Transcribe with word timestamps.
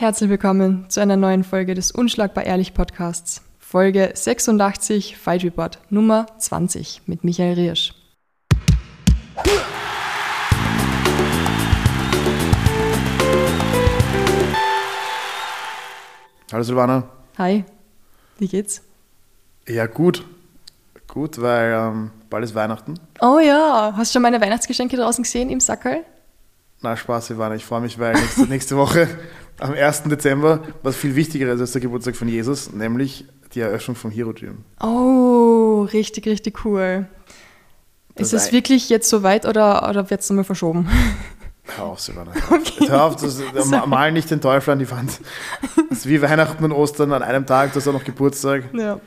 Herzlich 0.00 0.30
willkommen 0.30 0.88
zu 0.88 1.00
einer 1.00 1.16
neuen 1.16 1.42
Folge 1.42 1.74
des 1.74 1.90
Unschlagbar 1.90 2.44
Ehrlich 2.44 2.72
Podcasts. 2.72 3.42
Folge 3.58 4.12
86 4.14 5.16
Fight 5.16 5.42
Report 5.42 5.80
Nummer 5.90 6.26
20 6.38 7.02
mit 7.06 7.24
Michael 7.24 7.54
Riersch. 7.54 7.92
Hallo 16.52 16.62
Silvana. 16.62 17.08
Hi, 17.36 17.64
wie 18.38 18.46
geht's? 18.46 18.82
Ja, 19.66 19.86
gut. 19.86 20.24
Gut, 21.08 21.42
weil 21.42 21.72
ähm, 21.72 22.12
bald 22.30 22.44
ist 22.44 22.54
Weihnachten. 22.54 23.00
Oh 23.20 23.40
ja, 23.40 23.94
hast 23.96 24.12
du 24.12 24.18
schon 24.18 24.22
meine 24.22 24.40
Weihnachtsgeschenke 24.40 24.96
draußen 24.96 25.24
gesehen 25.24 25.50
im 25.50 25.58
Sackerl? 25.58 26.04
Na, 26.82 26.96
Spaß, 26.96 27.26
Silvana. 27.26 27.56
Ich 27.56 27.64
freue 27.64 27.80
mich, 27.80 27.98
weil 27.98 28.14
nächste, 28.14 28.42
nächste 28.48 28.76
Woche 28.76 29.08
am 29.58 29.72
1. 29.74 30.04
Dezember 30.04 30.62
was 30.82 30.96
viel 30.96 31.14
wichtiger 31.14 31.52
ist 31.52 31.60
als 31.60 31.72
der 31.72 31.80
Geburtstag 31.80 32.16
von 32.16 32.28
Jesus, 32.28 32.72
nämlich 32.72 33.24
die 33.54 33.60
Eröffnung 33.60 33.96
vom 33.96 34.10
Hero 34.10 34.32
Gym. 34.32 34.64
Oh, 34.80 35.88
richtig, 35.92 36.26
richtig 36.26 36.64
cool. 36.64 37.06
Das 38.14 38.32
ist 38.32 38.42
es 38.46 38.52
wirklich 38.52 38.88
jetzt 38.88 39.08
soweit 39.08 39.46
oder, 39.46 39.88
oder 39.88 40.10
wird 40.10 40.20
es 40.20 40.30
nochmal 40.30 40.44
verschoben? 40.44 40.88
Hör 41.76 41.84
auf, 41.84 42.00
Silvana. 42.00 42.32
Okay. 42.50 42.88
Hör 42.88 43.04
auf, 43.04 43.16
das, 43.16 43.38
ma- 43.66 43.86
mal 43.86 44.10
nicht 44.10 44.30
den 44.30 44.40
Teufel 44.40 44.70
an 44.72 44.78
die 44.78 44.90
Wand. 44.90 45.20
Das 45.90 46.00
ist 46.00 46.08
wie 46.08 46.20
Weihnachten 46.20 46.64
und 46.64 46.72
Ostern 46.72 47.12
an 47.12 47.22
einem 47.22 47.46
Tag, 47.46 47.72
das 47.72 47.84
ist 47.84 47.88
auch 47.88 47.92
noch 47.94 48.04
Geburtstag. 48.04 48.64
Ja. 48.74 49.00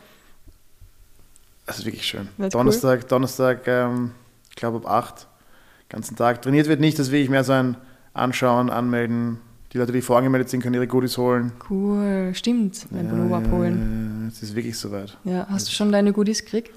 Das 1.66 1.80
ist 1.80 1.86
wirklich 1.86 2.06
schön. 2.06 2.28
Wird 2.38 2.54
Donnerstag, 2.54 3.08
Donnerstag, 3.08 3.68
ähm, 3.68 4.12
ich 4.50 4.56
glaube 4.56 4.78
ab 4.86 4.88
8, 5.14 5.28
ganzen 5.90 6.16
Tag. 6.16 6.42
Trainiert 6.42 6.68
wird 6.68 6.80
nicht, 6.82 6.98
das 7.00 7.12
will 7.12 7.22
ich 7.22 7.30
mehr 7.30 7.44
so 7.44 7.54
ein 7.54 7.78
Anschauen, 8.14 8.70
Anmelden. 8.70 9.40
Die 9.74 9.78
Leute, 9.78 9.92
die 9.94 10.02
vorangemeldet 10.02 10.50
sind, 10.50 10.62
können 10.62 10.76
ihre 10.76 10.88
Goodies 10.88 11.18
holen. 11.18 11.54
Cool, 11.70 12.32
stimmt. 12.34 12.88
Mein 12.92 13.08
Pullover 13.08 13.38
abholen. 13.38 14.24
ja, 14.24 14.28
es 14.28 14.44
ist 14.44 14.56
wirklich 14.56 14.78
soweit. 14.78 15.18
Ja, 15.24 15.48
hast 15.50 15.68
du 15.68 15.72
schon 15.72 15.92
deine 15.92 16.12
Goodies 16.12 16.44
gekriegt? 16.44 16.72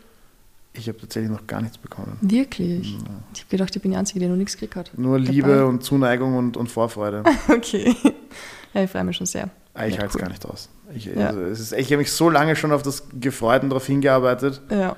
Ich 0.77 0.89
habe 0.89 0.99
tatsächlich 0.99 1.31
noch 1.31 1.47
gar 1.47 1.61
nichts 1.61 1.79
bekommen. 1.79 2.17
Wirklich? 2.21 2.97
Ich 3.33 3.41
habe 3.41 3.51
gedacht, 3.51 3.75
ich 3.77 3.83
bin 3.83 3.93
die 3.93 3.97
Einzige, 3.97 4.21
die 4.21 4.27
noch 4.27 4.37
nichts 4.37 4.55
gekriegt 4.55 4.77
hat. 4.77 4.91
Nur 4.97 5.19
Dabei. 5.19 5.31
Liebe 5.33 5.67
und 5.67 5.83
Zuneigung 5.85 6.37
und, 6.37 6.57
und 6.57 6.69
Vorfreude. 6.69 7.23
Okay. 7.49 7.95
Ja, 8.73 8.83
ich 8.83 8.91
freue 8.91 9.05
mich 9.05 9.17
schon 9.17 9.27
sehr. 9.27 9.51
Ah, 9.73 9.87
Ich 9.87 9.95
Ja, 9.95 10.01
halte 10.01 10.11
es 10.11 10.15
cool. 10.17 10.21
gar 10.23 10.29
nicht 10.31 10.45
aus. 10.47 10.69
Ich, 10.95 11.05
Ja. 11.07 11.29
also, 11.29 11.43
ist, 11.43 11.73
ich 11.73 11.87
habe 11.87 11.99
mich 11.99 12.11
so 12.13 12.29
lange 12.29 12.57
schon 12.57 12.73
auf 12.73 12.83
das 12.83 13.05
gefreut 13.21 13.63
und 13.63 13.71
darauf 13.71 13.87
hingearbeitet. 13.87 14.61
Ja. 14.71 14.97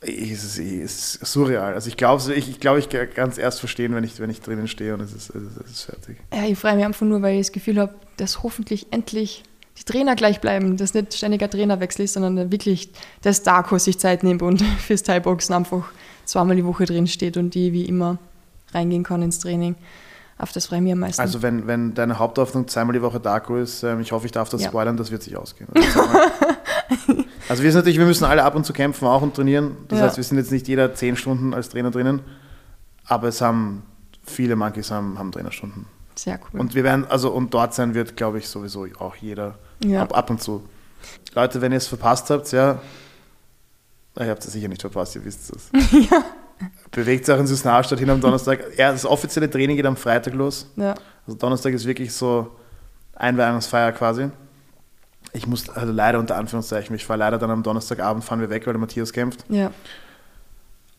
Es 0.00 0.44
ist, 0.44 0.58
es 0.58 1.16
ist 1.16 1.26
surreal. 1.26 1.74
Also 1.74 1.88
ich 1.88 1.96
glaube, 1.96 2.22
ich, 2.32 2.48
ich, 2.48 2.60
glaube, 2.60 2.78
ich 2.78 2.88
kann 2.88 3.30
es 3.30 3.38
erst 3.38 3.58
verstehen, 3.58 3.94
wenn 3.94 4.04
ich, 4.04 4.20
wenn 4.20 4.30
ich 4.30 4.40
drinnen 4.40 4.68
stehe 4.68 4.94
und 4.94 5.00
es 5.00 5.12
ist, 5.12 5.30
es 5.30 5.42
ist, 5.42 5.56
es 5.64 5.70
ist 5.70 5.82
fertig. 5.82 6.18
Ja, 6.32 6.44
ich 6.44 6.56
freue 6.56 6.76
mich 6.76 6.84
einfach 6.84 7.04
nur, 7.04 7.20
weil 7.20 7.34
ich 7.34 7.46
das 7.48 7.52
Gefühl 7.52 7.80
habe, 7.80 7.94
dass 8.16 8.44
hoffentlich 8.44 8.86
endlich 8.92 9.42
die 9.76 9.84
Trainer 9.84 10.14
gleich 10.14 10.40
bleiben, 10.40 10.76
dass 10.76 10.94
nicht 10.94 11.14
ständiger 11.14 11.50
Trainerwechsel 11.50 12.04
ist, 12.04 12.12
sondern 12.14 12.52
wirklich 12.52 12.90
der 13.24 13.32
Starko 13.32 13.78
sich 13.78 13.98
Zeit 13.98 14.22
nimmt 14.22 14.42
und 14.42 14.62
fürs 14.78 15.02
Thai-Boxen 15.02 15.54
einfach 15.54 15.84
zweimal 16.24 16.54
die 16.54 16.64
Woche 16.64 16.84
drin 16.84 17.08
steht 17.08 17.36
und 17.36 17.54
die 17.54 17.72
wie 17.72 17.84
immer 17.84 18.18
reingehen 18.72 19.02
kann 19.02 19.22
ins 19.22 19.40
Training. 19.40 19.74
Auf 20.36 20.52
das 20.52 20.66
freue 20.66 20.78
ich 20.78 20.84
mich 20.84 20.92
am 20.92 21.00
meisten. 21.00 21.20
Also 21.20 21.42
wenn, 21.42 21.66
wenn 21.66 21.94
deine 21.94 22.20
Haupthoffnung 22.20 22.68
zweimal 22.68 22.92
die 22.92 23.02
Woche 23.02 23.18
Darko 23.18 23.56
ist, 23.56 23.82
ähm, 23.82 23.98
ich 24.00 24.12
hoffe, 24.12 24.26
ich 24.26 24.32
darf 24.32 24.48
das 24.48 24.62
Ja. 24.62 24.68
spoilern, 24.68 24.96
das 24.96 25.10
wird 25.10 25.24
sich 25.24 25.36
ausgehen. 25.36 25.68
Also. 26.86 27.24
Also 27.48 27.62
wir 27.62 27.70
sind 27.72 27.80
natürlich, 27.80 27.98
wir 27.98 28.06
müssen 28.06 28.24
alle 28.24 28.44
ab 28.44 28.54
und 28.54 28.64
zu 28.64 28.72
kämpfen, 28.72 29.06
auch 29.06 29.22
und 29.22 29.34
trainieren. 29.34 29.76
Das 29.88 29.98
Ja. 29.98 30.04
heißt, 30.06 30.16
wir 30.16 30.24
sind 30.24 30.38
jetzt 30.38 30.52
nicht 30.52 30.68
jeder 30.68 30.94
zehn 30.94 31.16
Stunden 31.16 31.54
als 31.54 31.68
Trainer 31.68 31.90
drinnen, 31.90 32.20
aber 33.06 33.28
es 33.28 33.40
haben 33.40 33.82
viele 34.24 34.56
Monkeys 34.56 34.90
haben, 34.90 35.18
haben 35.18 35.32
Trainerstunden. 35.32 35.86
Sehr 36.14 36.38
cool. 36.52 36.60
Und 36.60 36.74
wir 36.74 36.84
werden, 36.84 37.06
also 37.08 37.30
und 37.30 37.54
dort 37.54 37.74
sein 37.74 37.94
wird, 37.94 38.16
glaube 38.16 38.38
ich, 38.38 38.48
sowieso 38.48 38.86
auch 38.98 39.14
jeder 39.16 39.58
Ja. 39.84 40.02
ab, 40.02 40.16
ab 40.16 40.30
und 40.30 40.42
zu. 40.42 40.62
Leute, 41.34 41.60
wenn 41.60 41.72
ihr 41.72 41.78
es 41.78 41.86
verpasst 41.86 42.28
habt, 42.30 42.50
ja, 42.52 42.80
ihr 44.18 44.28
habt 44.30 44.44
es 44.44 44.52
sicher 44.52 44.66
nicht 44.68 44.80
verpasst, 44.80 45.14
ihr 45.14 45.24
wisst 45.24 45.54
es. 45.54 45.70
Bewegt 46.90 47.28
euch 47.30 47.38
in 47.38 47.46
Susnahrstadt 47.46 48.00
hin 48.00 48.10
am 48.10 48.20
Donnerstag. 48.20 48.76
Ja, 48.76 48.90
das 48.90 49.06
offizielle 49.06 49.48
Training 49.48 49.76
geht 49.76 49.86
am 49.86 49.96
Freitag 49.96 50.34
los. 50.34 50.66
ja. 50.76 50.94
Also 51.26 51.38
Donnerstag 51.38 51.72
ist 51.74 51.84
wirklich 51.86 52.12
so 52.12 52.50
Einweihungsfeier 53.14 53.92
quasi. 53.92 54.30
Ich 55.38 55.46
muss, 55.46 55.68
also 55.68 55.92
leider 55.92 56.18
unter 56.18 56.36
Anführungszeichen, 56.36 56.94
ich 56.96 57.06
fahre 57.06 57.20
leider 57.20 57.38
dann 57.38 57.50
am 57.50 57.62
Donnerstagabend, 57.62 58.24
fahren 58.24 58.40
wir 58.40 58.50
weg, 58.50 58.66
weil 58.66 58.72
der 58.72 58.80
Matthias 58.80 59.12
kämpft. 59.12 59.44
ja. 59.48 59.70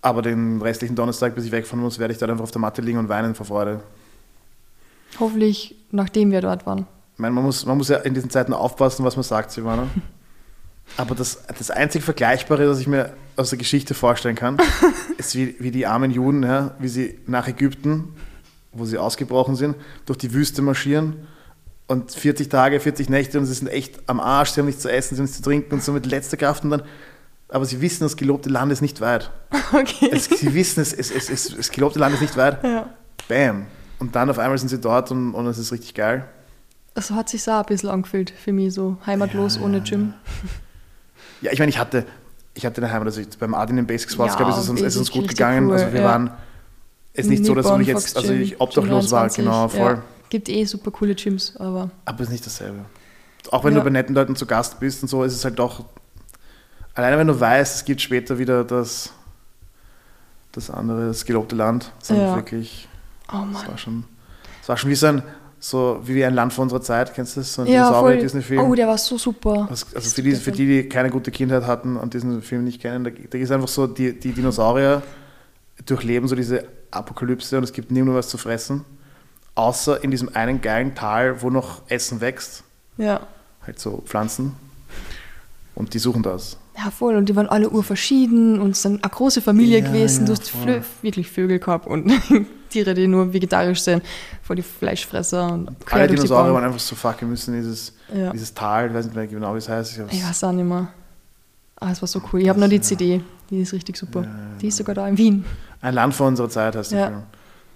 Aber 0.02 0.22
den 0.22 0.62
restlichen 0.62 0.96
Donnerstag, 0.96 1.36
bis 1.36 1.44
ich 1.44 1.52
wegfahren 1.52 1.82
muss, 1.82 2.00
werde 2.00 2.14
ich 2.14 2.20
dann 2.20 2.30
einfach 2.30 2.44
auf 2.44 2.52
der 2.52 2.62
Matte 2.62 2.82
liegen 2.82 2.98
und 3.00 3.10
weinen 3.10 3.36
vor 3.36 3.46
Freude. 3.46 3.82
Hoffentlich, 5.20 5.76
nachdem 5.92 6.32
wir 6.32 6.40
dort 6.40 6.66
waren. 6.66 6.88
Ich 7.16 7.20
meine, 7.20 7.36
man 7.36 7.44
muss, 7.44 7.66
man 7.66 7.78
muss 7.78 7.90
ja 7.90 7.98
in 7.98 8.14
diesen 8.14 8.30
Zeiten 8.30 8.54
aufpassen, 8.54 9.04
was 9.04 9.18
man 9.18 9.24
sagt, 9.24 9.52
Silvana. 9.52 9.88
Aber 10.96 11.16
das, 11.16 11.44
das 11.48 11.70
einzig 11.70 12.02
Vergleichbare, 12.02 12.70
was 12.70 12.80
ich 12.80 12.88
mir 12.88 13.12
aus 13.36 13.50
der 13.50 13.60
Geschichte 13.60 13.94
vorstellen 13.94 14.38
kann, 14.38 14.58
ist 15.18 15.36
wie, 15.36 15.58
wie 15.60 15.72
die 15.72 15.86
armen 15.86 16.12
Juden, 16.12 16.44
ja, 16.44 16.76
wie 16.80 16.88
sie 16.88 17.20
nach 17.28 17.50
Ägypten, 17.50 18.16
wo 18.72 18.86
sie 18.86 18.98
ausgebrochen 18.98 19.58
sind, 19.58 19.76
durch 20.06 20.18
die 20.18 20.34
Wüste 20.34 20.62
marschieren 20.62 21.28
und 21.90 22.12
40 22.12 22.50
Tage, 22.50 22.80
40 22.80 23.10
Nächte 23.10 23.40
und 23.40 23.48
sie 23.48 23.54
sind 23.54 23.68
echt 23.68 24.00
am 24.06 24.20
Arsch, 24.20 24.52
sie 24.52 24.62
haben 24.62 24.68
nichts 24.68 24.84
zu 24.84 24.92
essen, 24.92 25.16
sie 25.16 25.20
haben 25.20 25.26
nichts 25.26 25.38
zu 25.38 25.44
trinken 25.44 25.74
und 25.74 25.84
so 25.84 25.92
mit 25.92 26.06
letzter 26.06 26.38
Kraft 26.38 26.64
und 26.64 26.70
dann, 26.70 26.84
aber 27.50 27.66
sie 27.66 27.82
wissen, 27.82 28.04
das 28.04 28.16
gelobte 28.16 28.48
Land 28.48 28.72
ist 28.72 28.82
nicht 28.82 29.02
weit. 29.02 29.32
Okay. 29.72 30.10
Es, 30.12 30.26
sie 30.26 30.54
wissen, 30.56 30.82
es, 30.82 30.94
es, 30.94 31.12
es, 31.12 31.30
es, 31.30 31.56
das 31.56 31.70
gelobte 31.70 32.00
Land 32.00 32.16
ist 32.16 32.22
nicht 32.22 32.38
weit. 32.38 32.64
ja. 32.64 32.90
Bam. 33.28 33.68
Und 34.00 34.16
dann 34.16 34.30
auf 34.30 34.40
einmal 34.40 34.58
sind 34.58 34.70
sie 34.70 34.80
dort 34.80 35.12
und, 35.12 35.34
und 35.36 35.46
es 35.46 35.60
ist 35.60 35.72
richtig 35.72 35.94
geil. 35.94 36.26
Das 36.96 37.12
hat 37.12 37.30
sich 37.30 37.48
auch 37.48 37.60
ein 37.60 37.66
bisschen 37.66 37.90
angefühlt 37.90 38.32
für 38.32 38.52
mich, 38.52 38.74
so 38.74 38.98
heimatlos 39.06 39.58
Ja, 39.58 39.62
ohne 39.62 39.78
ja, 39.78 39.84
Gym. 39.84 40.14
Ja, 41.42 41.52
ich 41.52 41.60
meine, 41.60 41.70
ich 41.70 41.78
hatte, 41.78 42.06
ich 42.56 42.66
hatte 42.66 42.82
eine 42.82 42.92
Heimat, 42.92 43.08
also 43.08 43.22
ich, 43.22 43.30
beim 43.38 43.54
Adin 43.54 43.78
in 43.78 43.86
Basic 43.86 44.10
Sports 44.10 44.34
Ja, 44.34 44.38
Club 44.38 44.50
ist 44.50 44.58
es 44.58 44.70
uns, 44.70 44.82
ist 44.82 44.94
es 44.94 44.98
uns 44.98 45.12
gut 45.12 45.28
gegangen. 45.28 45.68
cool, 45.68 45.74
also 45.74 45.94
wir 45.94 46.02
ja. 46.02 46.08
waren, 46.08 46.32
es 47.14 47.26
ist 47.26 47.30
nicht 47.30 47.46
so, 47.46 47.54
dass 47.54 47.66
Nippon, 47.66 47.82
ich 47.82 47.88
jetzt, 47.88 48.18
also 48.18 48.34
ich 48.34 48.60
obdachlos 48.60 49.12
war, 49.12 49.28
23, 49.28 49.46
genau, 49.46 49.68
voll. 49.68 50.02
Gibt 50.30 50.50
eh 50.50 50.64
super 50.66 50.92
coole 50.92 51.16
Gyms, 51.16 51.56
aber 51.58 51.90
Aber 52.06 52.20
es 52.22 52.28
ist 52.28 52.32
nicht 52.32 52.46
dasselbe. 52.46 52.86
Auch 53.52 53.64
wenn 53.64 53.74
Ja. 53.74 53.80
du 53.80 53.84
bei 53.86 53.90
netten 53.90 54.14
Leuten 54.14 54.36
zu 54.36 54.46
Gast 54.46 54.80
bist 54.80 55.02
und 55.02 55.10
so, 55.10 55.24
ist 55.24 55.34
es 55.34 55.44
halt 55.44 55.58
doch, 55.58 55.86
alleine 56.94 57.18
wenn 57.18 57.28
du 57.28 57.40
weißt, 57.40 57.76
es 57.78 57.86
gibt 57.86 58.02
später 58.02 58.38
wieder 58.38 58.64
das, 58.64 59.12
das 60.52 60.70
andere, 60.70 61.08
das 61.08 61.26
gelobte 61.26 61.56
Land, 61.56 61.92
das, 62.00 62.10
Ja. 62.10 62.36
wirklich, 62.36 62.88
oh 63.30 63.38
das 63.46 63.48
Mann. 63.54 63.68
war 63.68 63.78
schon, 63.78 64.04
das 64.60 64.70
war 64.70 64.78
schon 64.78 64.90
wie 64.90 64.96
so 64.96 65.08
ein, 65.08 65.24
so 65.60 66.00
wie 66.04 66.24
ein 66.24 66.34
Land 66.34 66.54
vor 66.54 66.64
unserer 66.64 66.82
Zeit, 66.82 67.14
kennst 67.14 67.36
du 67.36 67.42
das? 67.42 67.54
So 67.54 67.64
ein 67.64 67.68
Ja, 67.68 67.86
voll. 67.86 68.12
Dinosaurier-Disney-Film. 68.14 68.62
Oh, 68.70 68.76
der 68.76 68.88
war 68.88 68.98
so 68.98 69.18
super. 69.18 69.68
Also, 69.70 69.86
also 69.96 70.10
für, 70.12 70.22
die, 70.22 70.36
für 70.36 70.52
die, 70.52 70.66
die 70.66 70.90
keine 70.90 71.10
gute 71.10 71.32
Kindheit 71.32 71.66
hatten 71.66 71.98
und 71.98 72.14
diesen 72.14 72.42
Film 72.42 72.64
nicht 72.66 72.82
kennen, 72.82 73.04
da, 73.04 73.10
da 73.10 73.38
ist 73.38 73.52
einfach 73.52 73.68
so, 73.68 73.88
die, 73.88 74.18
die 74.20 74.32
Dinosaurier 74.32 75.02
durchleben 75.86 76.28
so 76.28 76.36
diese 76.36 76.66
Apokalypse 76.92 77.58
und 77.58 77.64
es 77.64 77.74
gibt 77.74 77.90
nur 77.92 78.16
was 78.16 78.28
zu 78.30 78.38
fressen, 78.38 78.86
außer 79.60 80.04
in 80.04 80.12
diesem 80.12 80.34
einen 80.36 80.62
geilen 80.62 80.96
Tal, 80.96 81.42
wo 81.42 81.50
noch 81.50 81.82
Essen 81.90 82.22
wächst, 82.22 82.64
Ja. 82.98 83.20
halt 83.66 83.80
so 83.80 84.02
Pflanzen 84.06 84.56
und 85.76 85.94
die 85.94 86.00
suchen 86.00 86.24
das. 86.24 86.58
Ja, 86.78 86.92
voll. 86.92 87.16
Und 87.18 87.28
die 87.28 87.36
waren 87.36 87.48
alle 87.50 87.70
urverschieden 87.70 88.60
und 88.62 88.72
es 88.72 88.82
sind 88.84 89.04
eine 89.04 89.12
große 89.12 89.42
Familie 89.42 89.80
Ja, 89.80 89.86
gewesen. 89.88 90.22
ja, 90.22 90.34
du 90.34 90.40
hast. 90.40 90.50
Flö 90.50 90.82
wirklich 91.02 91.30
Vögel 91.30 91.60
gehabt 91.60 91.88
und 91.88 92.10
Tiere, 92.70 92.94
die 92.94 93.06
nur 93.08 93.34
vegetarisch 93.34 93.82
sind, 93.82 94.02
voll 94.44 94.56
die 94.56 94.62
Fleischfresser 94.62 95.52
und 95.52 95.72
Alle 95.92 96.08
Dinosaurier 96.08 96.54
waren 96.54 96.64
einfach 96.64 96.80
so 96.80 96.96
fuck, 96.96 97.20
wir 97.20 97.28
müssen 97.28 97.54
dieses, 97.56 97.94
Ja. 98.16 98.32
dieses 98.32 98.54
Tal, 98.54 98.88
ich 98.88 98.94
weiß 98.94 99.06
nicht 99.06 99.16
mehr 99.16 99.28
genau, 99.28 99.54
wie 99.56 99.58
es 99.58 99.68
heißt. 99.68 99.98
Ich 100.08 100.14
Ich 100.20 100.24
weiß 100.26 100.44
auch 100.46 100.52
nicht 100.54 100.66
mehr. 100.66 100.88
Ah, 101.82 101.92
es 101.92 102.02
war 102.02 102.08
so 102.08 102.22
cool. 102.32 102.42
Ich 102.42 102.50
habe 102.50 102.60
noch 102.60 102.68
die 102.70 102.80
CD. 102.82 103.22
Die 103.50 103.62
ist 103.62 103.74
richtig 103.74 103.98
super. 103.98 104.26
Die 104.62 104.68
ist 104.68 104.78
sogar 104.78 104.96
da 104.96 105.08
in 105.08 105.18
Wien. 105.18 105.46
Ein 105.82 105.94
Land 105.96 106.14
vor 106.14 106.28
unserer 106.28 106.50
Zeit 106.50 106.76
heißt 106.76 106.92
Ja. 106.92 107.08
Film. 107.08 107.24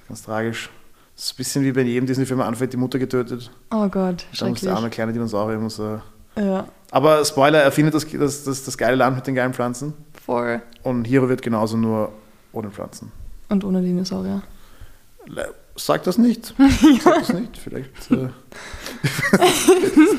Ganz 0.08 0.22
tragisch. 0.24 0.70
Das 1.16 1.26
ist 1.26 1.34
ein 1.34 1.38
bisschen 1.38 1.64
wie 1.64 1.72
bei 1.72 1.82
jedem 1.82 2.08
Disney-Film 2.08 2.42
anfängt, 2.42 2.74
die 2.74 2.78
Mutter 2.78 2.98
getötet. 3.00 3.52
Oh 3.72 3.88
Gott, 3.88 3.92
Dann 3.92 4.14
muss 4.16 4.38
schrecklich. 4.38 4.62
der 4.62 4.76
arme 4.76 4.90
kleine 4.90 5.14
Dinosaurier 5.14 5.60
muss 5.60 5.80
er 5.80 6.02
Ja, 6.36 6.68
Aber 6.92 7.24
Spoiler, 7.24 7.60
er 7.62 7.72
findet 7.72 7.94
das, 7.94 8.08
das, 8.10 8.44
das, 8.44 8.64
das 8.66 8.78
geile 8.78 8.96
Land 8.96 9.16
mit 9.18 9.28
den 9.28 9.36
geilen 9.36 9.54
Pflanzen. 9.54 9.94
voll. 10.26 10.62
Und 10.82 11.06
Hiro 11.06 11.30
wird 11.30 11.42
genauso 11.42 11.78
nur 11.78 12.12
ohne 12.52 12.72
Pflanzen. 12.72 13.12
Und 13.50 13.64
ohne 13.64 13.82
Dinosaurier. 13.82 14.42
Sag 15.76 16.04
das 16.04 16.18
nicht. 16.18 16.54
Sag 17.04 17.20
das 17.20 17.34
nicht. 17.34 17.58
Vielleicht. 17.58 18.12
Äh, 18.12 18.30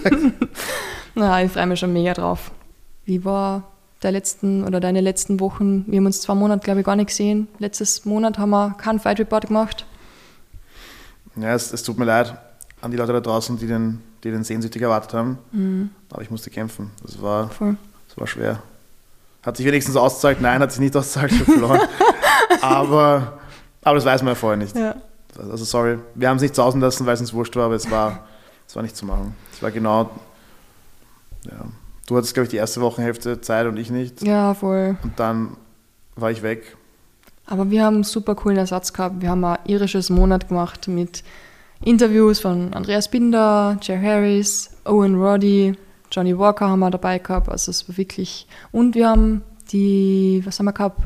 Na, 1.15 1.43
ich 1.43 1.53
freue 1.53 1.67
mich 1.67 1.79
schon 1.81 1.93
mega 1.93 2.13
drauf. 2.15 2.51
Wie 3.05 3.25
war 3.25 3.65
der 4.03 4.13
letzten 4.13 4.65
oder 4.65 4.81
deine 4.81 5.01
letzten 5.01 5.39
Wochen? 5.41 5.85
Wir 5.87 5.99
haben 5.99 6.07
uns 6.07 6.21
zwei 6.23 6.35
Monate, 6.35 6.65
glaube 6.65 6.81
ich, 6.81 6.87
gar 6.87 6.97
nicht 6.97 7.09
gesehen. 7.09 7.49
Letztes 7.59 8.05
Monat 8.05 8.39
haben 8.39 8.51
wir 8.51 8.75
keinen 8.79 8.99
Fight 9.01 9.19
Report 9.21 9.47
gemacht. 9.47 9.87
Ja, 11.37 11.55
es, 11.55 11.73
es 11.73 11.83
tut 11.83 11.99
mir 11.99 12.05
leid 12.05 12.37
an 12.81 12.91
die 12.91 12.99
Leute 12.99 13.15
da 13.15 13.21
draußen, 13.21 13.57
die 13.57 13.67
den, 13.67 14.03
die 14.23 14.31
den 14.31 14.45
sehnsüchtig 14.45 14.83
erwartet 14.83 15.15
haben. 15.15 15.39
Mhm, 15.53 15.91
Aber 16.11 16.21
ich 16.21 16.31
musste 16.31 16.51
kämpfen. 16.51 16.91
Das 17.03 17.21
war, 17.21 17.49
voll. 17.49 17.77
das 18.09 18.19
war 18.19 18.27
schwer. 18.27 18.63
Hat 19.43 19.57
sich 19.57 19.65
wenigstens 19.65 19.97
ausgezahlt? 19.97 20.43
Nein, 20.43 20.61
hat 20.61 20.71
sich 20.71 20.81
nicht 20.81 20.95
ausgezahlt. 20.95 21.33
Ich 21.33 21.43
verloren. 21.43 21.81
aber, 22.61 23.39
aber 23.83 23.95
das 23.95 24.05
weiß 24.05 24.23
man 24.23 24.33
ja 24.33 24.35
vorher 24.35 24.59
nicht. 24.59 24.77
Ja. 24.77 24.97
Also 25.39 25.65
sorry, 25.65 25.99
wir 26.15 26.29
haben 26.29 26.37
es 26.37 26.43
nicht 26.43 26.55
sausen 26.55 26.81
lassen, 26.81 27.07
weil 27.07 27.15
es 27.15 27.21
uns 27.21 27.33
wurscht 27.33 27.57
war, 27.57 27.65
aber 27.65 27.75
es 27.75 27.91
war, 27.91 28.27
es 28.69 28.77
war 28.77 28.83
nicht 28.83 28.97
zu 28.97 29.07
machen. 29.07 29.35
Das 29.51 29.63
war 29.63 29.71
genau, 29.71 30.11
ja. 31.45 31.65
Du 32.07 32.17
hattest, 32.19 32.35
glaube 32.35 32.45
ich, 32.45 32.51
die 32.51 32.59
erste 32.59 32.83
Wochenhälfte 32.83 33.41
Zeit 33.41 33.67
und 33.67 33.79
ich 33.79 33.91
nicht. 33.91 34.23
Ja, 34.23 34.53
voll. 34.53 34.97
Und 35.03 35.19
dann 35.19 35.57
war 36.17 36.31
ich 36.31 36.43
weg. 36.43 36.77
Aber 37.47 37.71
wir 37.71 37.85
haben 37.85 37.97
einen 37.97 38.05
super 38.05 38.35
coolen 38.35 38.57
Ersatz 38.57 38.93
gehabt. 38.93 39.21
Wir 39.21 39.31
haben 39.31 39.45
ein 39.45 39.59
irisches 39.67 40.11
Monat 40.11 40.49
gemacht 40.49 40.89
mit 40.89 41.23
Interviews 41.83 42.41
von 42.41 42.73
Andreas 42.73 43.11
Binder, 43.11 43.79
Jer 43.83 44.01
Harris, 44.01 44.71
Owen 44.85 45.17
Roddy, 45.17 45.75
Johnny 46.11 46.37
Walker 46.39 46.69
haben 46.69 46.81
wir 46.81 46.91
dabei 46.91 47.19
gehabt. 47.19 47.49
Also 47.49 47.71
es 47.71 47.89
war 47.89 47.97
wirklich. 47.97 48.47
Und 48.73 48.95
wir 48.95 49.09
haben 49.09 49.43
die, 49.73 50.43
was 50.45 50.59
haben 50.59 50.67
wir 50.67 50.73
gehabt? 50.73 51.01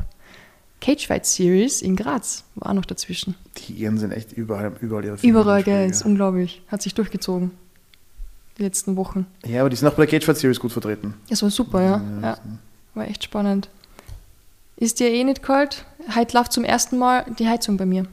Cage 0.81 1.07
Fight 1.07 1.25
Series 1.25 1.81
in 1.81 1.95
Graz 1.95 2.45
war 2.55 2.69
auch 2.69 2.75
noch 2.75 2.85
dazwischen. 2.85 3.35
Die 3.57 3.73
Iren 3.73 3.97
sind 3.97 4.11
echt 4.11 4.31
überall, 4.31 4.71
überall 4.79 5.03
ihre 5.03 5.17
Filme 5.17 5.39
Überall, 5.39 5.63
gell, 5.63 5.81
ja. 5.81 5.89
ist 5.89 6.05
unglaublich. 6.05 6.61
Hat 6.67 6.81
sich 6.81 6.93
durchgezogen. 6.93 7.51
Die 8.57 8.63
letzten 8.63 8.95
Wochen. 8.95 9.25
Ja, 9.45 9.61
aber 9.61 9.69
die 9.69 9.75
sind 9.75 9.87
auch 9.87 9.93
bei 9.93 10.05
der 10.05 10.11
Cage 10.11 10.25
Fight 10.25 10.37
Series 10.37 10.59
gut 10.59 10.71
vertreten. 10.71 11.15
Das 11.29 11.41
war 11.41 11.49
super, 11.49 11.81
ja. 11.81 12.01
ja. 12.21 12.37
War 12.93 13.07
echt 13.07 13.23
spannend. 13.23 13.69
Ist 14.79 15.01
dir 15.01 15.09
eh 15.11 15.25
nicht 15.25 15.43
kalt? 15.43 15.83
Heute 16.15 16.37
läuft 16.37 16.53
zum 16.53 16.63
ersten 16.63 16.97
Mal 16.97 17.25
die 17.37 17.47
Heizung 17.47 17.75
bei 17.75 17.85
mir. 17.85 18.05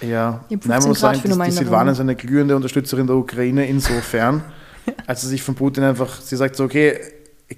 Ja, 0.00 0.44
Ich 0.48 0.56
hab 0.56 0.62
15 0.64 0.70
Nein, 0.70 0.78
man 0.80 0.88
muss 0.88 1.00
Grad 1.00 1.16
sagen, 1.16 1.38
die, 1.40 1.44
die 1.50 1.56
Silvana 1.56 1.90
ist 1.92 2.00
eine 2.00 2.14
glühende 2.14 2.54
Unterstützerin 2.54 3.08
der 3.08 3.16
Ukraine 3.16 3.66
insofern, 3.66 4.44
als 5.06 5.22
sie 5.22 5.26
sich 5.26 5.42
von 5.42 5.56
Putin 5.56 5.82
einfach, 5.82 6.20
sie 6.20 6.36
sagt 6.36 6.54
so, 6.54 6.64
okay, 6.64 6.98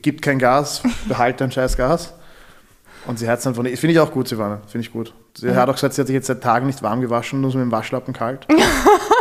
gibt 0.00 0.22
kein 0.22 0.38
Gas, 0.38 0.82
behalte 1.06 1.44
dein 1.44 1.52
scheiß 1.52 1.76
Gas. 1.76 2.14
Und 3.06 3.18
sie 3.18 3.28
hat 3.28 3.38
es 3.38 3.44
dann 3.44 3.54
von, 3.54 3.66
finde 3.66 3.88
ich 3.92 3.98
auch 3.98 4.10
gut, 4.10 4.28
Silvana, 4.28 4.60
finde 4.66 4.86
ich 4.86 4.92
gut. 4.92 5.12
Sie 5.36 5.48
Ja. 5.48 5.54
hat 5.56 5.68
auch 5.68 5.74
gesagt, 5.74 5.92
sie 5.92 6.00
hat 6.00 6.06
sich 6.06 6.14
jetzt 6.14 6.28
seit 6.28 6.42
Tagen 6.42 6.66
nicht 6.66 6.82
warm 6.82 7.02
gewaschen, 7.02 7.40
nur 7.42 7.50
so 7.50 7.58
mit 7.58 7.66
dem 7.66 7.72
Waschlappen 7.72 8.14
kalt. 8.14 8.46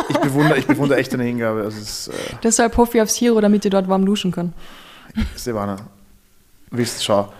ich, 0.09 0.17
bewundere, 0.19 0.57
ich 0.57 0.67
bewundere 0.67 0.99
echt 0.99 1.11
deine 1.11 1.23
Hingabe. 1.23 1.63
Also 1.63 1.79
ist, 1.81 2.07
äh, 2.07 2.11
Deshalb 2.43 2.77
hoffe 2.77 2.97
ich 2.97 3.01
aufs 3.03 3.19
Hero, 3.19 3.41
damit 3.41 3.65
ich 3.65 3.71
dort 3.71 3.89
warm 3.89 4.05
duschen 4.05 4.31
kann. 4.31 4.53
Silvana, 5.35 5.75
wisst, 6.69 7.03
schau, 7.03 7.33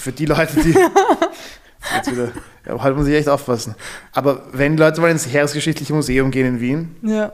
für 0.00 0.12
die 0.12 0.26
Leute, 0.26 0.60
die. 0.62 0.74
Jetzt 1.96 2.12
wieder, 2.12 2.28
ja, 2.66 2.82
halt 2.82 2.94
muss 2.96 3.06
ich 3.06 3.14
echt 3.14 3.28
aufpassen. 3.28 3.74
Aber 4.12 4.42
wenn 4.52 4.76
Leute 4.76 5.00
mal 5.00 5.10
ins 5.10 5.26
Heeresgeschichtliche 5.26 5.94
Museum 5.94 6.30
gehen 6.30 6.46
in 6.46 6.60
Wien, 6.60 6.96
Ja. 7.02 7.32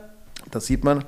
da 0.49 0.59
sieht 0.61 0.83
man, 0.85 1.03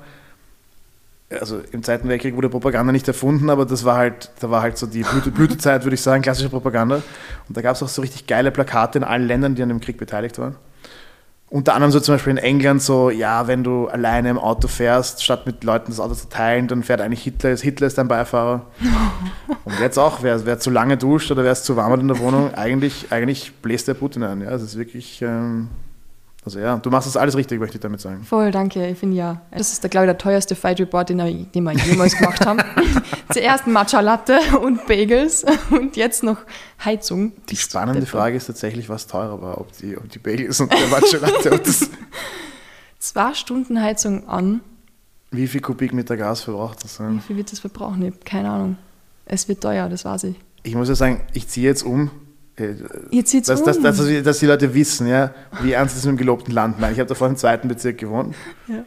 also 1.30 1.60
im 1.72 1.82
Zweiten 1.82 2.08
Weltkrieg 2.08 2.36
wurde 2.36 2.50
Propaganda 2.50 2.92
nicht 2.92 3.08
erfunden, 3.08 3.48
aber 3.50 3.64
das 3.64 3.84
war 3.84 3.96
halt, 3.96 4.30
da 4.40 4.50
war 4.50 4.60
halt 4.62 4.76
so 4.76 4.86
die 4.86 5.02
Blüte, 5.04 5.30
Blütezeit, 5.30 5.84
würde 5.84 5.94
ich 5.94 6.02
sagen, 6.02 6.22
klassische 6.22 6.50
Propaganda. 6.50 6.96
Und 7.48 7.56
da 7.56 7.62
gab 7.62 7.76
es 7.76 7.82
auch 7.82 7.88
so 7.88 8.02
richtig 8.02 8.26
geile 8.26 8.50
Plakate 8.50 8.98
in 8.98 9.04
allen 9.04 9.26
Ländern, 9.26 9.54
die 9.54 9.62
an 9.62 9.68
dem 9.70 9.80
Krieg 9.80 9.96
beteiligt 9.96 10.38
waren. 10.38 10.56
Unter 11.50 11.74
anderem 11.74 11.90
so 11.90 11.98
zum 11.98 12.14
Beispiel 12.14 12.30
in 12.30 12.38
England 12.38 12.80
so, 12.80 13.10
ja, 13.10 13.48
wenn 13.48 13.64
du 13.64 13.88
alleine 13.88 14.30
im 14.30 14.38
Auto 14.38 14.68
fährst, 14.68 15.24
statt 15.24 15.46
mit 15.46 15.64
Leuten 15.64 15.90
das 15.90 15.98
Auto 15.98 16.14
zu 16.14 16.28
teilen, 16.28 16.68
dann 16.68 16.84
fährt 16.84 17.00
eigentlich 17.00 17.24
Hitler, 17.24 17.56
Hitler 17.56 17.88
ist 17.88 17.98
dein 17.98 18.06
Beifahrer. 18.06 18.66
Und 19.64 19.80
jetzt 19.80 19.98
auch, 19.98 20.22
wer, 20.22 20.46
wer 20.46 20.60
zu 20.60 20.70
lange 20.70 20.96
duscht 20.96 21.28
oder 21.32 21.42
wer 21.42 21.50
es 21.50 21.64
zu 21.64 21.74
warm 21.74 21.90
hat 21.90 22.00
in 22.00 22.06
der 22.06 22.20
Wohnung, 22.20 22.54
eigentlich, 22.54 23.08
eigentlich 23.10 23.52
bläst 23.62 23.88
der 23.88 23.94
Putin 23.94 24.22
ein. 24.22 24.42
Ja, 24.42 24.50
das 24.50 24.62
ist 24.62 24.78
wirklich, 24.78 25.22
ähm, 25.22 25.70
also 26.44 26.58
ja, 26.58 26.76
du 26.78 26.88
machst 26.90 27.06
das 27.06 27.16
alles 27.18 27.36
richtig, 27.36 27.60
möchte 27.60 27.76
ich 27.76 27.82
damit 27.82 28.00
sagen. 28.00 28.24
Voll, 28.24 28.50
danke. 28.50 28.88
Ich 28.88 28.98
finde 28.98 29.16
ja. 29.16 29.42
Das 29.50 29.72
ist, 29.72 29.82
glaube 29.90 30.06
ich, 30.06 30.08
der 30.10 30.18
teuerste 30.18 30.54
Fight 30.56 30.80
Report, 30.80 31.08
den, 31.10 31.18
wir- 31.18 31.44
den 31.44 31.64
wir 31.64 31.72
jemals 31.72 32.16
gemacht 32.16 32.44
haben. 32.46 32.60
Zuerst 33.32 33.66
Matcha 33.66 34.00
Latte 34.00 34.38
und 34.62 34.86
Bagels 34.86 35.44
und 35.70 35.96
jetzt 35.96 36.22
noch 36.22 36.38
Heizung. 36.84 37.32
Die 37.50 37.56
spannende 37.56 38.06
Frage 38.06 38.36
ist 38.36 38.46
tatsächlich, 38.46 38.88
was 38.88 39.06
teurer 39.06 39.40
war, 39.42 39.60
ob 39.60 39.76
die, 39.76 39.96
ob 39.98 40.08
die 40.08 40.18
Bagels 40.18 40.60
und 40.60 40.72
der 40.72 40.86
Matcha 40.88 41.18
Latte 41.18 41.50
und 41.52 41.66
das, 41.66 41.90
Zwei 42.98 43.32
Stunden 43.34 43.80
Heizung 43.80 44.28
an. 44.28 44.60
wie 45.30 45.46
viel 45.46 45.60
Kubikmeter 45.60 46.16
Gas 46.16 46.42
verbraucht 46.42 46.84
das? 46.84 46.98
Wie 47.00 47.04
Ja? 47.04 47.20
viel 47.26 47.36
wird 47.36 47.50
das 47.52 47.60
verbrauchen? 47.60 48.02
Ich 48.02 48.12
habe 48.12 48.24
keine 48.24 48.50
Ahnung. 48.50 48.76
Es 49.26 49.46
wird 49.48 49.62
teuer, 49.62 49.88
das 49.88 50.04
weiß 50.04 50.24
ich. 50.24 50.36
Ich 50.64 50.74
muss 50.74 50.88
ja 50.88 50.94
sagen, 50.94 51.20
ich 51.32 51.48
ziehe 51.48 51.66
jetzt 51.66 51.82
um. 51.82 52.10
Äh, 52.56 52.74
Jetzt 53.10 53.34
Dass, 53.48 53.60
um. 53.60 53.66
dass, 53.66 53.80
dass, 53.80 54.22
dass, 54.22 54.38
die 54.38 54.46
Leute 54.46 54.74
wissen, 54.74 55.06
ja, 55.06 55.32
wie 55.62 55.72
ernst 55.72 55.96
es 55.96 56.04
mit 56.04 56.12
dem 56.14 56.18
gelobten 56.18 56.52
Land 56.54 56.78
meint. 56.80 56.92
Ich 56.92 57.00
habe 57.00 57.08
davor 57.08 57.28
im 57.28 57.36
zweiten 57.36 57.68
Bezirk 57.68 57.98
gewohnt. 57.98 58.34
Ja. 58.68 58.84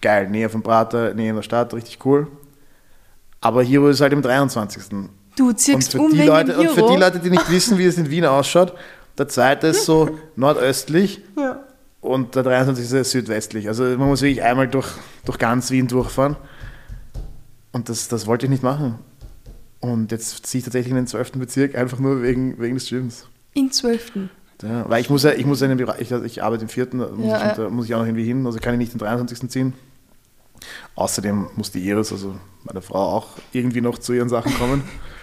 Geil, 0.00 0.28
Nähe 0.30 0.48
vom 0.48 0.62
Prater, 0.62 1.14
Nähe 1.14 1.30
in 1.30 1.36
der 1.36 1.42
Stadt, 1.42 1.74
richtig 1.74 2.04
cool. 2.04 2.28
Aber 3.40 3.62
Hero 3.62 3.88
ist 3.88 4.00
halt 4.00 4.12
im 4.12 4.22
23. 4.22 4.82
Du 5.36 5.52
ziehst 5.52 5.94
um 5.94 6.10
die 6.10 6.22
Leute, 6.22 6.58
und 6.58 6.70
für 6.70 6.86
die 6.86 6.96
Leute, 6.96 7.18
die 7.18 7.30
nicht 7.30 7.50
wissen, 7.50 7.78
wie 7.78 7.86
es 7.86 7.96
in 7.98 8.10
Wien 8.10 8.24
ausschaut, 8.24 8.74
der 9.16 9.28
zweite 9.28 9.68
ist 9.68 9.84
so 9.84 10.18
nordöstlich 10.36 11.22
Ja. 11.38 11.60
und 12.00 12.34
der 12.34 12.42
23. 12.42 12.92
ist 12.92 13.10
südwestlich. 13.10 13.68
Also 13.68 13.84
man 13.84 14.08
muss 14.08 14.22
wirklich 14.22 14.42
einmal 14.42 14.68
durch, 14.68 14.88
durch 15.24 15.38
ganz 15.38 15.70
Wien 15.70 15.88
durchfahren. 15.88 16.36
Und 17.72 17.88
das, 17.88 18.08
das 18.08 18.26
wollte 18.26 18.46
ich 18.46 18.50
nicht 18.50 18.62
machen. 18.62 18.98
Und 19.80 20.12
jetzt 20.12 20.46
ziehe 20.46 20.60
ich 20.60 20.64
tatsächlich 20.64 20.90
in 20.90 20.96
den 20.96 21.06
12. 21.06 21.32
Bezirk, 21.32 21.74
einfach 21.74 21.98
nur 21.98 22.22
wegen, 22.22 22.58
wegen 22.60 22.74
des 22.74 22.88
Gyms. 22.88 23.26
In 23.54 23.70
12. 23.72 24.12
Ja, 24.62 24.88
weil 24.90 25.00
ich 25.00 25.08
muss 25.08 25.22
ja, 25.22 25.32
ich 25.32 25.46
muss 25.46 25.60
ja 25.60 25.66
in 25.70 25.76
den 25.78 25.86
Bereich, 25.86 26.00
ich, 26.02 26.10
ich 26.12 26.42
arbeite 26.42 26.62
im 26.64 26.68
vierten, 26.68 26.98
da 26.98 27.08
muss, 27.08 27.26
Ja, 27.26 27.36
ich, 27.38 27.42
ja. 27.58 27.64
da 27.64 27.70
muss 27.70 27.86
ich 27.86 27.94
auch 27.94 28.00
noch 28.00 28.06
irgendwie 28.06 28.24
hin, 28.24 28.44
also 28.44 28.58
kann 28.58 28.74
ich 28.74 28.78
nicht 28.78 28.92
den 28.92 28.98
23. 28.98 29.48
ziehen. 29.50 29.72
Außerdem 30.94 31.46
muss 31.56 31.70
die 31.70 31.80
Iris, 31.80 32.12
also 32.12 32.34
meine 32.64 32.82
Frau, 32.82 32.98
auch 33.16 33.28
irgendwie 33.52 33.80
noch 33.80 33.98
zu 33.98 34.12
ihren 34.12 34.28
Sachen 34.28 34.52
kommen. 34.54 34.82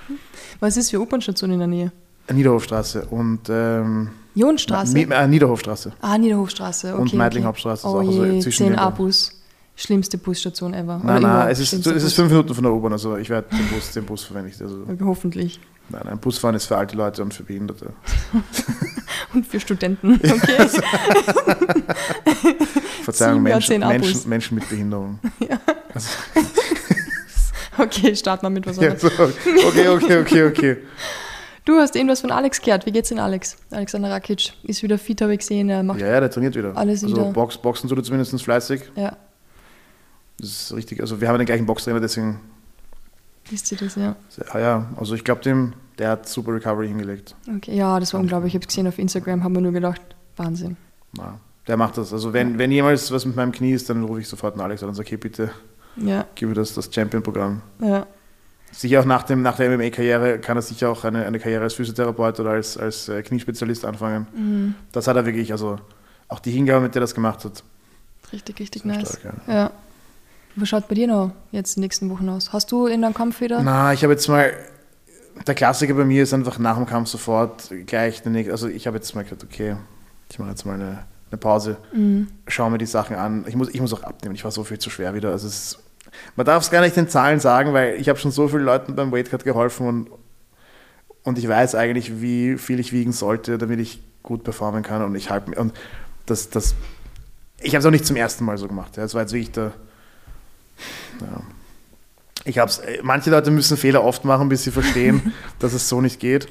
Was 0.60 0.76
ist 0.78 0.90
für 0.90 1.00
U-Bahn-Station 1.00 1.52
in 1.52 1.60
der 1.60 1.68
Nähe? 1.68 1.92
Niederhofstraße 2.32 3.06
und 3.12 3.42
ähm, 3.50 4.10
Jonstraße? 4.34 4.98
Äh, 4.98 5.28
Niederhofstraße. 5.28 5.94
ah, 6.02 6.18
Niederhofstraße. 6.18 6.90
Okay, 6.94 7.02
Und 7.02 7.08
okay. 7.10 7.18
Meidling-Hauptstraße 7.18 7.88
ist 7.88 7.94
Oh 7.94 8.00
auch 8.00 8.12
so 8.12 8.26
je, 8.26 8.40
zwischen 8.40 8.64
10 8.66 8.70
den- 8.74 8.80
A-Bus. 8.80 9.37
Schlimmste 9.80 10.18
Busstation 10.18 10.74
ever. 10.74 11.00
Nein, 11.04 11.20
Oder 11.20 11.28
nein, 11.28 11.50
es 11.52 11.60
ist, 11.60 11.72
es 11.86 12.04
ist 12.04 12.14
fünf 12.14 12.32
Minuten 12.32 12.52
von 12.56 12.64
der 12.64 12.74
U-Bahn, 12.74 12.94
also 12.94 13.16
ich 13.16 13.30
werde 13.30 13.48
den 13.56 13.68
Bus, 13.68 13.92
den 13.92 14.06
Bus 14.06 14.24
verwende 14.24 14.50
ich. 14.50 14.60
Also, 14.60 14.86
Hoffentlich. 15.02 15.60
nein, 15.90 16.02
ein 16.08 16.18
Busfahren 16.18 16.56
ist 16.56 16.66
für 16.66 16.78
alte 16.78 16.98
Leute 16.98 17.22
und 17.22 17.32
für 17.32 17.44
Behinderte. 17.44 17.94
Und 19.34 19.46
für 19.46 19.60
Studenten. 19.60 20.14
Okay. 20.24 20.70
Verzeihung, 23.04 23.44
Menschen. 23.44 23.80
Menschen, 23.80 24.30
Menschen 24.30 24.56
mit 24.56 24.70
Behinderung. 24.70 25.20
Also, 25.94 26.10
okay, 27.78 28.16
starten 28.16 28.46
wir 28.46 28.50
mit 28.50 28.66
was 28.66 28.78
ja, 28.78 28.92
anderes. 28.92 29.02
so, 29.02 29.24
okay, 29.68 29.90
okay, 29.90 30.22
okay, 30.22 30.44
okay. 30.46 30.78
Du 31.66 31.78
hast 31.78 31.96
irgendwas 31.98 32.22
von 32.22 32.32
Alex 32.32 32.62
gehört. 32.62 32.86
Wie 32.86 32.92
geht's 32.92 33.10
denn 33.10 33.20
Alex? 33.20 33.58
Alexander 33.72 34.10
Rakic 34.10 34.54
ist 34.64 34.82
wieder 34.82 34.98
fit, 34.98 35.22
habe 35.22 35.34
ich 35.34 35.40
gesehen. 35.40 35.70
Er 35.70 35.84
macht 35.84 36.00
Ja, 36.00 36.08
ja, 36.08 36.20
der 36.22 36.32
trainiert 36.32 36.56
wieder. 36.56 36.76
Alles 36.78 37.04
also 37.04 37.16
wieder. 37.16 37.32
Box, 37.32 37.58
Boxen 37.58 37.90
tut 37.90 37.98
er 37.98 38.04
zumindest 38.04 38.42
fleißig. 38.42 38.84
ja. 38.96 39.18
Das 40.40 40.50
ist 40.50 40.74
richtig. 40.74 41.02
Also 41.02 41.20
wir 41.22 41.28
haben 41.28 41.36
ja 41.36 41.40
den 41.40 41.46
gleichen 41.48 41.66
Boxtrainer, 41.66 42.00
deswegen. 42.00 42.40
Wisst 43.50 43.72
ihr 43.72 43.78
das, 43.78 43.96
ja? 43.96 44.16
Ja, 44.54 44.60
ja. 44.60 44.86
Also 44.98 45.16
ich 45.16 45.24
glaube 45.24 45.42
dem, 45.42 45.74
der 45.98 46.12
hat 46.12 46.28
super 46.28 46.54
Recovery 46.54 46.88
hingelegt. 46.88 47.36
Okay, 47.58 47.76
ja, 47.76 48.00
das 48.00 48.14
war 48.14 48.20
unglaublich. 48.20 48.52
Ich 48.54 48.56
habe 48.56 48.64
es 48.64 48.68
gesehen 48.68 48.88
auf 48.88 49.00
Instagram, 49.00 49.44
haben 49.44 49.54
wir 49.56 49.62
nur 49.62 49.72
gedacht, 49.72 50.02
Wahnsinn. 50.36 50.76
Ja, 51.18 51.40
der 51.68 51.78
macht 51.78 51.98
das. 51.98 52.12
Also 52.14 52.34
wenn, 52.34 52.58
wenn 52.58 52.72
jemals 52.72 53.12
was 53.12 53.26
mit 53.26 53.36
meinem 53.36 53.52
Knie 53.52 53.72
ist, 53.72 53.90
dann 53.90 54.04
rufe 54.04 54.20
ich 54.20 54.28
sofort 54.28 54.54
einen 54.54 54.62
Alex 54.62 54.84
an 54.84 54.90
und 54.90 54.96
sage, 54.96 55.08
okay, 55.08 55.18
bitte 55.18 55.50
Ja, 55.96 56.26
gib 56.36 56.50
mir 56.50 56.56
das, 56.56 56.74
das 56.74 56.94
Champion-Programm. 56.94 57.62
ja. 57.82 58.06
Sicher 58.70 59.00
auch 59.00 59.06
nach, 59.06 59.24
dem, 59.24 59.42
nach 59.42 59.56
der 59.56 59.76
MMA-Karriere 59.76 60.40
kann 60.40 60.58
er 60.58 60.62
sicher 60.62 60.90
auch 60.90 61.06
eine, 61.06 61.26
eine 61.26 61.40
Karriere 61.40 61.64
als 61.64 61.76
Physiotherapeut 61.76 62.38
oder 62.42 62.50
als, 62.52 62.78
als 62.78 63.08
äh, 63.08 63.24
Kniespezialist 63.24 63.86
anfangen. 63.86 64.28
Mhm. 64.36 64.76
Das 64.92 65.08
hat 65.08 65.16
er 65.16 65.26
wirklich, 65.26 65.54
also 65.54 65.78
auch 66.28 66.40
die 66.40 66.52
Hingabe, 66.52 66.82
mit 66.82 66.94
der 66.94 67.00
er 67.00 67.04
das 67.06 67.16
gemacht 67.16 67.46
hat. 67.46 67.64
Richtig, 68.34 68.60
richtig 68.60 68.84
nice. 68.84 69.20
stark, 69.22 69.36
ja. 69.48 69.72
Was 70.60 70.70
schaut 70.70 70.88
bei 70.88 70.96
dir 70.96 71.08
noch 71.08 71.32
jetzt 71.52 71.78
in 71.78 71.82
den 71.82 71.86
nächsten 71.86 72.10
Wochen 72.10 72.28
aus? 72.30 72.52
Hast 72.52 72.72
du 72.72 72.88
in 72.88 73.02
deinem 73.04 73.14
Kampf 73.14 73.42
wieder? 73.42 73.62
Na, 73.62 73.94
ich 73.94 74.04
habe 74.04 74.14
jetzt 74.14 74.28
mal, 74.28 74.52
der 75.46 75.54
Klassiker 75.56 75.94
bei 75.94 76.04
mir 76.04 76.24
ist 76.24 76.34
einfach 76.34 76.58
nach 76.58 76.78
dem 76.78 76.86
Kampf 76.88 77.10
sofort 77.10 77.72
gleich, 77.86 78.26
nächste- 78.26 78.52
also 78.52 78.68
ich 78.68 78.88
habe 78.88 78.98
jetzt 78.98 79.14
mal 79.14 79.24
gesagt, 79.24 79.44
okay, 79.44 79.76
ich 80.32 80.40
mache 80.40 80.50
jetzt 80.50 80.66
mal 80.66 80.74
eine, 80.74 81.04
eine 81.30 81.38
Pause, 81.38 81.78
Mhm. 81.94 82.28
schaue 82.48 82.72
mir 82.72 82.80
die 82.80 82.86
Sachen 82.88 83.16
an. 83.16 83.46
Ich 83.48 83.56
muss, 83.56 83.70
ich 83.70 83.80
muss 83.80 83.94
auch 83.94 84.04
abnehmen, 84.04 84.34
ich 84.36 84.44
war 84.44 84.52
so 84.52 84.64
viel 84.64 84.80
zu 84.80 84.90
schwer 84.90 85.14
wieder. 85.14 85.30
Also 85.32 85.48
es 85.48 85.80
man 86.36 86.46
darf 86.46 86.64
es 86.64 86.72
gar 86.72 86.82
nicht 86.82 86.98
in 86.98 87.08
Zahlen 87.10 87.40
sagen, 87.40 87.74
weil 87.74 87.96
ich 88.00 88.10
habe 88.10 88.18
schon 88.18 88.32
so 88.32 88.48
vielen 88.48 88.64
Leuten 88.64 88.96
beim 88.96 89.12
Weightcut 89.12 89.44
geholfen 89.44 89.88
und, 89.88 90.10
und 91.24 91.38
ich 91.38 91.48
weiß 91.48 91.76
eigentlich, 91.76 92.22
wie 92.22 92.58
viel 92.58 92.80
ich 92.80 92.94
wiegen 92.94 93.12
sollte, 93.12 93.58
damit 93.60 93.80
ich 93.80 94.02
gut 94.24 94.44
performen 94.44 94.82
kann 94.84 95.04
und 95.04 95.14
ich 95.16 95.30
halte 95.30 95.52
und 95.60 95.74
das, 96.26 96.50
das, 96.50 96.74
ich 97.62 97.76
habe 97.76 97.80
es 97.80 97.86
auch 97.86 97.92
nicht 97.92 98.06
zum 98.06 98.16
ersten 98.16 98.46
Mal 98.46 98.58
so 98.58 98.68
gemacht. 98.68 98.98
Ja. 98.98 99.04
Es 99.04 99.14
war 99.14 99.22
jetzt 99.22 99.34
wirklich 99.34 99.52
der, 99.52 99.74
ja. 101.22 101.42
Ich 102.46 102.60
hab's, 102.60 102.80
äh, 102.80 103.00
manche 103.04 103.30
Leute 103.30 103.52
müssen 103.52 103.76
Fehler 103.78 104.04
oft 104.04 104.24
machen, 104.26 104.48
bis 104.50 104.64
sie 104.64 104.72
verstehen, 104.72 105.34
dass 105.60 105.74
es 105.74 105.90
so 105.90 106.02
nicht 106.02 106.20
geht. 106.20 106.48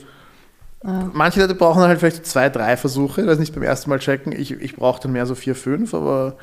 Ja. 0.85 1.11
Manche 1.13 1.41
Leute 1.41 1.55
brauchen 1.55 1.83
halt 1.83 1.99
vielleicht 1.99 2.27
zwei, 2.27 2.49
drei 2.51 2.77
Versuche, 2.77 3.25
das 3.25 3.39
nicht 3.39 3.55
beim 3.55 3.63
ersten 3.63 3.91
Mal 3.91 3.99
checken. 3.99 4.33
Ich, 4.33 4.51
ich 4.53 4.77
brauche 4.77 5.01
dann 5.01 5.13
mehr 5.13 5.27
so 5.27 5.35
vier, 5.35 5.55
fünf, 5.55 5.95
aber, 5.95 6.37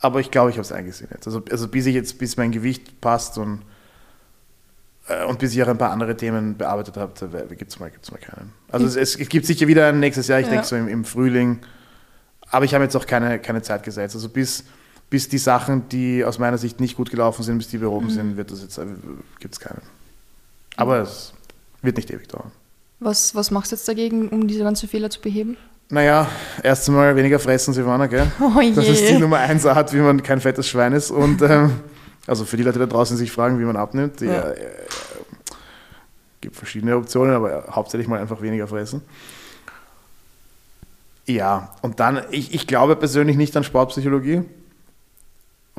aber 0.00 0.20
ich 0.20 0.30
glaube, 0.30 0.50
ich 0.50 0.56
habe 0.56 0.62
es 0.62 0.72
eingesehen 0.72 1.10
jetzt. 1.12 1.26
Also, 1.26 1.42
also 1.50 1.68
bis 1.68 1.86
ich 1.86 1.94
jetzt, 1.94 2.18
bis 2.18 2.36
mein 2.36 2.52
Gewicht 2.52 3.00
passt 3.00 3.36
und, 3.38 3.62
äh, 5.08 5.24
und 5.24 5.40
bis 5.40 5.52
ich 5.54 5.62
auch 5.62 5.68
ein 5.68 5.78
paar 5.78 5.90
andere 5.90 6.16
Themen 6.16 6.56
bearbeitet 6.56 6.96
habe, 6.96 7.12
gibt 7.56 7.72
es 7.72 7.80
mal, 7.80 7.90
gibt's 7.90 8.10
mal 8.12 8.18
keinen. 8.18 8.52
Also 8.70 8.86
es, 8.86 8.94
es, 8.94 9.16
es 9.16 9.28
gibt 9.28 9.46
sicher 9.46 9.66
wieder 9.66 9.88
ein 9.88 9.98
nächstes 10.00 10.28
Jahr, 10.28 10.38
ich 10.38 10.46
Ja. 10.46 10.52
denke 10.52 10.66
so 10.66 10.76
im, 10.76 10.86
im 10.88 11.04
Frühling. 11.04 11.58
Aber 12.50 12.64
ich 12.64 12.72
habe 12.72 12.84
jetzt 12.84 12.96
auch 12.96 13.06
keine, 13.06 13.40
keine 13.40 13.62
Zeit 13.62 13.82
gesetzt. 13.82 14.14
Also 14.14 14.28
bis, 14.28 14.64
bis 15.10 15.28
die 15.28 15.38
Sachen, 15.38 15.88
die 15.88 16.24
aus 16.24 16.38
meiner 16.38 16.58
Sicht 16.58 16.80
nicht 16.80 16.96
gut 16.96 17.10
gelaufen 17.10 17.42
sind, 17.42 17.58
bis 17.58 17.68
die 17.68 17.78
behoben 17.78 18.06
Mhm. 18.06 18.10
sind, 18.10 18.36
wird 18.36 18.50
es 18.50 18.62
jetzt, 18.62 18.78
gibt 19.40 19.54
es 19.54 19.60
keinen. 19.60 19.80
Aber 20.76 20.98
es 20.98 21.32
wird 21.82 21.96
nicht 21.96 22.10
ewig 22.10 22.28
dauern. 22.28 22.50
Was, 23.00 23.34
was 23.34 23.50
machst 23.50 23.72
du 23.72 23.76
jetzt 23.76 23.88
dagegen, 23.88 24.28
um 24.28 24.46
diese 24.48 24.64
ganzen 24.64 24.88
Fehler 24.88 25.08
zu 25.10 25.20
beheben? 25.20 25.56
Naja, 25.90 26.28
erst 26.62 26.86
einmal 26.88 27.16
weniger 27.16 27.38
fressen, 27.38 27.72
Silvana, 27.72 28.06
gell? 28.06 28.30
Oh 28.40 28.60
je. 28.60 28.72
Das 28.72 28.86
ist 28.86 29.08
die 29.08 29.16
Nummer 29.18 29.38
eins 29.38 29.64
Art, 29.64 29.92
wie 29.94 29.98
man 29.98 30.22
kein 30.22 30.40
fettes 30.40 30.68
Schwein 30.68 30.92
ist. 30.92 31.10
Und 31.10 31.40
ähm, 31.42 31.72
also 32.26 32.44
für 32.44 32.56
die 32.58 32.62
Leute 32.62 32.78
da 32.78 32.86
draußen, 32.86 33.16
die 33.16 33.20
sich 33.20 33.32
fragen, 33.32 33.58
wie 33.58 33.64
man 33.64 33.76
abnimmt, 33.76 34.20
die, 34.20 34.26
Ja. 34.26 34.50
äh, 34.50 34.60
äh, 34.60 34.66
gibt 36.42 36.56
verschiedene 36.56 36.96
Optionen, 36.96 37.34
aber 37.34 37.68
hauptsächlich 37.70 38.06
mal 38.08 38.20
einfach 38.20 38.42
weniger 38.42 38.66
fressen. 38.68 39.00
Ja, 41.26 41.74
und 41.82 42.00
dann, 42.00 42.22
ich, 42.30 42.54
ich 42.54 42.66
glaube 42.66 42.96
persönlich 42.96 43.36
nicht 43.36 43.56
an 43.56 43.64
Sportpsychologie, 43.64 44.42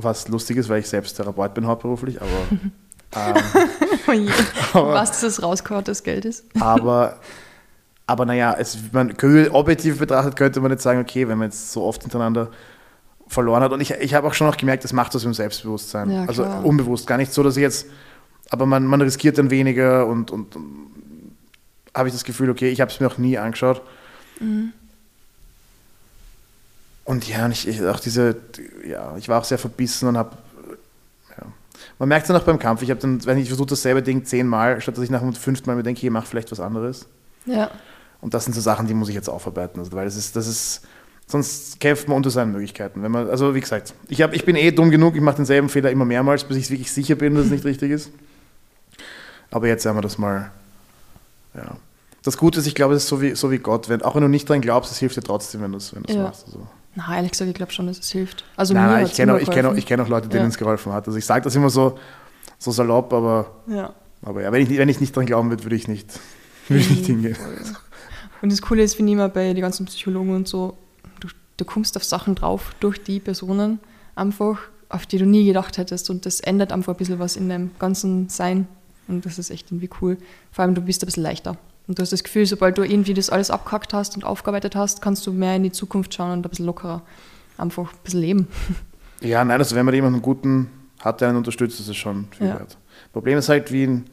was 0.04 0.28
lustig 0.28 0.58
ist, 0.58 0.70
weil 0.70 0.80
ich 0.80 0.90
selbst 0.90 1.16
Therapeut 1.16 1.54
bin 1.54 1.68
hauptberuflich, 1.68 2.20
aber, 2.22 2.30
ähm, 3.16 3.44
oh 4.08 4.12
je. 4.12 4.30
aber 4.74 4.94
Was 4.94 5.22
das 5.22 5.42
rausgehauertes 5.42 6.04
Geld 6.04 6.26
ist. 6.26 6.46
aber, 6.60 7.20
aber 8.08 8.26
naja, 8.26 8.56
es, 8.58 8.78
man, 8.92 9.16
objektiv 9.52 10.00
betrachtet 10.00 10.36
könnte 10.36 10.62
man 10.62 10.72
jetzt 10.72 10.84
sagen, 10.84 11.00
okay, 11.00 11.28
wenn 11.28 11.38
man 11.38 11.50
jetzt 11.50 11.72
so 11.72 11.84
oft 11.84 12.02
hintereinander 12.02 12.50
verloren 13.30 13.62
hat. 13.64 13.72
Und 13.72 13.80
ich, 13.80 13.92
ich 13.92 14.14
habe 14.14 14.28
auch 14.28 14.34
schon 14.34 14.48
noch 14.48 14.58
gemerkt, 14.58 14.84
das 14.84 14.92
macht 14.92 15.14
mit 15.14 15.24
dem 15.24 15.34
Selbstbewusstsein. 15.34 16.10
Ja, 16.12 16.26
also 16.26 16.44
unbewusst, 16.44 17.08
gar 17.08 17.18
nicht 17.18 17.32
so, 17.32 17.44
dass 17.44 17.56
ich 17.56 17.62
jetzt, 17.62 17.86
aber 18.50 18.66
man, 18.66 18.86
man 18.86 19.02
riskiert 19.02 19.38
dann 19.38 19.52
weniger 19.52 20.08
und, 20.08 20.32
und, 20.32 20.56
und 20.56 20.90
habe 21.96 22.10
ich 22.10 22.14
das 22.14 22.24
Gefühl, 22.24 22.50
okay, 22.50 22.70
ich 22.70 22.82
habe 22.82 22.92
es 22.92 23.00
mir 23.00 23.08
auch 23.08 23.18
nie 23.18 23.38
angeschaut. 23.38 23.82
Mhm. 24.40 24.74
Und 27.10 27.28
ja, 27.28 27.46
und 27.46 27.54
ich, 27.54 27.68
ich, 27.68 27.84
auch 27.84 28.00
diese, 28.00 28.36
ja, 28.88 29.18
ich 29.18 29.28
war 29.30 29.40
auch 29.40 29.44
sehr 29.44 29.58
verbissen 29.58 30.08
und 30.08 30.16
habe, 30.16 30.38
ja. 31.32 31.44
Man 31.98 32.08
merkt 32.08 32.26
es 32.26 32.28
dann 32.28 32.40
auch 32.40 32.46
beim 32.46 32.60
Kampf. 32.60 32.84
Ich 32.84 32.92
habe 32.92 33.00
dann, 33.00 33.26
wenn 33.26 33.40
ich 33.40 33.48
versuche 33.48 33.70
dasselbe 33.70 34.04
Ding 34.04 34.26
zehnmal, 34.26 34.80
statt 34.80 34.96
dass 34.96 35.04
ich 35.04 35.10
nach 35.10 35.22
dem 35.22 35.34
fünften 35.34 35.68
Mal 35.68 35.76
mir 35.76 35.82
denke, 35.82 36.06
ich 36.06 36.12
mache 36.12 36.28
vielleicht 36.28 36.52
was 36.52 36.60
anderes. 36.60 37.08
Ja. 37.48 37.72
Und 38.22 38.36
das 38.36 38.46
sind 38.46 38.54
so 38.54 38.62
Sachen, 38.62 38.86
die 38.86 38.94
muss 38.94 39.10
ich 39.10 39.16
jetzt 39.16 39.28
aufarbeiten. 39.28 39.80
Also, 39.80 39.92
weil 39.94 40.06
das 40.06 40.16
ist, 40.18 40.36
das 40.36 40.46
ist, 40.46 40.82
sonst 41.26 41.80
kämpft 41.80 42.08
man 42.08 42.18
unter 42.18 42.30
seinen 42.30 42.52
Möglichkeiten. 42.52 43.02
Wenn 43.02 43.12
man, 43.12 43.28
also 43.28 43.56
wie 43.56 43.60
gesagt, 43.60 43.96
ich, 44.08 44.22
hab, 44.22 44.36
ich 44.36 44.46
bin 44.46 44.56
eh 44.56 44.70
dumm 44.70 44.92
genug, 44.92 45.16
ich 45.16 45.22
mache 45.22 45.38
denselben 45.38 45.70
Fehler 45.70 45.90
immer 45.90 46.06
mehrmals, 46.06 46.44
bis 46.44 46.58
ich 46.58 46.70
wirklich 46.70 46.92
sicher 46.92 47.16
bin, 47.16 47.34
dass 47.34 47.46
es 47.46 47.52
nicht 47.52 47.66
richtig 47.66 47.90
ist. 47.90 48.12
Aber 49.50 49.68
jetzt 49.68 49.84
haben 49.88 49.98
wir 49.98 50.04
das 50.04 50.20
mal. 50.20 50.52
Ja. 51.56 51.76
Das 52.22 52.38
Gute 52.38 52.60
ist, 52.60 52.68
ich 52.68 52.76
glaube, 52.76 52.94
es 52.94 53.02
ist 53.06 53.10
so 53.10 53.20
wie, 53.20 53.34
so 53.34 53.50
wie 53.50 53.58
Gott. 53.58 53.90
Wenn, 53.90 54.04
auch 54.04 54.14
wenn 54.14 54.22
du 54.22 54.28
nicht 54.28 54.48
dran 54.48 54.62
glaubst, 54.62 54.92
es 54.92 55.00
hilft 55.00 55.18
dir 55.18 55.24
trotzdem, 55.24 55.64
wenn 55.64 55.72
du 55.72 55.80
es 55.80 55.96
wenn 55.96 56.04
du's 56.04 56.16
Ja. 56.16 56.22
machst. 56.22 56.46
Also. 56.46 56.68
Na, 57.08 57.16
ehrlich 57.16 57.32
gesagt, 57.32 57.50
ich 57.50 57.56
glaube 57.56 57.72
schon, 57.72 57.88
dass 57.88 58.00
es 58.00 58.10
hilft. 58.12 58.44
Also 58.58 58.74
nein, 58.74 58.86
mir 58.88 58.92
nein, 58.94 59.06
ich 59.06 59.14
kenne 59.14 59.34
auch, 59.34 59.40
ich 59.40 59.50
kenn 59.50 59.66
auch, 59.66 59.74
ich 59.76 59.86
kenn 59.86 60.00
auch 60.02 60.08
Leute, 60.10 60.28
denen 60.28 60.44
Ja. 60.44 60.48
es 60.50 60.58
geholfen 60.58 60.92
hat. 60.92 61.08
Also 61.08 61.18
ich 61.18 61.26
sage 61.26 61.44
das 61.44 61.56
immer 61.56 61.70
so, 61.70 61.98
so 62.58 62.72
salopp, 62.72 63.14
aber, 63.14 63.52
Ja. 63.68 63.94
aber 64.22 64.42
ja, 64.42 64.52
wenn, 64.52 64.62
ich, 64.64 64.78
wenn 64.78 64.90
ich 64.90 65.00
nicht 65.00 65.16
dran 65.16 65.26
glauben 65.26 65.50
würde, 65.50 65.64
würde 65.64 65.76
ich 65.78 65.88
nicht, 65.88 66.20
würde 66.68 66.82
ich 66.82 66.90
nicht 66.90 67.02
Mhm. 67.04 67.06
hingehen. 67.06 67.38
Und 68.42 68.52
das 68.52 68.62
Coole 68.62 68.84
ist, 68.84 68.96
finde 68.96 69.12
ich 69.12 69.14
immer 69.14 69.30
bei 69.30 69.54
den 69.54 69.62
ganzen 69.62 69.86
Psychologen 69.86 70.36
und 70.36 70.48
so, 70.48 70.78
du, 71.20 71.28
du 71.58 71.66
kommst 71.66 71.96
auf 71.98 72.04
Sachen 72.04 72.36
drauf 72.36 72.72
durch 72.80 73.02
die 73.04 73.20
Personen 73.20 73.80
einfach, 74.16 74.60
auf 74.90 75.06
die 75.06 75.18
du 75.20 75.26
nie 75.26 75.46
gedacht 75.46 75.78
hättest. 75.78 76.10
Und 76.10 76.26
das 76.26 76.40
ändert 76.40 76.72
einfach 76.72 76.94
ein 76.94 76.98
bisschen 76.98 77.20
was 77.20 77.36
in 77.36 77.48
deinem 77.50 77.72
ganzen 77.80 78.28
Sein. 78.30 78.68
Und 79.08 79.26
das 79.26 79.40
ist 79.40 79.50
echt 79.52 79.72
irgendwie 79.72 79.90
cool. 80.02 80.18
Vor 80.52 80.64
allem, 80.64 80.76
du 80.76 80.82
bist 80.82 81.02
ein 81.04 81.06
bisschen 81.06 81.24
leichter. 81.24 81.58
Und 81.90 81.98
du 81.98 82.04
hast 82.04 82.12
das 82.14 82.24
Gefühl, 82.24 82.46
sobald 82.46 82.78
du 82.78 82.84
irgendwie 82.84 83.16
das 83.16 83.32
alles 83.32 83.50
abgehackt 83.50 83.94
hast 83.96 84.16
und 84.16 84.24
aufgearbeitet 84.24 84.76
hast, 84.76 85.02
kannst 85.02 85.26
du 85.26 85.34
mehr 85.34 85.56
in 85.56 85.64
die 85.64 85.72
Zukunft 85.72 86.14
schauen 86.14 86.32
und 86.34 86.46
ein 86.46 86.50
bisschen 86.50 86.68
lockerer 86.68 87.02
einfach 87.58 87.92
ein 87.92 87.98
bisschen 88.04 88.22
leben. 88.22 88.48
Ja, 89.22 89.44
nein, 89.44 89.60
also 89.60 89.76
wenn 89.76 89.86
man 89.86 89.96
jemanden 89.96 90.22
guten 90.22 90.70
hat, 91.00 91.20
der 91.20 91.30
einen 91.30 91.38
unterstützt, 91.38 91.80
ist 91.80 91.88
es 91.88 91.98
schon 91.98 92.28
viel 92.38 92.46
Ja. 92.48 92.60
wert. 92.60 92.78
Problem 93.12 93.40
ist 93.40 93.50
halt, 93.50 93.72
wie 93.72 93.84
in, 93.86 94.06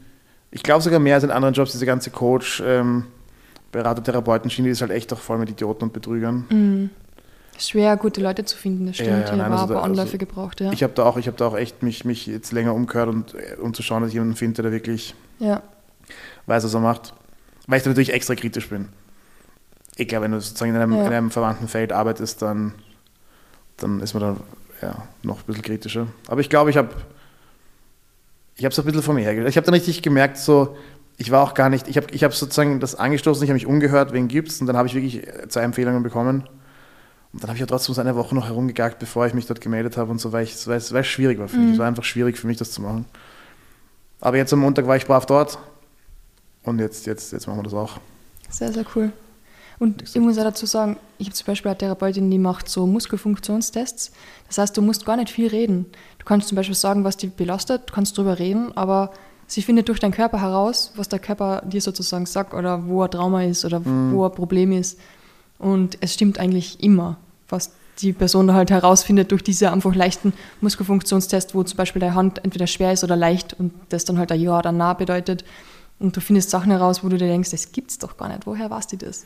ich 0.51 0.63
glaube 0.63 0.81
sogar 0.83 0.99
mehr 1.01 1.17
als 1.17 1.25
in 1.25 1.31
anderen 1.31 1.53
Jobs, 1.55 1.73
diese 1.73 1.85
ganze 1.85 2.11
Coach, 2.11 2.63
ähm, 2.65 3.05
Berater, 3.73 4.03
Therapeuten-Schiene, 4.03 4.69
die 4.69 4.73
ist 4.73 4.81
halt 4.81 4.91
echt 4.91 5.13
auch 5.13 5.19
voll 5.19 5.37
mit 5.37 5.51
Idioten 5.51 5.85
und 5.85 5.93
Betrügern. 5.93 6.89
Schwer, 7.59 7.97
gute 7.99 8.23
Leute 8.23 8.45
zu 8.47 8.57
finden, 8.57 8.87
das 8.87 8.97
Ja, 8.99 9.05
stimmt. 9.05 9.19
ja, 9.19 9.25
ich 9.27 9.31
nein, 9.33 9.41
habe 9.43 9.53
also 9.55 9.67
paar 9.67 9.77
da- 9.77 9.83
Anläufe 9.83 10.03
also 10.09 10.19
gebraucht, 10.19 10.61
ja. 10.63 10.73
Ich 10.73 10.83
habe 10.83 10.95
da 10.95 11.05
auch, 11.05 11.19
ich 11.19 11.27
habe 11.27 11.37
da 11.37 11.47
auch 11.49 11.57
echt 11.57 11.83
mich, 11.83 12.07
mich 12.07 12.27
jetzt 12.27 12.53
länger 12.53 12.73
umgehört 12.75 13.11
und 13.11 13.35
äh, 13.35 13.57
um 13.61 13.75
zu 13.75 13.83
schauen, 13.83 14.01
dass 14.01 14.09
ich 14.09 14.15
jemanden 14.15 14.35
finde, 14.37 14.63
der 14.63 14.73
wirklich 14.73 15.15
ja. 15.41 15.61
weiß, 16.47 16.65
was 16.65 16.73
er 16.73 16.81
macht. 16.81 17.13
Weil 17.67 17.79
ich 17.79 17.85
da 17.85 17.91
natürlich 17.91 18.13
extra 18.13 18.35
kritisch 18.35 18.69
bin. 18.69 18.89
Ich 19.97 20.09
glaube, 20.09 20.25
wenn 20.25 20.33
du 20.33 20.41
sozusagen 20.41 20.75
in 20.75 20.81
einem, 20.81 20.93
Ja. 20.93 21.07
in 21.07 21.13
einem 21.13 21.31
verwandten 21.31 21.69
Feld 21.69 21.93
arbeitest, 21.93 22.43
dann, 22.43 22.75
dann 23.79 24.01
ist 24.01 24.15
man 24.15 24.23
da 24.23 24.37
ja, 24.83 25.09
noch 25.23 25.39
ein 25.41 25.45
bisschen 25.47 25.63
kritischer. 25.63 26.07
Aber 26.29 26.41
ich 26.41 26.51
glaube, 26.51 26.71
ich 26.71 26.77
habe 26.77 26.91
ich 28.59 28.65
habe 28.65 28.73
es 28.73 28.79
ein 28.79 28.85
bisschen 28.87 29.03
vor 29.03 29.15
mir 29.15 29.21
hergestellt. 29.23 29.51
Ich 29.51 29.57
habe 29.57 29.67
dann 29.67 29.75
richtig 29.75 30.03
gemerkt, 30.03 30.39
so, 30.39 30.77
ich 31.19 31.31
war 31.31 31.43
auch 31.43 31.55
gar 31.55 31.69
nicht, 31.69 31.89
ich 31.89 31.97
habe 31.97 32.07
ich 32.11 32.25
hab 32.25 32.35
sozusagen 32.35 32.81
das 32.81 32.95
angestoßen, 32.95 33.43
ich 33.43 33.51
habe 33.51 33.55
mich 33.55 33.67
umgehört, 33.67 34.13
wen 34.13 34.29
gibt's 34.29 34.61
und 34.61 34.67
dann 34.67 34.77
habe 34.77 34.89
ich 34.89 34.95
wirklich 34.95 35.27
äh, 35.27 35.49
zwei 35.49 35.61
Empfehlungen 35.61 36.03
bekommen. 36.03 36.49
Und 37.33 37.43
dann 37.43 37.49
habe 37.49 37.57
ich 37.57 37.61
ja 37.61 37.67
trotzdem 37.67 37.95
so 37.95 38.01
eine 38.01 38.17
Woche 38.17 38.35
noch 38.35 38.47
herumgegagt, 38.47 38.99
bevor 38.99 39.27
ich 39.27 39.35
mich 39.35 39.47
dort 39.47 39.61
gemeldet 39.61 39.99
habe 39.99 40.11
und 40.11 40.21
so, 40.21 40.33
weil, 40.33 40.45
ich, 40.45 40.67
weil, 40.67 40.79
es, 40.79 40.93
weil 40.93 41.03
es 41.03 41.07
schwierig 41.07 41.39
war 41.39 41.49
für 41.49 41.59
mich. 41.59 41.73
Es 41.73 41.79
war 41.79 41.87
einfach 41.87 42.05
schwierig 42.05 42.39
für 42.39 42.47
mich, 42.47 42.57
das 42.57 42.71
zu 42.71 42.81
machen. 42.81 43.05
Aber 44.21 44.39
jetzt 44.39 44.53
am 44.55 44.61
Montag 44.61 44.87
war 44.87 44.97
ich 44.97 45.07
brav 45.07 45.27
dort 45.27 45.59
und 46.67 46.79
jetzt, 46.79 47.07
jetzt, 47.07 47.33
jetzt 47.33 47.47
machen 47.47 47.59
wir 47.59 47.65
das 47.65 47.75
auch. 47.75 47.99
Sehr, 48.51 48.73
sehr 48.73 48.85
cool. 48.95 49.13
Und 49.79 50.03
ich 50.03 50.15
muss 50.17 50.39
auch 50.39 50.45
dazu 50.45 50.65
sagen, 50.65 50.97
ich 51.19 51.27
habe 51.27 51.35
zum 51.35 51.47
Beispiel 51.47 51.71
eine 51.71 51.79
Therapeutin, 51.79 52.31
die 52.31 52.39
macht 52.39 52.69
so 52.69 52.87
Muskelfunktionstests. 52.87 54.11
Das 54.49 54.59
heißt, 54.59 54.77
du 54.77 54.83
musst 54.83 55.05
gar 55.05 55.17
nicht 55.17 55.31
viel 55.31 55.49
reden. 55.49 55.87
Du 56.19 56.25
kannst 56.25 56.49
zum 56.49 56.57
Beispiel 56.57 56.75
sagen, 56.75 57.05
was 57.05 57.19
dich 57.19 57.33
belastet, 57.33 57.83
du 57.91 57.95
kannst 57.95 58.17
drüber 58.17 58.39
reden, 58.39 58.75
aber 58.77 59.13
sie 59.47 59.63
findet 59.63 59.89
durch 59.89 60.01
deinen 60.01 60.13
Körper 60.13 60.41
heraus, 60.41 60.93
was 60.97 61.09
der 61.09 61.19
Körper 61.19 61.63
dir 61.67 61.81
sozusagen 61.81 62.27
sagt 62.27 62.55
oder 62.55 62.87
wo 62.87 63.03
ein 63.03 63.11
Trauma 63.11 63.43
ist 63.43 63.65
oder 63.65 63.85
wo 63.85 64.25
ein 64.25 64.33
Problem 64.33 64.73
ist. 64.73 64.99
Und 65.59 65.99
es 66.01 66.15
stimmt 66.15 66.39
eigentlich 66.39 66.83
immer, 66.83 67.19
was 67.49 67.73
die 67.99 68.13
Person 68.13 68.47
da 68.47 68.55
halt 68.55 68.71
herausfindet 68.71 69.31
durch 69.31 69.43
diese 69.43 69.73
einfach 69.73 69.95
leichten 69.95 70.33
Muskelfunktionstest, 70.61 71.55
wo 71.55 71.63
zum 71.63 71.77
Beispiel 71.77 72.01
deine 72.01 72.15
Hand 72.15 72.45
entweder 72.45 72.67
schwer 72.67 72.93
ist 72.93 73.05
oder 73.05 73.17
leicht 73.17 73.55
und 73.59 73.73
das 73.89 74.05
dann 74.05 74.19
halt 74.19 74.33
ein 74.33 74.41
Ja 74.41 74.59
oder 74.59 74.73
Nah 74.73 74.95
bedeutet. 74.95 75.45
Und 75.99 76.17
du 76.17 76.21
findest 76.21 76.51
Sachen 76.51 76.71
heraus, 76.71 77.03
wo 77.03 77.09
du 77.09 77.17
dir 77.17 77.27
denkst, 77.29 77.51
das 77.51 77.73
gibt's 77.73 77.99
doch 77.99 78.17
gar 78.17 78.29
nicht. 78.29 78.47
Woher 78.47 78.69
weißt 78.71 78.93
du 78.93 78.97
das? 78.99 79.25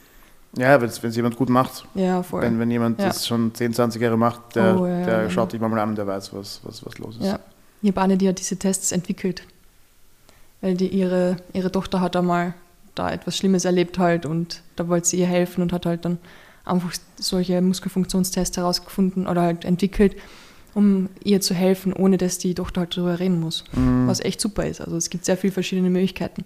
Ja, 0.57 0.81
wenn 0.81 0.89
es 0.89 1.17
jemand 1.17 1.37
gut 1.37 1.49
macht. 1.49 1.85
Ja, 1.95 2.23
voll. 2.23 2.43
Wenn, 2.43 2.59
wenn 2.59 2.71
jemand 2.71 3.01
Ja. 3.01 3.07
das 3.09 3.27
schon 3.27 3.55
10, 3.55 3.73
20 3.75 4.01
Jahre 4.03 4.17
macht, 4.17 4.57
der, 4.57 4.79
Oh, 4.81 4.87
ja, 4.87 5.05
der 5.05 5.23
ja. 5.25 5.31
schaut 5.31 5.53
dich 5.53 5.61
mal 5.61 5.77
an 5.79 5.91
und 5.91 5.97
der 5.97 6.07
weiß, 6.07 6.33
was, 6.35 6.61
was, 6.65 6.85
was 6.85 6.99
los 6.99 7.17
ist. 7.17 7.25
ja. 7.27 7.39
Ich 7.83 7.89
habe 7.91 8.01
eine, 8.03 8.17
die 8.19 8.29
hat 8.29 8.39
diese 8.39 8.57
Tests 8.59 8.93
entwickelt. 8.93 9.43
Weil 10.61 10.75
die, 10.75 10.89
ihre, 10.89 11.37
ihre 11.55 11.73
Tochter 11.73 12.01
hat 12.01 12.15
einmal 12.17 12.53
da 12.95 13.11
etwas 13.11 13.37
Schlimmes 13.37 13.65
erlebt 13.65 13.99
halt 13.99 14.27
und 14.27 14.63
da 14.77 14.87
wollte 14.89 15.09
sie 15.09 15.19
ihr 15.21 15.27
helfen 15.27 15.63
und 15.63 15.73
hat 15.73 15.87
halt 15.87 16.05
dann 16.05 16.19
einfach 16.65 16.93
solche 17.17 17.61
Muskelfunktionstests 17.63 18.57
herausgefunden 18.59 19.27
oder 19.27 19.41
halt 19.43 19.65
entwickelt, 19.65 20.15
um 20.75 21.09
ihr 21.25 21.41
zu 21.41 21.55
helfen, 21.55 21.93
ohne 21.93 22.17
dass 22.17 22.39
die 22.39 22.55
Tochter 22.55 22.83
halt 22.83 22.97
drüber 22.97 23.19
reden 23.19 23.41
muss. 23.41 23.65
Mhm. 23.73 24.07
Was 24.07 24.21
echt 24.21 24.41
super 24.41 24.67
ist. 24.67 24.81
Also 24.81 24.97
es 24.97 25.11
gibt 25.11 25.25
sehr 25.25 25.37
viele 25.37 25.53
verschiedene 25.53 25.91
Möglichkeiten, 25.91 26.45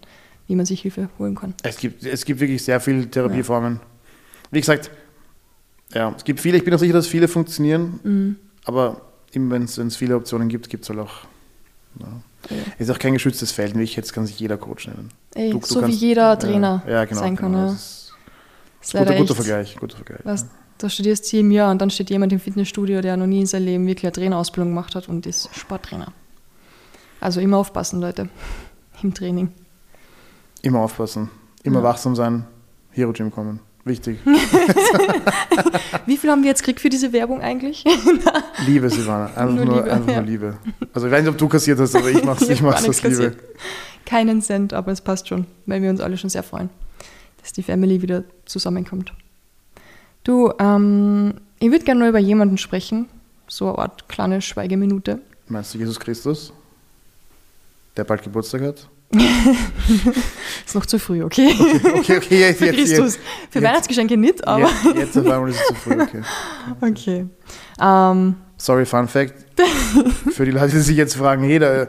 wie 0.49 0.57
man 0.57 0.67
sich 0.67 0.83
Hilfe 0.83 1.09
holen 1.19 1.35
kann. 1.35 1.55
Es, 1.63 1.77
gibt, 1.77 2.05
es 2.05 2.25
gibt 2.25 2.41
wirklich 2.41 2.63
sehr 2.63 2.81
viele 2.81 3.09
Therapieformen. 3.11 3.81
Wie 4.51 4.61
gesagt, 4.61 4.91
ja, 5.93 6.13
es 6.17 6.25
gibt 6.25 6.41
viele, 6.41 6.57
ich 6.59 6.65
bin 6.65 6.75
auch 6.75 6.79
sicher, 6.79 6.93
dass 6.95 7.07
viele 7.07 7.29
funktionieren, 7.29 8.01
Mhm. 8.03 8.37
aber 8.65 9.01
wenn 9.33 9.63
es 9.65 9.97
viele 9.97 10.17
Optionen 10.17 10.49
gibt, 10.49 10.69
gibt 10.71 10.85
es 10.85 10.91
halt 10.91 11.01
auch. 11.01 11.13
Ja. 12.01 12.07
Ja. 12.51 12.57
Ist 12.79 12.91
auch 12.91 12.99
kein 12.99 13.15
geschütztes 13.15 13.53
Feld, 13.53 13.77
wie 13.79 13.83
ich 13.83 13.97
jetzt 13.97 14.13
kann 14.13 14.27
sich 14.27 14.39
jeder 14.39 14.57
Coach 14.59 14.87
nennen. 14.87 15.09
Ey, 15.35 15.51
Du- 15.51 15.61
du 15.61 15.67
so 15.67 15.77
wie 15.77 15.81
kannst- 15.85 16.01
jeder 16.01 16.39
Trainer 16.39 16.83
ja, 16.87 16.93
ja, 16.93 17.05
genau, 17.07 17.21
sein 17.21 17.37
kann. 17.37 17.53
genau. 17.53 17.65
Ja. 17.67 17.73
Das 17.73 17.81
ist 17.81 18.13
Das 18.81 18.89
ist 18.95 18.99
guter, 19.01 19.15
guter 19.17 19.35
Vergleich. 19.35 19.77
Guter 19.77 19.97
Vergleich. 19.97 20.25
Weißt, 20.25 20.47
da 20.79 20.89
studierst 20.89 21.25
sieben 21.27 21.51
Jahre 21.51 21.71
und 21.73 21.81
dann 21.81 21.91
steht 21.91 22.11
jemand 22.11 22.33
im 22.33 22.41
Fitnessstudio, 22.41 23.01
der 23.01 23.17
noch 23.17 23.27
nie 23.27 23.41
in 23.41 23.47
seinem 23.47 23.65
Leben 23.67 23.87
wirklich 23.87 24.05
eine 24.05 24.13
Trainerausbildung 24.13 24.71
gemacht 24.71 24.95
hat 24.95 25.09
und 25.09 25.27
ist 25.27 25.49
Sporttrainer. 25.55 26.13
Also 27.21 27.41
immer 27.41 27.59
aufpassen, 27.59 28.01
Leute, 28.01 28.29
im 29.03 29.15
Training. 29.15 29.53
Immer 30.63 30.81
aufpassen, 30.81 31.31
immer 31.63 31.79
Ja. 31.79 31.85
wachsam 31.85 32.15
sein, 32.17 32.45
Hero 32.91 33.13
Gym 33.13 33.31
kommen. 33.31 33.61
Wichtig. 33.87 34.19
Wie 36.07 36.17
viel 36.17 36.31
haben 36.31 36.43
wir 36.43 36.49
jetzt 36.49 36.61
gekriegt 36.63 36.81
für 36.81 36.89
diese 36.89 37.13
Werbung 37.13 37.43
eigentlich? 37.43 37.85
Liebe, 38.67 38.89
Silvana. 38.89 39.27
Einfach 39.27 39.55
Nur 39.55 39.65
nur, 39.67 39.77
Liebe, 39.77 39.93
einfach 39.93 40.09
ja. 40.09 40.17
nur 40.17 40.25
Liebe. 40.25 40.57
Also 40.95 41.07
ich 41.07 41.13
weiß 41.13 41.23
nicht, 41.23 41.31
ob 41.31 41.37
du 41.37 41.49
kassiert 41.49 41.79
hast, 41.79 41.95
aber 41.95 42.11
ich 42.11 42.25
mach's, 42.25 42.43
Ich 42.43 42.51
ich 42.51 42.63
mach's 42.63 42.89
aus 42.89 43.03
Liebe. 43.03 43.37
Keinen 44.07 44.41
Cent, 44.41 44.73
aber 44.73 44.91
es 44.93 45.03
passt 45.03 45.29
schon, 45.29 45.47
weil 45.67 45.83
wir 45.83 45.91
uns 45.91 46.01
alle 46.01 46.17
schon 46.17 46.31
sehr 46.31 46.43
freuen, 46.43 46.71
dass 47.43 47.53
die 47.53 47.63
Family 47.63 48.01
wieder 48.01 48.25
zusammenkommt. 48.47 49.13
Du, 50.25 50.53
ähm, 50.59 51.35
ich 51.59 51.71
würde 51.71 51.85
gerne 51.85 52.01
nur 52.01 52.09
über 52.09 52.19
jemanden 52.19 52.59
sprechen, 52.59 53.09
so 53.47 53.69
eine 53.69 53.79
Art 53.79 54.09
kleine 54.09 54.41
Schweigeminute. 54.41 55.21
Meinst 55.49 55.75
du 55.75 55.79
Jesus 55.79 56.01
Christus? 56.01 56.53
Der 57.97 58.05
bald 58.05 58.23
Geburtstag 58.23 58.63
hat? 58.63 58.89
Ist 60.67 60.75
noch 60.75 60.87
zu 60.87 60.99
früh, 60.99 61.23
okay? 61.23 61.55
Okay, 61.99 62.17
okay, 62.17 62.41
jetzt, 62.41 62.59
Für 62.59 62.67
jetzt, 62.67 62.77
Christus. 62.77 63.15
jetzt. 63.15 63.19
Für 63.51 63.59
jetzt- 63.61 63.69
Weihnachtsgeschenke 63.69 64.17
nicht, 64.17 64.47
aber. 64.49 64.69
Jetzt, 64.85 64.97
jetzt 64.97 65.19
auf 65.19 65.27
einmal 65.31 65.51
ist 65.51 65.61
es 65.61 65.67
zu 65.69 65.75
früh, 65.75 66.01
okay. 66.03 66.23
Okay. 66.81 67.27
Ähm, 67.81 68.35
Sorry, 68.57 68.87
Fun 68.87 69.07
Fact. 69.07 69.35
Für 70.33 70.45
die 70.47 70.51
Leute, 70.51 70.71
die 70.73 70.81
sich 70.81 70.97
jetzt 70.97 71.17
fragen, 71.17 71.45
jeder, 71.45 71.89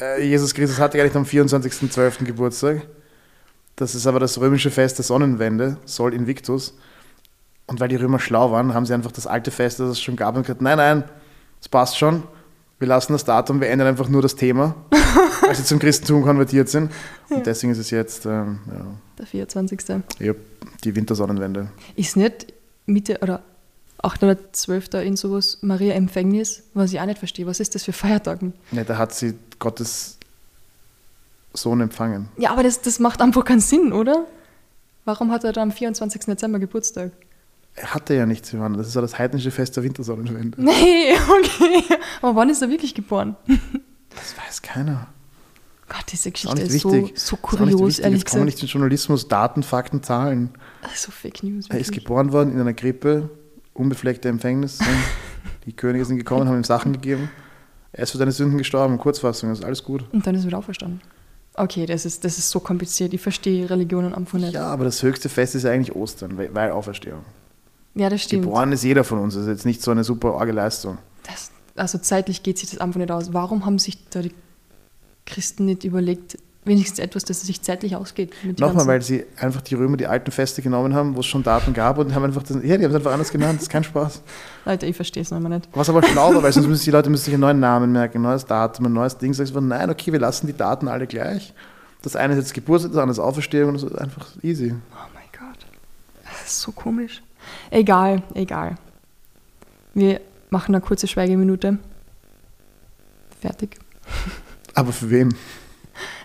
äh, 0.00 0.24
Jesus 0.24 0.54
Christus 0.54 0.78
hatte 0.78 0.96
gar 0.96 1.04
nicht 1.04 1.16
am 1.16 1.24
24.12. 1.24 2.24
Geburtstag. 2.24 2.86
Das 3.74 3.94
ist 3.94 4.06
aber 4.06 4.20
das 4.20 4.38
römische 4.40 4.70
Fest 4.70 4.98
der 4.98 5.04
Sonnenwende, 5.04 5.78
Sol 5.84 6.14
Invictus. 6.14 6.74
Und 7.66 7.80
weil 7.80 7.88
die 7.88 7.96
Römer 7.96 8.18
schlau 8.18 8.52
waren, 8.52 8.74
haben 8.74 8.86
sie 8.86 8.94
einfach 8.94 9.12
das 9.12 9.26
alte 9.26 9.50
Fest, 9.50 9.80
das 9.80 9.90
es 9.90 10.00
schon 10.00 10.16
gab, 10.16 10.36
und 10.36 10.42
gesagt, 10.42 10.62
nein, 10.62 10.78
nein, 10.78 11.04
es 11.60 11.68
passt 11.68 11.98
schon. 11.98 12.22
Wir 12.78 12.88
lassen 12.88 13.12
das 13.12 13.24
Datum, 13.24 13.60
wir 13.60 13.68
ändern 13.68 13.88
einfach 13.88 14.08
nur 14.08 14.22
das 14.22 14.36
Thema, 14.36 14.74
als 15.48 15.58
sie 15.58 15.64
zum 15.64 15.78
Christentum 15.78 16.22
konvertiert 16.22 16.68
sind. 16.68 16.92
Und 17.30 17.46
deswegen 17.46 17.72
ist 17.72 17.78
es 17.78 17.90
jetzt 17.90 18.26
ähm, 18.26 18.60
ja, 18.66 18.86
Der 19.18 19.26
24. 19.26 19.80
ja, 20.20 20.34
die 20.84 20.94
Wintersonnenwende. 20.94 21.68
Ist 21.96 22.16
nicht 22.16 22.52
Mitte 22.84 23.18
oder 23.20 23.42
8. 24.02 24.22
oder 24.22 24.52
12. 24.52 24.94
in 24.94 25.16
sowas 25.16 25.58
Maria 25.62 25.94
Empfängnis, 25.94 26.62
was 26.74 26.92
ich 26.92 27.00
auch 27.00 27.06
nicht 27.06 27.18
verstehe. 27.18 27.46
Was 27.46 27.60
ist 27.60 27.74
das 27.74 27.84
für 27.84 27.92
Feiertagen? 27.92 28.52
Ja, 28.72 28.84
da 28.84 28.98
hat 28.98 29.14
sie 29.14 29.34
Gottes 29.58 30.18
Sohn 31.54 31.80
empfangen. 31.80 32.28
Ja, 32.36 32.50
aber 32.50 32.62
das, 32.62 32.82
das 32.82 32.98
macht 33.00 33.22
einfach 33.22 33.44
keinen 33.44 33.60
Sinn, 33.60 33.92
oder? 33.92 34.26
Warum 35.06 35.32
hat 35.32 35.44
er 35.44 35.52
dann 35.52 35.70
am 35.70 35.72
24. 35.72 36.26
Dezember 36.26 36.58
Geburtstag? 36.58 37.12
Er 37.78 37.92
hatte 37.94 38.14
ja 38.14 38.24
nichts, 38.24 38.52
Johanna. 38.52 38.78
Das 38.78 38.88
ist 38.88 38.94
ja 38.94 39.02
das 39.02 39.18
heidnische 39.18 39.50
Fest 39.50 39.76
der 39.76 39.84
Wintersonnenwende. 39.84 40.58
Nee, 40.62 41.12
okay. 41.12 41.84
Aber 42.22 42.34
wann 42.36 42.48
ist 42.48 42.62
er 42.62 42.70
wirklich 42.70 42.94
geboren? 42.94 43.36
Das 44.10 44.34
weiß 44.36 44.62
keiner. 44.62 45.08
Gott, 45.88 46.04
diese 46.10 46.30
Ist 46.30 46.34
Geschichte 46.34 46.56
nicht 46.56 46.74
ist, 46.74 46.80
so, 46.80 46.92
wichtig. 46.92 47.18
so 47.20 47.36
Ist 47.36 47.42
kurios, 47.42 47.98
ehrlich 47.98 48.20
Jetzt 48.20 48.30
kann 48.30 48.40
man 48.40 48.46
gesagt. 48.46 48.46
nicht 48.46 48.62
den 48.62 48.66
Journalismus 48.68 49.28
Daten, 49.28 49.62
Fakten, 49.62 50.02
Zahlen. 50.02 50.50
So 50.94 51.12
Fake 51.12 51.42
News. 51.42 51.66
Er 51.68 51.78
ist 51.78 51.88
wirklich. 51.88 52.04
geboren 52.04 52.32
worden 52.32 52.52
in 52.52 52.60
einer 52.60 52.74
Krippe, 52.74 53.30
unbefleckte 53.74 54.28
Empfängnis. 54.28 54.78
Die 55.66 55.72
Könige 55.74 56.04
sind 56.04 56.16
gekommen, 56.16 56.48
haben 56.48 56.56
ihm 56.56 56.64
Sachen 56.64 56.92
gegeben. 56.92 57.30
Er 57.92 58.04
ist 58.04 58.10
für 58.12 58.18
seine 58.18 58.32
Sünden 58.32 58.58
gestorben. 58.58 58.98
Kurzfassung, 58.98 59.52
ist 59.52 59.64
alles 59.64 59.84
gut. 59.84 60.04
Und 60.12 60.26
dann 60.26 60.34
ist 60.34 60.42
er 60.42 60.48
wieder 60.48 60.58
auferstanden. 60.58 61.00
Okay, 61.54 61.86
das 61.86 62.04
ist, 62.04 62.24
das 62.24 62.36
ist 62.38 62.50
so 62.50 62.60
kompliziert. 62.60 63.14
Ich 63.14 63.20
verstehe 63.20 63.68
Religionen 63.70 64.12
einfach 64.14 64.38
nicht. 64.38 64.54
Ja, 64.54 64.66
aber 64.66 64.84
das 64.84 65.02
höchste 65.02 65.28
Fest 65.28 65.54
ist 65.54 65.64
eigentlich 65.66 65.94
Ostern, 65.94 66.36
weil 66.36 66.70
Auferstehung. 66.70 67.24
Ja, 67.96 68.10
das 68.10 68.22
stimmt. 68.22 68.44
Geboren 68.44 68.72
ist 68.72 68.84
jeder 68.84 69.04
von 69.04 69.18
uns. 69.18 69.34
Das 69.34 69.44
ist 69.44 69.48
jetzt 69.48 69.66
nicht 69.66 69.82
so 69.82 69.90
eine 69.90 70.04
super 70.04 70.34
arge 70.34 70.52
Leistung. 70.52 70.98
Das, 71.24 71.50
also 71.74 71.96
zeitlich 71.98 72.42
geht 72.42 72.58
sich 72.58 72.70
das 72.70 72.78
einfach 72.78 72.98
nicht 73.00 73.10
aus. 73.10 73.32
Warum 73.32 73.64
haben 73.64 73.78
sich 73.78 73.98
da 74.10 74.20
die 74.20 74.34
Christen 75.24 75.64
nicht 75.64 75.82
überlegt, 75.82 76.36
wenigstens 76.66 76.98
etwas, 76.98 77.24
das 77.24 77.40
sich 77.40 77.62
zeitlich 77.62 77.96
ausgeht? 77.96 78.34
Nochmal, 78.58 78.86
weil 78.86 79.02
sie 79.02 79.24
einfach 79.38 79.62
die 79.62 79.76
Römer 79.76 79.96
die 79.96 80.06
alten 80.06 80.30
Feste 80.30 80.60
genommen 80.60 80.94
haben, 80.94 81.16
wo 81.16 81.20
es 81.20 81.26
schon 81.26 81.42
Daten 81.42 81.72
gab 81.72 81.96
und 81.96 82.14
haben 82.14 82.24
einfach 82.24 82.42
das, 82.42 82.56
ja, 82.62 82.76
die 82.76 82.84
haben 82.84 82.90
es 82.90 82.96
einfach 82.96 83.12
anders 83.12 83.32
genannt. 83.32 83.56
Das 83.56 83.62
ist 83.62 83.70
kein 83.70 83.84
Spaß. 83.84 84.20
Leute, 84.66 84.84
ich 84.84 84.94
verstehe 84.94 85.22
es 85.22 85.30
noch 85.30 85.38
immer 85.38 85.48
nicht. 85.48 85.66
Was 85.72 85.88
aber 85.88 86.02
schlau 86.02 86.34
war, 86.34 86.42
weil 86.42 86.52
sonst 86.52 86.66
müssen 86.66 86.84
die 86.84 86.90
Leute 86.90 87.08
müssen 87.08 87.24
sich 87.24 87.34
einen 87.34 87.40
neuen 87.40 87.60
Namen 87.60 87.92
merken, 87.92 88.18
ein 88.18 88.22
neues 88.22 88.44
Datum, 88.44 88.86
ein 88.86 88.92
neues 88.92 89.16
Ding. 89.16 89.32
Sagst 89.32 89.54
du, 89.54 89.60
nein, 89.62 89.88
okay, 89.88 90.12
wir 90.12 90.20
lassen 90.20 90.46
die 90.46 90.56
Daten 90.56 90.86
alle 90.86 91.06
gleich. 91.06 91.54
Das 92.02 92.14
eine 92.14 92.34
ist 92.34 92.40
jetzt 92.40 92.54
Geburtstag, 92.54 92.92
das 92.92 93.00
andere 93.00 93.12
ist 93.12 93.18
Auferstehung 93.20 93.70
und 93.70 93.82
das 93.82 93.90
ist 93.90 93.98
einfach 93.98 94.26
easy. 94.42 94.74
Oh 94.92 95.08
mein 95.14 95.24
Gott. 95.32 95.64
Das 96.24 96.52
ist 96.52 96.60
so 96.60 96.72
komisch. 96.72 97.22
Egal, 97.70 98.22
egal. 98.34 98.76
Wir 99.94 100.20
machen 100.50 100.74
eine 100.74 100.82
kurze 100.82 101.06
Schweigeminute. 101.06 101.78
Fertig. 103.40 103.78
Aber 104.74 104.92
für 104.92 105.10
wen? 105.10 105.34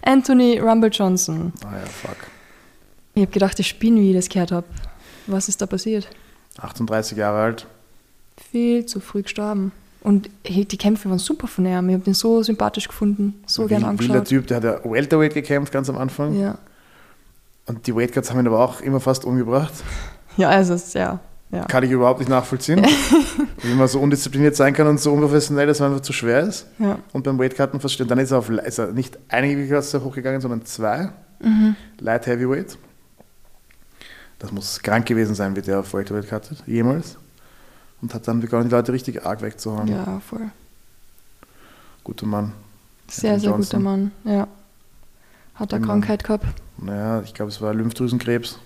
Anthony 0.03 0.59
Rumble 0.59 0.89
Johnson. 0.91 1.53
Ah 1.65 1.77
ja, 1.77 1.85
fuck. 1.85 2.17
Ich 3.13 3.21
habe 3.21 3.31
gedacht, 3.31 3.59
ich 3.59 3.67
spinne, 3.67 4.01
wie 4.01 4.11
ich 4.11 4.15
das 4.15 4.29
gehört 4.29 4.51
habe. 4.51 4.67
Was 5.27 5.47
ist 5.47 5.61
da 5.61 5.65
passiert? 5.65 6.09
38 6.57 7.17
Jahre 7.17 7.39
alt. 7.41 7.67
Viel 8.51 8.85
zu 8.85 8.99
früh 8.99 9.23
gestorben. 9.23 9.71
Und 10.01 10.29
hey, 10.45 10.65
die 10.65 10.77
Kämpfe 10.77 11.09
waren 11.09 11.19
super 11.19 11.47
von 11.47 11.65
ihm. 11.65 11.89
Ich 11.89 11.93
habe 11.95 12.03
den 12.03 12.13
so 12.13 12.41
sympathisch 12.41 12.87
gefunden, 12.87 13.41
so 13.45 13.67
gern 13.67 13.81
Wilder 13.81 13.89
angeschaut. 13.89 14.27
Typ, 14.27 14.47
der 14.47 14.57
hat 14.57 14.63
ja 14.63 14.79
Welterweight 14.83 15.33
gekämpft 15.33 15.71
ganz 15.71 15.89
am 15.89 15.97
Anfang. 15.97 16.39
Ja. 16.39 16.57
Und 17.67 17.85
die 17.85 17.95
Weightcuts 17.95 18.31
haben 18.31 18.39
ihn 18.39 18.47
aber 18.47 18.59
auch 18.59 18.81
immer 18.81 18.99
fast 18.99 19.25
umgebracht. 19.25 19.73
ja, 20.37 20.49
also 20.49 20.75
ja. 20.97 21.19
Ja. 21.51 21.65
Kann 21.65 21.83
ich 21.83 21.91
überhaupt 21.91 22.19
nicht 22.19 22.29
nachvollziehen. 22.29 22.85
wie 23.61 23.73
man 23.73 23.87
so 23.87 23.99
undiszipliniert 23.99 24.55
sein 24.55 24.73
kann 24.73 24.87
und 24.87 24.99
so 24.99 25.11
unprofessionell, 25.11 25.67
dass 25.67 25.79
man 25.79 25.91
einfach 25.91 26.01
zu 26.03 26.13
schwer 26.13 26.41
ist. 26.41 26.65
ja. 26.79 26.97
Und 27.13 27.23
beim 27.23 27.37
Weightcutten 27.37 27.79
verstehen. 27.79 28.07
Dann 28.07 28.19
ist 28.19 28.31
er, 28.31 28.39
auf, 28.39 28.49
ist 28.49 28.77
er 28.79 28.87
nicht 28.91 29.19
eine 29.27 29.49
Gewichtsklasse 29.49 30.03
hochgegangen, 30.03 30.39
sondern 30.41 30.65
zwei. 30.65 31.11
Mhm. 31.41 31.75
Light 31.99 32.25
Heavyweight. 32.27 32.77
Das 34.39 34.51
muss 34.51 34.81
krank 34.81 35.05
gewesen 35.05 35.35
sein, 35.35 35.55
wie 35.55 35.61
der 35.61 35.79
auf 35.81 35.93
Welterweight 35.93 36.29
cuttet, 36.29 36.63
jemals. 36.65 37.17
Und 38.01 38.13
hat 38.13 38.27
dann 38.27 38.39
begonnen, 38.39 38.69
die 38.69 38.75
Leute 38.75 38.93
richtig 38.93 39.25
arg 39.25 39.41
wegzuhauen. 39.41 39.87
ja, 39.87 40.19
voll. 40.27 40.49
Guter 42.03 42.25
Mann. 42.25 42.53
Sehr, 43.07 43.39
sehr 43.39 43.51
guter. 43.51 43.79
Mann. 43.79 44.11
Ja. 44.23 44.47
Hat 45.53 45.73
Immer. 45.73 45.85
Krankheit 45.85 46.23
gehabt. 46.23 46.45
Naja, 46.77 47.21
ich 47.21 47.33
glaube, 47.33 47.51
es 47.51 47.61
war 47.61 47.73
Lymphdrüsenkrebs. 47.75 48.57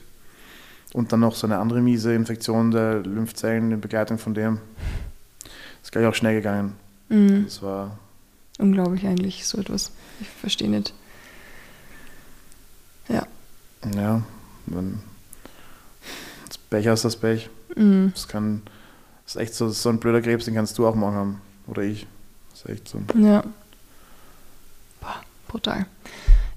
Und 0.95 1.11
dann 1.11 1.19
noch 1.19 1.35
so 1.35 1.45
eine 1.45 1.57
andere 1.57 1.81
miese 1.81 2.13
Infektion 2.13 2.71
der 2.71 3.01
Lymphzellen 3.01 3.69
in 3.69 3.81
Begleitung 3.81 4.17
von 4.17 4.33
dem. 4.33 4.59
Ist 5.83 5.91
gleich 5.91 6.05
auch 6.05 6.15
schnell 6.15 6.35
gegangen. 6.35 6.77
Mhm. 7.09 7.43
Das 7.43 7.61
war, 7.61 7.99
Unglaublich 8.59 9.05
eigentlich, 9.05 9.45
so 9.45 9.57
etwas. 9.57 9.91
Ich 10.21 10.29
verstehe 10.29 10.69
nicht. 10.69 10.93
Ja. 13.09 13.27
ja, 13.93 14.21
wenn 14.67 14.99
das 16.47 16.57
Pech 16.57 16.87
hast, 16.87 17.03
das 17.03 17.17
Pech. 17.17 17.49
Mhm. 17.75 18.11
Das 18.13 18.29
kann, 18.29 18.61
das 19.25 19.35
ist 19.35 19.41
echt 19.41 19.53
so, 19.53 19.67
so 19.67 19.89
ein 19.89 19.99
blöder 19.99 20.21
Krebs, 20.21 20.45
den 20.45 20.55
kannst 20.55 20.77
du 20.77 20.87
auch 20.87 20.95
morgen 20.95 21.17
haben. 21.17 21.41
Oder 21.67 21.81
ich. 21.81 22.07
Das 22.51 22.61
ist 22.61 22.69
echt 22.69 22.87
so. 22.87 23.01
Ja. 23.19 23.43
Boah, 25.01 25.21
brutal. 25.49 25.87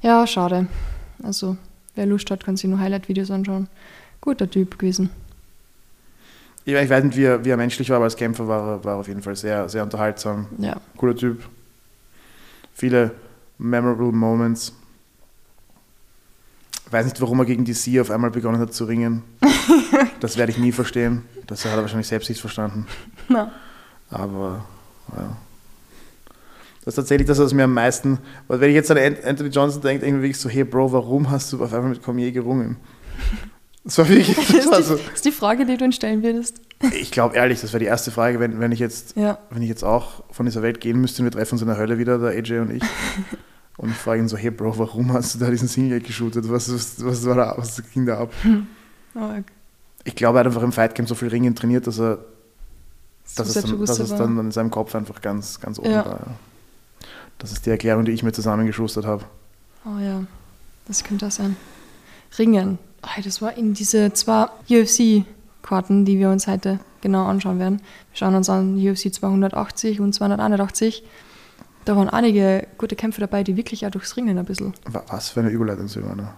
Ja, 0.01 0.24
schade. 0.29 0.68
Also, 1.24 1.57
wer 1.96 2.07
Lust 2.07 2.31
hat, 2.31 2.44
kann 2.44 2.57
sich 2.57 2.70
nur 2.70 2.79
Highlight-Videos 2.79 3.33
anschauen. 3.33 3.66
Guter 4.20 4.50
Typ 4.50 4.78
gewesen. 4.78 5.11
Ich, 6.64 6.74
ich 6.74 6.90
weiß 6.90 7.04
nicht, 7.04 7.16
wie 7.16 7.24
er, 7.24 7.44
wie 7.44 7.50
er 7.50 7.57
menschlich 7.57 7.88
war, 7.90 7.96
aber 7.96 8.04
als 8.04 8.16
Kämpfer 8.16 8.46
war 8.46 8.74
er, 8.76 8.85
war 8.85 8.94
er 8.94 8.98
auf 9.00 9.09
jeden 9.09 9.22
Fall 9.22 9.37
sehr, 9.37 9.68
sehr 9.68 9.83
unterhaltsam. 9.83 10.46
Ja. 10.59 10.76
Cooler 10.96 11.16
Typ. 11.16 11.42
Viele 12.74 13.12
memorable 13.59 14.12
Moments. 14.12 14.72
Ich 16.87 16.92
weiß 16.92 17.04
nicht, 17.04 17.20
warum 17.20 17.38
er 17.40 17.44
gegen 17.44 17.64
DC 17.64 18.00
auf 18.00 18.11
einmal 18.11 18.31
begonnen 18.31 18.61
hat 18.61 18.72
zu 18.72 18.85
ringen. 18.85 19.22
das 20.20 20.37
werde 20.37 20.52
ich 20.52 20.59
nie 20.59 20.72
verstehen. 20.72 21.22
Das 21.46 21.64
hat 21.64 21.72
er 21.72 21.83
wahrscheinlich 21.83 22.07
selbst 22.09 22.28
nicht 22.28 22.40
verstanden. 22.40 22.87
Na. 23.28 23.50
Aber, 24.11 24.64
ja. 25.16 25.37
Das 26.85 26.92
ist 26.92 26.96
tatsächlich 26.96 27.26
das, 27.28 27.38
was 27.38 27.52
mir 27.52 27.64
am 27.64 27.74
meisten. 27.74 28.18
Weil 28.46 28.61
wenn 28.61 28.70
ich 28.70 28.74
jetzt 28.74 28.90
an 28.90 28.96
Ant- 28.96 29.22
Anthony 29.24 29.50
Johnson 29.50 29.83
denke, 29.83 30.07
irgendwie 30.07 30.22
wirklich 30.24 30.38
so, 30.38 30.48
hey 30.48 30.64
Bro, 30.64 30.92
warum 30.92 31.28
hast 31.31 31.52
du 31.52 31.62
auf 31.62 31.72
einmal 31.74 31.90
mit 31.90 32.02
Cormier 32.02 32.33
gerungen? 32.33 32.76
Das 33.88 33.98
war 33.98 34.09
wirklich. 34.09 34.37
Das 34.37 34.46
Das 34.48 34.66
war 34.70 34.79
ist, 34.81 34.87
so. 34.88 34.94
die, 34.96 35.14
ist 35.14 35.24
die 35.24 35.33
Frage, 35.33 35.64
die 35.66 35.77
du 35.77 35.85
ihn 35.87 35.92
stellen 35.92 36.22
würdest. 36.22 36.61
Ich 36.92 37.11
glaube 37.11 37.35
ehrlich, 37.37 37.61
das 37.61 37.72
wäre 37.72 37.81
die 37.81 37.87
erste 37.87 38.11
Frage, 38.11 38.38
wenn, 38.38 38.61
wenn 38.61 38.70
ich 38.70 38.79
jetzt 38.79 39.16
Ja. 39.16 39.38
wenn 39.51 39.62
ich 39.62 39.68
jetzt 39.68 39.83
auch 39.83 40.22
von 40.31 40.46
dieser 40.46 40.62
Welt 40.62 40.81
gehen 40.81 41.01
müsste 41.01 41.24
wir 41.24 41.31
treffen 41.31 41.55
uns 41.55 41.62
in 41.62 41.68
der 41.68 41.77
Hölle 41.79 41.98
wieder, 41.98 42.18
der 42.18 42.29
AJ 42.31 42.59
und 42.61 42.70
ich. 42.70 42.83
Und 43.81 43.90
ich 43.90 43.96
frage 43.96 44.20
ihn 44.20 44.27
so, 44.29 44.37
hey 44.37 44.51
Bro, 44.51 44.77
warum 44.77 45.12
hast 45.12 45.37
du 45.37 45.38
da 45.38 45.48
diesen 45.53 45.68
Single 45.68 46.01
geshootet? 46.01 46.51
Was, 46.51 46.68
was, 46.74 46.96
was, 47.05 47.24
war 47.24 47.37
da, 47.37 47.55
was 47.57 47.81
ging 47.94 48.07
da 48.07 48.18
ab? 48.22 48.33
Oh, 49.14 49.31
Ich 50.03 50.16
glaube, 50.16 50.37
er 50.38 50.40
hat 50.40 50.46
einfach 50.48 50.64
im 50.64 50.72
Fightcamp 50.72 51.09
so 51.09 51.14
viel 51.14 51.29
Ringen 51.29 51.55
trainiert, 51.55 51.87
dass, 51.87 52.01
er, 52.01 52.16
so 53.24 53.44
dass, 53.44 53.55
es, 53.55 53.62
dann, 53.64 53.79
dass 53.87 53.98
es 54.01 54.09
dann 54.16 54.37
in 54.37 54.51
seinem 54.51 54.72
Kopf 54.72 54.96
einfach 54.96 55.20
ganz, 55.20 55.61
ganz 55.61 55.79
oben 55.79 55.92
Ja. 55.92 56.05
war. 56.05 56.18
Ja. 56.18 57.07
Das 57.38 57.53
ist 57.53 57.66
die 57.66 57.70
Erklärung, 57.70 58.05
die 58.05 58.11
ich 58.11 58.24
mir 58.24 58.33
zusammengeschustert 58.33 59.07
habe. 59.07 59.24
Oh 59.85 60.01
ja, 60.01 60.24
das 60.88 61.05
könnte 61.05 61.27
das 61.27 61.37
sein. 61.37 61.55
Ringen. 62.37 62.81
Oh, 63.02 63.20
das 63.24 63.40
war 63.40 63.56
in 63.56 63.74
diese 63.74 64.12
zwei 64.12 64.46
UFC-Karten, 64.70 66.04
die 66.04 66.18
wir 66.18 66.30
uns 66.30 66.46
heute 66.46 66.80
genau 67.00 67.26
anschauen 67.26 67.58
werden. 67.58 67.78
Wir 68.12 68.16
schauen 68.18 68.34
uns 68.34 68.48
an 68.50 68.76
UFC 68.76 69.12
280 69.12 70.00
und 70.00 70.12
281. 70.14 71.04
Da 71.84 71.96
waren 71.96 72.08
einige 72.08 72.66
gute 72.76 72.96
Kämpfe 72.96 73.20
dabei, 73.20 73.44
die 73.44 73.56
wirklich 73.56 73.87
auch 73.87 73.90
durchs 73.90 74.16
Ringen 74.16 74.37
ein 74.38 74.44
bisschen. 74.44 74.74
Wa- 74.90 75.04
Was 75.08 75.30
für 75.30 75.40
eine 75.40 75.50
Überleitung, 75.50 75.88
Silvana. 75.88 76.34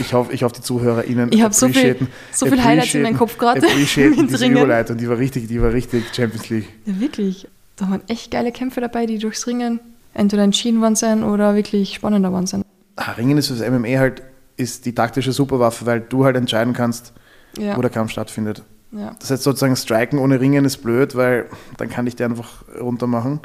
Ich 0.00 0.14
hoffe, 0.14 0.32
ich 0.32 0.42
hoffe, 0.44 0.54
die 0.56 0.62
ZuhörerInnen 0.62 1.30
Ich 1.30 1.42
habe 1.42 1.52
so 1.52 1.68
viel, 1.68 1.96
so 2.32 2.46
viel 2.46 2.62
Highlights 2.64 2.94
in 2.94 3.02
meinem 3.02 3.18
Kopf 3.18 3.36
gerade 3.36 3.60
appreciaten 3.66 4.26
diese 4.28 4.40
Ringen. 4.40 4.56
Überleitung, 4.56 4.96
die 4.96 5.08
war 5.10 5.18
richtig, 5.18 5.48
die 5.48 5.60
war 5.60 5.72
richtig 5.74 6.04
Champions 6.14 6.48
League. 6.48 6.68
Ja, 6.86 6.98
wirklich. 7.00 7.46
Da 7.76 7.90
waren 7.90 8.00
echt 8.08 8.30
geile 8.30 8.50
Kämpfe 8.50 8.80
dabei, 8.80 9.04
die 9.04 9.18
durchs 9.18 9.46
Ringen 9.46 9.78
entweder 10.14 10.42
entschieden 10.42 10.80
worden 10.80 10.96
sind 10.96 11.22
oder 11.22 11.54
wirklich 11.54 11.94
spannender 11.94 12.32
worden 12.32 12.46
sind. 12.46 12.64
Ah, 12.96 13.12
Ringen 13.12 13.36
ist 13.36 13.48
fürs 13.48 13.60
MMA 13.60 13.98
halt 13.98 14.22
ist 14.58 14.84
die 14.84 14.94
taktische 14.94 15.32
Superwaffe, 15.32 15.86
weil 15.86 16.00
du 16.00 16.24
halt 16.24 16.36
entscheiden 16.36 16.74
kannst, 16.74 17.12
Ja, 17.58 17.76
wo 17.76 17.80
der 17.80 17.90
Kampf 17.90 18.10
stattfindet. 18.10 18.62
ja. 18.92 19.14
Das 19.18 19.30
heißt 19.30 19.42
sozusagen, 19.42 19.74
Striken 19.76 20.18
ohne 20.18 20.38
Ringen 20.40 20.64
ist 20.66 20.78
blöd, 20.78 21.14
weil 21.16 21.46
dann 21.78 21.88
kann 21.88 22.06
ich 22.06 22.16
dir 22.16 22.26
einfach 22.26 22.62
runter 22.80 23.06
machen. 23.06 23.40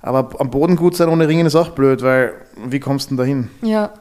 Aber 0.00 0.40
am 0.40 0.50
Boden 0.50 0.76
gut 0.76 0.96
sein 0.96 1.08
ohne 1.08 1.26
Ringen 1.28 1.46
ist 1.46 1.54
auch 1.56 1.70
blöd, 1.70 2.02
weil 2.02 2.32
wie 2.66 2.80
kommst 2.80 3.06
du 3.10 3.16
denn 3.16 3.18
dahin? 3.18 3.48
ja, 3.62 3.92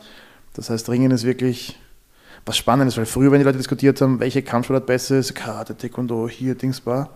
Das 0.54 0.70
heißt, 0.70 0.90
Ringen 0.90 1.12
ist 1.12 1.24
wirklich. 1.24 1.80
was 2.46 2.56
spannend 2.56 2.88
ist, 2.88 2.98
weil 2.98 3.06
früher, 3.06 3.30
wenn 3.32 3.40
die 3.40 3.46
Leute 3.46 3.58
diskutiert 3.58 4.00
haben, 4.00 4.20
welche 4.22 4.42
Kampfsportart 4.42 4.86
besser 4.86 5.18
ist, 5.20 5.36
Karate, 5.36 5.76
Taekwondo, 5.76 6.30
hier, 6.30 6.56
Dingsbar. 6.56 7.10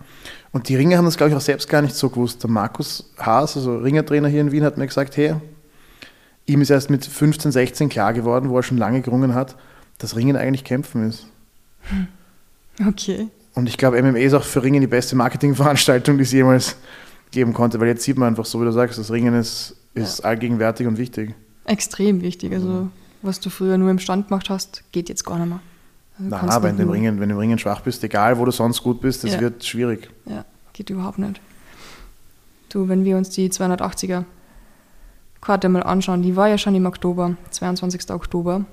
Und 0.52 0.68
die 0.68 0.76
Ringer 0.76 0.98
haben 0.98 1.06
das, 1.06 1.16
glaube 1.16 1.30
ich, 1.30 1.36
auch 1.38 1.42
selbst 1.42 1.70
gar 1.70 1.82
nicht 1.82 1.96
so 1.96 2.10
gewusst. 2.10 2.44
Der 2.44 2.50
Markus 2.50 3.14
Haas, 3.18 3.56
also 3.56 3.78
Ringertrainer 3.78 4.28
hier 4.28 4.42
in 4.42 4.52
Wien, 4.52 4.66
hat 4.66 4.78
mir 4.78 4.88
gesagt, 4.88 5.16
hey, 5.16 5.36
ihm 6.46 6.62
ist 6.62 6.70
erst 6.70 6.90
mit 6.90 7.06
15, 7.06 7.52
16 7.52 7.90
klar 7.90 8.14
geworden, 8.14 8.50
wo 8.50 8.58
er 8.58 8.64
schon 8.64 8.78
lange 8.78 9.02
gerungen 9.02 9.34
hat, 9.36 9.56
dass 10.00 10.16
Ringen 10.16 10.36
eigentlich 10.36 10.64
Kämpfen 10.64 11.08
ist. 11.08 11.26
Okay. 12.88 13.28
Und 13.54 13.68
ich 13.68 13.78
glaube, 13.78 14.02
MMA 14.02 14.20
ist 14.20 14.34
auch 14.34 14.44
für 14.44 14.64
Ringen 14.64 14.82
die 14.82 14.88
beste 14.88 15.16
Marketingveranstaltung, 15.16 16.18
die 16.18 16.24
es 16.24 16.32
jemals 16.32 16.76
geben 17.32 17.54
konnte, 17.54 17.80
weil 17.80 17.88
jetzt 17.88 18.04
sieht 18.04 18.18
man 18.18 18.30
einfach, 18.30 18.46
so 18.46 18.60
wie 18.62 18.66
du 18.66 18.72
sagst, 18.72 18.98
das 18.98 19.12
Ringen 19.12 19.34
ist, 19.34 19.76
ist 19.94 20.20
Ja. 20.20 20.26
allgegenwärtig 20.26 20.88
und 20.88 20.98
wichtig. 20.98 21.34
Extrem 21.66 22.22
wichtig. 22.22 22.54
Also, 22.54 22.90
was 23.22 23.40
du 23.40 23.50
früher 23.50 23.78
nur 23.78 23.90
im 23.92 24.00
Stand 24.00 24.30
gemacht 24.30 24.50
hast, 24.50 24.84
geht 24.92 25.10
jetzt 25.10 25.24
gar 25.26 25.38
nicht 25.38 25.50
mehr. 25.50 25.60
Also, 26.18 26.30
Na, 26.48 26.54
aber 26.56 26.70
in 26.70 26.78
dem 26.78 26.90
Ringen, 26.90 27.20
wenn 27.20 27.30
du 27.30 27.36
im 27.36 27.40
Ringen 27.40 27.60
schwach 27.60 27.82
bist, 27.82 28.04
egal 28.04 28.38
wo 28.38 28.46
du 28.46 28.52
sonst 28.52 28.82
gut 28.84 29.02
bist, 29.02 29.24
das 29.24 29.34
Ja. 29.34 29.42
wird 29.42 29.64
schwierig. 29.64 30.10
Ja, 30.26 30.46
geht 30.74 30.90
überhaupt 30.90 31.20
nicht. 31.20 31.40
Du, 32.70 32.88
wenn 32.88 33.04
wir 33.06 33.18
uns 33.18 33.30
die 33.30 33.50
280er 33.50 34.24
Karte 35.42 35.70
mal 35.70 35.84
anschauen, 35.84 36.22
die 36.22 36.36
war 36.36 36.48
ja 36.48 36.58
schon 36.58 36.76
im 36.76 36.86
Oktober, 36.86 37.36
22. 37.50 38.12
Oktober. 38.12 38.66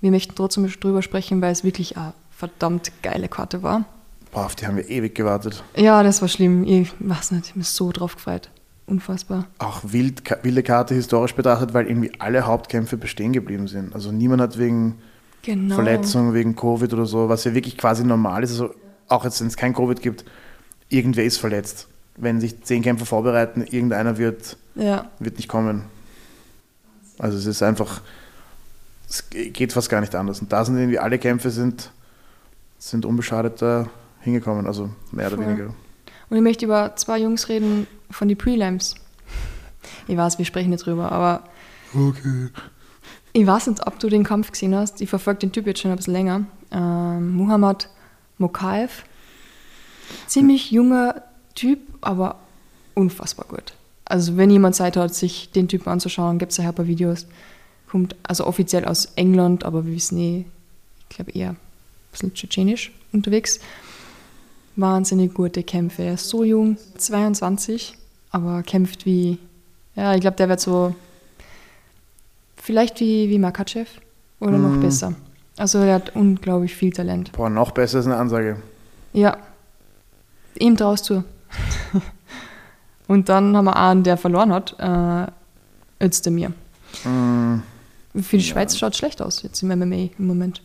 Wir 0.00 0.10
möchten 0.10 0.34
trotzdem 0.34 0.66
drüber 0.68 1.02
sprechen, 1.02 1.40
weil 1.40 1.52
es 1.52 1.62
wirklich 1.62 1.96
eine 1.96 2.12
verdammt 2.30 2.90
geile 3.02 3.28
Karte 3.28 3.62
war. 3.62 3.84
Boah, 4.32 4.46
auf 4.46 4.56
die 4.56 4.66
haben 4.66 4.76
wir 4.76 4.88
ewig 4.88 5.14
gewartet. 5.14 5.62
Ja, 5.76 6.02
das 6.02 6.20
war 6.22 6.28
schlimm. 6.28 6.64
Ich 6.64 6.92
weiß 6.98 7.32
nicht, 7.32 7.46
ich 7.48 7.54
bin 7.54 7.62
so 7.62 7.92
drauf 7.92 8.16
gefreut. 8.16 8.50
Unfassbar. 8.86 9.46
Auch 9.58 9.80
wild, 9.84 10.22
wilde 10.42 10.62
Karte 10.62 10.94
historisch 10.94 11.34
betrachtet, 11.34 11.74
weil 11.74 11.86
irgendwie 11.86 12.12
alle 12.18 12.46
Hauptkämpfe 12.46 12.96
bestehen 12.96 13.32
geblieben 13.32 13.68
sind. 13.68 13.94
Also 13.94 14.10
niemand 14.10 14.42
hat 14.42 14.58
wegen 14.58 14.98
Genau. 15.42 15.74
Verletzung, 15.76 16.34
wegen 16.34 16.54
Covid 16.54 16.92
oder 16.92 17.06
so, 17.06 17.28
was 17.28 17.44
ja 17.44 17.54
wirklich 17.54 17.78
quasi 17.78 18.04
normal 18.04 18.42
ist. 18.42 18.50
Also 18.50 18.74
auch 19.08 19.24
jetzt, 19.24 19.40
wenn 19.40 19.46
es 19.48 19.56
kein 19.56 19.74
Covid 19.74 20.02
gibt, 20.02 20.24
irgendwer 20.88 21.24
ist 21.24 21.38
verletzt. 21.38 21.88
Wenn 22.16 22.40
sich 22.40 22.62
zehn 22.62 22.82
Kämpfer 22.82 23.06
vorbereiten, 23.06 23.62
irgendeiner 23.62 24.18
wird, 24.18 24.56
Ja, 24.80 25.10
wird 25.18 25.36
nicht 25.36 25.48
kommen. 25.48 25.84
Also 27.18 27.36
es 27.36 27.44
ist 27.46 27.62
einfach, 27.62 28.00
es 29.08 29.28
geht 29.30 29.72
fast 29.72 29.90
gar 29.90 30.00
nicht 30.00 30.14
anders. 30.14 30.40
Und 30.40 30.52
da 30.52 30.64
sind 30.64 30.78
irgendwie 30.78 30.98
alle 30.98 31.18
Kämpfe 31.18 31.50
sind, 31.50 31.90
sind 32.78 33.04
unbeschadet 33.04 33.60
da 33.60 33.88
hingekommen, 34.20 34.66
also 34.66 34.90
mehr 35.12 35.26
oder 35.28 35.36
Voll. 35.36 35.46
weniger. 35.46 35.74
und 36.30 36.36
ich 36.36 36.42
möchte 36.42 36.64
über 36.64 36.96
zwei 36.96 37.18
Jungs 37.18 37.48
reden 37.48 37.86
von 38.10 38.26
den 38.28 38.38
Prelims. 38.38 38.94
Ich 40.08 40.16
weiß, 40.16 40.38
wir 40.38 40.44
sprechen 40.46 40.70
nicht 40.70 40.84
drüber, 40.86 41.12
aber 41.12 41.44
Okay. 41.94 42.48
Ich 43.32 43.46
weiß 43.46 43.66
nicht, 43.68 43.86
ob 43.86 43.98
du 43.98 44.08
den 44.08 44.24
Kampf 44.24 44.50
gesehen 44.52 44.74
hast. 44.74 45.00
Ich 45.00 45.08
verfolge 45.10 45.40
den 45.40 45.52
Typ 45.52 45.66
jetzt 45.66 45.80
schon 45.80 45.90
ein 45.90 45.96
bisschen 45.96 46.12
länger. 46.14 46.44
Ähm, 46.70 47.32
Muhammad 47.34 47.88
Mokaev. 48.38 49.04
Ziemlich 50.26 50.70
junger 50.70 51.22
Typ, 51.54 51.80
aber 52.00 52.36
unfassbar 52.94 53.46
gut. 53.48 53.74
Also 54.10 54.36
wenn 54.36 54.50
jemand 54.50 54.74
Zeit 54.74 54.96
hat, 54.96 55.14
sich 55.14 55.50
den 55.52 55.68
Typen 55.68 55.88
anzuschauen, 55.88 56.38
gibt 56.38 56.52
es 56.52 56.58
ja 56.58 56.68
ein 56.68 56.74
paar 56.74 56.86
Videos. 56.86 57.26
Kommt 57.90 58.16
also 58.22 58.46
offiziell 58.46 58.84
aus 58.84 59.06
England, 59.16 59.64
aber 59.64 59.86
wir 59.86 59.92
wissen 59.94 60.18
eh, 60.18 60.44
ich 61.08 61.16
glaube 61.16 61.32
eher 61.32 61.50
ein 61.50 61.56
bisschen 62.12 62.34
tschetschenisch 62.34 62.92
unterwegs. 63.12 63.60
Wahnsinnig 64.76 65.34
gute 65.34 65.62
Kämpfe. 65.62 66.02
Er 66.02 66.14
ist 66.14 66.28
so 66.28 66.44
jung, 66.44 66.76
22, 66.96 67.94
aber 68.30 68.62
kämpft 68.62 69.06
wie, 69.06 69.38
ja, 69.96 70.14
ich 70.14 70.20
glaube, 70.20 70.36
der 70.36 70.48
wird 70.48 70.60
so 70.60 70.94
Vielleicht 72.62 73.00
wie, 73.00 73.28
wie 73.30 73.38
Makachev 73.38 73.88
oder 74.38 74.58
noch 74.58 74.76
Mm. 74.76 74.80
besser. 74.80 75.14
Also 75.56 75.78
er 75.78 75.94
hat 75.94 76.14
unglaublich 76.14 76.74
viel 76.74 76.92
Talent. 76.92 77.32
Boah, 77.32 77.48
noch 77.50 77.70
besser 77.72 78.00
ist 78.00 78.06
eine 78.06 78.16
Ansage. 78.16 78.56
Ja, 79.12 79.38
ihm 80.58 80.76
traust 80.76 81.08
du. 81.10 81.24
Und 83.10 83.28
dann 83.28 83.56
haben 83.56 83.64
wir 83.64 83.74
einen, 83.76 84.04
der 84.04 84.16
verloren 84.16 84.52
hat, 84.52 84.76
äh, 84.78 86.04
Özdemir. 86.04 86.50
Mm, 87.04 87.56
Für 88.14 88.36
die 88.36 88.44
Ja. 88.44 88.52
Schweiz 88.52 88.78
schaut 88.78 88.94
schlecht 88.94 89.20
aus 89.20 89.42
jetzt 89.42 89.60
im 89.64 89.68
MMA 89.76 90.10
im 90.16 90.26
Moment. 90.28 90.62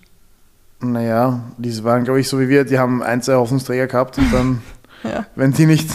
naja, 0.80 1.40
die 1.58 1.84
waren, 1.84 2.04
glaube 2.04 2.20
ich, 2.20 2.28
so 2.30 2.40
wie 2.40 2.48
wir, 2.48 2.64
die 2.64 2.78
haben 2.78 3.02
ein, 3.02 3.24
zwei 3.24 3.34
Hoffnungsträger 3.34 3.88
gehabt 3.88 4.20
und 4.20 4.32
dann, 4.32 4.62
Ja. 5.04 5.26
wenn 5.36 5.54
die 5.54 5.66
nicht, 5.66 5.90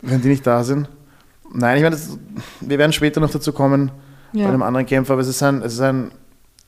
wenn 0.00 0.22
die 0.22 0.28
nicht 0.28 0.46
da 0.46 0.64
sind. 0.64 0.88
Nein, 1.52 1.76
ich 1.76 1.82
meine, 1.82 1.98
wir 2.60 2.78
werden 2.78 2.92
später 2.92 3.20
noch 3.20 3.30
dazu 3.30 3.52
kommen, 3.52 3.90
bei 4.32 4.46
einem 4.46 4.60
Ja, 4.60 4.66
anderen 4.66 4.86
Kämpfer, 4.86 5.12
aber 5.12 5.22
es 5.22 5.28
ist 5.28 5.42
ein, 5.42 5.60
es 5.60 5.74
ist 5.74 5.80
ein, 5.80 6.10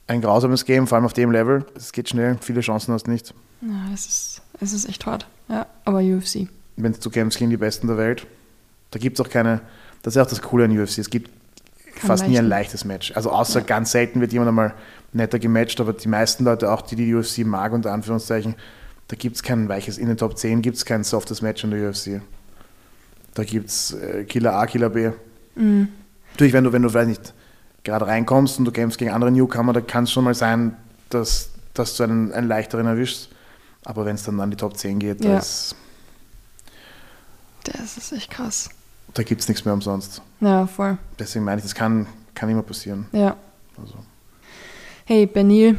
ein 0.08 0.20
grausames 0.20 0.66
Game, 0.66 0.86
vor 0.86 0.96
allem 0.96 1.06
auf 1.06 1.14
dem 1.14 1.30
Level. 1.30 1.64
Es 1.74 1.92
geht 1.92 2.10
schnell, 2.10 2.36
viele 2.42 2.60
Chancen 2.60 2.92
hast 2.92 3.06
du 3.06 3.10
nicht. 3.12 3.32
ja 3.62 3.68
es, 3.94 4.06
ist, 4.06 4.42
es 4.60 4.72
ist 4.74 4.86
echt 4.88 5.06
hart. 5.06 5.26
Ja, 5.48 5.64
aber 5.86 6.00
UFC. 6.00 6.48
Wenn 6.76 6.92
du 6.92 7.10
kämpfst 7.10 7.38
gegen 7.38 7.50
die 7.50 7.56
Besten 7.56 7.86
der 7.86 7.96
Welt, 7.96 8.26
da 8.96 8.98
gibt 9.02 9.20
es 9.20 9.26
auch 9.26 9.28
keine, 9.28 9.60
das 10.00 10.16
ist 10.16 10.22
auch 10.22 10.26
das 10.26 10.40
Coole 10.40 10.64
an 10.64 10.70
UFC, 10.78 10.96
es 10.98 11.10
gibt 11.10 11.30
Kein 11.96 12.06
fast 12.06 12.26
nie 12.26 12.38
ein 12.38 12.46
leichtes 12.48 12.86
Match. 12.86 13.12
Also 13.14 13.30
außer 13.30 13.60
Ja. 13.60 13.66
ganz 13.66 13.90
selten 13.90 14.22
wird 14.22 14.32
jemand 14.32 14.48
einmal 14.48 14.72
netter 15.12 15.38
gematcht, 15.38 15.78
aber 15.82 15.92
die 15.92 16.08
meisten 16.08 16.44
Leute, 16.44 16.72
auch 16.72 16.80
die 16.80 16.96
die 16.96 17.14
UFC 17.14 17.44
mag, 17.44 17.72
unter 17.72 17.92
Anführungszeichen, 17.92 18.54
da 19.08 19.16
gibt 19.16 19.36
es 19.36 19.42
kein 19.42 19.68
weiches, 19.68 19.98
in 19.98 20.06
den 20.08 20.16
Top 20.16 20.38
10 20.38 20.62
gibt 20.62 20.78
es 20.78 20.86
kein 20.86 21.04
softes 21.04 21.42
Match 21.42 21.62
in 21.62 21.72
der 21.72 21.90
UFC. 21.90 22.22
Da 23.34 23.44
gibt 23.44 23.68
es 23.68 23.92
äh, 23.92 24.24
Killer 24.24 24.54
A, 24.54 24.64
Killer 24.66 24.88
B. 24.88 25.10
Mhm. 25.56 25.88
Natürlich, 26.32 26.54
wenn 26.54 26.64
du, 26.64 26.72
wenn 26.72 26.80
du, 26.82 26.92
weiß 26.94 27.06
nicht, 27.06 27.34
gerade 27.84 28.06
reinkommst 28.06 28.58
und 28.58 28.64
du 28.64 28.72
kämpfst 28.72 28.98
gegen 28.98 29.10
andere 29.10 29.30
Newcomer, 29.30 29.74
da 29.74 29.82
kann 29.82 30.04
es 30.04 30.10
schon 30.12 30.24
mal 30.24 30.34
sein, 30.34 30.74
dass, 31.10 31.50
dass 31.74 31.96
du 31.98 32.04
einen, 32.04 32.32
einen 32.32 32.48
leichteren 32.48 32.86
erwischst. 32.86 33.28
Aber 33.84 34.06
wenn 34.06 34.14
es 34.14 34.22
dann 34.22 34.40
an 34.40 34.50
die 34.50 34.56
Top 34.56 34.74
10 34.78 34.98
geht, 35.00 35.22
Ja. 35.22 35.34
das, 35.36 35.74
Das 37.64 37.96
ist 37.96 38.12
echt 38.12 38.30
krass. 38.30 38.70
Da 39.14 39.22
gibt 39.22 39.40
es 39.40 39.48
nichts 39.48 39.64
mehr 39.64 39.74
umsonst. 39.74 40.20
Ja, 40.40 40.66
voll. 40.66 40.98
Deswegen 41.18 41.44
meine 41.44 41.58
ich, 41.58 41.62
das 41.64 41.74
kann, 41.74 42.06
kann 42.34 42.48
immer 42.48 42.62
passieren. 42.62 43.06
Ja. 43.12 43.36
Also, 43.80 43.94
Hey, 45.04 45.26
Benil 45.26 45.78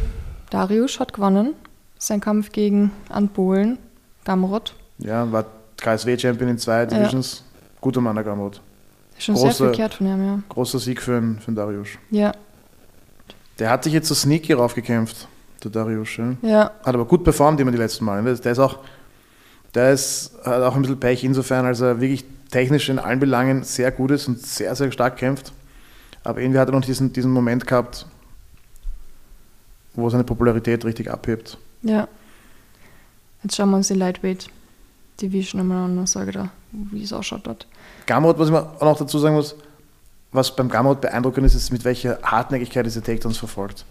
Dariusz 0.50 1.00
hat 1.00 1.14
gewonnen. 1.14 1.54
Sein 2.00 2.20
Kampf 2.22 2.52
gegen 2.52 2.92
Anpolen, 3.10 3.78
Gamrot. 4.24 4.76
ja, 5.00 5.30
war 5.32 5.46
KSW-Champion 5.78 6.50
in 6.52 6.58
zwei 6.58 6.86
Divisions. 6.86 7.44
Guter 7.82 8.02
Mann, 8.02 8.16
der 8.16 8.24
Gamrot. 8.24 8.62
Schon 9.18 9.36
Große- 9.36 9.42
sehr 9.42 9.54
verkehrt 9.68 9.96
von 9.96 10.08
ihm, 10.08 10.26
ja. 10.26 10.40
Großer 10.50 10.78
Sieg 10.80 11.02
für 11.02 11.20
den, 11.20 11.40
für 11.40 11.52
den 11.52 11.56
Darius. 11.56 11.88
Ja, 12.12 12.32
Der 13.60 13.70
hat 13.72 13.84
sich 13.84 13.94
jetzt 13.94 14.08
so 14.08 14.14
sneaky 14.16 14.54
raufgekämpft, 14.54 15.28
der 15.64 15.72
Darius. 15.72 16.16
Ja. 16.18 16.36
ja, 16.44 16.64
Hat 16.84 16.94
aber 16.94 17.06
gut 17.06 17.24
performt 17.24 17.60
immer 17.60 17.72
die 17.72 17.78
letzten 17.80 18.06
Male. 18.06 18.36
Der 18.36 18.52
ist 18.52 18.60
auch, 18.60 18.78
der 19.74 19.92
ist, 19.94 20.34
hat 20.46 20.62
auch 20.62 20.76
ein 20.76 20.82
bisschen 20.84 21.00
Pech 21.00 21.24
insofern, 21.24 21.66
als 21.66 21.82
er 21.82 22.00
wirklich 22.00 22.24
technisch 22.52 22.90
in 22.90 23.00
allen 23.00 23.20
Belangen 23.20 23.64
sehr 23.64 23.92
gut 23.92 24.12
ist 24.12 24.28
und 24.28 24.42
sehr, 24.42 24.76
sehr 24.76 24.92
stark 24.92 25.18
kämpft. 25.18 25.52
Aber 26.24 26.42
irgendwie 26.42 26.60
hat 26.60 26.70
er 26.70 26.74
noch 26.74 26.86
diesen, 26.86 27.14
diesen 27.14 27.32
Moment 27.32 27.66
gehabt, 27.68 28.06
wo 29.94 30.10
seine 30.10 30.24
Popularität 30.24 30.86
richtig 30.86 31.10
abhebt. 31.12 31.58
ja. 31.82 32.08
Jetzt 33.44 33.56
schauen 33.56 33.70
wir 33.70 33.78
uns 33.78 33.88
die 33.88 33.94
Lightweight 33.94 34.48
Division 35.22 35.62
einmal 35.62 35.86
an 35.86 35.98
und 35.98 36.10
sage 36.10 36.32
da, 36.32 36.50
wie 36.72 37.04
es 37.04 37.14
ausschaut 37.14 37.46
dort. 37.46 37.68
Gamrot, 38.08 38.40
was 38.40 38.50
ich 38.50 38.56
auch 38.56 38.82
noch 38.82 38.98
dazu 38.98 39.20
sagen 39.20 39.36
muss, 39.36 39.56
was 40.32 40.56
beim 40.56 40.70
Gamrot 40.70 41.02
beeindruckend 41.02 41.46
ist, 41.46 41.54
ist, 41.54 41.72
mit 41.72 41.86
welcher 41.86 42.20
Hartnäckigkeit 42.24 42.86
diese 42.86 43.02
Takedowns 43.02 43.38
verfolgt. 43.38 43.86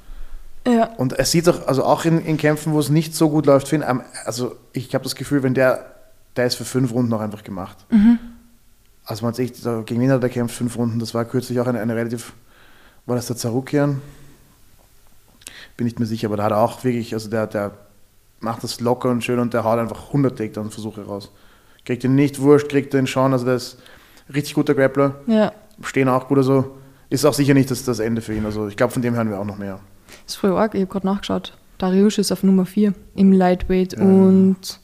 Ja, 0.67 0.87
Und 0.97 1.13
er 1.13 1.25
sieht 1.25 1.49
auch, 1.49 1.67
also 1.69 1.85
auch 1.85 2.05
in, 2.05 2.21
in 2.25 2.37
Kämpfen, 2.37 2.73
wo 2.73 2.81
es 2.81 2.89
nicht 2.89 3.15
so 3.15 3.31
gut 3.31 3.47
läuft, 3.47 3.69
für 3.69 3.77
ihn, 3.77 3.85
also 4.25 4.57
ich 4.73 4.93
habe 4.95 5.05
das 5.05 5.15
Gefühl, 5.15 5.45
wenn 5.45 5.55
der, 5.55 5.87
der 6.35 6.47
ist 6.47 6.57
für 6.57 6.65
fünf 6.65 6.93
Runden 6.93 7.13
auch 7.15 7.21
einfach 7.21 7.45
gemacht. 7.45 7.77
mhm. 7.91 8.19
Also 9.07 9.25
man 9.25 9.33
hat 9.33 9.39
echt, 9.39 9.63
gegen 9.87 10.01
wen 10.01 10.11
hat 10.11 10.23
er 10.23 10.29
kämpft, 10.29 10.57
fünf 10.57 10.77
Runden, 10.77 10.99
das 10.99 11.15
war 11.15 11.25
kürzlich 11.25 11.61
auch 11.61 11.67
eine, 11.67 11.81
eine 11.81 11.95
relativ, 11.95 12.33
war 13.07 13.15
das 13.17 13.27
der 13.29 13.37
Zarukian? 13.37 14.01
Bin 15.77 15.85
nicht 15.85 15.99
mehr 15.99 16.09
sicher, 16.09 16.27
aber 16.29 16.37
da 16.37 16.45
hat 16.45 16.51
er 16.53 16.59
auch 16.59 16.83
wirklich, 16.83 17.15
also 17.15 17.31
der, 17.31 17.47
der 17.47 17.71
macht 18.41 18.65
das 18.65 18.81
locker 18.81 19.11
und 19.11 19.23
schön 19.23 19.39
und 19.39 19.55
der 19.55 19.63
haut 19.65 19.79
einfach 19.79 20.09
100 20.09 20.37
Takedown-Versuche 20.37 21.05
raus. 21.07 21.31
Kriegt 21.85 22.03
ihn 22.03 22.15
nicht 22.17 22.41
wurscht, 22.41 22.69
kriegt 22.69 22.93
ihn 22.95 23.07
schon, 23.07 23.33
also 23.33 23.45
der 23.45 23.55
ist 23.57 23.79
richtig 24.35 24.55
guter 24.55 24.75
Grappler, 24.75 25.15
ja. 25.29 25.53
stehen 25.83 26.09
auch 26.09 26.27
gut, 26.27 26.39
also 26.39 26.77
ist 27.09 27.25
auch 27.25 27.35
sicher 27.35 27.55
nicht 27.55 27.71
das, 27.71 27.85
das 27.85 28.01
Ende 28.01 28.21
für 28.23 28.35
ihn, 28.35 28.45
also 28.45 28.67
ich 28.67 28.77
glaube, 28.77 28.93
von 28.93 29.03
dem 29.03 29.15
hören 29.15 29.31
wir 29.31 29.39
auch 29.39 29.45
noch 29.45 29.59
mehr. 29.59 29.79
Das 30.25 30.35
ist 30.35 30.41
voll 30.41 30.57
arg, 30.57 30.75
ich 30.75 30.81
habe 30.81 30.91
gerade 30.91 31.07
nachgeschaut. 31.07 31.57
Dariusz 31.79 32.19
ist 32.19 32.33
auf 32.33 32.43
Nummer 32.43 32.67
4 32.67 32.93
im 33.15 33.33
Lightweight 33.33 33.93
Ja. 33.93 34.01
und 34.01 34.81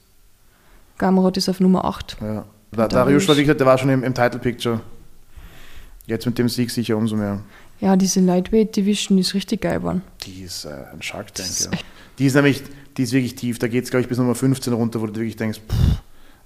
Gamrot 0.99 1.37
ist 1.39 1.49
auf 1.49 1.59
Nummer 1.59 1.85
8. 1.87 2.19
Ja. 2.21 2.45
Da, 2.73 2.89
Darius- 2.89 3.29
war, 3.29 3.37
wie 3.37 3.43
gesagt, 3.43 3.61
der 3.61 3.67
war 3.67 3.79
schon 3.79 3.91
im, 3.91 4.03
im 4.03 4.15
Title 4.15 4.39
Picture. 4.41 4.81
Jetzt 6.07 6.27
mit 6.27 6.37
dem 6.39 6.49
Sieg 6.49 6.71
sicher 6.71 6.97
umso 6.97 7.17
mehr. 7.17 7.41
Ja, 7.81 7.97
diese 7.97 8.21
Lightweight 8.21 8.75
Division 8.77 9.19
ist 9.19 9.35
richtig 9.35 9.61
geil 9.61 9.79
geworden. 9.79 10.03
Die 10.25 10.43
ist 10.43 10.65
äh, 10.65 10.71
ein 10.93 11.03
Shark 11.03 11.35
Tank. 11.35 11.49
Ja. 11.61 11.71
Die 12.19 12.27
ist 12.27 12.35
nämlich, 12.35 12.63
die 12.97 13.03
ist 13.03 13.13
wirklich 13.13 13.35
tief. 13.35 13.59
Da 13.59 13.69
geht 13.69 13.85
es, 13.85 13.91
glaube 13.91 14.03
ich, 14.03 14.09
bis 14.09 14.19
Nummer 14.19 14.35
15 14.35 14.73
runter, 14.73 15.01
wo 15.01 15.07
du 15.07 15.15
wirklich 15.15 15.37
denkst, 15.37 15.59
pff, 15.61 15.77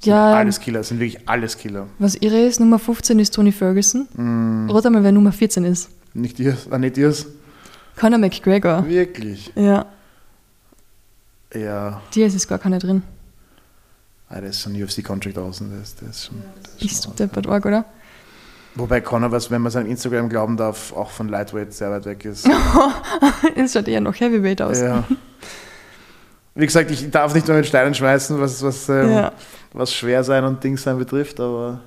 sind 0.00 0.10
Ja. 0.12 0.34
alles 0.34 0.60
Killer, 0.60 0.82
sind 0.82 0.98
wirklich 1.00 1.28
alles 1.28 1.56
Killer. 1.56 1.86
Was 1.98 2.14
irre 2.16 2.40
ist, 2.40 2.58
Nummer 2.60 2.78
15 2.78 3.18
ist 3.18 3.34
Tony 3.34 3.52
Ferguson. 3.52 4.08
Mm, 4.14 4.70
Rat 4.70 4.86
einmal, 4.86 5.02
wer 5.04 5.12
Nummer 5.12 5.32
14 5.32 5.64
ist. 5.64 5.90
nicht 6.14 6.38
dir, 6.38 6.56
ah, 6.70 6.78
nicht 6.78 6.96
dir's. 6.96 7.26
Conor 7.96 8.18
McGregor. 8.18 8.86
Wirklich. 8.86 9.52
Ja. 9.54 9.86
Ja, 11.54 12.02
Diaz 12.14 12.34
ist 12.34 12.48
gar 12.48 12.58
keine 12.58 12.78
drin. 12.78 13.02
Ah, 14.28 14.40
da 14.40 14.46
ist 14.46 14.60
schon 14.60 14.74
UFC-Contract 14.80 15.38
außen. 15.38 15.70
Das, 15.78 15.94
das 15.96 16.08
ist 16.08 16.26
schon, 16.26 16.42
das 16.62 16.72
ist 16.74 16.82
Ist 16.92 17.02
schon 17.04 17.10
hart. 17.12 17.20
deppert 17.20 17.46
arg, 17.48 17.66
oder? 17.66 17.84
Wobei 18.74 19.00
Conor, 19.00 19.32
was, 19.32 19.50
wenn 19.50 19.62
man 19.62 19.72
seinem 19.72 19.86
Instagram 19.90 20.28
glauben 20.28 20.56
darf, 20.56 20.92
auch 20.92 21.10
von 21.10 21.28
Lightweight 21.28 21.72
sehr 21.72 21.90
weit 21.90 22.04
weg 22.04 22.24
ist. 22.26 22.46
Es 23.56 23.72
schaut 23.72 23.88
eher 23.88 24.00
noch 24.02 24.14
Heavyweight 24.20 24.60
aus. 24.60 24.80
ja. 24.80 25.04
Wie 26.54 26.64
gesagt, 26.66 26.90
ich 26.90 27.10
darf 27.10 27.34
nicht 27.34 27.46
nur 27.48 27.56
mit 27.56 27.66
Steinen 27.66 27.94
schmeißen, 27.94 28.38
was, 28.40 28.62
was, 28.62 28.88
ähm, 28.88 29.10
Ja. 29.12 29.32
was 29.72 29.92
schwer 29.92 30.24
sein 30.24 30.44
und 30.44 30.62
Dings 30.64 30.82
sein 30.82 30.96
betrifft, 30.98 31.38
aber 31.40 31.80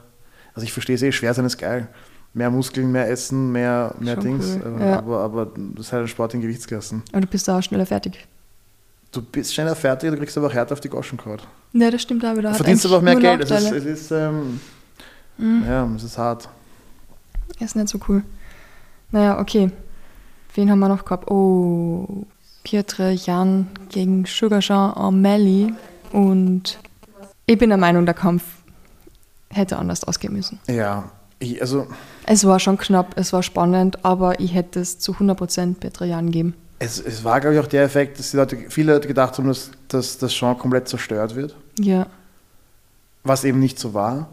also 0.54 0.64
ich 0.64 0.72
verstehe 0.74 0.96
es 0.96 1.02
eh, 1.02 1.12
schwer 1.12 1.34
sein 1.34 1.46
ist 1.46 1.58
geil. 1.58 1.88
Mehr 2.34 2.52
Muskeln, 2.52 2.92
mehr 2.92 3.10
Essen, 3.10 3.52
mehr, 3.52 3.96
mehr 4.00 4.14
Schon 4.16 4.24
Dings. 4.24 4.58
cool, 4.64 4.74
Aber, 4.76 4.86
ja. 4.86 4.98
aber, 5.00 5.20
aber 5.22 5.46
das 5.76 5.88
ist 5.88 5.94
halt 5.94 6.04
ein 6.04 6.08
Sport 6.08 6.36
in 6.36 6.42
Gewichtsklassen. 6.42 7.02
Aber 7.12 7.22
du 7.22 7.28
bist 7.28 7.48
da 7.48 7.58
auch 7.58 7.64
schneller 7.64 7.88
fertig. 7.88 8.28
Du 9.12 9.22
bist 9.24 9.54
schneller 9.56 9.76
fertig, 9.76 10.12
du 10.12 10.18
kriegst 10.18 10.38
aber 10.38 10.48
auch 10.48 10.54
härter 10.54 10.74
auf 10.74 10.80
die 10.80 10.90
Goschenkraut. 10.90 11.48
Ja, 11.74 11.92
das 11.92 12.02
stimmt. 12.02 12.24
Du 12.24 12.28
Hat 12.28 12.56
verdienst 12.56 12.86
aber 12.86 12.98
auch 12.98 13.02
eigentlich 13.02 13.22
mehr 13.24 13.38
Geld. 13.38 13.52
Es 13.52 13.64
ist, 13.64 13.72
es 13.72 13.86
ist, 13.86 14.12
ähm, 14.12 14.60
Mhm. 15.38 15.64
ja, 15.66 15.88
es 15.96 16.04
ist 16.04 16.18
hart. 16.18 16.50
Ist 17.60 17.76
nicht 17.76 17.90
so 17.90 18.00
cool. 18.08 18.24
Naja, 19.12 19.40
okay. 19.40 19.72
Wen 20.56 20.70
haben 20.70 20.80
wir 20.80 20.90
noch 20.90 21.06
gehabt? 21.06 21.30
Oh, 21.32 22.26
Pietre 22.64 23.12
Jan 23.12 23.68
gegen 23.90 24.26
Sugar 24.26 24.60
Jean 24.60 24.92
O'Malley. 24.94 25.74
Und 26.12 26.80
ich 27.46 27.58
bin 27.58 27.70
der 27.70 27.78
Meinung, 27.78 28.06
der 28.06 28.16
Kampf 28.16 28.44
hätte 29.50 29.78
anders 29.78 30.04
ausgehen 30.04 30.34
müssen. 30.34 30.60
Ja, 30.68 31.10
ich, 31.40 31.62
also 31.62 31.88
Es 32.26 32.46
war 32.46 32.60
schon 32.60 32.78
knapp, 32.78 33.14
es 33.16 33.32
war 33.34 33.42
spannend, 33.44 34.04
aber 34.04 34.40
ich 34.40 34.54
hätte 34.54 34.80
es 34.80 35.00
zu 35.00 35.14
100% 35.14 35.76
Pietre 35.80 36.06
Jan 36.06 36.26
gegeben. 36.28 36.54
Es, 36.80 37.00
es 37.00 37.24
war, 37.24 37.40
glaube 37.42 37.56
ich, 37.56 37.62
auch 37.62 37.68
der 37.68 37.84
Effekt, 37.84 38.20
dass 38.20 38.32
die 38.32 38.38
Leute, 38.38 38.58
viele 38.70 38.94
Leute 38.94 39.08
gedacht 39.08 39.38
haben, 39.38 39.48
dass, 39.48 39.72
dass 39.90 40.18
das 40.18 40.34
Genre 40.38 40.56
komplett 40.56 40.88
zerstört 40.88 41.36
wird. 41.36 41.56
Ja, 41.80 42.08
Was 43.24 43.44
eben 43.44 43.60
nicht 43.60 43.78
so 43.80 43.94
war. 43.94 44.30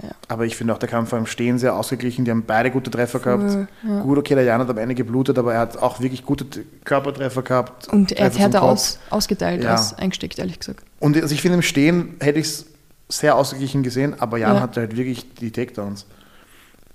Ja. 0.00 0.10
Aber 0.28 0.44
ich 0.46 0.56
finde 0.56 0.72
auch, 0.72 0.78
der 0.78 0.88
Kampf 0.88 1.10
war 1.12 1.18
im 1.18 1.26
Stehen 1.26 1.58
sehr 1.58 1.74
ausgeglichen. 1.74 2.24
Die 2.24 2.30
haben 2.30 2.44
beide 2.46 2.70
gute 2.70 2.90
Treffer 2.90 3.18
gehabt. 3.18 3.66
ja. 3.82 4.00
Gut, 4.02 4.18
okay, 4.18 4.34
der 4.34 4.44
Jan 4.44 4.60
hat 4.60 4.70
am 4.70 4.78
Ende 4.78 4.94
geblutet, 4.94 5.36
aber 5.38 5.54
er 5.54 5.60
hat 5.60 5.78
auch 5.78 6.00
wirklich 6.00 6.24
gute 6.24 6.46
Körpertreffer 6.84 7.42
gehabt. 7.42 7.88
Und 7.88 8.12
er 8.12 8.26
hat 8.26 8.38
härter 8.38 8.62
aus, 8.62 8.98
ausgeteilt 9.10 9.64
Ja. 9.64 9.72
als 9.72 9.94
eingesteckt, 9.94 10.38
ehrlich 10.38 10.60
gesagt. 10.60 10.84
Und 11.00 11.16
also 11.20 11.34
ich 11.34 11.42
finde, 11.42 11.56
im 11.56 11.62
Stehen 11.62 12.14
hätte 12.20 12.38
ich 12.38 12.46
es 12.46 12.66
sehr 13.08 13.34
ausgeglichen 13.36 13.82
gesehen, 13.82 14.14
aber 14.20 14.38
Jan 14.38 14.56
Ja. 14.56 14.60
hatte 14.62 14.80
halt 14.80 14.96
wirklich 14.96 15.34
die 15.34 15.50
Takedowns. 15.50 16.06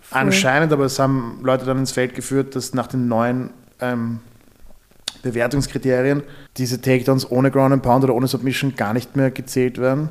Voll. 0.02 0.18
Anscheinend, 0.22 0.72
aber 0.72 0.86
es 0.86 0.98
haben 0.98 1.40
Leute 1.44 1.66
dann 1.66 1.80
ins 1.80 1.92
Feld 1.92 2.16
geführt, 2.16 2.56
dass 2.56 2.74
nach 2.74 2.88
den 2.88 3.08
neuen 3.08 3.50
ähm, 3.82 4.20
Bewertungskriterien 5.26 6.24
diese 6.58 6.80
Takedowns 6.80 7.30
ohne 7.30 7.50
Ground 7.52 7.74
and 7.74 7.84
Pound 7.84 8.04
oder 8.04 8.14
ohne 8.14 8.28
Submission 8.28 8.76
gar 8.76 8.94
nicht 8.94 9.16
mehr 9.16 9.32
gezählt 9.32 9.80
werden. 9.80 10.10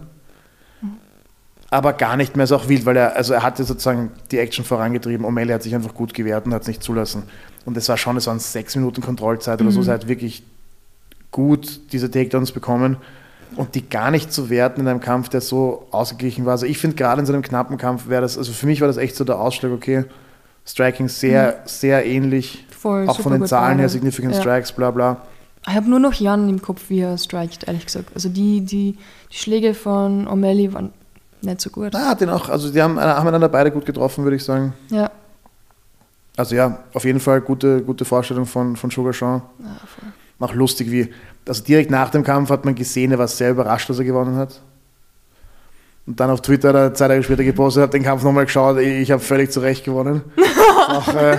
Aber 1.71 1.93
gar 1.93 2.17
nicht 2.17 2.37
mehr 2.37 2.45
ist 2.45 2.53
auch 2.53 2.69
wild, 2.69 2.85
weil 2.85 2.97
er, 2.97 3.17
also 3.17 3.33
er 3.35 3.43
hatte 3.43 3.65
sozusagen 3.65 4.11
die 4.31 4.39
Action 4.39 4.65
vorangetrieben. 4.65 5.25
O'Malley 5.25 5.53
hat 5.53 5.63
sich 5.63 5.75
einfach 5.75 5.95
gut 5.95 6.15
gewehrt 6.15 6.47
und 6.47 6.55
hat 6.55 6.63
es 6.63 6.69
nicht 6.69 6.83
zulassen. 6.83 7.25
Und 7.65 7.77
es 7.77 7.89
war 7.89 7.97
schon, 7.97 8.17
es 8.17 8.27
waren 8.27 8.39
sechs 8.39 8.77
Minuten 8.77 9.01
Kontrollzeit 9.01 9.61
oder 9.61 9.71
so, 9.71 9.81
Mhm. 9.81 9.85
sie 9.85 9.91
hat 9.93 10.09
wirklich 10.09 10.43
gut 11.31 11.81
diese 11.93 12.11
Takedowns 12.11 12.53
bekommen 12.53 12.97
und 13.57 13.75
die 13.75 13.89
gar 13.89 14.11
nicht 14.11 14.33
zu 14.33 14.51
werten 14.51 14.81
in 14.83 14.89
einem 14.89 15.01
Kampf, 15.01 15.29
der 15.29 15.41
so 15.41 15.87
ausgeglichen 15.91 16.45
war. 16.45 16.53
Also 16.53 16.67
ich 16.67 16.79
finde 16.79 16.97
gerade 16.97 17.21
in 17.21 17.27
so 17.27 17.33
einem 17.33 17.43
knappen 17.43 17.77
Kampf 17.77 18.09
wäre 18.09 18.23
das, 18.23 18.37
also 18.39 18.53
für 18.53 18.67
mich 18.67 18.81
war 18.81 18.89
das 18.89 18.97
echt 18.97 19.17
so 19.17 19.25
der 19.25 19.41
Ausschlag, 19.41 19.73
okay, 19.73 20.05
Striking 20.67 21.09
sehr, 21.09 21.63
sehr 21.67 22.07
ähnlich, 22.07 22.67
Voll, 22.71 23.09
auch 23.09 23.21
von 23.21 23.33
den 23.33 23.47
Zahlen 23.47 23.79
her. 23.79 23.89
Significant 23.89 24.35
Ja. 24.35 24.41
Strikes, 24.41 24.73
bla 24.73 24.91
bla. 24.91 25.19
Ich 25.67 25.75
habe 25.75 25.89
nur 25.89 25.99
noch 25.99 26.13
Jan 26.15 26.49
im 26.49 26.61
Kopf, 26.61 26.83
wie 26.89 27.01
er 27.01 27.17
strikt, 27.17 27.67
ehrlich 27.67 27.87
gesagt. 27.87 28.11
Also 28.15 28.29
die, 28.29 28.61
die, 28.61 28.99
die 29.31 29.37
Schläge 29.37 29.73
von 29.75 30.29
O'Malley 30.29 30.73
waren 30.73 30.93
nicht 31.41 31.61
so 31.61 31.71
gut. 31.71 31.91
Na, 31.93 32.09
hat 32.09 32.21
den 32.21 32.29
auch, 32.29 32.49
also 32.49 32.71
die 32.71 32.83
haben, 32.83 33.01
haben 33.01 33.27
einander 33.27 33.49
beide 33.49 33.71
gut 33.71 33.87
getroffen, 33.87 34.25
würde 34.25 34.37
ich 34.37 34.45
sagen. 34.45 34.75
Ja. 34.91 35.11
Also 36.37 36.55
ja, 36.55 36.81
auf 36.93 37.05
jeden 37.05 37.21
Fall 37.21 37.41
gute, 37.41 37.83
gute 37.83 38.05
Vorstellung 38.05 38.45
von, 38.45 38.77
von 38.77 38.91
Sugar 38.91 39.13
Sean. 39.13 39.43
ja 39.61 39.67
voll. 39.87 40.13
Auch 40.41 40.53
lustig, 40.53 40.91
wie, 40.91 41.09
also 41.49 41.63
direkt 41.63 41.91
nach 41.91 42.11
dem 42.11 42.23
Kampf 42.23 42.51
hat 42.51 42.67
man 42.67 42.75
gesehen, 42.75 43.13
er 43.13 43.19
war 43.19 43.29
sehr 43.29 43.53
überrascht, 43.53 43.89
dass 43.89 43.99
er 43.99 44.05
gewonnen 44.05 44.37
hat. 44.37 44.61
Und 46.07 46.21
dann 46.21 46.29
auf 46.29 46.43
Twitter 46.43 46.69
hat 46.69 46.75
er 46.75 46.93
zwei 46.95 47.09
Tage 47.09 47.23
später 47.23 47.45
gepostet, 47.45 47.85
hat 47.85 47.95
den 47.95 48.03
Kampf 48.03 48.23
nochmal 48.25 48.45
geschaut, 48.45 48.79
ich, 48.79 48.89
ich 48.89 49.11
habe 49.11 49.23
völlig 49.23 49.51
zu 49.51 49.61
Recht 49.61 49.85
gewonnen. 49.85 50.21
auch, 50.89 51.09
äh, 51.15 51.39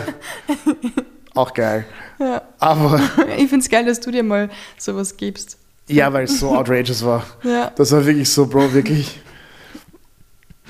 auch 1.34 1.54
geil. 1.54 1.86
Ja. 2.20 2.42
Ich 2.58 2.62
Aber 2.62 2.98
finde 3.00 3.58
es 3.58 3.70
geil, 3.70 3.86
dass 3.86 4.00
du 4.00 4.10
dir 4.12 4.24
mal 4.24 4.50
sowas 4.78 5.16
gibst. 5.18 5.58
ja, 5.88 6.12
weil 6.14 6.24
es 6.26 6.40
so 6.40 6.56
outrageous 6.56 7.04
war. 7.06 7.24
Ja. 7.44 7.72
Das 7.76 7.92
war 7.92 8.06
wirklich 8.06 8.30
so, 8.30 8.48
Bro, 8.48 8.74
wirklich. 8.74 9.20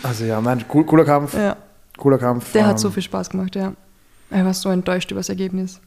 Also 0.03 0.25
ja, 0.25 0.41
nein, 0.41 0.65
cool, 0.73 0.85
cooler 0.85 1.05
Kampf. 1.05 1.33
ja. 1.35 1.55
Cooler 1.97 2.17
Kampf. 2.17 2.51
Der 2.51 2.63
Ähm, 2.63 2.67
hat 2.67 2.79
so 2.79 2.89
viel 2.91 3.03
Spaß 3.03 3.29
gemacht, 3.29 3.55
ja. 3.55 3.71
Er 4.29 4.43
war 4.43 4.53
so 4.53 4.69
enttäuscht 4.69 5.11
über 5.11 5.19
das 5.21 5.29
Ergebnis. 5.29 5.79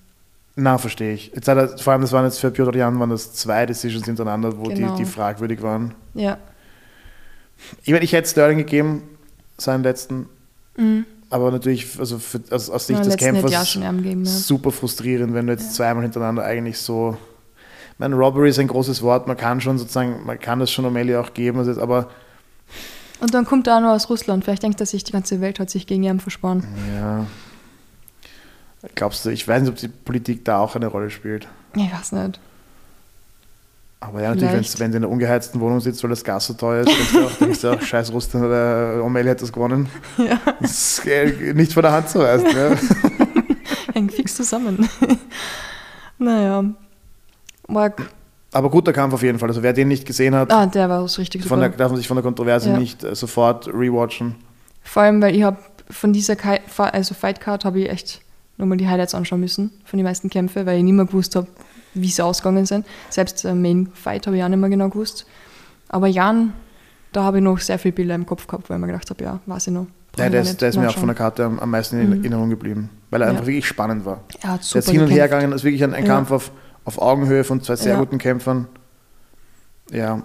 Na, 0.56 0.78
verstehe 0.78 1.12
ich. 1.12 1.32
Jetzt 1.34 1.46
hat 1.48 1.58
er, 1.58 1.76
vor 1.76 1.92
allem, 1.92 2.02
das 2.02 2.12
waren 2.12 2.24
jetzt 2.24 2.38
für 2.40 2.50
Piotr 2.50 2.74
Jan 2.76 2.98
waren 2.98 3.10
das 3.10 3.34
zwei 3.34 3.66
Decisions 3.66 4.06
hintereinander, 4.06 4.56
wo 4.58 4.64
Genau. 4.64 4.96
die, 4.96 5.02
die 5.04 5.08
fragwürdig 5.10 5.60
waren. 5.62 5.94
Ja. 6.14 6.38
Ich 7.82 7.92
meine, 7.92 8.04
ich 8.04 8.12
hätte 8.12 8.28
Sterling 8.28 8.58
gegeben, 8.58 9.02
seinen 9.58 9.82
letzten, 9.82 10.28
Mhm. 10.76 11.04
Aber 11.30 11.50
natürlich, 11.50 11.98
also 11.98 12.18
für, 12.18 12.40
aus, 12.50 12.70
aus 12.70 12.86
Sicht 12.86 12.98
Ja, 12.98 13.04
des 13.04 13.16
Kämpfers, 13.16 13.72
gegeben, 13.74 14.24
ja. 14.24 14.30
super 14.30 14.70
frustrierend, 14.70 15.34
wenn 15.34 15.46
du 15.46 15.52
jetzt 15.52 15.74
zweimal 15.74 16.02
hintereinander 16.02 16.44
eigentlich 16.44 16.78
so. 16.78 17.16
Ich 17.92 17.98
meine, 17.98 18.14
Robbery 18.14 18.48
ist 18.50 18.58
ein 18.58 18.68
großes 18.68 19.02
Wort, 19.02 19.26
man 19.26 19.36
kann 19.36 19.60
schon 19.60 19.78
sozusagen, 19.78 20.24
man 20.24 20.38
kann 20.38 20.60
das 20.60 20.70
schon 20.70 20.86
O'Malley 20.86 21.18
auch 21.18 21.34
geben, 21.34 21.58
also 21.58 21.70
jetzt, 21.70 21.80
aber 21.80 22.08
Und 23.20 23.34
dann 23.34 23.44
kommt 23.44 23.66
er 23.66 23.76
auch 23.76 23.80
noch 23.80 23.90
aus 23.90 24.08
Russland. 24.08 24.44
Vielleicht 24.44 24.62
denkt 24.62 24.80
er 24.80 24.86
sich, 24.86 25.02
die 25.04 25.12
ganze 25.12 25.40
Welt 25.40 25.58
hat 25.58 25.70
sich 25.70 25.86
gegen 25.86 26.04
ihn 26.04 26.20
versponnen. 26.20 26.64
ja. 26.96 27.26
Glaubst 28.94 29.24
du, 29.24 29.30
ich 29.30 29.46
weiß 29.46 29.62
nicht, 29.62 29.70
ob 29.70 29.76
die 29.76 29.88
Politik 29.88 30.44
da 30.44 30.58
auch 30.60 30.76
eine 30.76 30.86
Rolle 30.86 31.10
spielt. 31.10 31.48
Ich 31.74 31.92
weiß 31.92 32.12
nicht. 32.12 32.38
Aber 34.00 34.22
ja, 34.22 34.32
natürlich, 34.34 34.78
wenn 34.78 34.92
du 34.92 34.98
in 34.98 35.04
einer 35.04 35.12
ungeheizten 35.12 35.60
Wohnung 35.60 35.80
sitzt, 35.80 36.02
weil 36.04 36.10
das 36.10 36.22
Gas 36.22 36.46
so 36.46 36.54
teuer 36.54 36.82
ist, 36.82 36.88
denkst 36.88 37.12
du 37.12 37.20
auch, 37.26 37.32
denkst 37.32 37.60
du 37.60 37.68
auch 37.70 37.82
scheiß 37.82 38.12
Russland 38.12 38.46
oder 38.46 39.00
O'Malley 39.02 39.30
hat 39.30 39.42
das 39.42 39.52
gewonnen. 39.52 39.88
Ja. 40.18 40.38
Das 40.60 40.98
ist 40.98 41.06
äh, 41.06 41.52
nicht 41.52 41.72
von 41.72 41.82
der 41.82 41.92
Hand 41.92 42.08
zu 42.08 42.20
weisen. 42.20 42.46
Ja. 42.46 42.76
Hängt 43.94 44.12
fix 44.12 44.36
zusammen. 44.36 44.88
naja. 46.18 46.64
Marc, 47.66 48.08
Aber 48.52 48.70
guter 48.70 48.92
Kampf 48.92 49.14
auf 49.14 49.22
jeden 49.22 49.38
Fall. 49.38 49.48
Also 49.48 49.62
wer 49.62 49.72
den 49.72 49.88
nicht 49.88 50.06
gesehen 50.06 50.34
hat, 50.34 50.52
ah, 50.52 50.66
der 50.66 50.88
war 50.88 51.04
richtig 51.18 51.44
von 51.44 51.60
der, 51.60 51.70
darf 51.70 51.90
man 51.90 51.98
sich 51.98 52.06
von 52.08 52.16
der 52.16 52.24
Kontroverse 52.24 52.70
Ja. 52.70 52.78
nicht 52.78 53.02
äh, 53.02 53.14
sofort 53.16 53.66
rewatchen. 53.68 54.36
Vor 54.82 55.02
allem, 55.02 55.20
weil 55.20 55.34
ich 55.34 55.42
habe 55.42 55.58
von 55.90 56.12
dieser 56.12 56.36
Kai 56.36 56.60
also 56.76 57.14
Fight 57.14 57.40
Card 57.40 57.64
habe 57.64 57.80
ich 57.80 57.90
echt 57.90 58.20
nochmal 58.56 58.78
die 58.78 58.88
Highlights 58.88 59.14
anschauen 59.14 59.40
müssen 59.40 59.72
von 59.84 59.98
den 59.98 60.04
meisten 60.04 60.30
Kämpfen, 60.30 60.66
weil 60.66 60.78
ich 60.78 60.84
nicht 60.84 60.94
mehr 60.94 61.04
gewusst 61.04 61.34
habe, 61.36 61.46
wie 61.94 62.08
sie 62.08 62.22
ausgegangen 62.24 62.66
sind. 62.66 62.86
Selbst 63.10 63.44
der 63.44 63.54
Main 63.54 63.88
Fight 63.94 64.26
habe 64.26 64.36
ich 64.36 64.42
auch 64.44 64.48
nicht 64.48 64.58
mehr 64.58 64.70
genau 64.70 64.88
gewusst. 64.88 65.26
Aber 65.88 66.06
Jan, 66.06 66.52
da 67.12 67.24
habe 67.24 67.38
ich 67.38 67.42
noch 67.44 67.58
sehr 67.58 67.78
viele 67.78 67.92
Bilder 67.92 68.14
im 68.14 68.26
Kopf 68.26 68.46
gehabt, 68.46 68.68
weil 68.68 68.76
ich 68.76 68.80
mir 68.82 68.86
gedacht 68.88 69.08
habe, 69.10 69.24
ja, 69.24 69.40
weiß 69.46 69.68
ich 69.68 69.72
noch. 69.72 69.86
Ich 70.12 70.16
der 70.24 70.40
ist, 70.42 70.60
der 70.60 70.68
ist 70.70 70.76
mir 70.76 70.88
auch 70.88 70.96
von 70.98 71.06
der 71.06 71.14
Karte 71.16 71.44
am, 71.44 71.58
am 71.60 71.70
meisten 71.70 72.00
in 72.00 72.08
Mhm. 72.10 72.18
Erinnerung 72.20 72.50
geblieben, 72.50 72.90
weil 73.10 73.22
er 73.22 73.26
Ja. 73.28 73.30
einfach 73.32 73.46
wirklich 73.46 73.66
spannend 73.66 74.04
war. 74.04 74.24
Er 74.42 74.50
hat 74.50 74.60
Der 74.60 74.64
super 74.64 74.78
ist 74.80 74.90
hin 74.90 75.02
und 75.02 75.08
her 75.10 75.28
gegangen, 75.28 75.50
das 75.52 75.60
ist 75.60 75.64
wirklich 75.64 75.84
ein, 75.84 75.94
ein 75.94 76.04
Ja. 76.04 76.14
Kampf 76.14 76.30
auf, 76.32 76.50
auf 76.84 77.00
Augenhöhe 77.00 77.44
von 77.44 77.62
zwei 77.62 77.76
sehr 77.76 77.92
Ja. 77.94 77.98
guten 78.00 78.18
Kämpfern. 78.18 78.66
Ja, 79.90 80.22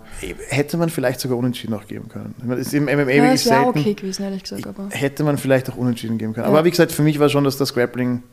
hätte 0.49 0.75
man 0.77 0.89
vielleicht 0.89 1.21
sogar 1.21 1.37
unentschieden 1.37 1.73
auch 1.73 1.87
geben 1.87 2.09
können. 2.09 2.35
Meine, 2.39 2.57
Das 2.57 2.67
ist 2.67 2.73
im 2.73 2.83
MMA 2.85 3.11
Ja, 3.11 3.23
wirklich 3.23 3.43
selten. 3.43 3.69
okay 3.69 3.93
gewesen, 3.93 4.23
ehrlich 4.23 4.43
gesagt. 4.43 4.67
Aber 4.67 4.89
Hätte 4.89 5.23
man 5.23 5.37
vielleicht 5.37 5.69
auch 5.69 5.77
unentschieden 5.77 6.17
geben 6.17 6.33
können. 6.33 6.47
Aber 6.47 6.65
wie 6.65 6.69
gesagt, 6.71 6.91
für 6.91 7.01
mich 7.03 7.17
war 7.19 7.29
schon, 7.29 7.45
dass 7.45 7.55
das 7.55 7.73
Grappling, 7.73 8.23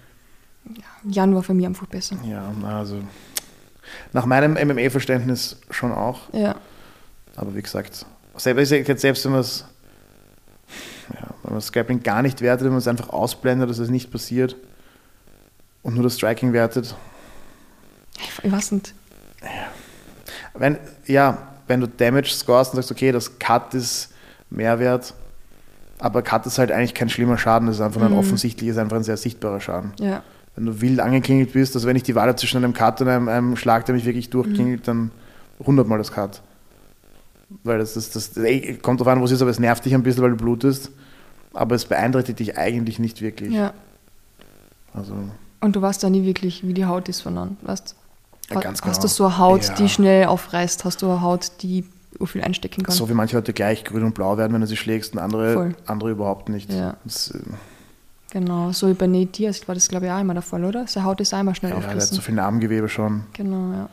Jan 1.05 1.35
war 1.35 1.43
für 1.43 1.55
mich 1.55 1.67
einfach 1.67 1.87
besser. 1.87 2.17
ja, 2.25 2.53
also 2.65 3.01
nach 4.13 4.27
meinem 4.27 4.53
MMA-Verständnis 4.55 5.57
schon 5.71 5.91
auch. 5.93 6.33
Ja, 6.33 6.55
Aber 7.37 7.55
wie 7.55 7.63
gesagt, 7.63 8.07
selbst, 8.37 9.01
selbst 9.01 9.25
wenn 9.25 9.33
man 9.33 9.41
es 9.41 9.65
ja, 11.13 11.27
wenn 11.43 11.51
man 11.53 11.55
das 11.57 11.73
Grappling 11.73 12.03
gar 12.03 12.23
nicht 12.23 12.41
wertet, 12.41 12.65
wenn 12.65 12.71
man 12.73 12.79
es 12.79 12.87
einfach 12.89 13.09
ausblendet, 13.09 13.69
dass 13.69 13.79
es 13.79 13.89
nicht 13.89 14.13
passiert 14.13 14.55
und 15.83 15.95
nur 15.95 16.05
das 16.05 16.15
Striking 16.17 16.53
wertet. 16.53 16.95
ich, 18.45 18.53
weiß 18.53 18.73
nicht. 18.73 18.95
Wenn, 20.55 20.79
ja, 21.07 21.49
wenn 21.67 21.81
du 21.81 21.89
Damage 21.89 22.29
scorest 22.31 22.73
und 22.73 22.77
sagst, 22.77 22.91
okay, 22.93 23.11
das 23.13 23.39
Cut 23.39 23.75
ist 23.75 24.13
Mehrwert, 24.51 25.15
aber 25.99 26.23
Cut 26.23 26.47
ist 26.47 26.59
halt 26.59 26.71
eigentlich 26.73 26.95
kein 26.95 27.09
schlimmer 27.09 27.39
Schaden, 27.39 27.67
das 27.67 27.77
ist 27.77 27.83
einfach 27.83 28.03
ein 28.03 28.13
Mhm. 28.13 28.19
offensichtliches, 28.19 28.77
einfach 28.79 28.97
ein 28.97 29.03
sehr 29.05 29.17
sichtbarer 29.17 29.61
Schaden. 29.61 29.93
Ja, 29.99 30.23
Wenn 30.61 30.67
du 30.67 30.81
wild 30.83 31.01
angeklingelt 31.01 31.55
bist, 31.55 31.75
also 31.75 31.89
wenn 31.89 31.97
ich 31.97 32.03
die 32.03 32.15
Wahl 32.15 32.29
habe 32.29 32.37
zwischen 32.37 32.59
einem 32.59 32.75
Cut 32.75 33.01
und 33.01 33.09
einem, 33.09 33.29
einem 33.31 33.57
Schlag, 33.57 33.87
der 33.87 33.95
mich 33.95 34.05
wirklich 34.05 34.29
durchklingelt, 34.29 34.87
dann 34.87 35.11
hundertmal 35.59 35.97
das 35.97 36.13
Cut. 36.13 36.43
Weil 37.65 37.79
das, 37.79 37.95
das, 37.95 38.11
das, 38.11 38.37
ey, 38.37 38.77
kommt 38.83 39.01
drauf 39.01 39.09
an, 39.09 39.21
wo 39.21 39.25
es 39.25 39.31
ist, 39.31 39.41
aber 39.41 39.51
es 39.51 39.59
nervt 39.59 39.87
dich 39.87 39.95
ein 39.95 40.03
bisschen, 40.03 40.23
weil 40.23 40.33
du 40.33 40.37
blutest. 40.37 40.91
Aber 41.55 41.77
es 41.77 41.87
beeinträchtigt 41.87 42.41
dich 42.41 42.59
eigentlich 42.59 42.99
nicht 42.99 43.23
wirklich. 43.23 43.55
ja. 43.55 43.73
Also, 44.93 45.15
Und 45.63 45.77
du 45.77 45.81
weißt 45.81 46.03
da 46.05 46.11
nie 46.11 46.27
wirklich, 46.27 46.67
wie 46.67 46.75
die 46.75 46.85
Haut 46.85 47.09
ist 47.09 47.23
von 47.23 47.39
an. 47.39 47.57
Weißt 47.63 47.97
Ja, 48.51 48.61
ganz 48.61 48.83
Hast 48.83 48.97
genau. 48.97 49.01
du 49.01 49.09
so 49.09 49.25
eine 49.25 49.39
Haut, 49.39 49.65
Ja. 49.67 49.75
die 49.77 49.89
schnell 49.89 50.27
aufreißt? 50.27 50.85
Hast 50.85 51.01
du 51.01 51.07
eine 51.11 51.23
Haut, 51.23 51.53
die 51.63 51.87
so 52.19 52.27
viel 52.27 52.43
einstecken 52.43 52.83
kann? 52.83 52.95
So 52.95 53.09
wie 53.09 53.15
manche 53.15 53.35
Leute 53.37 53.55
gleich 53.55 53.83
grün 53.83 54.05
und 54.05 54.15
blau 54.15 54.37
werden, 54.37 54.53
wenn 54.53 54.61
du 54.61 54.67
sie 54.67 54.77
schlägst, 54.77 55.15
und 55.15 55.21
andere, 55.21 55.55
Voll. 55.55 55.75
andere 55.87 56.11
überhaupt 56.11 56.51
nicht. 56.51 56.71
Ja. 56.71 56.99
Das, 57.05 57.31
äh, 57.31 57.39
Genau, 58.31 58.73
so 58.73 58.89
wie 58.89 58.95
bei 58.95 59.07
Nate 59.07 59.27
Diaz 59.27 59.67
war 59.67 59.75
das, 59.75 59.89
glaube 59.89 60.07
ich, 60.07 60.13
auch 60.13 60.21
immer 60.21 60.35
der 60.35 60.43
Fall, 60.43 60.65
oder? 60.65 60.87
Seine 60.87 61.07
Haut 61.07 61.21
ist 61.21 61.35
einmal 61.35 61.55
schnell 61.55 61.71
ja, 61.71 61.77
der 61.77 61.83
hat 61.83 61.89
aufgerissen. 61.89 62.17
so 62.17 62.23
viel 62.23 62.35
Narbengewebe 62.35 62.89
schon. 62.89 63.25
Genau, 63.33 63.73
ja. 63.73 63.89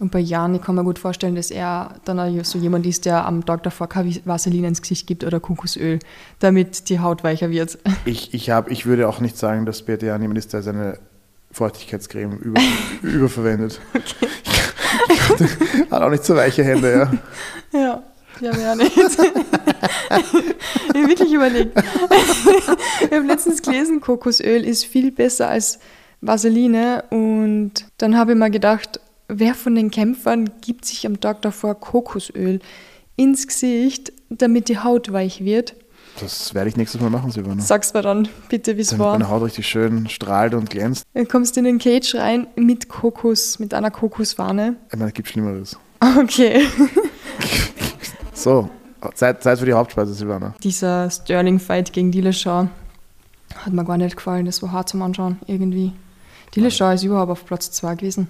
Und 0.00 0.10
bei 0.10 0.18
Jan, 0.18 0.56
ich 0.56 0.62
kann 0.62 0.74
mir 0.74 0.82
gut 0.82 0.98
vorstellen, 0.98 1.36
dass 1.36 1.52
er 1.52 1.94
dann 2.04 2.18
auch 2.18 2.44
so 2.44 2.58
jemand 2.58 2.84
ist, 2.84 3.06
der 3.06 3.24
am 3.26 3.46
Tag 3.46 3.62
davor 3.62 3.88
kein 3.88 4.12
Vaseline 4.24 4.66
ins 4.66 4.82
Gesicht 4.82 5.06
gibt 5.06 5.22
oder 5.22 5.38
Kokosöl, 5.38 6.00
damit 6.40 6.88
die 6.88 6.98
Haut 6.98 7.22
weicher 7.22 7.50
wird. 7.50 7.78
Ich, 8.04 8.34
ich, 8.34 8.50
hab, 8.50 8.70
ich 8.70 8.86
würde 8.86 9.08
auch 9.08 9.20
nicht 9.20 9.38
sagen, 9.38 9.66
dass 9.66 9.82
Peter 9.82 10.06
Jan 10.06 10.20
jemand 10.20 10.38
ist, 10.38 10.52
der 10.52 10.62
seine 10.62 10.98
Feuchtigkeitscreme 11.52 12.36
über, 12.38 12.60
überverwendet. 13.02 13.80
Hat 15.90 16.02
auch 16.02 16.10
nicht 16.10 16.24
so 16.24 16.34
weiche 16.34 16.64
Hände, 16.64 17.08
ja. 17.72 17.80
Ja, 17.80 18.02
ja, 18.40 18.54
mehr 18.54 18.76
nicht. 18.76 18.96
ich 18.96 19.04
habe 19.10 21.08
wirklich 21.08 21.32
überlegt. 21.32 21.78
ich 21.78 23.12
habe 23.12 23.26
letztens 23.26 23.62
gelesen, 23.62 24.00
Kokosöl 24.00 24.64
ist 24.64 24.84
viel 24.84 25.10
besser 25.10 25.48
als 25.48 25.78
Vaseline. 26.20 27.04
Und 27.10 27.72
dann 27.98 28.16
habe 28.16 28.32
ich 28.32 28.38
mir 28.38 28.50
gedacht, 28.50 29.00
wer 29.28 29.54
von 29.54 29.74
den 29.74 29.90
Kämpfern 29.90 30.50
gibt 30.60 30.84
sich 30.84 31.06
am 31.06 31.20
Tag 31.20 31.42
davor 31.42 31.74
Kokosöl 31.74 32.60
ins 33.16 33.46
Gesicht, 33.46 34.12
damit 34.28 34.68
die 34.68 34.78
Haut 34.78 35.12
weich 35.12 35.44
wird? 35.44 35.74
Das 36.20 36.54
werde 36.54 36.68
ich 36.68 36.76
nächstes 36.76 37.00
Mal 37.00 37.10
machen, 37.10 37.32
Silvana. 37.32 37.60
Sag's 37.60 37.92
mir 37.92 38.02
dann 38.02 38.28
bitte, 38.48 38.76
wie 38.76 38.82
es 38.82 38.90
Damit 38.90 39.00
war. 39.04 39.12
meine 39.12 39.28
Haut 39.28 39.42
richtig 39.42 39.66
schön 39.66 40.08
strahlt 40.08 40.54
und 40.54 40.70
glänzt. 40.70 41.04
Dann 41.12 41.26
kommst 41.26 41.56
du 41.56 41.60
in 41.60 41.64
den 41.64 41.78
Cage 41.78 42.14
rein 42.14 42.46
mit 42.54 42.88
Kokos, 42.88 43.58
mit 43.58 43.74
einer 43.74 43.90
Kokosfahne. 43.90 44.76
Ich 44.92 44.98
meine, 44.98 45.08
es 45.08 45.14
gibt 45.14 45.28
Schlimmeres. 45.28 45.76
Okay. 46.00 46.66
So, 48.34 48.68
Zeit, 49.14 49.42
Zeit 49.42 49.58
für 49.58 49.66
die 49.66 49.72
Hauptspeise, 49.72 50.12
Silvana. 50.12 50.54
Dieser 50.62 51.08
Sterling-Fight 51.10 51.92
gegen 51.92 52.10
Dillashaw 52.10 52.68
hat 53.56 53.72
mir 53.72 53.84
gar 53.84 53.96
nicht 53.96 54.16
gefallen. 54.16 54.44
Das 54.44 54.60
war 54.62 54.72
hart 54.72 54.88
zum 54.88 55.02
Anschauen, 55.02 55.38
irgendwie. 55.46 55.92
Dillashaw 56.54 56.92
ist 56.94 57.04
überhaupt 57.04 57.30
auf 57.30 57.46
Platz 57.46 57.70
2 57.70 57.94
gewesen. 57.94 58.28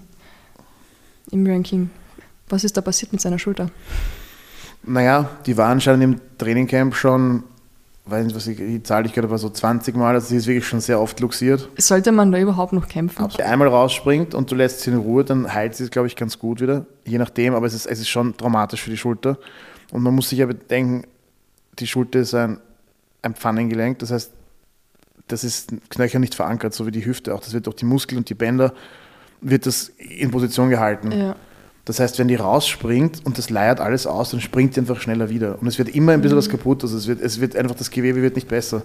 Im 1.30 1.46
Ranking. 1.46 1.90
Was 2.48 2.64
ist 2.64 2.76
da 2.76 2.82
passiert 2.82 3.12
mit 3.12 3.20
seiner 3.20 3.38
Schulter? 3.38 3.70
Naja, 4.82 5.30
die 5.46 5.56
war 5.56 5.68
anscheinend 5.68 6.04
im 6.04 6.20
Trainingcamp 6.38 6.94
schon, 6.94 7.42
weiß 8.06 8.26
nicht, 8.26 8.36
was 8.36 8.46
ich, 8.46 8.58
die 8.58 8.82
Zahl, 8.82 9.02
die 9.02 9.08
ich 9.08 9.14
gehört 9.14 9.30
habe, 9.30 9.38
so 9.38 9.48
20 9.48 9.96
Mal. 9.96 10.14
Also 10.14 10.28
sie 10.28 10.36
ist 10.36 10.46
wirklich 10.46 10.66
schon 10.66 10.80
sehr 10.80 11.00
oft 11.00 11.18
luxiert. 11.20 11.68
Sollte 11.78 12.12
man 12.12 12.32
da 12.32 12.38
überhaupt 12.38 12.72
noch 12.72 12.86
kämpfen? 12.86 13.22
Wenn 13.24 13.30
sie 13.30 13.42
einmal 13.42 13.68
rausspringt 13.68 14.34
und 14.34 14.50
du 14.50 14.54
lässt 14.54 14.80
sie 14.80 14.90
in 14.90 14.98
Ruhe, 14.98 15.24
dann 15.24 15.52
heilt 15.52 15.74
sie 15.74 15.84
es, 15.84 15.90
glaube 15.90 16.08
ich, 16.08 16.16
ganz 16.16 16.38
gut 16.38 16.60
wieder. 16.60 16.86
Je 17.06 17.18
nachdem, 17.18 17.54
aber 17.54 17.66
es 17.66 17.74
ist, 17.74 17.86
es 17.86 18.00
ist 18.00 18.08
schon 18.08 18.36
traumatisch 18.36 18.82
für 18.82 18.90
die 18.90 18.96
Schulter. 18.96 19.38
Und 19.90 20.02
man 20.02 20.14
muss 20.14 20.28
sich 20.28 20.38
ja 20.38 20.46
bedenken, 20.46 21.06
die 21.78 21.86
Schulter 21.86 22.20
ist 22.20 22.34
ein, 22.34 22.58
ein 23.22 23.34
Pfannengelenk, 23.34 23.98
das 24.00 24.10
heißt, 24.10 24.32
das 25.28 25.42
ist 25.42 25.72
Knöchel 25.88 26.20
nicht 26.20 26.34
verankert, 26.34 26.74
so 26.74 26.86
wie 26.86 26.90
die 26.90 27.04
Hüfte 27.04 27.34
auch. 27.34 27.40
Das 27.40 27.54
wird 27.54 27.66
durch 27.66 27.76
die 27.76 27.86
Muskeln 27.86 28.18
und 28.18 28.28
die 28.28 28.34
Bänder, 28.34 28.74
wird 29.40 29.66
das 29.66 29.88
in 29.98 30.30
Position 30.30 30.68
gehalten. 30.70 31.10
Ja. 31.12 31.36
Das 31.84 32.00
heißt, 32.00 32.18
wenn 32.18 32.28
die 32.28 32.36
rausspringt 32.36 33.26
und 33.26 33.36
das 33.36 33.50
leiert 33.50 33.80
alles 33.80 34.06
aus, 34.06 34.30
dann 34.30 34.40
springt 34.40 34.74
die 34.74 34.80
einfach 34.80 35.00
schneller 35.00 35.28
wieder. 35.28 35.60
Und 35.60 35.66
es 35.66 35.78
wird 35.78 35.90
immer 35.90 36.12
ein 36.12 36.22
bisschen 36.22 36.38
was 36.38 36.48
kaputt. 36.48 36.82
Also 36.82 36.96
es 36.96 37.06
wird, 37.06 37.20
es 37.20 37.40
wird 37.40 37.56
einfach, 37.56 37.74
das 37.74 37.90
Gewebe 37.90 38.22
wird 38.22 38.36
nicht 38.36 38.48
besser. 38.48 38.82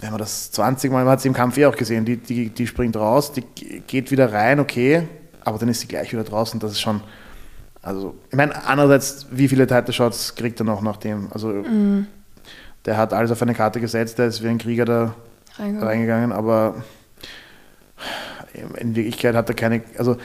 Wenn 0.00 0.10
man 0.10 0.18
das 0.18 0.52
20 0.52 0.92
Mal, 0.92 1.04
man 1.04 1.12
hat 1.12 1.20
sie 1.20 1.28
im 1.28 1.34
Kampf 1.34 1.56
eh 1.58 1.66
auch 1.66 1.74
gesehen, 1.74 2.04
die, 2.04 2.16
die, 2.18 2.50
die 2.50 2.66
springt 2.66 2.96
raus, 2.96 3.32
die 3.32 3.42
geht 3.86 4.10
wieder 4.10 4.32
rein, 4.32 4.60
okay, 4.60 5.08
aber 5.40 5.58
dann 5.58 5.68
ist 5.68 5.80
sie 5.80 5.88
gleich 5.88 6.12
wieder 6.12 6.22
draußen. 6.22 6.60
Das 6.60 6.72
ist 6.72 6.80
schon, 6.80 7.00
also, 7.82 8.14
ich 8.30 8.36
meine, 8.36 8.66
andererseits, 8.66 9.26
wie 9.30 9.48
viele 9.48 9.66
Title 9.66 9.92
Shots 9.92 10.34
kriegt 10.34 10.60
er 10.60 10.64
noch 10.64 10.82
nach 10.82 10.98
dem? 10.98 11.28
Also, 11.32 11.64
der 12.84 12.96
hat 12.96 13.12
alles 13.12 13.32
auf 13.32 13.42
eine 13.42 13.54
Karte 13.54 13.80
gesetzt, 13.80 14.18
der 14.18 14.26
ist 14.26 14.42
wie 14.44 14.48
ein 14.48 14.58
Krieger 14.58 14.84
da 14.84 15.14
Reingegangen. 15.58 15.88
reingegangen, 15.88 16.32
aber 16.32 16.84
in 18.78 18.94
Wirklichkeit 18.94 19.34
hat 19.34 19.48
er 19.48 19.54
keine, 19.54 19.82
also 19.98 20.16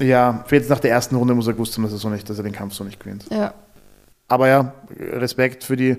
ja, 0.00 0.44
jetzt 0.50 0.70
nach 0.70 0.80
der 0.80 0.90
ersten 0.90 1.16
Runde 1.16 1.34
muss 1.34 1.46
er 1.46 1.52
gewusst 1.52 1.74
haben, 1.76 1.84
dass 1.84 1.92
er 1.92 1.98
so 1.98 2.08
nicht, 2.08 2.28
dass 2.28 2.38
er 2.38 2.44
den 2.44 2.52
Kampf 2.52 2.74
so 2.74 2.84
nicht 2.84 3.00
gewinnt. 3.00 3.26
Ja. 3.30 3.54
Aber 4.28 4.48
ja, 4.48 4.72
Respekt 4.98 5.64
für 5.64 5.76
die, 5.76 5.96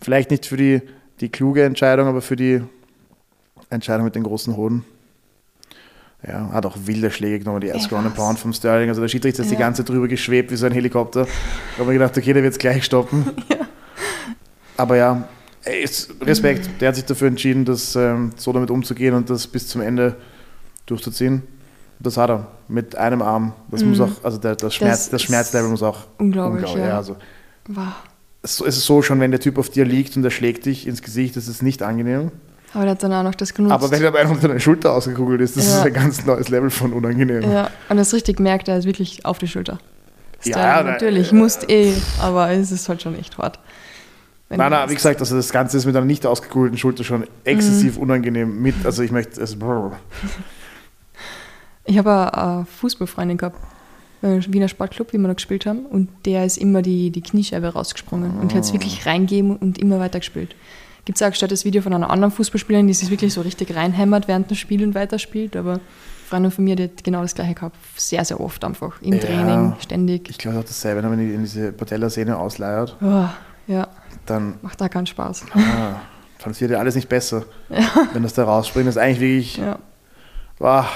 vielleicht 0.00 0.30
nicht 0.30 0.46
für 0.46 0.56
die, 0.56 0.82
die 1.20 1.28
kluge 1.28 1.64
Entscheidung, 1.64 2.08
aber 2.08 2.20
für 2.22 2.36
die 2.36 2.62
Entscheidung 3.70 4.04
mit 4.04 4.14
den 4.14 4.22
großen 4.24 4.56
Hoden. 4.56 4.84
Ja, 6.26 6.50
hat 6.50 6.66
auch 6.66 6.76
wilde 6.84 7.10
Schläge 7.12 7.38
genommen, 7.38 7.60
die 7.60 7.68
erste 7.68 7.94
Ja, 7.94 8.00
Ground? 8.00 8.14
Pound 8.16 8.38
vom 8.40 8.52
Sterling. 8.52 8.88
Also 8.88 9.00
der 9.00 9.08
Schiedsrichter 9.08 9.42
ist 9.42 9.50
die 9.50 9.54
Ja. 9.54 9.60
ganze 9.60 9.82
Zeit 9.84 9.90
drüber 9.94 10.08
geschwebt 10.08 10.50
wie 10.50 10.56
so 10.56 10.66
ein 10.66 10.72
Helikopter. 10.72 11.24
Da 11.24 11.82
habe 11.82 11.92
ich 11.92 11.98
gedacht, 11.98 12.18
okay, 12.18 12.32
der 12.32 12.42
wird 12.42 12.52
es 12.54 12.58
gleich 12.58 12.84
stoppen. 12.84 13.24
Aber 14.76 14.96
ja, 14.96 15.28
ist 15.64 16.12
Respekt. 16.20 16.68
Der 16.80 16.88
hat 16.88 16.96
sich 16.96 17.04
dafür 17.04 17.28
entschieden, 17.28 17.64
das 17.64 17.94
ähm, 17.94 18.32
so 18.36 18.52
damit 18.52 18.70
umzugehen 18.70 19.14
und 19.14 19.30
das 19.30 19.46
bis 19.46 19.68
zum 19.68 19.80
Ende 19.80 20.16
durchzuziehen. 20.86 21.42
Das 22.00 22.16
hat 22.16 22.30
er 22.30 22.46
mit 22.68 22.96
einem 22.96 23.22
Arm. 23.22 23.52
Das 23.70 23.82
muss 23.82 24.00
auch, 24.00 24.10
also 24.22 24.38
der, 24.38 24.54
das, 24.56 24.74
Schmerz, 24.74 25.10
das 25.10 25.20
ist 25.22 25.26
Schmerzlevel 25.26 25.68
muss 25.68 25.82
auch 25.82 25.98
unglaublich, 26.18 26.72
ja. 26.74 26.96
Also, 26.96 27.16
Wow. 27.66 27.86
es 28.42 28.60
ist 28.60 28.84
so 28.86 29.02
schon, 29.02 29.18
wenn 29.20 29.30
der 29.32 29.40
Typ 29.40 29.58
auf 29.58 29.68
dir 29.68 29.84
liegt 29.84 30.16
und 30.16 30.24
er 30.24 30.30
schlägt 30.30 30.64
dich 30.66 30.86
ins 30.86 31.02
Gesicht, 31.02 31.36
das 31.36 31.48
ist 31.48 31.62
nicht 31.62 31.82
angenehm. 31.82 32.30
Aber 32.72 32.82
der 32.84 32.92
hat 32.92 33.02
dann 33.02 33.12
auch 33.12 33.22
noch 33.22 33.34
das 33.34 33.52
genutzt. 33.52 33.72
Aber 33.72 33.90
wenn 33.90 34.02
er 34.02 34.14
einfach 34.14 34.34
unter 34.34 34.46
deine 34.48 34.60
Schulter 34.60 34.92
ausgekugelt 34.92 35.40
ist, 35.40 35.56
das 35.56 35.66
Ja. 35.66 35.78
ist 35.80 35.86
ein 35.86 35.92
ganz 35.92 36.24
neues 36.24 36.48
Level 36.50 36.70
von 36.70 36.92
unangenehm. 36.92 37.42
ja, 37.50 37.68
und 37.88 37.96
das 37.96 38.12
richtig 38.14 38.38
merkt, 38.40 38.68
er 38.68 38.78
ist 38.78 38.84
wirklich 38.84 39.24
auf 39.24 39.38
die 39.38 39.48
Schulter. 39.48 39.78
Ja, 40.44 40.52
Sterling, 40.52 40.86
da- 40.86 40.92
natürlich, 40.92 41.32
musst 41.32 41.68
eh, 41.68 41.92
aber 42.20 42.50
es 42.50 42.70
ist 42.70 42.88
halt 42.88 43.02
schon 43.02 43.18
echt 43.18 43.36
hart. 43.38 43.58
Wenn 44.48 44.58
Nein, 44.58 44.70
nein, 44.70 44.88
wie 44.88 44.94
gesagt, 44.94 45.20
also 45.20 45.36
das 45.36 45.50
Ganze 45.50 45.76
ist 45.76 45.84
mit 45.84 45.94
einer 45.96 46.06
nicht 46.06 46.24
ausgekugelten 46.24 46.78
Schulter 46.78 47.04
schon 47.04 47.24
exzessiv 47.44 47.96
Mhm. 47.96 48.02
unangenehm 48.02 48.62
mit. 48.62 48.76
Also 48.86 49.02
ich 49.02 49.10
möchte 49.10 49.40
es. 49.42 49.56
Ich 51.88 51.96
habe 51.98 52.34
eine 52.34 52.66
Fußballfreundin 52.66 53.38
gehabt, 53.38 53.56
beim 54.20 54.42
Wiener 54.52 54.68
Sportclub, 54.68 55.12
wie 55.12 55.18
wir 55.18 55.26
noch 55.28 55.36
gespielt 55.36 55.64
haben, 55.64 55.86
und 55.86 56.08
der 56.26 56.44
ist 56.44 56.58
immer 56.58 56.82
die, 56.82 57.10
die 57.10 57.22
Kniescheibe 57.22 57.68
rausgesprungen 57.68 58.38
und 58.40 58.52
hat 58.54 58.62
es 58.64 58.72
wirklich 58.72 59.06
reingegeben 59.06 59.56
und 59.56 59.78
immer 59.78 59.98
weiter 59.98 60.18
gespielt. 60.18 60.54
Gibt 61.04 61.16
es 61.18 61.22
auch 61.22 61.30
gestellt 61.30 61.52
das 61.52 61.64
Video 61.64 61.80
von 61.80 61.94
einer 61.94 62.10
anderen 62.10 62.30
Fußballspielerin, 62.32 62.86
die 62.86 62.92
sich 62.94 63.10
wirklich 63.10 63.32
so 63.32 63.40
richtig 63.40 63.74
reinhämmert 63.74 64.28
während 64.28 64.50
dem 64.50 64.56
Spiel 64.56 64.82
und 64.84 64.94
weiterspielt, 64.94 65.56
aber 65.56 65.72
eine 65.72 65.80
Freundin 66.28 66.50
von 66.50 66.64
mir, 66.64 66.76
die 66.76 66.82
hat 66.84 67.02
genau 67.04 67.22
das 67.22 67.34
gleiche 67.34 67.54
gehabt. 67.54 67.76
Sehr, 67.96 68.22
sehr 68.24 68.38
oft 68.38 68.62
einfach. 68.64 69.00
Im 69.00 69.14
Ja. 69.14 69.20
Training, 69.20 69.74
ständig. 69.80 70.28
Ich 70.28 70.36
glaube 70.36 70.58
auch 70.58 70.64
dasselbe, 70.64 71.02
wenn 71.02 71.08
man 71.10 71.18
in 71.20 71.40
diese 71.40 71.72
Patellasehne 71.72 72.36
ausleiert, 72.36 72.96
Oh, 73.00 73.24
ja, 73.66 73.88
dann 74.26 74.54
macht 74.60 74.78
da 74.80 74.90
keinen 74.90 75.06
Spaß. 75.06 75.46
ah, 75.54 76.00
dann 76.44 76.60
wird 76.60 76.70
ja 76.70 76.78
alles 76.78 76.94
nicht 76.96 77.08
besser. 77.08 77.44
Wenn 78.12 78.22
das 78.22 78.34
da 78.34 78.44
rausspringt, 78.44 78.86
das 78.88 78.96
ist 78.96 79.00
eigentlich 79.02 79.20
wirklich. 79.20 79.56
Ja, 79.56 79.78
Wow. 80.58 80.86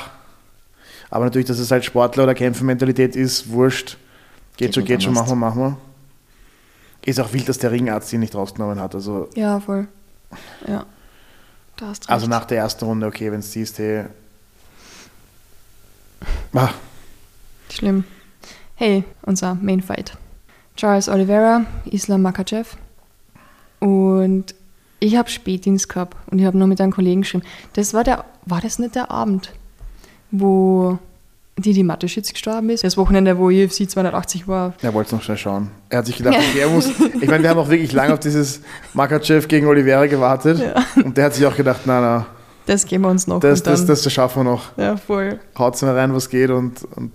Aber 1.13 1.27
natürlich, 1.27 1.47
dass 1.47 1.59
es 1.59 1.71
halt 1.71 1.85
Sportler- 1.85 2.25
oder 2.25 2.35
Kämpfermentalität 2.35 3.17
ist, 3.17 3.51
wurscht. 3.51 3.99
Geht, 4.57 4.69
Geht 4.69 4.75
schon, 4.75 4.85
geht 4.87 5.03
schon, 5.03 5.13
machen 5.13 5.29
wir, 5.29 5.37
machen 5.37 5.61
wir. 5.61 5.77
Ist 7.05 7.21
auch 7.21 7.35
wild, 7.35 7.47
dass 7.51 7.59
der 7.59 7.71
Ringarzt 7.71 8.11
ihn 8.15 8.21
nicht 8.21 8.35
rausgenommen 8.35 8.81
hat. 8.81 8.95
Also, 8.95 9.29
ja 9.35 9.61
voll. 9.61 9.89
Ja, 10.67 10.87
da 11.77 11.89
hast 11.89 12.05
recht. 12.05 12.11
also 12.11 12.27
nach 12.29 12.47
der 12.47 12.59
ersten 12.59 12.87
Runde, 12.87 13.07
okay, 13.07 13.31
wenn 13.31 13.41
es 13.41 13.53
siehst, 13.53 13.79
hey. 13.79 14.07
Ah, 16.55 16.71
Schlimm. 17.69 18.05
Hey, 18.77 19.05
unser 19.21 19.55
Main 19.57 19.83
Fight. 19.83 20.17
Charles 20.77 21.11
Oliveira, 21.11 21.67
Islam 21.85 22.23
Makachev. 22.23 22.79
Und 23.81 24.55
ich 24.99 25.17
habe 25.17 25.29
Spätdienst 25.29 25.91
gehabt 25.91 26.17
und 26.31 26.39
ich 26.39 26.47
habe 26.47 26.57
noch 26.57 26.67
mit 26.67 26.81
einem 26.81 26.93
Kollegen 26.93 27.21
geschrieben. 27.21 27.45
Das 27.75 27.93
war 27.93 28.03
der, 28.03 28.25
war 28.47 28.63
das 28.63 28.79
nicht 28.79 28.95
der 28.95 29.11
Abend, 29.11 29.53
wo 30.33 30.99
die 31.59 31.73
die 31.75 31.85
Mateschitz 31.85 32.33
gestorben 32.33 32.71
ist? 32.71 32.83
Das 32.83 32.97
Wochenende, 32.97 33.39
wo 33.39 33.49
UFC 33.49 33.89
280 33.89 34.49
war. 34.49 34.73
er 34.83 34.95
wollte 34.95 35.09
es 35.09 35.13
noch 35.13 35.23
schnell 35.23 35.37
schauen. 35.37 35.69
Er 35.91 35.99
hat 35.99 36.07
sich 36.07 36.17
gedacht, 36.17 36.37
okay, 36.37 36.61
er 36.61 36.69
muss. 36.69 36.89
Ich 37.21 37.29
meine, 37.29 37.43
wir 37.43 37.51
haben 37.51 37.59
auch 37.61 37.69
wirklich 37.69 37.93
lange 37.93 38.15
auf 38.15 38.21
dieses 38.21 38.63
Makachev 38.95 39.47
gegen 39.47 39.67
Oliveira 39.67 40.07
gewartet. 40.07 40.61
Und 40.97 41.17
der 41.17 41.27
hat 41.27 41.35
sich 41.35 41.47
auch 41.47 41.55
gedacht, 41.55 41.83
na, 41.85 42.01
na, 42.01 42.27
Das 42.67 42.87
geben 42.87 43.05
wir 43.05 43.11
uns 43.11 43.27
noch. 43.27 43.41
das, 43.41 43.63
dann, 43.63 43.75
das, 43.87 44.03
das 44.03 44.13
schaffen 44.13 44.41
wir 44.45 44.51
noch. 44.51 44.77
ja, 44.79 44.97
voll 44.97 45.39
Haut's 45.59 45.83
mal 45.83 45.95
rein, 45.97 46.15
was 46.15 46.29
geht. 46.31 46.51
Und, 46.51 46.83
und 46.97 47.13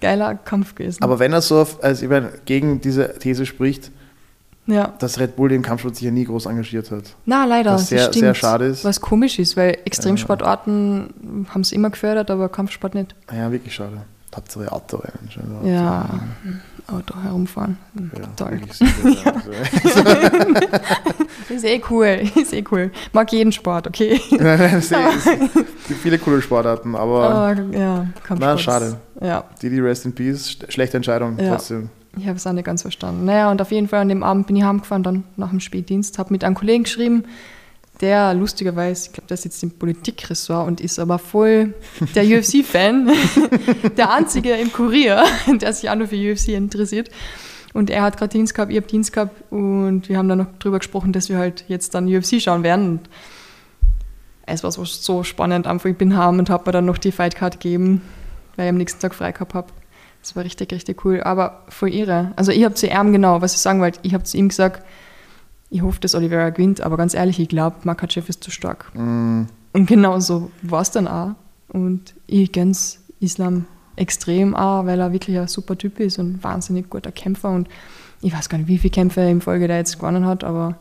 geiler 0.00 0.34
Kampf 0.34 0.74
gewesen. 0.74 1.02
aber 1.02 1.18
wenn 1.20 1.32
er 1.32 1.40
so 1.40 1.60
auf, 1.60 1.82
also 1.82 2.02
ich 2.04 2.10
meine, 2.10 2.30
gegen 2.44 2.80
diese 2.80 3.14
These 3.18 3.46
spricht, 3.46 3.90
ja. 4.66 4.92
dass 4.98 5.18
Red 5.18 5.36
Bull 5.36 5.48
den 5.48 5.62
Kampfsport 5.62 5.96
sich 5.96 6.04
ja 6.04 6.10
nie 6.10 6.24
groß 6.24 6.46
engagiert 6.46 6.90
hat. 6.90 7.04
Na, 7.24 7.44
leider. 7.44 7.74
Was 7.74 7.88
sehr- 7.88 8.00
stimmt. 8.00 8.14
sehr 8.16 8.34
schade 8.34 8.66
ist. 8.66 8.84
Was 8.84 9.00
komisch 9.00 9.38
ist, 9.38 9.56
weil 9.56 9.78
Extremsportarten 9.84 11.46
haben 11.48 11.60
es 11.60 11.72
immer 11.72 11.90
gefördert, 11.90 12.30
aber 12.30 12.48
Kampfsport 12.48 12.94
nicht. 12.94 13.14
Ja, 13.32 13.50
wirklich 13.52 13.74
schade. 13.74 14.02
Hauptsache 14.34 14.70
Autorennen. 14.70 15.30
schon. 15.30 15.66
Ja, 15.66 16.06
Auto 16.88 17.14
herumfahren. 17.22 17.78
Ja, 17.94 18.26
Toll. 18.36 18.60
ja. 18.80 19.32
Ist 21.48 21.64
eh 21.64 21.80
cool, 21.90 22.20
ist 22.34 22.52
eh 22.52 22.64
cool. 22.70 22.90
Mag 23.12 23.32
jeden 23.32 23.52
Sport, 23.52 23.86
okay. 23.86 24.20
Nein, 24.30 24.60
es 24.76 24.88
gibt 24.90 26.00
viele 26.02 26.18
coole 26.18 26.42
Sportarten, 26.42 26.94
aber 26.94 27.30
Aber 27.30 27.62
ja, 27.72 28.06
Kampfsport. 28.24 28.40
Na, 28.40 28.58
schade. 28.58 28.96
Ja, 29.20 29.44
Didi 29.62 29.80
Rest 29.80 30.04
in 30.04 30.14
Peace, 30.14 30.50
sch- 30.50 30.70
schlechte 30.70 30.96
Entscheidung 30.98 31.38
Ja. 31.38 31.50
trotzdem. 31.54 31.88
Ich 32.18 32.26
habe 32.26 32.36
es 32.36 32.46
auch 32.46 32.52
nicht 32.52 32.64
ganz 32.64 32.82
verstanden. 32.82 33.24
Naja, 33.26 33.50
und 33.50 33.60
auf 33.60 33.70
jeden 33.70 33.88
Fall 33.88 34.00
an 34.00 34.08
dem 34.08 34.22
Abend 34.22 34.46
bin 34.46 34.56
ich 34.56 34.62
heimgefahren, 34.62 35.02
dann 35.02 35.24
nach 35.36 35.50
dem 35.50 35.60
Spätdienst, 35.60 36.18
habe 36.18 36.32
mit 36.32 36.44
einem 36.44 36.54
Kollegen 36.54 36.84
geschrieben, 36.84 37.24
der 38.00 38.34
lustigerweise, 38.34 39.06
ich 39.06 39.12
glaube, 39.12 39.28
der 39.28 39.36
sitzt 39.36 39.62
im 39.62 39.70
Politikressort 39.70 40.66
und 40.66 40.80
ist 40.80 40.98
aber 40.98 41.18
voll 41.18 41.74
der 42.14 42.24
UFC-Fan. 42.38 43.10
der 43.96 44.12
einzige 44.12 44.52
im 44.52 44.72
Kurier, 44.72 45.24
der 45.60 45.72
sich 45.72 45.88
auch 45.88 45.94
nur 45.94 46.06
für 46.06 46.16
UFC 46.16 46.48
interessiert. 46.48 47.10
Und 47.72 47.90
er 47.90 48.02
hat 48.02 48.16
gerade 48.16 48.32
Dienst 48.32 48.54
gehabt, 48.54 48.70
ich 48.70 48.76
habe 48.78 48.86
Dienst 48.86 49.12
gehabt 49.12 49.52
und 49.52 50.08
wir 50.08 50.16
haben 50.16 50.28
dann 50.28 50.38
noch 50.38 50.58
drüber 50.58 50.78
gesprochen, 50.78 51.12
dass 51.12 51.28
wir 51.28 51.36
halt 51.36 51.64
jetzt 51.68 51.94
dann 51.94 52.06
UFC 52.06 52.40
schauen 52.40 52.62
werden. 52.62 52.88
Und 52.88 53.10
es 54.46 54.62
war 54.64 54.72
so, 54.72 54.84
so 54.84 55.22
spannend. 55.24 55.66
Einfach, 55.66 55.90
ich 55.90 55.96
bin 55.96 56.16
heim 56.16 56.38
und 56.38 56.48
habe 56.48 56.64
mir 56.66 56.72
dann 56.72 56.86
noch 56.86 56.98
die 56.98 57.12
Fightcard 57.12 57.60
gegeben, 57.60 58.00
weil 58.56 58.66
ich 58.66 58.70
am 58.70 58.78
nächsten 58.78 59.00
Tag 59.00 59.14
frei 59.14 59.32
gehabt 59.32 59.52
habe. 59.52 59.68
Das 60.26 60.34
war 60.34 60.42
richtig, 60.42 60.72
richtig 60.72 61.04
cool. 61.04 61.22
Aber 61.22 61.62
voll 61.68 61.94
irre. 61.94 62.32
Also 62.34 62.50
ich 62.50 62.64
habe 62.64 62.74
zu 62.74 62.88
ihm 62.88 63.12
genau, 63.12 63.42
was 63.42 63.54
ich 63.54 63.60
sagen 63.60 63.80
wollte, 63.80 64.00
ich 64.02 64.12
habe 64.12 64.24
zu 64.24 64.36
ihm 64.36 64.48
gesagt, 64.48 64.84
ich 65.70 65.82
hoffe, 65.82 66.00
dass 66.00 66.16
Oliveira 66.16 66.50
gewinnt, 66.50 66.80
aber 66.80 66.96
ganz 66.96 67.14
ehrlich, 67.14 67.38
ich 67.38 67.48
glaube, 67.48 67.76
Makachev 67.84 68.28
ist 68.28 68.42
zu 68.42 68.50
stark. 68.50 68.90
Mm, 68.94 69.42
Und 69.72 69.86
genau 69.86 70.18
so 70.18 70.50
war 70.62 70.82
es 70.82 70.90
dann 70.90 71.06
auch. 71.06 71.36
Und 71.68 72.14
ich 72.26 72.50
gönn's 72.50 72.98
Islam 73.20 73.66
extrem 73.94 74.56
auch, 74.56 74.84
weil 74.84 74.98
er 74.98 75.12
wirklich 75.12 75.38
ein 75.38 75.46
super 75.46 75.78
Typ 75.78 76.00
ist 76.00 76.18
und 76.18 76.42
wahnsinnig 76.42 76.90
guter 76.90 77.12
Kämpfer. 77.12 77.50
Und 77.50 77.68
ich 78.20 78.32
weiß 78.32 78.48
gar 78.48 78.58
nicht, 78.58 78.66
wie 78.66 78.78
viele 78.78 78.90
Kämpfe 78.90 79.20
in 79.20 79.40
Folge 79.40 79.68
der 79.68 79.76
jetzt 79.76 79.96
gewonnen 79.96 80.26
hat, 80.26 80.42
aber 80.42 80.76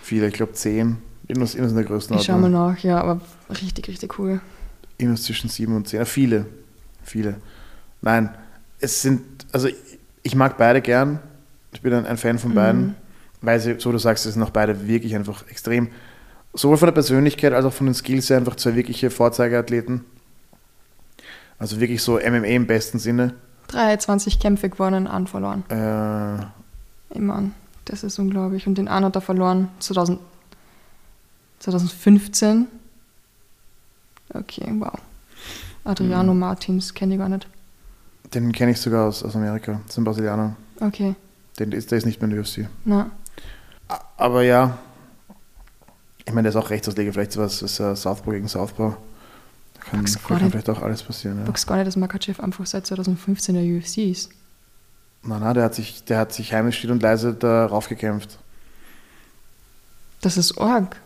viele, 0.00 0.28
ich 0.28 0.32
glaube 0.34 0.52
zehn. 0.54 0.96
Irgendwas, 1.28 1.54
irgendwas 1.54 1.72
in 1.72 1.76
der 1.76 2.18
ich 2.20 2.24
schaue 2.24 2.38
mal 2.38 2.50
Größenordnung. 2.50 2.52
nach. 2.52 2.78
Ja, 2.78 3.00
aber 3.02 3.20
richtig, 3.50 3.86
richtig 3.88 4.18
cool. 4.18 4.40
Irgendwas 4.96 5.24
zwischen 5.24 5.50
sieben 5.50 5.76
und 5.76 5.88
zehn. 5.88 5.98
Ja, 5.98 6.04
viele. 6.06 6.46
Viele. 7.02 7.36
Nein, 8.00 8.30
es 8.80 9.02
sind, 9.02 9.22
also 9.52 9.68
ich, 10.22 10.34
mag 10.34 10.58
beide 10.58 10.80
gern. 10.80 11.20
Ich 11.72 11.82
bin 11.82 11.92
ein, 11.92 12.16
Fan 12.16 12.38
von 12.38 12.54
beiden, 12.54 12.94
weil 13.42 13.60
sie, 13.60 13.78
so 13.78 13.92
du 13.92 13.98
sagst, 13.98 14.26
es 14.26 14.34
sind 14.34 14.42
auch 14.42 14.50
beide 14.50 14.86
wirklich 14.88 15.14
einfach 15.14 15.46
extrem, 15.48 15.88
sowohl 16.54 16.76
von 16.78 16.86
der 16.86 16.94
Persönlichkeit 16.94 17.52
als 17.52 17.64
auch 17.64 17.72
von 17.72 17.86
den 17.86 17.94
Skills 17.94 18.30
her 18.30 18.38
einfach 18.38 18.56
zwei 18.56 18.74
wirkliche 18.74 19.10
Vorzeigeathleten. 19.10 20.04
Also 21.58 21.80
wirklich 21.80 22.02
so 22.02 22.18
MMA 22.18 22.46
im 22.46 22.66
besten 22.66 22.98
Sinne. 22.98 23.34
23 23.68 24.38
Kämpfe 24.38 24.68
gewonnen, 24.68 25.06
einen 25.06 25.26
verloren. 25.26 25.64
Äh, 25.70 27.16
Immer. 27.16 27.50
Das 27.84 28.02
ist 28.02 28.18
unglaublich. 28.18 28.66
Und 28.66 28.78
den 28.78 28.88
einen 28.88 29.06
hat 29.06 29.14
er 29.14 29.20
verloren 29.20 29.68
2000, 29.78 30.18
2015. 31.60 32.66
Okay, 34.34 34.66
wow. 34.78 34.98
Adriano 35.84 36.34
Mhm. 36.34 36.40
Martins 36.40 36.94
kenne 36.94 37.14
ich 37.14 37.20
gar 37.20 37.28
nicht. 37.28 37.46
Den 38.34 38.52
kenne 38.52 38.72
ich 38.72 38.80
sogar 38.80 39.06
aus, 39.08 39.22
aus 39.22 39.36
Amerika. 39.36 39.80
Das 39.84 39.92
ist 39.92 39.98
ein 39.98 40.04
Brasilianer. 40.04 40.56
Okay, 40.80 41.14
Den 41.58 41.72
ist, 41.72 41.90
der 41.90 41.98
ist 41.98 42.06
nicht 42.06 42.20
mehr 42.20 42.30
in 42.30 42.36
der 42.36 42.44
UFC. 42.44 42.68
na. 42.84 43.10
Aber 44.16 44.42
ja, 44.42 44.78
ich 46.24 46.32
meine, 46.32 46.50
der 46.50 46.50
ist 46.50 46.56
auch 46.56 46.70
Rechtsausleger. 46.70 47.12
Vielleicht 47.12 47.36
was 47.36 47.62
ist 47.62 47.78
uh, 47.78 47.94
Southpaw 47.94 48.32
gegen 48.32 48.48
Southpaw. 48.48 48.96
Da 49.74 49.80
kann, 49.90 50.04
da 50.04 50.38
kann 50.38 50.50
vielleicht 50.50 50.68
auch 50.70 50.82
alles 50.82 51.02
passieren. 51.02 51.38
Ja. 51.38 51.44
Ich 51.44 51.52
wusste 51.52 51.68
gar 51.68 51.76
nicht, 51.76 51.86
dass 51.86 51.96
Makachev 51.96 52.42
einfach 52.42 52.66
seit 52.66 52.86
2015 52.86 53.54
in 53.54 53.64
der 53.64 53.78
UFC 53.78 53.98
ist. 53.98 54.30
Nein, 55.22 55.40
nein, 55.40 55.54
der 55.54 55.64
hat 55.64 55.74
sich, 55.74 56.04
der 56.04 56.18
hat 56.18 56.32
sich 56.32 56.52
heimisch 56.52 56.78
still 56.78 56.90
und 56.90 57.02
leise 57.02 57.34
darauf 57.34 57.88
gekämpft. 57.88 58.38
Das 60.20 60.36
ist 60.36 60.58
arg. 60.58 60.96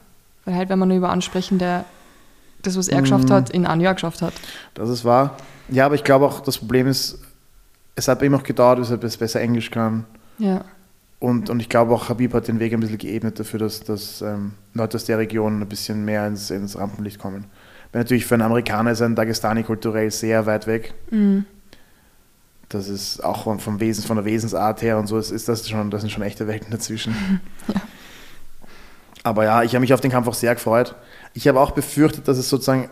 Weil 0.47 0.55
halt, 0.55 0.71
wenn 0.71 0.79
man 0.79 0.89
nur 0.89 0.97
über 0.97 1.11
ansprechen, 1.11 1.59
der 1.59 1.85
das, 2.63 2.77
was 2.77 2.89
er 2.89 3.01
geschafft 3.01 3.29
Mhm. 3.29 3.33
hat, 3.33 3.51
in 3.51 3.67
einem 3.67 3.81
Jahr 3.81 3.95
geschafft 3.95 4.23
hat. 4.23 4.33
Das 4.75 4.89
ist 4.89 5.05
wahr. 5.05 5.37
Ja, 5.69 5.87
aber 5.87 5.95
ich 5.95 6.05
glaube 6.05 6.27
auch, 6.27 6.41
das 6.41 6.59
Problem 6.59 6.87
ist, 6.87 7.19
es 7.95 8.09
hat 8.09 8.19
bei 8.21 8.27
ihm 8.27 8.35
auch 8.35 8.43
gedauert, 8.43 8.79
bis 8.79 8.91
er 8.91 8.97
besser 8.97 9.41
Englisch 9.41 9.71
kann. 9.71 10.05
Ja, 10.39 10.65
Und, 11.19 11.51
und 11.51 11.61
ich 11.61 11.69
glaube 11.69 11.93
auch, 11.95 12.09
Habib 12.09 12.33
hat 12.35 12.49
den 12.49 12.59
Weg 12.61 12.73
ein 12.73 12.81
bisschen 12.81 12.99
geebnet 12.99 13.39
dafür, 13.39 13.59
dass, 13.61 13.81
dass 13.85 14.23
ähm, 14.23 14.53
Leute 14.75 14.97
aus 14.97 15.05
der 15.05 15.19
Region 15.19 15.61
ein 15.61 15.69
bisschen 15.69 16.05
mehr 16.05 16.27
ins, 16.27 16.51
ins 16.51 16.79
Rampenlicht 16.79 17.19
kommen. 17.19 17.45
Weil 17.93 18.03
natürlich 18.03 18.25
für 18.25 18.35
einen 18.35 18.43
Amerikaner 18.43 18.93
ist 18.93 19.03
ein 19.03 19.15
Dagestani 19.15 19.63
kulturell 19.65 20.11
sehr 20.11 20.47
weit 20.47 20.67
weg. 20.67 20.95
mhm. 21.11 21.45
Das 22.69 22.89
ist 22.89 23.25
auch 23.25 23.43
vom, 23.43 23.59
vom 23.59 23.81
Wesen, 23.81 24.05
von 24.05 24.15
der 24.17 24.25
Wesensart 24.25 24.81
her 24.83 24.97
und 24.97 25.09
so, 25.09 25.19
ist, 25.19 25.33
ist 25.33 25.49
das 25.49 25.69
schon, 25.69 25.91
das 25.91 26.03
sind 26.03 26.11
schon 26.11 26.23
echte 26.23 26.47
Welten 26.47 26.71
dazwischen. 26.71 27.15
Ja. 27.69 27.81
Aber 29.23 29.45
ja, 29.45 29.63
ich 29.63 29.75
habe 29.75 29.81
mich 29.81 29.93
auf 29.93 30.01
den 30.01 30.11
Kampf 30.11 30.27
auch 30.29 30.35
sehr 30.35 30.55
gefreut. 30.55 30.95
Ich 31.35 31.47
habe 31.47 31.61
auch 31.61 31.73
befürchtet, 31.73 32.27
dass 32.27 32.39
es 32.39 32.49
sozusagen, 32.49 32.89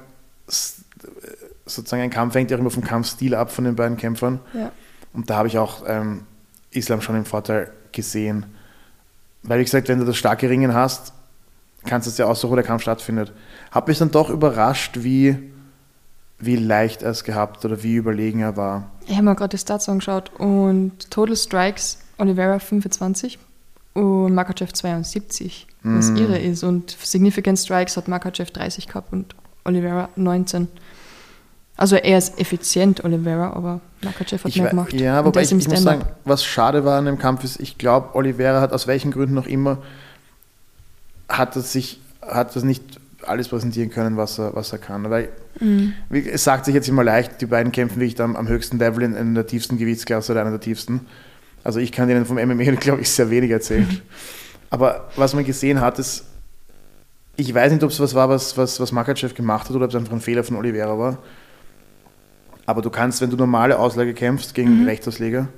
sozusagen 1.66 2.03
ein 2.03 2.11
Kampf 2.11 2.35
hängt 2.35 2.51
ja 2.51 2.57
auch 2.57 2.61
immer 2.61 2.70
vom 2.70 2.85
Kampfstil 2.85 3.35
ab 3.35 3.51
von 3.51 3.64
den 3.64 3.76
beiden 3.76 3.97
Kämpfern. 3.97 4.41
ja. 4.55 4.72
Und 5.14 5.31
da 5.31 5.37
habe 5.37 5.49
ich 5.49 5.59
auch 5.59 5.85
ähm, 5.87 6.24
Islam 6.70 7.01
schon 7.01 7.16
im 7.16 7.24
Vorteil 7.24 7.72
gesehen. 7.93 8.47
Weil, 9.43 9.61
wie 9.61 9.64
gesagt, 9.64 9.89
wenn 9.89 9.99
du 9.99 10.05
das 10.05 10.16
starke 10.16 10.49
Ringen 10.51 10.74
hast, 10.74 11.12
kannst 11.85 12.07
du 12.07 12.11
es 12.11 12.18
ja 12.18 12.26
aussuchen, 12.26 12.53
wo 12.53 12.57
der 12.57 12.64
Kampf 12.64 12.83
stattfindet. 12.83 13.33
Hat 13.70 13.89
mich 13.89 13.99
dann 13.99 14.11
doch 14.11 14.31
überrascht, 14.31 14.99
wie, 15.03 15.39
wie 16.39 16.57
leicht 16.57 17.03
er 17.03 17.11
es 17.11 17.24
gehabt 17.24 17.64
oder 17.64 17.83
wie 17.83 17.97
überlegen 17.97 18.41
er 18.41 18.57
war. 18.57 18.91
Ich 19.07 19.14
habe 19.14 19.24
mir 19.24 19.35
gerade 19.35 19.51
die 19.51 19.59
Stats 19.59 19.89
angeschaut 19.89 20.31
und 20.39 21.11
Total 21.11 21.37
Strikes, 21.37 21.99
Oliveira 22.18 22.59
25 22.59 23.39
und 23.95 24.35
Makachev 24.35 24.72
72, 24.72 25.66
was 25.83 26.11
Mhm. 26.11 26.16
irre 26.16 26.39
ist. 26.39 26.62
Und 26.64 26.91
Significant 27.03 27.59
Strikes 27.59 27.97
hat 27.97 28.09
Makachev 28.09 28.51
30 28.53 28.87
gehabt 28.89 29.12
und 29.12 29.35
Oliveira 29.64 30.09
19. 30.16 30.68
Also 31.76 31.95
er 31.97 32.18
ist 32.18 32.39
effizient, 32.41 33.05
Oliveira, 33.05 33.53
aber 33.53 33.81
Makachev 34.03 34.43
hat 34.45 34.49
Ich 34.51 34.61
mehr 34.61 34.70
gemacht. 34.70 34.93
Ja, 34.93 35.22
der 35.22 35.43
ich, 35.43 35.53
ich 35.53 35.68
muss 35.68 35.83
sagen, 35.83 36.03
was 36.24 36.45
schade 36.45 36.85
war 36.85 36.99
an 36.99 37.05
dem 37.07 37.18
Kampf 37.18 37.45
ist, 37.45 37.61
ich 37.61 37.79
glaube, 37.79 38.14
Oliveira 38.16 38.61
hat 38.61 38.72
aus 38.72 38.87
welchen 38.89 39.12
Gründen 39.12 39.35
noch 39.35 39.47
immer, 39.47 39.79
hat 41.29 41.55
es 41.57 41.72
sich, 41.72 42.01
hat 42.22 42.55
es 42.57 42.64
nicht 42.64 42.83
alles 43.26 43.49
präsentieren 43.49 43.91
können, 43.91 44.16
was 44.16 44.39
er, 44.39 44.55
was 44.55 44.72
er 44.72 44.79
kann. 44.79 45.09
Weil, 45.11 45.29
Mhm. 45.61 45.93
es 46.11 46.45
sagt 46.45 46.64
sich 46.64 46.74
jetzt 46.74 46.89
immer 46.89 47.03
leicht, 47.05 47.41
die 47.41 47.47
beiden 47.47 47.72
kämpfen 47.72 48.01
wirklich 48.01 48.20
am, 48.20 48.37
am 48.37 48.49
höchsten 48.49 48.79
Level 48.79 49.03
in, 49.03 49.14
in 49.16 49.35
der 49.35 49.47
tiefsten 49.47 49.76
Gewichtsklasse 49.76 50.33
oder 50.33 50.41
einer 50.43 50.51
der 50.53 50.61
tiefsten. 50.61 51.07
Also 51.64 51.81
ich 51.81 51.91
kann 51.93 52.09
denen 52.09 52.24
vom 52.26 52.37
MMA, 52.39 52.70
glaube 52.81 53.03
ich, 53.03 53.11
sehr 53.11 53.29
wenig 53.31 53.51
erzählen. 53.51 54.01
Aber 54.71 55.09
was 55.16 55.35
man 55.35 55.45
gesehen 55.45 55.81
hat, 55.81 55.99
ist, 55.99 56.25
ich 57.37 57.55
weiß 57.55 57.73
nicht, 57.73 57.83
ob 57.83 57.91
es 57.91 58.01
was 58.01 58.14
war, 58.14 58.29
was, 58.29 58.57
was, 58.57 58.81
was 58.81 58.93
Makachev 58.93 59.35
gemacht 59.35 59.69
hat 59.69 59.77
oder 59.77 59.85
ob 59.85 59.91
es 59.91 59.97
einfach 59.97 60.12
ein 60.12 60.21
Fehler 60.21 60.45
von 60.45 60.57
Oliveira 60.57 60.99
war. 60.99 61.19
Aber 62.66 62.83
du 62.83 62.91
kannst, 62.91 63.21
wenn 63.21 63.31
du 63.31 63.37
normale 63.37 63.79
Auslage 63.79 64.12
kämpfst 64.12 64.55
gegen 64.55 64.85
Rechtsausleger, 64.85 65.49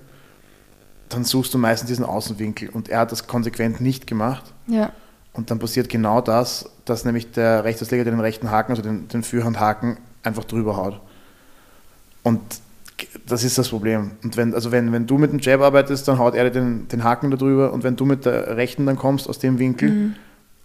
dann 1.08 1.24
suchst 1.24 1.52
du 1.52 1.58
meistens 1.58 1.88
diesen 1.88 2.04
Außenwinkel. 2.04 2.68
Und 2.68 2.88
er 2.88 3.00
hat 3.00 3.12
das 3.12 3.26
konsequent 3.26 3.80
nicht 3.80 4.06
gemacht. 4.06 4.44
Ja, 4.68 4.92
Und 5.32 5.50
dann 5.50 5.58
passiert 5.58 5.88
genau 5.88 6.20
das, 6.20 6.70
dass 6.84 7.04
nämlich 7.04 7.32
der 7.32 7.64
Rechtsausleger 7.64 8.04
den 8.04 8.20
rechten 8.20 8.50
Haken, 8.50 8.72
also 8.72 8.82
den, 8.82 9.08
den 9.08 9.24
Führhandhaken, 9.24 9.96
einfach 10.22 10.44
drüber 10.44 10.76
haut. 10.76 11.00
Und 12.22 12.40
das 13.26 13.44
ist 13.44 13.58
das 13.58 13.68
Problem. 13.68 14.12
Und 14.22 14.36
wenn, 14.36 14.54
also 14.54 14.72
wenn, 14.72 14.92
wenn 14.92 15.06
du 15.06 15.18
mit 15.18 15.32
dem 15.32 15.38
Jab 15.38 15.60
arbeitest, 15.60 16.06
dann 16.08 16.18
haut 16.18 16.34
er 16.34 16.44
dir 16.44 16.50
den, 16.50 16.88
den 16.88 17.04
Haken 17.04 17.30
da 17.30 17.36
drüber. 17.36 17.72
Und 17.72 17.84
wenn 17.84 17.96
du 17.96 18.04
mit 18.04 18.24
der 18.24 18.56
rechten 18.56 18.86
dann 18.86 18.96
kommst 18.96 19.28
aus 19.28 19.38
dem 19.38 19.58
Winkel, 19.58 20.14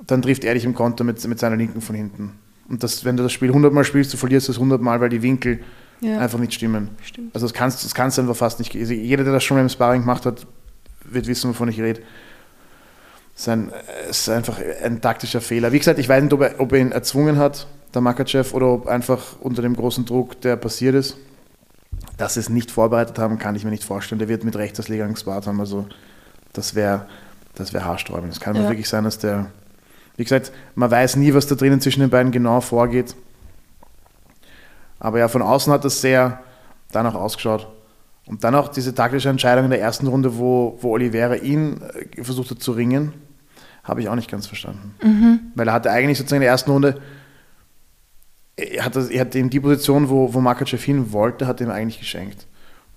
dann 0.07 0.21
trifft 0.21 0.43
er 0.43 0.53
dich 0.53 0.65
im 0.65 0.73
Konter 0.73 1.03
mit, 1.03 1.25
mit 1.27 1.39
seiner 1.39 1.55
linken 1.55 1.81
von 1.81 1.95
hinten. 1.95 2.31
Und 2.67 2.83
das, 2.83 3.05
wenn 3.05 3.17
du 3.17 3.23
das 3.23 3.31
Spiel 3.31 3.49
100 3.49 3.71
Mal 3.73 3.83
spielst, 3.83 4.13
du 4.13 4.17
verlierst 4.17 4.49
es 4.49 4.55
100 4.55 4.81
Mal, 4.81 4.99
weil 4.99 5.09
die 5.09 5.21
Winkel 5.21 5.59
ja, 6.01 6.19
einfach 6.19 6.39
nicht 6.39 6.53
stimmen. 6.53 6.89
stimmt. 7.01 7.33
Also 7.33 7.45
das 7.45 7.53
kannst, 7.53 7.85
das 7.85 7.93
kannst 7.93 8.17
du 8.17 8.23
einfach 8.23 8.35
fast 8.35 8.59
nicht. 8.59 8.75
Also 8.75 8.93
jeder, 8.93 9.23
der 9.23 9.33
das 9.33 9.43
schon 9.43 9.57
mal 9.57 9.61
im 9.61 9.69
Sparring 9.69 10.01
gemacht 10.01 10.25
hat, 10.25 10.45
wird 11.03 11.27
wissen, 11.27 11.49
wovon 11.49 11.69
ich 11.69 11.79
rede. 11.79 12.01
Es 13.35 13.41
ist, 13.41 13.49
ein, 13.49 13.71
es 14.09 14.19
ist 14.21 14.29
einfach 14.29 14.59
ein 14.83 15.01
taktischer 15.01 15.41
Fehler. 15.41 15.71
Wie 15.71 15.79
gesagt, 15.79 15.99
ich 15.99 16.07
weiß 16.07 16.23
nicht, 16.23 16.33
ob 16.33 16.41
er, 16.41 16.59
ob 16.59 16.71
er 16.71 16.79
ihn 16.79 16.91
erzwungen 16.91 17.37
hat, 17.37 17.67
der 17.93 18.01
Makachev, 18.01 18.53
oder 18.55 18.67
ob 18.67 18.87
einfach 18.87 19.39
unter 19.41 19.61
dem 19.61 19.75
großen 19.75 20.05
Druck, 20.05 20.39
der 20.41 20.55
passiert 20.55 20.95
ist. 20.95 21.17
Dass 22.17 22.35
sie 22.35 22.39
es 22.39 22.49
nicht 22.49 22.71
vorbereitet 22.71 23.19
haben, 23.19 23.37
kann 23.39 23.55
ich 23.55 23.63
mir 23.65 23.71
nicht 23.71 23.83
vorstellen. 23.83 24.19
Der 24.19 24.27
wird 24.29 24.43
mit 24.43 24.55
Rechtsauslegern 24.55 25.13
gespart 25.13 25.47
haben. 25.47 25.59
Also 25.59 25.87
das 26.53 26.75
wäre 26.75 27.07
das 27.55 27.73
wär 27.73 27.85
haarsträubend. 27.85 28.33
Es 28.33 28.39
kann 28.39 28.55
Ja. 28.55 28.63
wirklich 28.63 28.87
sein, 28.89 29.03
dass 29.05 29.17
der... 29.17 29.47
Wie 30.17 30.23
gesagt, 30.23 30.51
man 30.75 30.89
weiß 30.91 31.17
nie, 31.17 31.33
was 31.33 31.47
da 31.47 31.55
drinnen 31.55 31.81
zwischen 31.81 31.99
den 32.01 32.09
beiden 32.09 32.31
genau 32.31 32.61
vorgeht. 32.61 33.15
Aber 34.99 35.19
ja, 35.19 35.27
von 35.27 35.41
außen 35.41 35.71
hat 35.73 35.83
das 35.85 36.01
sehr 36.01 36.39
danach 36.91 37.15
ausgeschaut. 37.15 37.67
Und 38.25 38.43
dann 38.43 38.55
auch 38.55 38.69
diese 38.69 38.95
taktische 38.95 39.29
Entscheidung 39.29 39.65
in 39.65 39.71
der 39.71 39.81
ersten 39.81 40.07
Runde, 40.07 40.37
wo, 40.37 40.77
wo 40.81 40.91
Oliveira 40.91 41.35
ihn 41.35 41.81
äh, 42.15 42.23
versucht 42.23 42.49
hat 42.51 42.61
zu 42.61 42.71
ringen, 42.71 43.13
habe 43.83 44.01
ich 44.01 44.09
auch 44.09 44.15
nicht 44.15 44.31
ganz 44.31 44.47
verstanden. 44.47 44.95
Mhm. 45.03 45.39
Weil 45.53 45.67
er 45.67 45.73
hatte 45.73 45.91
eigentlich 45.91 46.17
sozusagen 46.17 46.37
in 46.41 46.45
der 46.45 46.51
ersten 46.51 46.71
Runde, 46.71 46.99
er 48.57 48.85
hat, 48.85 48.95
das, 48.95 49.09
er 49.09 49.21
hat 49.21 49.35
ihm 49.35 49.49
die 49.49 49.59
Position, 49.59 50.09
wo, 50.09 50.33
wo 50.33 50.41
Makachev 50.41 50.83
hin 50.83 51.11
wollte, 51.11 51.47
hat 51.47 51.61
ihm 51.61 51.69
eigentlich 51.69 51.99
geschenkt. 51.99 52.47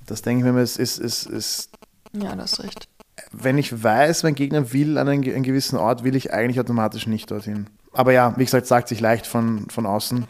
Das 0.07 0.23
denke 0.23 0.47
ich 0.47 0.53
mir, 0.53 0.63
ist, 0.63 0.79
ist, 0.79 0.99
ist, 0.99 1.27
ist 1.27 1.71
Ja, 2.13 2.35
das 2.37 2.55
ist 2.55 2.65
recht. 2.65 2.89
Wenn 3.33 3.59
ich 3.59 3.83
weiß, 3.83 4.23
mein 4.23 4.35
Gegner 4.35 4.73
will 4.73 4.97
an 4.97 5.09
einen, 5.09 5.25
einen 5.25 5.43
gewissen 5.43 5.77
Ort, 5.77 6.05
will 6.05 6.17
ich 6.17 6.33
eigentlich 6.33 6.61
automatisch 6.61 7.07
nicht 7.07 7.31
dorthin. 7.31 7.67
Aber 7.93 8.13
ja, 8.13 8.35
wie 8.37 8.45
gesagt, 8.45 8.67
sagt 8.67 8.89
sich 8.89 9.01
leicht 9.01 9.27
von, 9.27 9.69
von 9.69 9.87
außen. 9.87 10.27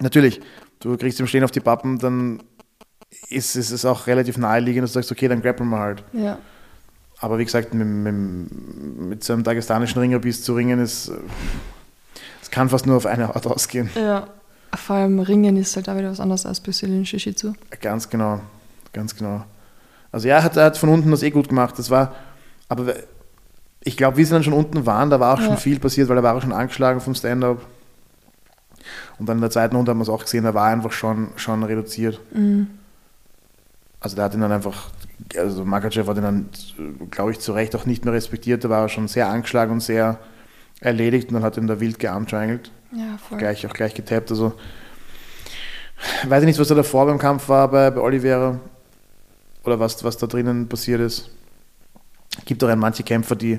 Natürlich, 0.00 0.40
du 0.80 0.96
kriegst 0.96 1.20
im 1.20 1.26
Stehen 1.26 1.44
auf 1.44 1.52
die 1.52 1.60
Pappen, 1.60 1.98
dann 1.98 2.42
ist, 3.28 3.54
ist 3.54 3.70
es 3.70 3.84
auch 3.84 4.06
relativ 4.08 4.36
naheliegend, 4.36 4.84
dass 4.84 4.92
du 4.92 4.98
sagst, 4.98 5.12
okay, 5.12 5.28
dann 5.28 5.42
grappeln 5.42 5.70
wir 5.70 5.78
halt. 5.78 6.04
Ja. 6.12 6.38
Aber 7.18 7.38
wie 7.38 7.44
gesagt, 7.44 7.72
mit, 7.72 7.86
mit, 7.86 8.98
mit 9.08 9.24
so 9.24 9.32
einem 9.32 9.44
dagestanischen 9.44 10.00
Ringer 10.00 10.18
bis 10.18 10.42
zu 10.42 10.54
ringen, 10.54 10.80
ist, 10.80 11.08
es 11.08 11.12
kann 12.56 12.70
fast 12.70 12.86
nur 12.86 12.96
auf 12.96 13.04
eine 13.04 13.34
Art 13.34 13.46
ausgehen. 13.46 13.90
Ja. 13.94 14.28
Vor 14.74 14.96
allem 14.96 15.18
Ringen 15.20 15.58
ist 15.58 15.76
halt 15.76 15.90
auch 15.90 15.96
wieder 15.98 16.10
was 16.10 16.20
anderes 16.20 16.46
als 16.46 16.58
Brazilian 16.58 17.04
Jiu-Jitsu. 17.04 17.52
Ganz 17.82 18.08
genau, 18.08 18.40
ganz 18.94 19.14
genau. 19.14 19.44
Also 20.10 20.26
ja, 20.26 20.36
er 20.36 20.42
hat, 20.44 20.56
er 20.56 20.64
hat 20.64 20.78
von 20.78 20.88
unten 20.88 21.10
das 21.10 21.22
eh 21.22 21.28
gut 21.30 21.50
gemacht. 21.50 21.78
Das 21.78 21.90
war, 21.90 22.14
aber 22.70 22.94
ich 23.80 23.98
glaube, 23.98 24.16
wie 24.16 24.24
sie 24.24 24.30
dann 24.32 24.42
schon 24.42 24.54
unten 24.54 24.86
waren, 24.86 25.10
da 25.10 25.20
war 25.20 25.34
auch 25.34 25.38
Ja. 25.40 25.44
schon 25.48 25.58
viel 25.58 25.78
passiert, 25.78 26.08
weil 26.08 26.16
er 26.16 26.22
war 26.22 26.34
auch 26.34 26.40
schon 26.40 26.54
angeschlagen 26.54 27.00
vom 27.02 27.14
Stand-up. 27.14 27.60
Und 29.18 29.28
dann 29.28 29.36
in 29.36 29.42
der 29.42 29.50
zweiten 29.50 29.76
Runde 29.76 29.90
haben 29.90 29.98
wir 29.98 30.04
es 30.04 30.08
auch 30.08 30.24
gesehen, 30.24 30.44
da 30.44 30.54
war 30.54 30.68
er 30.68 30.72
einfach 30.72 30.92
schon, 30.92 31.28
schon 31.36 31.62
reduziert. 31.62 32.20
Mhm. 32.32 32.68
Also 34.00 34.16
der 34.16 34.24
hat 34.24 34.34
ihn 34.34 34.40
dann 34.40 34.52
einfach, 34.52 34.88
also 35.36 35.62
Makachev 35.66 36.08
hat 36.08 36.16
ihn 36.16 36.22
dann, 36.22 36.48
glaube 37.10 37.32
ich, 37.32 37.38
zu 37.38 37.52
Recht 37.52 37.76
auch 37.76 37.84
nicht 37.84 38.06
mehr 38.06 38.14
respektiert. 38.14 38.64
Da 38.64 38.70
war 38.70 38.80
er 38.80 38.88
schon 38.88 39.08
sehr 39.08 39.28
angeschlagen 39.28 39.72
und 39.72 39.80
sehr 39.80 40.18
erledigt 40.80 41.28
und 41.28 41.34
dann 41.34 41.42
hat 41.42 41.56
ihn 41.56 41.66
da 41.66 41.80
wild 41.80 41.98
gearmtriangelt. 41.98 42.70
Ja, 42.92 43.18
voll. 43.28 43.38
Gleich, 43.38 43.66
auch 43.66 43.72
gleich 43.72 43.94
getappt. 43.94 44.30
Also 44.30 44.52
weiß 46.28 46.42
ich 46.42 46.46
nicht, 46.46 46.58
was 46.58 46.68
da 46.68 46.74
davor 46.74 47.06
beim 47.06 47.18
Kampf 47.18 47.48
war 47.48 47.68
bei, 47.70 47.90
bei 47.90 48.00
Oliveira 48.00 48.58
oder 49.64 49.80
was, 49.80 50.02
was 50.04 50.16
da 50.16 50.26
drinnen 50.26 50.68
passiert 50.68 51.00
ist. 51.00 51.30
gibt 52.44 52.62
auch 52.62 52.74
manche 52.76 53.02
Kämpfer, 53.02 53.34
die, 53.34 53.58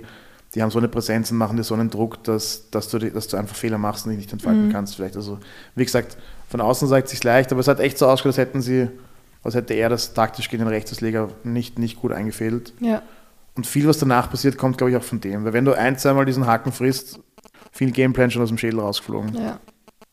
die 0.55 0.61
haben 0.61 0.71
so 0.71 0.77
eine 0.77 0.87
Präsenz 0.87 1.31
und 1.31 1.37
machen 1.37 1.57
dir 1.57 1.63
so 1.63 1.73
einen 1.73 1.89
Druck, 1.89 2.23
dass, 2.23 2.69
dass, 2.69 2.89
du, 2.89 2.99
dass 2.99 3.27
du 3.27 3.37
einfach 3.37 3.55
Fehler 3.55 3.77
machst 3.77 4.05
und 4.05 4.11
dich 4.11 4.19
nicht 4.19 4.31
entfalten 4.31 4.67
Mhm. 4.67 4.71
kannst. 4.71 4.95
Vielleicht. 4.95 5.15
Also, 5.15 5.39
wie 5.75 5.83
gesagt, 5.83 6.17
von 6.49 6.61
außen 6.61 6.87
sagt 6.87 7.05
es 7.05 7.11
sich 7.11 7.23
leicht, 7.23 7.51
aber 7.51 7.59
es 7.59 7.67
hat 7.67 7.79
echt 7.79 7.97
so 7.97 8.05
ausgeschaut, 8.07 8.27
als 8.27 8.37
hätten 8.37 8.61
sie, 8.61 8.87
als 9.43 9.55
hätte 9.55 9.73
er 9.73 9.89
das 9.89 10.13
taktisch 10.13 10.49
gegen 10.49 10.63
den 10.63 10.69
Rechtsleger 10.69 11.29
nicht, 11.43 11.77
nicht 11.79 11.97
gut 11.99 12.11
eingefädelt. 12.11 12.73
Ja. 12.79 13.01
Und 13.57 13.65
viel, 13.67 13.87
was 13.87 13.97
danach 13.97 14.29
passiert, 14.29 14.57
kommt, 14.57 14.77
glaube 14.77 14.91
ich, 14.91 14.97
auch 14.97 15.03
von 15.03 15.19
dem. 15.19 15.43
Weil 15.43 15.53
wenn 15.53 15.65
du 15.65 15.73
ein, 15.73 15.97
zweimal 15.97 16.25
diesen 16.25 16.45
Haken 16.45 16.71
frisst, 16.71 17.19
viel 17.71 17.91
Gameplan 17.91 18.31
schon 18.31 18.41
aus 18.43 18.49
dem 18.49 18.57
Schädel 18.57 18.79
rausgeflogen. 18.79 19.33
Ja. 19.35 19.59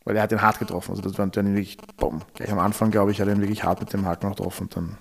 Weil 0.05 0.17
er 0.17 0.23
hat 0.23 0.33
den 0.33 0.43
hart 0.43 0.59
getroffen. 0.59 0.91
Also 0.91 1.03
das 1.03 1.17
war 1.19 1.27
dann 1.27 1.55
wirklich, 1.55 1.77
boom. 1.97 2.23
Gleich 2.35 2.51
am 2.51 2.59
Anfang, 2.59 2.91
glaube 2.91 3.11
ich, 3.11 3.21
hat 3.21 3.29
er 3.29 3.35
ihn 3.35 3.41
wirklich 3.41 3.63
hart 3.65 3.81
mit 3.81 3.93
dem 3.93 4.07
Haken 4.07 4.29
noch 4.29 4.37
getroffen. 4.37 4.65
Und 4.65 4.77
dann, 4.77 4.99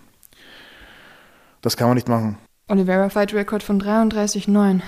das 1.61 1.77
kann 1.77 1.87
man 1.87 1.95
nicht 1.95 2.07
machen. 2.07 2.37
Oliveira 2.67 3.09
Fight 3.09 3.33
Record 3.33 3.63
von 3.63 3.81
33,9. 3.81 4.81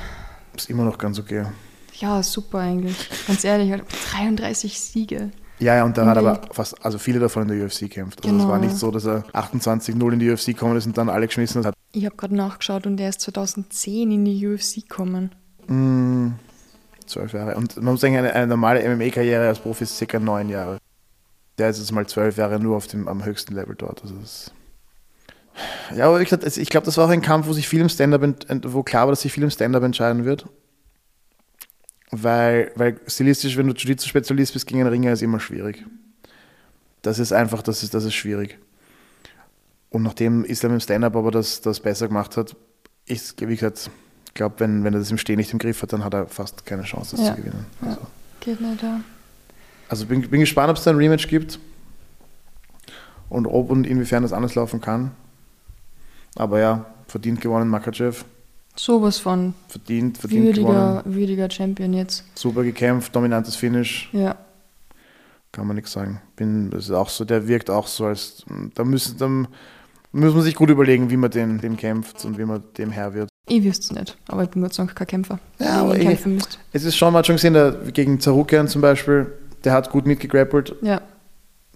Ist 0.55 0.69
immer 0.69 0.83
noch 0.83 0.97
ganz 0.97 1.19
okay. 1.19 1.45
Ja, 1.93 2.21
super 2.23 2.59
eigentlich. 2.59 3.09
Ganz 3.27 3.43
ehrlich, 3.43 3.71
halt 3.71 3.83
33 4.11 4.79
Siege. 4.79 5.31
Ja, 5.59 5.75
ja, 5.75 5.85
und 5.85 5.97
da 5.97 6.05
hat 6.05 6.17
aber 6.17 6.41
fast, 6.51 6.83
also 6.85 6.97
viele 6.97 7.19
davon 7.19 7.43
in 7.43 7.57
der 7.57 7.65
UFC 7.65 7.81
gekämpft. 7.81 8.19
Also 8.25 8.35
es 8.35 8.41
Genau, 8.41 8.51
war 8.51 8.59
nicht 8.59 8.71
ja. 8.71 8.77
so, 8.77 8.91
dass 8.91 9.05
er 9.05 9.23
28-0 9.33 10.11
in 10.11 10.19
die 10.19 10.29
UFC 10.29 10.47
gekommen 10.47 10.75
ist 10.75 10.85
und 10.85 10.97
dann 10.97 11.07
alle 11.07 11.27
geschmissen 11.27 11.65
hat. 11.65 11.73
Ich 11.95 12.05
habe 12.05 12.17
gerade 12.17 12.35
nachgeschaut 12.35 12.85
und 12.85 12.99
er 12.99 13.07
ist 13.07 13.21
2010 13.21 14.11
in 14.11 14.25
die 14.25 14.45
UFC 14.45 14.81
gekommen. 14.87 15.33
Mm, 15.67 16.31
zwölf 17.05 17.31
Jahre. 17.31 17.55
Und 17.55 17.77
man 17.77 17.93
muss 17.93 18.01
sagen, 18.01 18.17
eine, 18.17 18.33
eine 18.33 18.47
normale 18.47 18.83
MMA-Karriere 18.87 19.47
als 19.47 19.59
Profi 19.59 19.85
ist 19.85 19.97
circa 19.97 20.19
neun 20.19 20.49
Jahre. 20.49 20.77
Der 21.57 21.69
ist 21.69 21.79
jetzt 21.79 21.93
mal 21.93 22.05
zwölf 22.05 22.35
Jahre 22.35 22.59
nur 22.59 22.75
auf 22.75 22.87
dem, 22.87 23.07
am 23.07 23.23
höchsten 23.23 23.55
Level 23.55 23.75
dort. 23.75 24.03
Also 24.03 24.15
das 24.15 24.51
ja, 25.95 26.07
aber 26.07 26.19
ich 26.21 26.27
glaube, 26.27 26.85
das 26.85 26.97
war 26.97 27.05
auch 27.05 27.09
ein 27.09 27.21
Kampf, 27.21 27.47
wo 27.47 27.53
sich 27.53 27.69
viel 27.69 27.79
im 27.79 27.87
Stand-up, 27.87 28.21
wo 28.65 28.83
klar 28.83 29.05
war, 29.05 29.13
dass 29.13 29.21
sich 29.21 29.31
viel 29.31 29.43
im 29.43 29.49
Stand-up 29.49 29.83
entscheiden 29.83 30.25
wird. 30.25 30.45
Weil, 32.11 32.73
weil 32.75 32.99
stilistisch, 33.07 33.55
wenn 33.55 33.67
du 33.67 33.73
Jiu-Jitsu-Spezialist 33.73 34.51
bist 34.51 34.67
gegen 34.67 34.81
einen 34.81 34.89
Ringer, 34.89 35.13
ist 35.13 35.21
immer 35.21 35.39
schwierig. 35.39 35.85
Das 37.03 37.19
ist 37.19 37.31
einfach, 37.31 37.61
das 37.61 37.83
ist, 37.83 37.93
das 37.93 38.03
ist 38.03 38.15
schwierig. 38.15 38.59
Und 39.95 40.03
nachdem 40.03 40.43
Islam 40.43 40.73
im 40.73 40.81
Stand-up 40.81 41.15
aber 41.15 41.31
das, 41.31 41.61
das 41.61 41.79
besser 41.79 42.09
gemacht 42.09 42.35
hat, 42.35 42.53
ist, 43.05 43.39
wie 43.39 43.55
gesagt, 43.55 43.89
ich 44.27 44.33
glaube, 44.33 44.55
wenn, 44.57 44.83
wenn 44.83 44.93
er 44.93 44.99
das 44.99 45.09
im 45.09 45.17
Stehen 45.17 45.37
nicht 45.37 45.53
im 45.53 45.57
Griff 45.59 45.81
hat, 45.81 45.93
dann 45.93 46.03
hat 46.03 46.13
er 46.13 46.27
fast 46.27 46.65
keine 46.65 46.83
Chance, 46.83 47.15
das 47.15 47.25
Ja. 47.25 47.33
zu 47.33 47.41
gewinnen. 47.41 47.65
Ja. 47.81 47.87
Also, 47.87 48.01
Geht 48.41 48.59
nicht, 48.59 48.83
ja. 48.83 48.99
also 49.87 50.05
bin, 50.05 50.29
bin 50.29 50.41
gespannt, 50.41 50.69
ob 50.69 50.75
es 50.75 50.83
da 50.83 50.91
ein 50.91 50.97
Rematch 50.97 51.29
gibt 51.29 51.59
und 53.29 53.47
ob 53.47 53.69
und 53.69 53.87
inwiefern 53.87 54.23
das 54.23 54.33
anders 54.33 54.53
laufen 54.55 54.81
kann. 54.81 55.11
Aber 56.35 56.59
ja, 56.59 56.85
verdient 57.07 57.39
gewonnen 57.39 57.69
Makachev. 57.69 58.25
Sowas 58.75 59.17
von 59.19 59.53
Verdient, 59.69 60.17
verdient 60.17 60.55
gewonnen. 60.55 60.75
würdiger, 60.75 61.03
würdiger 61.05 61.49
Champion 61.49 61.93
jetzt. 61.93 62.25
Super 62.35 62.63
gekämpft, 62.63 63.15
dominantes 63.15 63.55
Finish, 63.55 64.09
Ja. 64.11 64.35
kann 65.53 65.65
man 65.67 65.77
nichts 65.77 65.93
sagen. 65.93 66.19
Bin, 66.35 66.69
das 66.69 66.83
ist 66.85 66.91
auch 66.91 67.07
so, 67.07 67.23
der 67.23 67.47
wirkt 67.47 67.69
auch 67.69 67.87
so, 67.87 68.07
als 68.07 68.43
da 68.73 68.83
müssen, 68.83 69.17
da 69.17 69.47
muss 70.23 70.33
man 70.33 70.43
sich 70.43 70.55
gut 70.55 70.69
überlegen, 70.69 71.09
wie 71.09 71.17
man 71.17 71.29
den, 71.31 71.59
den 71.59 71.77
kämpft 71.77 72.23
und 72.25 72.37
wie 72.37 72.45
man 72.45 72.63
dem 72.77 72.91
Herr 72.91 73.13
wird. 73.13 73.29
Ich 73.47 73.63
wüsste 73.63 73.83
es 73.93 73.99
nicht, 73.99 74.17
aber 74.27 74.43
ich 74.43 74.49
bin 74.49 74.61
Gott 74.61 74.73
sei 74.73 74.83
Dank 74.83 74.95
kein 74.95 75.07
Kämpfer. 75.07 75.39
Ja, 75.59 75.81
aber 75.81 75.97
ich. 75.97 76.19
Es 76.73 76.83
ist 76.83 76.95
schon, 76.97 77.13
hat 77.13 77.27
schon 77.27 77.35
gesehen, 77.35 77.53
der, 77.53 77.71
gegen 77.93 78.19
Zarukian 78.19 78.67
zum 78.67 78.81
Beispiel, 78.81 79.31
der 79.63 79.73
hat 79.73 79.91
gut 79.91 80.05
mitgegrappelt, 80.07 80.75
Ja. 80.81 81.01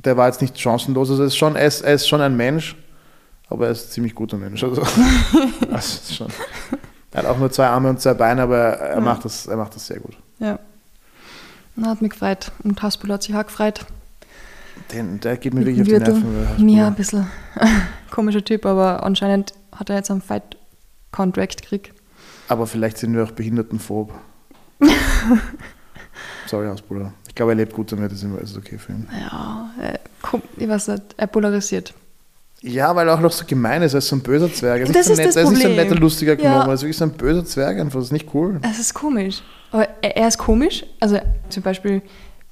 der 0.03 0.17
war 0.17 0.27
jetzt 0.27 0.41
nicht 0.41 0.57
chancenlos. 0.59 1.09
Also 1.11 1.23
er 1.23 1.27
ist 1.27 1.35
schon, 1.37 1.55
er 1.55 1.67
ist, 1.67 1.81
er 1.81 1.93
ist 1.93 2.07
schon 2.07 2.21
ein 2.21 2.35
Mensch, 2.37 2.75
aber 3.49 3.65
er 3.67 3.71
ist 3.71 3.87
ein 3.87 3.91
ziemlich 3.91 4.15
guter 4.15 4.37
Mensch. 4.37 4.63
Also, 4.63 4.81
also 5.71 6.13
schon, 6.13 6.27
er 7.11 7.23
hat 7.23 7.29
auch 7.29 7.37
nur 7.37 7.51
zwei 7.51 7.67
Arme 7.67 7.89
und 7.89 7.99
zwei 8.01 8.13
Beine, 8.15 8.41
aber 8.43 8.57
er, 8.57 8.95
Ja. 8.95 9.01
macht, 9.01 9.25
das, 9.25 9.45
er 9.47 9.57
macht 9.57 9.75
das 9.75 9.85
sehr 9.85 9.99
gut. 9.99 10.17
Ja. 10.39 10.57
Na, 11.75 11.89
hat 11.89 12.01
mich 12.01 12.11
gefreut. 12.11 12.51
Und 12.63 12.81
Hasbulla 12.81 13.15
hat 13.15 13.23
sich 13.23 13.35
auch 13.35 13.45
gefreut. 13.45 13.85
Den, 14.93 15.19
der 15.19 15.37
geht 15.37 15.53
mir 15.53 15.65
wirklich 15.65 15.81
auf 15.81 15.87
die. 15.87 15.93
Nerven. 15.93 16.69
Ja, 16.69 16.87
ein 16.87 16.95
bisschen 16.95 17.27
komischer 18.11 18.43
Typ, 18.43 18.65
aber 18.65 19.03
anscheinend 19.03 19.53
hat 19.75 19.89
er 19.89 19.97
jetzt 19.97 20.11
einen 20.11 20.21
Fight-Contract 20.21 21.61
gekriegt. 21.61 21.93
Aber 22.47 22.65
vielleicht 22.67 22.97
sind 22.97 23.15
wir 23.15 23.23
auch 23.23 23.31
behindertenphob. 23.31 24.11
Sorry, 26.47 26.67
Hasbulla. 26.67 27.13
Ich 27.27 27.35
glaube, 27.35 27.51
er 27.51 27.55
lebt 27.55 27.73
gut 27.73 27.91
damit, 27.91 28.11
das 28.11 28.23
ist 28.23 28.41
ist 28.41 28.57
okay 28.57 28.77
für 28.77 28.93
ihn. 28.93 29.07
Ja, 29.17 29.69
äh, 29.81 29.97
ich 30.57 30.67
weiß 30.67 30.87
nicht, 30.89 31.03
er 31.17 31.27
polarisiert. 31.27 31.93
Ja, 32.61 32.93
weil 32.95 33.07
er 33.07 33.13
auch 33.13 33.21
noch 33.21 33.31
so 33.31 33.45
gemein 33.45 33.81
ist, 33.83 33.93
er 33.93 33.99
ist 33.99 34.07
so 34.07 34.15
ein 34.17 34.21
böser 34.21 34.51
Zwerg. 34.51 34.81
Er 34.81 34.87
ist, 34.87 34.95
Das 34.95 35.07
nicht, 35.07 35.07
so 35.07 35.11
ist 35.13 35.17
nett, 35.19 35.27
das 35.27 35.35
er 35.37 35.43
ist 35.43 35.49
nicht 35.51 35.61
so 35.61 35.67
ein 35.67 35.71
Problem. 35.75 35.87
netter, 35.89 35.99
lustiger 36.01 36.33
Ja. 36.39 36.55
Gnome, 36.57 36.71
er 36.71 36.73
ist 36.73 36.81
wirklich 36.81 36.97
so 36.97 37.05
ein 37.05 37.11
böser 37.11 37.45
Zwerg 37.45 37.79
einfach. 37.79 37.99
Das 37.99 38.05
ist 38.07 38.11
nicht 38.11 38.33
cool. 38.33 38.59
Es 38.63 38.79
ist 38.79 38.93
komisch. 38.93 39.41
Aber 39.71 39.87
er, 40.01 40.17
er 40.17 40.27
ist 40.27 40.37
komisch. 40.37 40.85
Also 40.99 41.19
zum 41.49 41.63
Beispiel, 41.63 42.01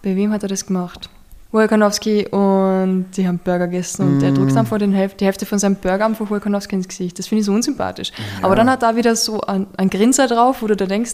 bei 0.02 0.16
wem 0.16 0.32
hat 0.32 0.44
er 0.44 0.50
das 0.50 0.66
gemacht? 0.66 1.10
Wolkanowski 1.52 2.28
und 2.28 3.06
die 3.16 3.28
haben 3.28 3.38
Burger 3.40 3.68
gegessen 3.68 4.02
und 4.06 4.20
der 4.20 4.32
Mm. 4.32 4.36
drückt 4.36 4.58
einfach 4.58 4.78
den 4.78 4.92
Hälfte, 4.92 5.18
die 5.20 5.26
Hälfte 5.26 5.46
von 5.46 5.60
seinem 5.60 5.76
Burger 5.76 6.06
einfach 6.06 6.30
Wolkanowski 6.30 6.76
ins 6.76 6.88
Gesicht. 6.88 7.18
Das 7.20 7.28
finde 7.28 7.40
ich 7.42 7.46
so 7.46 7.54
unsympathisch. 7.54 8.12
Aber 8.42 8.56
dann 8.56 8.70
hat 8.70 8.84
er 8.84 8.96
wieder 8.98 9.16
so 9.16 9.40
ein, 9.42 9.66
ein 9.78 9.90
Grinser 9.90 10.28
drauf, 10.28 10.62
wo 10.62 10.68
du 10.68 10.76
da 10.76 10.86
denkst, 10.86 11.14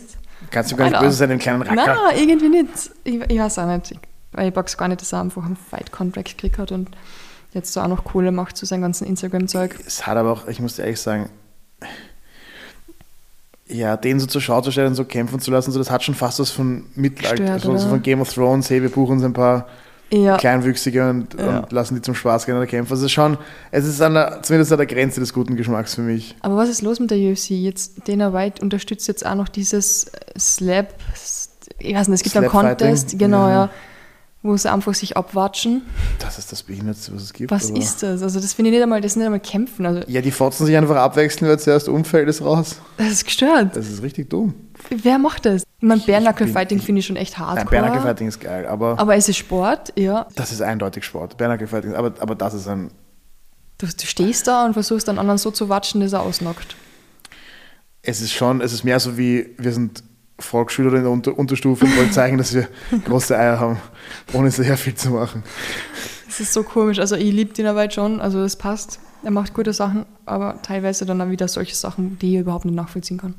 Kannst 0.52 0.72
du 0.72 0.76
gar 0.76 0.86
nicht 0.86 0.96
Alter. 0.96 1.06
böse 1.08 1.18
sein, 1.18 1.30
den 1.30 1.40
kleinen 1.40 1.62
Racker. 1.62 1.76
nein, 1.76 2.18
irgendwie 2.18 2.50
nicht. 2.50 2.68
Ich, 3.04 3.16
ich 3.30 3.40
weiß 3.40 3.60
auch 3.60 3.68
nicht. 3.68 3.92
Ich, 3.92 4.00
weil 4.34 4.48
ich 4.50 4.54
box 4.54 4.76
gar 4.78 4.88
nicht, 4.88 5.00
dass 5.02 5.14
er 5.14 5.22
einfach 5.22 5.46
einen 5.46 5.56
Fight-Contract 5.56 6.28
gekriegt 6.30 6.58
hat 6.58 6.72
und 6.72 6.90
jetzt 7.54 7.72
so 7.72 7.80
auch 7.82 7.88
noch 7.88 8.04
Kohle 8.04 8.32
macht 8.32 8.58
zu 8.58 8.66
seinem 8.66 8.82
ganzen 8.82 9.06
Instagram-Zeug. 9.08 9.76
Es 9.86 10.06
hat 10.08 10.18
aber 10.18 10.32
auch, 10.32 10.48
ich 10.48 10.60
muss 10.60 10.76
dir 10.76 10.82
ehrlich 10.84 11.00
sagen, 11.00 11.30
ja, 13.68 13.96
den 13.96 14.20
so 14.20 14.26
zur 14.28 14.42
Schau 14.42 14.62
zu 14.62 14.72
stellen 14.72 14.88
und 14.90 14.96
so 14.96 15.06
kämpfen 15.06 15.40
zu 15.40 15.50
lassen, 15.52 15.72
so, 15.72 15.80
das 15.80 15.90
hat 15.90 16.04
schon 16.04 16.16
fast 16.16 16.40
was 16.40 16.52
von 16.52 16.86
Mittelalter, 16.96 17.60
so, 17.60 17.70
so 17.70 17.72
oder? 17.86 17.90
von 17.92 18.02
Game 18.02 18.22
of 18.22 18.34
Thrones, 18.34 18.70
hey, 18.70 18.82
wir 18.82 18.90
buchen 18.90 19.14
uns 19.14 19.24
ein 19.24 19.34
paar 19.34 19.68
Ja, 20.12 20.38
Kleinwüchsige 20.38 21.10
und, 21.10 21.34
Ja. 21.40 21.60
und 21.62 21.72
lassen 21.72 21.96
die 21.96 22.02
zum 22.02 22.14
Spaß 22.14 22.46
gegeneinander 22.46 22.70
kämpfen. 22.70 22.94
Also 22.94 23.08
schon, 23.08 23.38
es 23.72 23.86
ist 23.86 24.00
an 24.02 24.14
der, 24.14 24.42
zumindest 24.44 24.72
an 24.72 24.78
der 24.78 24.86
Grenze 24.86 25.20
des 25.20 25.34
guten 25.34 25.56
Geschmacks 25.56 25.96
für 25.96 26.02
mich. 26.02 26.36
Aber 26.42 26.56
was 26.56 26.70
ist 26.70 26.82
los 26.84 27.00
mit 27.00 27.10
der 27.10 27.18
UFC? 27.18 27.52
Jetzt 27.52 28.08
Dana 28.08 28.32
White 28.34 28.62
unterstützt 28.62 29.08
jetzt 29.08 29.26
auch 29.26 29.36
noch 29.36 29.50
dieses 29.50 30.06
äh, 30.06 30.40
Slap, 30.40 30.94
ich 31.80 31.96
weiß 31.96 32.08
nicht, 32.10 32.18
es 32.18 32.24
gibt 32.24 32.38
einen? 32.38 32.48
Contest, 32.50 33.18
genau, 33.18 33.48
Ja. 33.48 33.54
ja. 33.66 33.70
wo 34.44 34.56
sie 34.58 34.70
einfach 34.72 34.94
sich 34.94 35.16
abwatschen. 35.18 35.82
Das 36.20 36.38
ist 36.38 36.52
das 36.52 36.62
Behindertste, 36.64 37.16
was 37.16 37.24
es 37.24 37.34
gibt. 37.34 37.50
Was 37.50 37.70
ist 37.72 38.04
das? 38.04 38.22
Also 38.22 38.40
das 38.42 38.54
finde 38.54 38.70
ich 38.70 38.74
nicht 38.76 38.84
einmal, 38.84 39.00
das 39.02 39.14
ist 39.14 39.16
nicht 39.16 39.26
einmal 39.26 39.40
kämpfen. 39.40 39.86
Also 39.86 40.02
Ja, 40.08 40.22
die 40.22 40.32
fotzen 40.32 40.66
sich 40.66 40.76
einfach 40.76 40.98
abwechseln, 40.98 41.48
wer 41.50 41.58
zuerst 41.58 41.88
umfällt, 41.90 42.28
ist 42.28 42.42
raus. 42.44 42.76
das 42.98 43.08
ist 43.12 43.26
gestört. 43.26 43.76
Das 43.76 43.90
ist 43.90 44.04
richtig 44.04 44.30
dumm. 44.30 44.54
Wer 44.90 45.18
macht 45.18 45.46
das? 45.46 45.64
Ich 45.80 45.88
meine, 45.88 46.02
bin- 46.02 46.48
Fighting 46.54 46.80
finde 46.80 47.00
ich 47.00 47.06
schon 47.06 47.16
echt 47.16 47.36
Ein 47.40 47.48
hardcore. 47.48 47.70
Bernacke 47.70 48.02
Fighting 48.02 48.28
ist 48.28 48.40
geil, 48.40 48.66
aber, 48.68 48.98
aber 49.00 49.16
es 49.16 49.28
ist 49.28 49.38
Sport, 49.38 49.94
ja. 49.98 50.28
das 50.36 50.52
ist 50.52 50.62
eindeutig 50.62 51.04
Sport. 51.04 51.38
Bernacke 51.38 51.68
Fighting, 51.68 51.94
aber, 51.96 52.14
aber 52.20 52.36
das 52.36 52.54
ist 52.54 52.68
ein, 52.68 52.92
Du, 53.80 53.88
du 53.88 54.06
stehst 54.06 54.48
da 54.48 54.66
und 54.66 54.74
versuchst 54.74 55.08
den 55.08 55.18
anderen 55.20 55.38
so 55.40 55.52
zu 55.52 55.68
watschen, 55.68 56.00
dass 56.00 56.14
er 56.14 56.22
ausnockt. 56.22 56.76
es 58.02 58.22
ist 58.22 58.32
schon, 58.32 58.62
es 58.62 58.72
ist 58.72 58.84
mehr 58.84 59.00
so 59.00 59.18
wie, 59.18 59.50
wir 59.58 59.72
sind 59.74 60.04
Volksschüler 60.40 60.94
in 60.94 61.04
der 61.04 61.12
Unter 61.12 61.38
Unterstufe 61.38 61.86
und 61.86 61.98
wollen 61.98 62.12
zeigen, 62.12 62.38
dass 62.38 62.54
wir 62.54 62.68
große 63.06 63.38
Eier 63.38 63.60
haben, 63.60 63.80
ohne 64.34 64.52
sehr 64.52 64.78
viel 64.78 64.96
zu 64.96 65.10
machen. 65.12 65.44
Das 66.28 66.40
ist 66.40 66.54
so 66.54 66.64
komisch. 66.64 67.00
Also 67.00 67.16
ich 67.16 67.32
liebe 67.32 67.54
den 67.54 67.66
Arbeit 67.68 67.94
schon, 67.94 68.20
also 68.22 68.42
das 68.42 68.56
passt. 68.56 69.00
Er 69.24 69.32
macht 69.32 69.54
gute 69.54 69.72
Sachen, 69.74 70.06
aber 70.26 70.62
teilweise 70.62 71.06
dann 71.06 71.22
auch 71.22 71.30
wieder 71.30 71.48
solche 71.48 71.76
Sachen, 71.76 72.18
die 72.20 72.36
ich 72.36 72.42
überhaupt 72.42 72.66
nicht 72.66 72.76
nachvollziehen 72.76 73.18
kann. 73.18 73.36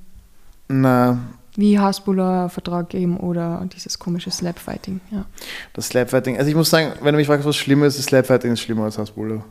Na, 0.68 1.18
Wie 1.56 1.78
Hasbuller 1.78 2.48
Vertrag 2.48 2.94
eben 2.94 3.16
oder 3.18 3.66
dieses 3.72 3.98
komische 3.98 4.30
Slapfighting. 4.30 5.00
Ja. 5.10 5.24
das 5.72 5.88
Slapfighting. 5.88 6.38
Also 6.38 6.48
ich 6.48 6.56
muss 6.56 6.70
sagen, 6.70 6.92
wenn 7.00 7.12
du 7.12 7.18
mich 7.18 7.26
fragst, 7.26 7.46
was 7.46 7.56
schlimmer 7.56 7.86
ist, 7.86 7.98
das 7.98 8.06
Slapfighting 8.06 8.52
ist 8.52 8.60
schlimmer 8.60 8.84
als 8.84 8.98
Hasbulla. 8.98 9.44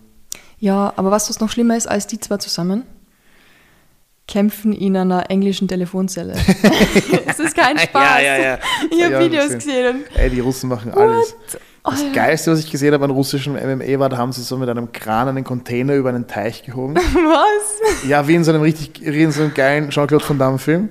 ja, 0.59 0.91
aber 0.95 1.11
was 1.11 1.27
das 1.27 1.39
noch 1.39 1.49
schlimmer 1.49 1.77
ist 1.77 1.87
als 1.87 2.07
die 2.07 2.19
zwei 2.19 2.37
zusammen? 2.37 2.83
Kämpfen 4.25 4.71
in 4.71 4.95
einer 4.95 5.29
englischen 5.29 5.67
Telefonzelle. 5.67 6.33
das 7.25 7.39
ist 7.39 7.55
kein 7.55 7.77
Spaß. 7.77 8.21
Ja, 8.21 8.21
ja, 8.21 8.37
ja. 8.37 8.59
Ich 8.89 9.03
habe 9.03 9.19
Videos 9.19 9.51
gesehen. 9.51 10.03
gesehen. 10.03 10.03
Ey, 10.15 10.29
die 10.29 10.39
Russen 10.39 10.69
machen 10.69 10.93
alles. 10.93 11.35
Das 11.83 12.01
Oh, 12.01 12.05
ja. 12.05 12.13
Geilste, 12.13 12.51
was 12.51 12.59
ich 12.59 12.71
gesehen 12.71 12.93
habe 12.93 13.03
an 13.03 13.11
russischem 13.11 13.53
MMA, 13.55 13.99
war, 13.99 14.07
da 14.07 14.17
haben 14.17 14.31
sie 14.31 14.41
so 14.41 14.55
mit 14.57 14.69
einem 14.69 14.93
Kran 14.93 15.27
einen 15.27 15.43
Container 15.43 15.95
über 15.95 16.09
einen 16.09 16.27
Teich 16.27 16.63
gehoben. 16.63 16.95
Was? 17.13 18.07
Ja, 18.07 18.25
wie 18.27 18.35
in 18.35 18.43
so 18.45 18.51
einem 18.51 18.61
richtig, 18.61 19.01
wie 19.03 19.21
in 19.23 19.31
so 19.33 19.41
einem 19.41 19.53
geilen 19.53 19.89
Jean-Claude 19.89 20.23
Van 20.27 20.39
Damme-Film. 20.39 20.89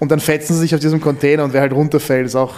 Und 0.00 0.10
dann 0.10 0.20
fetzen 0.20 0.54
sie 0.54 0.60
sich 0.60 0.74
auf 0.74 0.80
diesem 0.80 1.02
Container 1.02 1.44
und 1.44 1.52
wer 1.52 1.60
halt 1.60 1.72
runterfällt, 1.74 2.26
ist 2.26 2.36
auch. 2.36 2.54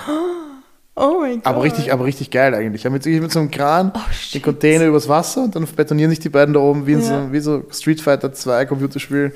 Oh 0.94 1.16
mein 1.20 1.38
Gott. 1.38 1.46
Aber 1.46 1.64
richtig, 1.64 1.92
aber 1.92 2.04
richtig 2.04 2.30
geil 2.30 2.54
eigentlich. 2.54 2.84
Ja, 2.84 2.90
mit, 2.90 3.04
mit 3.04 3.32
so 3.32 3.40
einem 3.40 3.50
Kran 3.50 3.90
Oh, 3.92 3.98
den. 4.32 4.42
Container 4.42 4.84
übers 4.86 5.08
Wasser 5.08 5.42
und 5.42 5.56
dann 5.56 5.66
betonieren 5.66 6.10
sich 6.10 6.20
die 6.20 6.28
beiden 6.28 6.54
da 6.54 6.60
oben 6.60 6.86
wie, 6.86 6.92
in 6.92 7.00
Ja. 7.00 7.24
so, 7.26 7.32
wie 7.32 7.40
so 7.40 7.64
Street 7.72 8.00
Fighter 8.00 8.32
2 8.32 8.66
Computerspiel. 8.66 9.34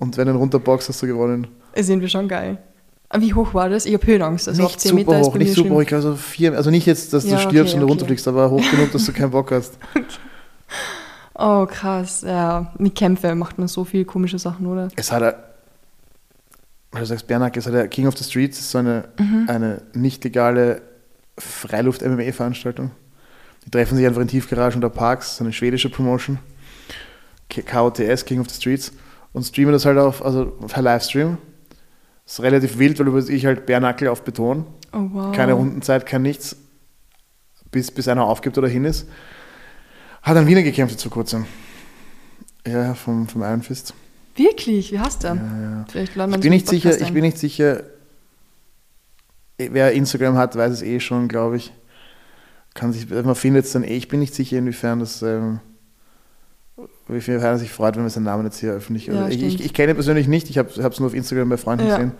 Und 0.00 0.16
wenn 0.16 0.26
du 0.26 0.34
runterboxst, 0.34 0.88
hast 0.88 1.02
du 1.02 1.06
gewonnen. 1.06 1.46
Das 1.76 1.86
sind 1.86 2.00
wir 2.00 2.08
schon 2.08 2.26
geil. 2.26 2.58
Wie 3.18 3.34
hoch 3.34 3.54
war 3.54 3.68
das? 3.68 3.86
Ich 3.86 3.94
habe 3.94 4.06
Höhenangst. 4.06 4.48
Also 4.48 4.62
auf 4.62 4.70
nicht 4.70 4.80
10 4.80 4.90
super 4.90 5.12
Meter 5.14 5.24
hoch, 5.26 5.34
nicht 5.34 5.48
super 5.54 5.60
schlimm. 5.66 5.74
hoch. 5.76 5.80
Ich 5.82 5.88
glaube 5.88 6.02
so 6.02 6.14
vier, 6.16 6.56
also 6.56 6.70
nicht 6.70 6.86
jetzt, 6.86 7.12
dass 7.12 7.24
Ja, 7.24 7.30
du 7.30 7.36
okay, 7.36 7.48
stirbst 7.48 7.74
und 7.74 7.80
du 7.80 7.86
okay. 7.86 7.92
runterfliegst, 7.92 8.28
aber 8.28 8.50
hoch 8.50 8.62
genug, 8.70 8.92
dass 8.92 9.04
du 9.06 9.12
keinen 9.12 9.30
Bock 9.30 9.50
hast. 9.52 9.78
Oh, 11.42 11.64
krass. 11.66 12.20
Ja, 12.20 12.70
mit 12.76 12.94
Kämpfe 12.94 13.34
macht 13.34 13.58
man 13.58 13.66
so 13.66 13.84
viele 13.86 14.04
komische 14.04 14.38
Sachen, 14.38 14.66
oder? 14.66 14.88
Es 14.96 15.10
hat, 15.10 15.22
weil 16.92 17.00
du 17.00 17.06
sagst, 17.06 17.26
Bernack, 17.26 17.56
es 17.56 17.66
hat 17.66 17.72
der 17.72 17.88
King 17.88 18.06
of 18.08 18.16
the 18.18 18.24
Streets, 18.24 18.58
ist 18.58 18.70
so 18.70 18.76
eine, 18.78 19.08
Mhm. 19.18 19.44
eine 19.48 19.82
nicht 19.94 20.22
legale 20.22 20.82
Freiluft-MMA-Veranstaltung. 21.38 22.90
Die 23.64 23.70
treffen 23.70 23.96
sich 23.96 24.06
einfach 24.06 24.20
in 24.20 24.28
Tiefgaragen 24.28 24.78
oder 24.80 24.90
Parks, 24.90 25.36
so 25.38 25.44
eine 25.44 25.52
schwedische 25.54 25.88
Promotion. 25.88 26.38
KOTS, 27.48 28.24
King 28.26 28.40
of 28.40 28.50
the 28.50 28.56
Streets. 28.56 28.92
Und 29.32 29.44
streamen 29.44 29.72
das 29.72 29.86
halt 29.86 29.96
auf, 29.98 30.22
also 30.24 30.44
per 30.46 30.82
Livestream. 30.82 31.38
Das 32.30 32.38
ist 32.38 32.44
relativ 32.44 32.78
wild, 32.78 32.96
weil 33.00 33.08
über 33.08 33.18
ich 33.28 33.44
halt 33.44 33.66
Bärnackel 33.66 34.06
auf 34.06 34.22
Beton. 34.22 34.64
Oh, 34.92 35.08
wow. 35.10 35.34
Keine 35.34 35.54
Rundenzeit, 35.54 36.06
kein 36.06 36.22
nichts. 36.22 36.54
Bis, 37.72 37.90
bis 37.90 38.06
einer 38.06 38.24
aufgibt 38.24 38.56
oder 38.56 38.68
hin 38.68 38.84
ist. 38.84 39.08
Hat 40.22 40.36
ein 40.36 40.46
Wiener 40.46 40.62
gekämpft 40.62 41.02
vor 41.02 41.10
kurzem. 41.10 41.46
Ja, 42.64 42.94
vom, 42.94 43.26
vom 43.26 43.42
Iron 43.42 43.62
Fist. 43.62 43.94
Wirklich? 44.36 44.92
Wie 44.92 45.00
hast 45.00 45.24
du? 45.24 45.26
Ja, 45.26 45.34
ja. 45.34 45.84
Vielleicht 45.90 46.16
Ich 46.16 46.40
bin 46.40 46.50
nicht 46.50 46.68
sicher, 46.68 47.00
ich 47.00 47.12
bin 47.12 47.22
nicht 47.22 47.36
sicher. 47.36 47.82
Wer 49.58 49.90
Instagram 49.90 50.36
hat, 50.36 50.54
weiß 50.54 50.70
es 50.70 50.82
eh 50.82 51.00
schon, 51.00 51.26
glaube 51.26 51.56
ich. 51.56 51.72
Kann 52.74 52.92
sich, 52.92 53.10
man 53.10 53.34
findet 53.34 53.64
es 53.64 53.72
dann 53.72 53.82
eh. 53.82 53.96
Ich 53.96 54.06
bin 54.06 54.20
nicht 54.20 54.36
sicher, 54.36 54.56
inwiefern 54.56 55.00
das, 55.00 55.20
ähm, 55.22 55.58
inwiefern 57.10 57.40
er 57.40 57.58
sich 57.58 57.70
freut, 57.72 57.96
wenn 57.96 58.02
wir 58.02 58.10
seinen 58.10 58.24
Namen 58.24 58.44
jetzt 58.44 58.58
hier 58.58 58.72
öffentlich. 58.72 59.06
Ja, 59.06 59.28
ich, 59.28 59.42
ich, 59.42 59.64
ich 59.64 59.74
kenne 59.74 59.92
ihn 59.92 59.96
persönlich 59.96 60.28
nicht. 60.28 60.48
Ich 60.50 60.58
habe 60.58 60.68
es 60.70 61.00
nur 61.00 61.08
auf 61.08 61.14
Instagram 61.14 61.48
bei 61.48 61.56
Freunden 61.56 61.86
Ja. 61.86 61.96
gesehen. 61.96 62.12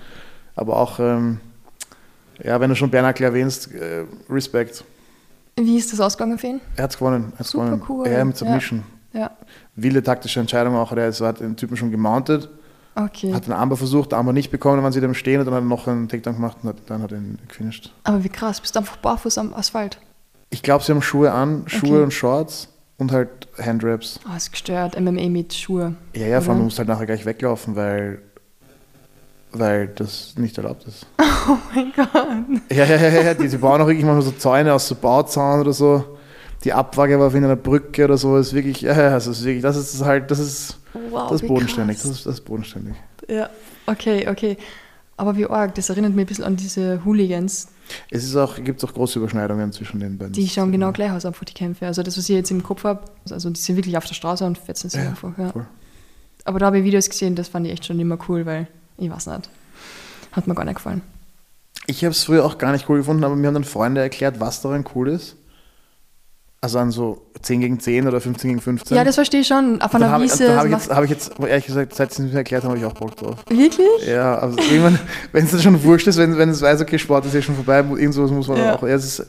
Aber 0.56 0.76
auch, 0.76 0.98
ähm, 0.98 1.40
ja, 2.42 2.60
wenn 2.60 2.68
du 2.70 2.76
schon 2.76 2.90
Bernackel 2.90 3.24
erwähnst, 3.24 3.72
äh, 3.74 4.04
Respekt. 4.28 4.84
Wie 5.56 5.76
ist 5.76 5.92
das 5.92 6.00
ausgegangen 6.00 6.38
für 6.38 6.46
ihn? 6.48 6.60
Er 6.76 6.84
hat 6.84 6.90
es 6.92 6.98
gewonnen. 6.98 7.32
Er 7.34 7.38
hat's 7.40 7.50
Super 7.50 7.64
gewonnen. 7.66 7.82
cool. 7.88 8.06
Er 8.06 8.24
mit 8.24 8.34
Ja. 8.34 8.38
Submission. 8.46 8.82
Ja. 9.12 9.30
Wilde 9.76 10.02
taktische 10.02 10.40
Entscheidung 10.40 10.76
auch. 10.76 10.92
Er 10.92 11.12
hat 11.12 11.40
den 11.40 11.56
Typen 11.56 11.76
schon 11.76 11.90
gemountet. 11.90 12.48
Okay. 12.94 13.32
Hat 13.32 13.46
den 13.46 13.52
Armbar 13.52 13.76
versucht, 13.78 14.12
Armbar 14.12 14.32
nicht 14.32 14.50
bekommen, 14.50 14.76
dann 14.76 14.84
waren 14.84 14.92
sie 14.92 15.00
dem 15.00 15.14
stehen 15.14 15.38
und 15.40 15.46
dann 15.46 15.54
hat 15.54 15.62
er 15.62 15.66
noch 15.66 15.86
einen 15.86 16.08
Takedown 16.08 16.34
gemacht 16.34 16.58
und 16.62 16.70
hat, 16.70 16.76
dann 16.86 17.02
hat 17.02 17.12
er 17.12 17.18
ihn 17.18 17.38
gefinisht. 17.46 17.92
Aber 18.04 18.22
wie 18.24 18.28
krass, 18.28 18.60
bist 18.60 18.74
du 18.74 18.80
einfach 18.80 18.96
barfuß 18.96 19.38
am 19.38 19.54
Asphalt. 19.54 19.98
Ich 20.50 20.62
glaube, 20.62 20.82
sie 20.82 20.92
haben 20.92 21.00
Schuhe 21.00 21.30
an, 21.30 21.62
Schuhe 21.66 21.90
Okay. 21.94 22.02
und 22.02 22.12
Shorts 22.12 22.68
und 23.00 23.12
halt 23.12 23.48
Handraps. 23.58 24.20
Oh, 24.30 24.36
ist 24.36 24.52
gestört. 24.52 24.98
MMA 25.00 25.28
mit 25.28 25.52
Schuhe. 25.54 25.94
Ja, 26.14 26.26
ja, 26.26 26.40
vor 26.40 26.50
allem 26.50 26.58
Oder? 26.58 26.58
du 26.58 26.64
musst 26.64 26.78
halt 26.78 26.88
nachher 26.88 27.06
gleich 27.06 27.24
weglaufen, 27.24 27.74
weil, 27.76 28.20
weil 29.52 29.88
das 29.88 30.34
nicht 30.36 30.56
erlaubt 30.58 30.84
ist. 30.86 31.06
Oh 31.48 31.56
mein 31.74 31.90
Gott. 31.96 32.60
Ja, 32.70 32.84
ja, 32.84 32.96
ja, 32.96 33.08
ja, 33.08 33.22
ja. 33.22 33.34
Die, 33.34 33.48
die 33.48 33.56
bauen 33.56 33.80
auch 33.80 33.86
wirklich 33.86 34.04
manchmal 34.04 34.22
so 34.22 34.30
Zäune 34.32 34.74
aus 34.74 34.86
so 34.86 34.94
Bauzaun 34.94 35.60
oder 35.60 35.72
so. 35.72 36.18
Die 36.64 36.72
Abwage 36.72 37.18
war 37.18 37.28
auf 37.28 37.34
einer 37.34 37.56
Brücke 37.56 38.04
oder 38.04 38.18
so. 38.18 38.36
ist 38.36 38.52
wirklich, 38.52 38.82
ja, 38.82 38.92
ja, 38.92 39.10
das 39.10 39.26
ist 39.26 39.42
wirklich, 39.42 39.62
das 39.62 39.76
ist 39.76 40.04
halt, 40.04 40.30
das 40.30 40.38
ist, 40.38 40.78
Wow, 41.10 41.30
das 41.30 41.40
ist 41.40 41.48
bodenständig. 41.48 41.96
Das 41.96 42.04
ist, 42.04 42.26
das 42.26 42.34
ist 42.34 42.40
bodenständig. 42.42 42.94
Ja, 43.26 43.48
okay, 43.86 44.28
okay. 44.28 44.58
Aber 45.20 45.36
wie 45.36 45.44
arg, 45.44 45.74
das 45.74 45.90
erinnert 45.90 46.14
mich 46.14 46.24
ein 46.24 46.28
bisschen 46.28 46.44
an 46.44 46.56
diese 46.56 47.04
Hooligans. 47.04 47.68
Es 48.08 48.24
ist 48.24 48.36
auch, 48.36 48.56
gibt 48.56 48.82
auch 48.82 48.94
große 48.94 49.18
Überschneidungen 49.18 49.70
zwischen 49.70 50.00
den 50.00 50.16
beiden. 50.16 50.32
Die 50.32 50.48
schauen 50.48 50.72
genau 50.72 50.92
gleich 50.92 51.12
aus, 51.12 51.26
einfach 51.26 51.44
die 51.44 51.52
Kämpfe. 51.52 51.84
Also 51.84 52.02
das, 52.02 52.16
was 52.16 52.26
ich 52.26 52.34
jetzt 52.34 52.50
im 52.50 52.62
Kopf 52.62 52.84
habe, 52.84 53.02
also 53.28 53.50
die 53.50 53.60
sind 53.60 53.76
wirklich 53.76 53.98
auf 53.98 54.06
der 54.06 54.14
Straße 54.14 54.46
und 54.46 54.56
fetzen 54.56 54.88
sich 54.88 54.98
Ja, 54.98 55.10
einfach. 55.10 55.36
Ja. 55.36 55.50
voll. 55.50 55.66
Aber 56.44 56.58
da 56.58 56.64
habe 56.66 56.78
ich 56.78 56.84
Videos 56.84 57.10
gesehen, 57.10 57.34
das 57.34 57.48
fand 57.48 57.66
ich 57.66 57.72
echt 57.74 57.84
schon 57.84 58.00
immer 58.00 58.16
cool, 58.30 58.46
weil 58.46 58.66
ich 58.96 59.10
weiß 59.10 59.26
nicht. 59.26 59.50
Hat 60.32 60.46
mir 60.46 60.54
gar 60.54 60.64
nicht 60.64 60.76
gefallen. 60.76 61.02
Ich 61.86 62.02
habe 62.02 62.12
es 62.12 62.24
früher 62.24 62.42
auch 62.46 62.56
gar 62.56 62.72
nicht 62.72 62.88
cool 62.88 62.96
gefunden, 62.96 63.22
aber 63.22 63.36
mir 63.36 63.48
haben 63.48 63.54
dann 63.54 63.64
Freunde 63.64 64.00
erklärt, 64.00 64.40
was 64.40 64.62
daran 64.62 64.86
cool 64.94 65.10
ist. 65.10 65.36
Also 66.62 66.78
an 66.78 66.90
so 66.90 67.22
10 67.40 67.60
gegen 67.60 67.80
10 67.80 68.06
oder 68.06 68.20
15 68.20 68.50
gegen 68.50 68.60
15. 68.60 68.94
Ja, 68.94 69.02
das 69.02 69.14
verstehe 69.14 69.40
ich 69.40 69.46
schon. 69.46 69.80
Auf 69.80 69.94
einer 69.94 70.10
habe 70.10 70.26
ich, 70.26 70.32
Wiese. 70.32 70.46
da 70.48 70.56
habe 70.56 70.68
ich, 70.68 70.74
jetzt- 70.74 70.90
hab 70.90 71.04
ich 71.04 71.10
jetzt, 71.10 71.32
ehrlich 71.40 71.64
gesagt, 71.64 71.94
seit 71.94 72.12
sie 72.12 72.24
es 72.24 72.30
mir 72.32 72.36
erklärt 72.38 72.64
haben, 72.64 72.70
habe 72.72 72.78
ich 72.80 72.84
auch 72.84 72.92
Bock 72.92 73.16
drauf. 73.16 73.36
wirklich? 73.48 74.06
Ja, 74.06 74.36
also 74.38 74.58
irgendwann, 74.58 74.98
wenn 75.32 75.44
es 75.46 75.52
dann 75.52 75.60
schon 75.62 75.82
wurscht 75.82 76.06
ist, 76.06 76.18
wenn, 76.18 76.36
wenn 76.36 76.50
es 76.50 76.60
weiß, 76.60 76.82
okay, 76.82 76.98
Sport 76.98 77.24
ist 77.24 77.34
ja 77.34 77.40
schon 77.40 77.54
vorbei, 77.54 77.82
mu- 77.82 77.96
irgend 77.96 78.14
sowas 78.14 78.30
muss 78.30 78.46
man 78.46 78.58
Ja. 78.58 78.74
auch. 78.76 78.82
Ja, 78.82 78.88
es, 78.90 79.04
ist, 79.20 79.26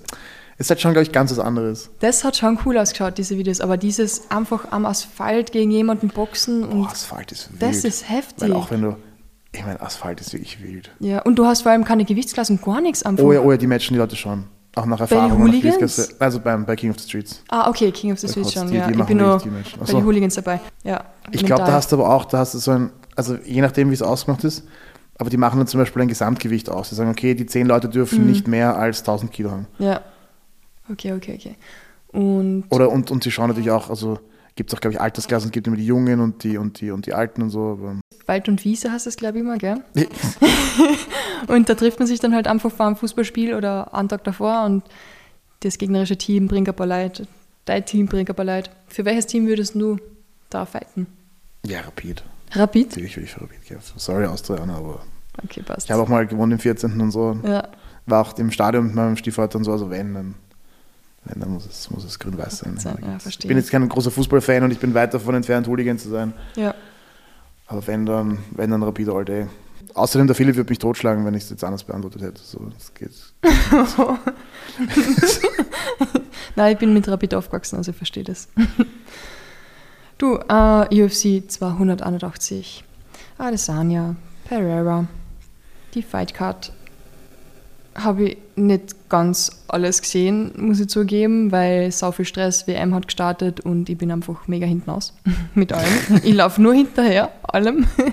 es 0.58 0.70
halt 0.70 0.82
schon, 0.82 0.92
glaube 0.92 1.04
ich, 1.04 1.14
ganz 1.14 1.32
was 1.32 1.40
anderes. 1.40 1.90
Das 2.02 2.26
hat 2.26 2.36
schon 2.36 2.60
cool 2.66 2.78
ausgeschaut, 2.78 3.18
diese 3.18 3.38
Videos. 3.38 3.62
Aber 3.62 3.78
dieses 3.78 4.30
einfach 4.30 4.70
am 4.72 4.86
Asphalt 4.86 5.54
gegen 5.54 5.72
jemanden 5.72 6.10
boxen 6.10 6.64
und 6.66 6.82
Boah, 6.82 6.90
Asphalt 6.92 7.32
ist 7.32 7.50
wild. 7.52 7.62
das 7.62 7.86
ist 7.86 8.10
heftig. 8.10 8.42
Weil 8.50 8.54
auch 8.54 8.72
wenn 8.72 8.82
du, 8.82 8.98
ich 9.54 9.66
meine, 9.66 9.80
Asphalt 9.80 10.20
ist 10.20 10.34
wirklich 10.34 10.62
wild. 10.62 10.92
ja, 11.00 11.22
und 11.22 11.36
du 11.38 11.46
hast 11.46 11.62
vor 11.62 11.72
allem 11.72 11.86
keine 11.86 12.04
Gewichtsklassen, 12.04 12.60
gar 12.62 12.82
nichts 12.82 13.04
einfach. 13.04 13.24
Oh 13.24 13.32
ja, 13.32 13.40
oh 13.40 13.52
ja, 13.52 13.58
die 13.58 13.68
matchen 13.68 13.94
die 13.94 14.00
Leute 14.00 14.18
schon. 14.18 14.44
Auch 14.76 14.86
nach 14.86 14.98
den 14.98 15.02
Erfahrung. 15.02 15.30
nach 15.32 15.38
Hooligans? 15.40 15.78
Gewichtsklasse. 15.78 16.16
Also 16.20 16.40
beim, 16.40 16.66
bei 16.66 16.76
King 16.76 16.92
of 16.92 17.00
the 17.00 17.08
Streets. 17.08 17.44
Ah, 17.50 17.70
okay, 17.70 17.92
King 17.92 18.14
of 18.14 18.20
the 18.20 18.28
Streets 18.28 18.54
schon. 18.54 18.68
die- 18.70 18.76
ja. 18.78 18.88
die 18.90 18.98
ich 19.00 19.06
bin 19.06 19.18
nur. 19.18 19.36
Ach 19.36 19.78
bei 19.86 19.94
den 19.94 20.06
Hooligans 20.06 20.36
dabei. 20.36 20.60
Ja, 20.84 21.04
Ich 21.32 21.44
glaube, 21.46 21.64
da 21.64 21.74
hast 21.74 21.92
du 21.92 21.98
aber 21.98 22.10
auch, 22.14 22.26
da 22.26 22.38
hast 22.40 22.54
du 22.54 22.60
so 22.60 22.72
ein, 22.72 22.90
also 23.16 23.36
je 23.46 23.62
nachdem, 23.62 23.90
wie 23.90 23.94
es 23.94 24.02
ausgemacht 24.02 24.44
ist, 24.46 24.64
aber 25.18 25.30
die 25.30 25.38
machen 25.38 25.58
dann 25.58 25.68
zum 25.68 25.80
Beispiel 25.80 26.02
ein 26.02 26.08
Gesamtgewicht 26.08 26.70
aus. 26.70 26.90
Die 26.90 26.96
sagen, 26.96 27.10
okay, 27.12 27.36
die 27.36 27.46
zehn 27.46 27.68
Leute 27.68 27.90
dürfen 27.90 28.22
Mhm. 28.24 28.30
nicht 28.30 28.48
mehr 28.48 28.78
als 28.78 29.04
1000 29.04 29.32
Kilo 29.32 29.52
haben. 29.52 29.68
Ja. 29.78 30.02
Okay, 30.92 31.14
okay, 31.14 31.36
okay. 31.40 31.56
Und 32.12 32.64
Oder 32.70 32.90
und, 32.90 33.12
und 33.12 33.24
sie 33.24 33.32
schauen 33.32 33.48
natürlich 33.50 33.72
auch, 33.72 33.90
also 33.90 34.20
gibt 34.56 34.70
es 34.72 34.76
auch, 34.78 34.82
glaube 34.82 34.94
ich, 34.96 35.02
Altersklassen, 35.02 35.48
es 35.50 35.52
gibt 35.52 35.68
immer 35.68 35.78
die 35.78 35.86
Jungen 35.86 36.20
und 36.20 36.44
die 36.44 36.58
und 36.58 36.80
die 36.82 36.92
und 36.92 37.06
die 37.06 37.14
Alten 37.14 37.42
und 37.42 37.50
so. 37.50 37.96
Wald 38.26 38.48
und 38.50 38.64
Wiese 38.64 38.92
heißt 38.92 39.08
das, 39.08 39.16
glaube 39.18 39.38
ich, 39.38 39.44
immer, 39.44 39.58
gell? 39.58 39.82
Und 41.48 41.70
da 41.70 41.74
trifft 41.76 41.98
man 42.00 42.08
sich 42.08 42.20
dann 42.20 42.36
halt 42.36 42.48
einfach 42.48 42.72
vor 42.72 42.86
einem 42.86 42.96
Fußballspiel 42.96 43.56
oder 43.56 43.94
einen 43.96 44.10
Tag 44.10 44.24
davor 44.24 44.64
und 44.66 44.84
das 45.62 45.78
gegnerische 45.80 46.16
Team 46.18 46.48
bringt 46.48 46.70
ein 46.70 46.76
paar 46.76 46.86
Leute, 46.88 47.28
dein 47.66 47.84
Team 47.86 48.06
bringt 48.06 48.30
ein 48.30 48.36
paar 48.36 48.46
Leute. 48.46 48.70
Für 48.88 49.06
welches 49.06 49.26
Team 49.28 49.48
würdest 49.48 49.74
du 49.76 49.98
da 50.50 50.66
fighten? 50.66 51.08
ja, 51.66 51.82
Rapid. 51.82 52.24
Rapid? 52.54 52.90
Natürlich 52.90 53.16
würde 53.18 53.26
ich 53.26 53.32
für 53.34 53.42
Rapid 53.42 53.66
kämpfen. 53.66 53.94
Sorry, 53.98 54.26
Austrianer, 54.26 54.76
aber 54.76 55.02
Okay, 55.44 55.62
passt. 55.64 55.86
ich 55.86 55.92
habe 55.92 56.04
auch 56.04 56.08
mal 56.10 56.28
gewonnen 56.28 56.54
im 56.54 56.60
14. 56.60 57.00
und 57.02 57.12
so. 57.12 57.38
ja, 57.44 57.68
War 58.06 58.22
auch 58.28 58.38
im 58.38 58.52
Stadion 58.52 58.86
mit 58.88 58.96
meinem 58.96 59.16
Stiefvater 59.18 59.58
und 59.58 59.64
so, 59.64 59.72
also 59.72 59.90
wenn, 59.90 60.14
dann, 60.14 60.36
wenn, 61.26 61.40
dann 61.40 61.52
muss 61.52 61.66
es, 61.66 61.90
muss 61.92 62.04
es 62.04 62.18
grün-weiß 62.20 62.60
sein. 62.60 62.78
Sein, 62.78 62.98
ja, 63.02 63.18
ich 63.28 63.40
bin 63.40 63.58
jetzt 63.58 63.72
kein 63.72 63.88
großer 63.88 64.12
Fußballfan 64.12 64.64
und 64.64 64.72
ich 64.72 64.80
bin 64.80 64.94
weit 64.94 65.14
davon 65.14 65.36
entfernt, 65.36 65.68
Hooligan 65.68 65.98
zu 65.98 66.10
sein. 66.10 66.34
ja. 66.56 66.74
Aber 67.68 67.88
wenn 67.88 68.06
dann, 68.06 68.40
wenn 68.52 68.70
dann 68.70 68.84
Rapid 68.84 69.08
all 69.08 69.24
day. 69.24 69.48
Außerdem, 69.94 70.28
der 70.28 70.36
Philipp 70.36 70.58
würde 70.58 70.70
mich 70.70 70.80
totschlagen, 70.80 71.26
wenn 71.26 71.34
ich 71.36 71.44
es 71.44 71.50
jetzt 71.50 71.64
anders 71.64 71.86
beantwortet 71.86 72.22
hätte. 72.22 72.42
So, 72.42 72.60
das 72.74 72.94
geht. 72.94 73.12
Nein, 76.58 76.74
ich 76.74 76.80
bin 76.80 76.94
mit 76.94 77.08
Rapid 77.08 77.34
aufgewachsen, 77.34 77.78
also 77.78 77.92
ich 77.92 77.98
verstehe 77.98 78.26
das. 78.26 78.50
du, 80.18 80.36
äh, 80.36 81.04
UFC 81.04 81.50
281. 81.50 82.84
Adesanya, 83.38 84.18
Pereira, 84.46 85.08
die 85.94 86.04
Fightcard 86.04 86.74
habe 87.96 88.24
ich 88.30 88.38
nicht 88.56 89.10
ganz 89.10 89.64
alles 89.68 90.02
gesehen, 90.02 90.52
muss 90.58 90.80
ich 90.80 90.88
zugeben, 90.88 91.52
weil 91.52 91.92
sau 91.92 92.12
viel 92.12 92.26
Stress, 92.26 92.68
WM 92.68 92.94
hat 92.96 93.08
gestartet 93.08 93.60
und 93.62 93.90
ich 93.90 93.98
bin 93.98 94.12
einfach 94.12 94.48
mega 94.48 94.66
hinten 94.66 94.90
aus 94.92 95.14
mit 95.56 95.74
allem. 95.74 96.22
ich 96.24 96.34
laufe 96.34 96.62
nur 96.62 96.74
hinterher, 96.74 97.32
allem. 97.44 97.86
äh, 97.98 98.12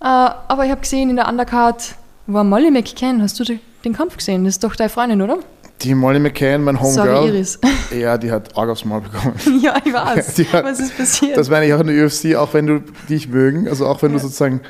aber 0.00 0.64
ich 0.64 0.70
habe 0.70 0.80
gesehen 0.80 1.10
in 1.10 1.16
der 1.16 1.28
Undercard 1.28 1.94
war 2.26 2.42
Molly 2.44 2.70
McCann. 2.70 3.20
Hast 3.22 3.38
du 3.38 3.44
de- 3.44 3.58
den 3.84 3.92
Kampf 3.92 4.16
gesehen? 4.16 4.44
Das 4.44 4.54
ist 4.54 4.64
doch 4.64 4.74
deine 4.76 4.88
Freundin, 4.88 5.20
oder? 5.22 5.38
Die 5.82 5.94
Molly 5.94 6.18
McCann, 6.20 6.62
mein 6.64 6.76
Sorry, 6.76 7.08
Homegirl, 7.10 7.28
Iris. 7.34 7.58
ja, 7.98 8.16
die 8.16 8.30
hat 8.30 8.56
Arg 8.56 8.70
aufs 8.70 8.84
Maul 8.84 9.02
bekommen. 9.02 9.34
ja, 9.60 9.74
ich 9.84 9.92
weiß. 9.92 10.38
Hat- 10.52 10.64
Was 10.64 10.80
ist 10.80 10.96
passiert? 10.96 11.36
Das 11.36 11.50
meine 11.50 11.66
ich 11.66 11.74
auch 11.74 11.80
in 11.80 11.88
der 11.88 12.04
UFC, 12.06 12.34
auch 12.36 12.54
wenn 12.54 12.66
du 12.66 12.80
dich 13.08 13.28
mögen, 13.28 13.68
also 13.68 13.86
auch 13.86 14.00
wenn 14.02 14.12
du 14.12 14.16
Ja. 14.16 14.22
sozusagen 14.22 14.60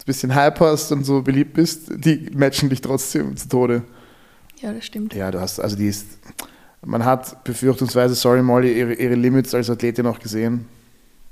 ein 0.00 0.04
bisschen 0.06 0.34
Hype 0.34 0.60
hast 0.60 0.92
und 0.92 1.04
so 1.04 1.22
beliebt 1.22 1.54
bist, 1.54 1.90
die 1.94 2.28
matchen 2.34 2.68
dich 2.68 2.80
trotzdem 2.80 3.36
zu 3.36 3.48
Tode. 3.48 3.82
ja, 4.60 4.72
das 4.72 4.84
stimmt. 4.84 5.14
Ja, 5.14 5.30
du 5.30 5.40
hast, 5.40 5.58
also 5.60 5.76
die 5.76 5.88
ist, 5.88 6.06
man 6.84 7.04
hat 7.04 7.44
befürchtungsweise, 7.44 8.14
sorry 8.14 8.42
Molly, 8.42 8.78
ihre, 8.78 8.94
ihre 8.94 9.14
Limits 9.14 9.54
als 9.54 9.68
Athletin 9.70 10.06
auch 10.06 10.18
gesehen. 10.18 10.66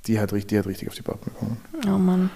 Die 0.06 0.18
hat, 0.20 0.32
richtig- 0.32 0.48
die 0.48 0.58
hat 0.58 0.66
richtig 0.66 0.88
auf 0.88 0.94
die 0.94 1.02
Pappen 1.02 1.32
bekommen. 1.32 1.56
Oh 1.86 1.98
Mann. 1.98 2.30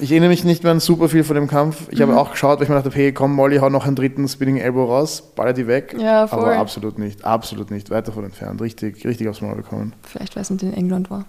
Ich 0.00 0.10
erinnere 0.10 0.30
mich 0.30 0.44
nicht 0.44 0.62
mehr 0.62 0.72
an 0.72 0.80
super 0.80 1.08
viel 1.10 1.22
von 1.22 1.34
dem 1.36 1.46
Kampf. 1.48 1.88
Ich 1.90 1.98
Mhm. 1.98 2.02
habe 2.04 2.16
auch 2.18 2.30
geschaut, 2.30 2.58
weil 2.58 2.64
ich 2.64 2.68
mir 2.70 2.76
dachte, 2.76 2.90
hey, 2.96 3.12
komm 3.12 3.34
Molly, 3.34 3.58
hau 3.58 3.68
noch 3.68 3.86
einen 3.86 3.94
dritten 3.96 4.26
Spinning 4.26 4.56
Elbow 4.56 4.84
raus, 4.86 5.22
baller 5.34 5.52
die 5.52 5.66
weg. 5.66 5.94
Ja, 5.98 6.26
voll. 6.26 6.38
Aber 6.40 6.56
absolut 6.56 6.98
nicht, 6.98 7.24
absolut 7.26 7.70
nicht, 7.70 7.90
weit 7.90 8.08
davon 8.08 8.24
entfernt. 8.24 8.62
Richtig, 8.62 9.04
richtig 9.04 9.28
aufs 9.28 9.42
Maul 9.42 9.56
bekommen. 9.56 9.92
Vielleicht, 10.02 10.34
weil 10.34 10.42
es 10.42 10.48
nicht 10.50 10.62
in 10.62 10.72
England 10.72 11.10
war. 11.10 11.26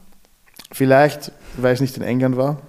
Vielleicht, 0.71 1.33
weil 1.57 1.73
es 1.73 1.81
nicht 1.81 1.97
in 1.97 2.03
England 2.03 2.37
war. 2.37 2.61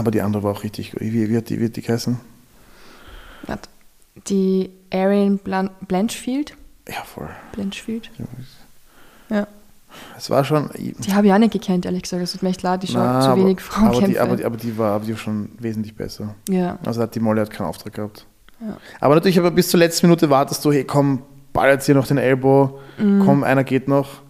Aber 0.00 0.10
die 0.10 0.22
andere 0.22 0.42
war 0.42 0.52
auch 0.52 0.62
richtig. 0.64 0.98
Wie, 0.98 1.28
wie, 1.28 1.36
hat, 1.36 1.50
die, 1.50 1.60
wie 1.60 1.66
hat 1.66 1.76
die 1.76 1.82
geheißen? 1.82 2.18
Warte. 3.46 3.68
Die 4.28 4.70
Arian 4.90 5.36
Blan 5.36 5.68
Blanchfield. 5.86 6.56
Ja, 6.88 7.02
voll. 7.04 7.28
Blanchfield. 7.52 8.10
Ja. 9.28 9.46
Es 10.16 10.30
war 10.30 10.42
schon. 10.44 10.70
Die 10.78 11.12
habe 11.12 11.26
ich 11.26 11.32
auch 11.34 11.38
nicht 11.38 11.52
gekannt, 11.52 11.84
ehrlich 11.84 12.04
gesagt. 12.04 12.22
Es 12.22 12.32
tut 12.32 12.42
mir 12.42 12.48
echt 12.48 12.62
leid, 12.62 12.82
ich 12.84 12.92
schaue 12.92 13.02
zu 13.20 13.28
aber- 13.28 13.36
wenig 13.42 13.58
aber 13.58 13.60
Frauenkämpfe. 13.60 14.08
die, 14.10 14.18
aber, 14.18 14.36
die, 14.36 14.44
aber 14.46 14.56
die 14.56 14.78
war 14.78 14.92
aber 14.94 15.04
die 15.04 15.12
war 15.12 15.18
schon 15.18 15.50
wesentlich 15.58 15.94
besser. 15.94 16.34
ja. 16.48 16.78
Also 16.86 17.02
hat 17.02 17.14
die 17.14 17.20
Molly 17.20 17.40
hat 17.40 17.50
keinen 17.50 17.66
Auftrag 17.66 17.92
gehabt. 17.92 18.24
Ja. 18.60 18.78
Aber 19.00 19.14
natürlich, 19.16 19.38
aber 19.38 19.50
bis 19.50 19.68
zur 19.68 19.78
letzten 19.80 20.06
Minute 20.06 20.30
wartest 20.30 20.64
du, 20.64 20.72
hey 20.72 20.84
komm, 20.84 21.22
ball 21.52 21.68
jetzt 21.70 21.84
hier 21.86 21.94
noch 21.94 22.06
den 22.06 22.16
Elbow, 22.18 22.78
Mhm. 22.98 23.22
komm, 23.26 23.44
einer 23.44 23.64
geht 23.64 23.86
noch. 23.86 24.22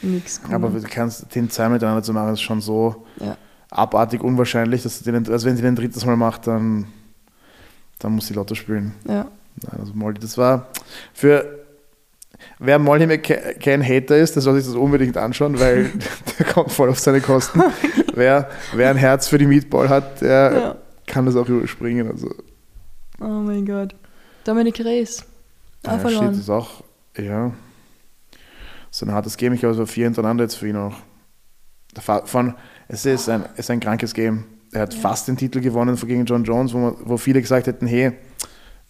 Nix. 0.00 0.40
Aber 0.50 0.68
du 0.70 0.80
kannst 0.82 1.34
den 1.34 1.50
zwei 1.50 1.68
miteinander 1.68 2.02
zu 2.02 2.12
machen, 2.14 2.32
ist 2.32 2.40
schon 2.42 2.60
so 2.62 3.04
ja. 3.20 3.36
Abartig 3.76 4.22
unwahrscheinlich, 4.22 4.82
dass 4.82 5.00
du 5.02 5.10
den, 5.12 5.28
also 5.30 5.46
wenn 5.46 5.56
sie 5.56 5.62
den 5.62 5.76
drittes 5.76 6.04
Mal 6.04 6.16
macht, 6.16 6.46
dann, 6.46 6.86
dann 7.98 8.12
muss 8.12 8.26
sie 8.26 8.34
Lotto 8.34 8.54
spielen. 8.54 8.94
ja. 9.08 9.26
Also 9.78 9.94
Molly, 9.94 10.18
das 10.20 10.36
war 10.36 10.66
für 11.14 11.64
wer 12.58 12.78
Molly 12.78 13.06
McCann 13.06 13.82
Hater 13.82 14.18
ist, 14.18 14.34
der 14.34 14.42
soll 14.42 14.56
sich 14.56 14.66
das 14.66 14.74
unbedingt 14.74 15.16
anschauen, 15.16 15.58
weil 15.58 15.90
der 16.38 16.44
kommt 16.46 16.70
voll 16.72 16.90
auf 16.90 16.98
seine 16.98 17.22
Kosten. 17.22 17.62
wer, 18.14 18.50
wer 18.74 18.90
ein 18.90 18.98
Herz 18.98 19.28
für 19.28 19.38
die 19.38 19.46
Meatball 19.46 19.88
hat, 19.88 20.20
der 20.20 20.52
Ja. 20.52 20.76
kann 21.06 21.24
das 21.24 21.36
auch 21.36 21.48
überspringen. 21.48 22.10
Also, 22.10 22.34
Oh 23.18 23.24
mein 23.40 23.64
Gott. 23.64 23.94
Dominik 24.44 24.78
Rees. 24.80 25.24
Auch 25.86 25.92
ja, 25.92 25.98
verloren. 26.00 26.34
ist 26.38 26.50
auch, 26.50 26.82
ja, 27.16 27.52
so 28.90 29.06
ein 29.06 29.12
hartes 29.12 29.38
Game. 29.38 29.54
Ich 29.54 29.60
glaube, 29.60 29.72
es 29.72 29.78
war 29.78 29.86
vier 29.86 30.04
hintereinander 30.04 30.44
jetzt 30.44 30.56
für 30.56 30.68
ihn 30.68 30.76
auch. 30.76 30.96
Von, 32.26 32.54
es 32.88 33.04
ist 33.06 33.28
ein, 33.28 33.44
es 33.54 33.60
ist 33.60 33.70
ein 33.70 33.80
krankes 33.80 34.14
Game. 34.14 34.44
Er 34.72 34.82
hat 34.82 34.94
Ja. 34.94 35.00
fast 35.00 35.28
den 35.28 35.36
Titel 35.36 35.60
gewonnen 35.60 35.96
gegen 35.96 36.24
John 36.24 36.44
Jones, 36.44 36.72
wo, 36.74 36.78
man, 36.78 36.94
wo 37.04 37.16
viele 37.16 37.40
gesagt 37.40 37.66
hätten, 37.66 37.86
hey, 37.86 38.12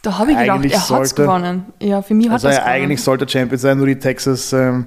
Da 0.02 0.18
habe 0.18 0.32
ich 0.32 0.38
gedacht, 0.38 0.64
er 0.64 0.88
hat 0.90 1.02
es 1.04 1.14
gewonnen. 1.14 1.64
Ja, 1.80 2.02
für 2.02 2.14
mich 2.14 2.26
hat 2.28 2.34
Also 2.34 2.48
er 2.48 2.54
gewonnen. 2.60 2.68
eigentlich 2.72 3.02
sollte 3.02 3.28
Champion 3.28 3.58
sein, 3.58 3.76
nur 3.78 3.86
die 3.86 3.98
Texas 3.98 4.52
ähm, 4.52 4.86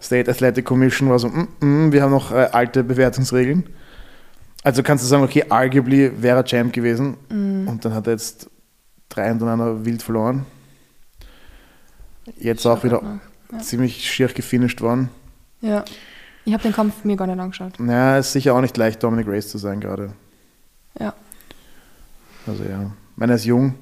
State 0.00 0.30
Athletic 0.30 0.64
Commission 0.64 1.08
war 1.08 1.18
so, 1.18 1.28
mm, 1.28 1.48
mm, 1.60 1.92
wir 1.92 2.02
haben 2.02 2.10
noch 2.12 2.30
äh, 2.32 2.48
alte 2.52 2.84
Bewertungsregeln. 2.84 3.64
Also 4.62 4.82
kannst 4.82 5.04
du 5.04 5.08
sagen, 5.08 5.22
okay, 5.22 5.44
arguably 5.48 6.10
wäre 6.22 6.38
er 6.38 6.44
Champ 6.44 6.72
gewesen 6.72 7.16
Mhm. 7.30 7.68
und 7.68 7.84
dann 7.84 7.94
hat 7.94 8.06
er 8.06 8.12
jetzt 8.14 8.48
drei 9.08 9.28
hintereinander 9.28 9.84
wild 9.84 10.02
verloren. 10.02 10.44
Jetzt 12.38 12.66
auch 12.66 12.84
wieder 12.84 13.02
Ja. 13.52 13.58
ziemlich 13.60 14.08
schier 14.10 14.28
gefinisht 14.28 14.80
worden. 14.80 15.08
Ja. 15.60 15.84
Ich 16.48 16.54
habe 16.54 16.62
den 16.62 16.72
Kampf 16.72 17.04
mir 17.04 17.14
gar 17.14 17.26
nicht 17.26 17.38
angeschaut. 17.38 17.78
Naja, 17.78 18.16
ist 18.18 18.32
sicher 18.32 18.54
auch 18.54 18.62
nicht 18.62 18.74
leicht, 18.78 19.02
Dominic 19.02 19.26
Race 19.28 19.48
zu 19.48 19.58
sein 19.58 19.80
gerade. 19.80 20.14
Ja. 20.98 21.12
Also 22.46 22.64
ja, 22.64 22.84
ich 22.84 23.16
meine, 23.16 23.32
er 23.32 23.36
ist 23.36 23.44
jung. 23.44 23.74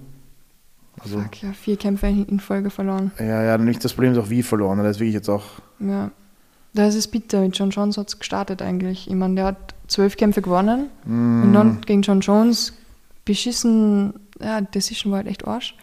Also, 0.98 1.20
Fuck, 1.20 1.42
ja, 1.42 1.52
vier 1.52 1.76
Kämpfe 1.76 2.08
in 2.08 2.40
Folge 2.40 2.70
verloren. 2.70 3.12
ja, 3.20 3.42
ja, 3.44 3.56
nicht 3.58 3.84
das 3.84 3.92
Problem 3.92 4.12
ist 4.14 4.18
auch 4.18 4.30
wie 4.30 4.42
verloren. 4.42 4.80
Er 4.80 4.90
ist 4.90 4.98
wirklich 4.98 5.14
jetzt 5.14 5.28
auch 5.28 5.44
Ja. 5.78 6.10
Das 6.74 6.96
ist 6.96 7.06
bitter. 7.08 7.40
Mit 7.40 7.56
John 7.56 7.70
Jones 7.70 7.96
hat 7.98 8.08
es 8.08 8.18
gestartet 8.18 8.60
eigentlich. 8.62 9.08
Ich 9.08 9.14
meine, 9.14 9.34
der 9.36 9.44
hat 9.46 9.74
zwölf 9.86 10.16
Kämpfe 10.16 10.42
gewonnen. 10.42 10.88
mm, 11.04 11.42
Und 11.44 11.52
dann 11.52 11.80
gegen 11.82 12.02
John 12.02 12.20
Jones 12.20 12.72
beschissen. 13.24 14.12
Ja, 14.40 14.60
Decision 14.60 15.12
war 15.12 15.18
halt 15.18 15.28
echt 15.28 15.46
Arsch. 15.46 15.76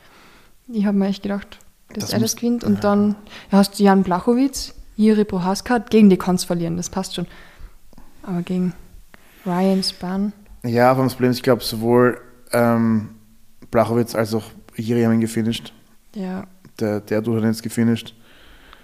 Ich 0.68 0.86
habe 0.86 0.98
mir 0.98 1.08
echt 1.08 1.24
gedacht, 1.24 1.60
dass 1.94 2.06
Das 2.06 2.14
er 2.14 2.20
das 2.20 2.36
gewinnt. 2.36 2.64
Und 2.66 2.84
dann 2.84 3.16
ja, 3.52 3.60
hast 3.60 3.80
du 3.80 3.84
Jan 3.84 4.04
Blachowitz, 4.04 4.74
Jiri 4.96 5.26
Prohaska, 5.26 5.80
gegen 5.80 6.10
die 6.10 6.18
kannst 6.18 6.46
verlieren. 6.46 6.78
Das 6.78 6.90
passt 6.90 7.16
schon. 7.16 7.28
Aber 8.22 8.42
gegen 8.42 8.74
Ryan 9.46 9.84
Spann. 9.84 10.34
Ja, 10.64 10.92
aber 10.92 11.04
das 11.04 11.14
Problem 11.14 11.32
ist, 11.32 11.38
ich 11.38 11.44
glaube, 11.44 11.64
sowohl 11.64 12.20
ähm, 12.52 13.10
Blachowitz 13.72 14.16
als 14.16 14.34
auch 14.34 14.46
Jiri 14.76 15.04
haben 15.04 15.14
ihn 15.14 15.22
gefinisht. 15.22 15.74
Ja, 16.16 16.46
Der, 16.80 17.02
der 17.02 17.22
Dude 17.22 17.38
hat 17.38 17.44
ihn 17.44 17.50
jetzt 17.50 17.64
gefinisht. 17.64 18.14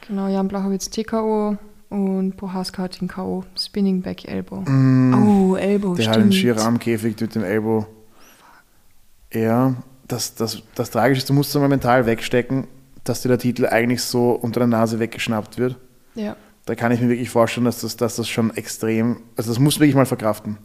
genau. 0.07 0.27
Jan 0.27 0.47
Blachowitz 0.47 0.89
TKO 0.89 1.57
und 1.89 2.35
Prohaska 2.37 2.83
hat 2.83 3.01
ihn 3.01 3.07
K.O. 3.07 3.43
Spinning 3.57 4.01
Back 4.01 4.27
Elbow. 4.27 4.61
Mm, 4.67 5.13
Oh, 5.13 5.55
Elbow, 5.55 5.95
der 5.95 6.07
hat 6.09 6.17
einen 6.17 6.31
stimmt. 6.31 6.57
schier 6.57 6.65
am 6.65 6.79
Käfig 6.79 7.19
mit 7.21 7.33
dem 7.35 7.43
Elbow. 7.43 7.85
Ja, 9.33 9.75
das, 10.07 10.35
das, 10.35 10.61
das 10.75 10.89
Tragische 10.91 11.19
ist, 11.19 11.29
du 11.29 11.33
musst 11.33 11.53
es 11.55 11.61
mal 11.61 11.67
mental 11.67 12.05
wegstecken, 12.05 12.67
dass 13.03 13.21
dir 13.21 13.29
der 13.29 13.37
Titel 13.39 13.67
eigentlich 13.67 14.01
so 14.03 14.31
unter 14.31 14.59
der 14.59 14.67
Nase 14.67 14.99
weggeschnappt 14.99 15.57
wird. 15.57 15.77
Ja, 16.19 16.35
Da 16.65 16.75
kann 16.75 16.91
ich 16.91 17.01
mir 17.01 17.09
wirklich 17.09 17.29
vorstellen, 17.29 17.65
dass 17.65 17.81
das, 17.81 17.95
dass 17.97 18.15
das 18.17 18.27
schon 18.27 18.55
extrem, 18.55 19.21
also 19.35 19.49
das 19.51 19.59
muss 19.59 19.79
wirklich 19.79 19.95
mal 19.95 20.05
verkraften. 20.05 20.57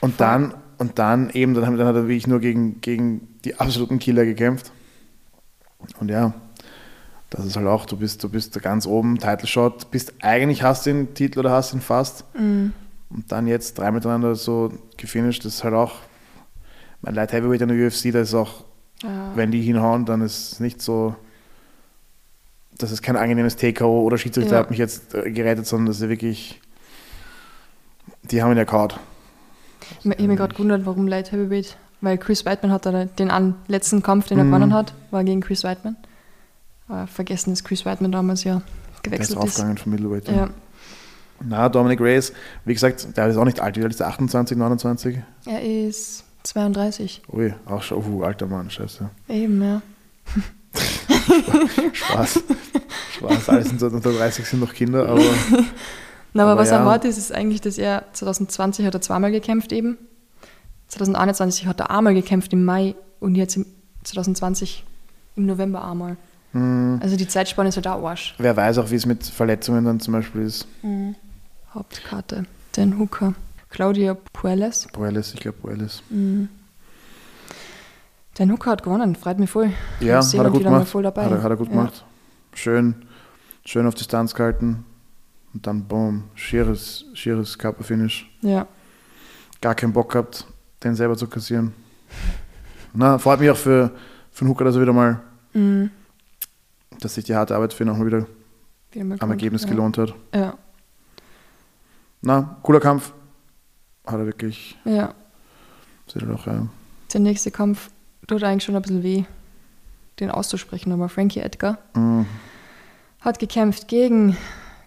Und 0.00 0.16
Voll. 0.16 0.26
dann, 0.26 0.54
und 0.78 0.98
dann 0.98 1.30
eben, 1.30 1.54
dann, 1.54 1.66
haben- 1.66 1.76
dann 1.76 1.86
hat 1.86 1.94
er 1.96 2.04
wirklich 2.08 2.26
nur 2.26 2.40
gegen, 2.40 2.80
gegen 2.80 3.28
die 3.44 3.58
absoluten 3.60 3.98
Killer 3.98 4.24
gekämpft. 4.24 4.72
Und 5.98 6.10
ja, 6.10 6.34
das 7.30 7.44
ist 7.46 7.56
halt 7.56 7.66
auch, 7.66 7.86
du 7.86 7.96
bist, 7.96 8.22
du 8.24 8.28
bist 8.28 8.56
da 8.56 8.60
ganz 8.60 8.86
oben, 8.86 9.18
Title 9.18 9.46
Shot, 9.46 9.90
bist 9.90 10.14
eigentlich 10.20 10.62
hast 10.62 10.86
den 10.86 11.14
Titel 11.14 11.38
oder 11.40 11.50
hast 11.50 11.72
ihn 11.72 11.80
fast. 11.80 12.24
mm, 12.34 12.68
Und 13.10 13.32
dann 13.32 13.46
jetzt 13.46 13.78
drei 13.78 13.90
miteinander 13.90 14.34
so 14.34 14.72
gefinisht, 14.96 15.44
das 15.44 15.54
ist 15.56 15.64
halt 15.64 15.74
auch, 15.74 15.96
mein 17.02 17.14
Light 17.14 17.32
Heavyweight 17.32 17.62
in 17.62 17.68
der 17.68 17.86
UFC, 17.86 18.10
da 18.12 18.20
ist 18.20 18.34
auch 18.34 18.64
ja. 19.02 19.32
wenn 19.34 19.50
die 19.50 19.62
hinhauen, 19.62 20.04
dann 20.04 20.20
ist 20.20 20.52
es 20.54 20.60
nicht 20.60 20.82
so, 20.82 21.16
das 22.82 22.92
ist 22.92 23.02
kein 23.02 23.16
angenehmes 23.16 23.56
TKO 23.56 24.02
oder 24.02 24.18
Schiedsrichter 24.18 24.52
Ja. 24.52 24.58
hat 24.58 24.70
mich 24.70 24.78
jetzt 24.78 25.14
äh, 25.14 25.30
gerettet, 25.30 25.66
sondern 25.66 25.86
das 25.86 26.00
ist 26.00 26.08
wirklich, 26.08 26.60
die 28.22 28.42
haben 28.42 28.50
ihn 28.52 28.58
ja 28.58 28.64
kaut. 28.64 28.98
Ich 30.02 30.10
habe 30.10 30.22
mich 30.28 30.36
gerade 30.36 30.54
gewundert, 30.54 30.86
warum 30.86 31.06
Light 31.08 31.32
Heavyweight. 31.32 31.76
Weil 32.02 32.16
Chris 32.16 32.46
Weidman 32.46 32.72
hat 32.72 32.86
den 32.86 33.54
letzten 33.68 34.02
Kampf, 34.02 34.28
den 34.28 34.38
er 34.38 34.44
Mhm. 34.44 34.52
gewonnen 34.52 34.72
hat, 34.74 34.94
war 35.10 35.22
gegen 35.22 35.40
Chris 35.42 35.64
Weidman. 35.64 35.96
Aber 36.88 37.06
vergessen, 37.06 37.50
dass 37.50 37.62
Chris 37.62 37.84
Weidman 37.84 38.10
damals 38.12 38.42
ja 38.44 38.54
Der 38.54 38.62
ist 38.94 39.02
gewechselt 39.02 39.38
ist. 39.38 39.44
aufgegangen 39.44 39.76
vom 39.78 39.92
Middleweight. 39.92 40.28
Ja. 40.28 40.48
Na, 41.42 41.68
Dominic 41.68 42.00
Reyes, 42.00 42.32
wie 42.64 42.72
gesagt, 42.74 43.16
der 43.16 43.26
ist 43.28 43.36
auch 43.36 43.44
nicht 43.44 43.60
alt, 43.60 43.76
wie 43.76 43.82
alt 43.82 43.90
ist 43.92 44.00
der? 44.00 44.08
28, 44.08 44.56
29? 44.56 45.18
Er 45.46 45.62
ist 45.62 46.24
32. 46.42 47.22
Ui, 47.32 47.54
auch 47.66 47.82
schon, 47.82 48.04
uh, 48.04 48.22
alter 48.24 48.46
Mann, 48.46 48.70
scheiße. 48.70 49.08
Eben, 49.28 49.62
ja. 49.62 49.82
Spaß. 51.92 52.42
Spaß, 53.16 53.48
alles 53.48 53.68
sind 53.68 53.82
unter 53.82 54.12
30 54.12 54.44
sind 54.46 54.60
noch 54.60 54.72
Kinder, 54.74 55.08
aber 55.08 55.20
Na, 56.32 56.44
aber, 56.44 56.52
Aber 56.52 56.60
was 56.60 56.70
ja. 56.70 56.76
er 56.78 56.84
hat, 56.90 57.04
ist, 57.04 57.18
ist 57.18 57.32
eigentlich, 57.32 57.60
dass 57.60 57.76
er 57.76 58.04
2020 58.12 58.86
hat 58.86 58.94
er 58.94 59.00
zweimal 59.00 59.32
gekämpft 59.32 59.72
eben. 59.72 59.98
2021 60.88 61.66
hat 61.66 61.80
er 61.80 61.90
einmal 61.90 62.14
gekämpft 62.14 62.52
im 62.52 62.64
Mai 62.64 62.94
und 63.20 63.34
jetzt 63.34 63.56
im 63.56 63.66
2020 64.04 64.84
im 65.36 65.46
November 65.46 65.84
einmal. 65.84 66.16
hm, 66.52 67.00
Also 67.02 67.16
die 67.16 67.26
Zeitspanne 67.28 67.68
ist 67.70 67.76
halt 67.76 67.86
auch 67.88 68.04
Arsch. 68.04 68.34
wer 68.38 68.56
weiß 68.56 68.78
auch, 68.78 68.90
wie 68.90 68.96
es 68.96 69.06
mit 69.06 69.24
Verletzungen 69.24 69.84
dann 69.84 70.00
zum 70.00 70.12
Beispiel 70.12 70.42
ist. 70.42 70.66
Hauptkarte. 71.74 72.44
Den 72.76 72.98
Hooker. 72.98 73.34
Claudia 73.68 74.16
Puelles. 74.32 74.88
Boelis, 74.92 75.34
ich 75.34 75.40
glaube 75.40 75.58
Boelis. 75.62 76.02
Mhm. 76.10 76.48
Den 78.40 78.50
Hooker 78.50 78.70
hat 78.70 78.82
gewonnen, 78.82 79.14
freut 79.16 79.38
mich 79.38 79.50
voll. 79.50 79.70
Ja, 80.00 80.24
hat 80.24 80.32
er 80.32 80.50
gut 80.50 80.64
gemacht. 80.64 80.88
voll 80.88 81.02
dabei. 81.02 81.26
Hat 81.26 81.30
er, 81.30 81.42
hat 81.42 81.50
er 81.50 81.56
gut 81.58 81.68
Ja. 81.68 81.74
gemacht. 81.74 82.06
Schön, 82.54 82.94
schön 83.66 83.86
auf 83.86 83.94
Distanz 83.94 84.34
gehalten. 84.34 84.86
Und 85.52 85.66
dann, 85.66 85.84
boom, 85.84 86.24
schieres, 86.34 87.04
schieres 87.12 87.58
Körperfinish. 87.58 88.30
Ja, 88.40 88.66
Gar 89.60 89.74
keinen 89.74 89.92
Bock 89.92 90.12
gehabt, 90.12 90.46
den 90.82 90.94
selber 90.94 91.18
zu 91.18 91.26
kassieren. 91.26 91.74
Na, 92.94 93.18
freut 93.18 93.40
mich 93.40 93.50
auch 93.50 93.56
für, 93.58 93.90
für 94.30 94.46
den 94.46 94.48
Hooker, 94.50 94.64
dass 94.64 94.74
er 94.74 94.80
wieder 94.80 94.94
mal, 94.94 95.20
mhm. 95.52 95.90
dass 96.98 97.16
sich 97.16 97.24
die 97.24 97.34
harte 97.34 97.54
Arbeit 97.54 97.74
für 97.74 97.84
ihn 97.84 97.90
auch 97.90 97.98
mal 97.98 98.06
wieder 98.06 98.26
Wieder 98.90 99.04
mal 99.04 99.14
am 99.20 99.28
gut. 99.28 99.30
Ergebnis 99.32 99.64
ja. 99.64 99.68
gelohnt 99.68 99.98
hat. 99.98 100.14
Ja, 100.34 100.54
Na, 102.22 102.56
cooler 102.62 102.80
Kampf. 102.80 103.12
Hat 104.06 104.18
er 104.18 104.24
wirklich, 104.24 104.78
ja. 104.86 105.12
sieht 106.06 106.22
er 106.22 106.28
doch, 106.28 106.46
ja. 106.46 106.66
Der 107.12 107.20
nächste 107.20 107.50
Kampf 107.50 107.90
tut 108.30 108.44
eigentlich 108.44 108.64
schon 108.64 108.76
ein 108.76 108.82
bisschen 108.82 109.02
weh, 109.02 109.24
den 110.20 110.30
auszusprechen, 110.30 110.92
aber 110.92 111.08
Frankie 111.08 111.40
Edgar 111.40 111.78
Mhm. 111.94 112.26
hat 113.20 113.38
gekämpft 113.38 113.88
gegen 113.88 114.36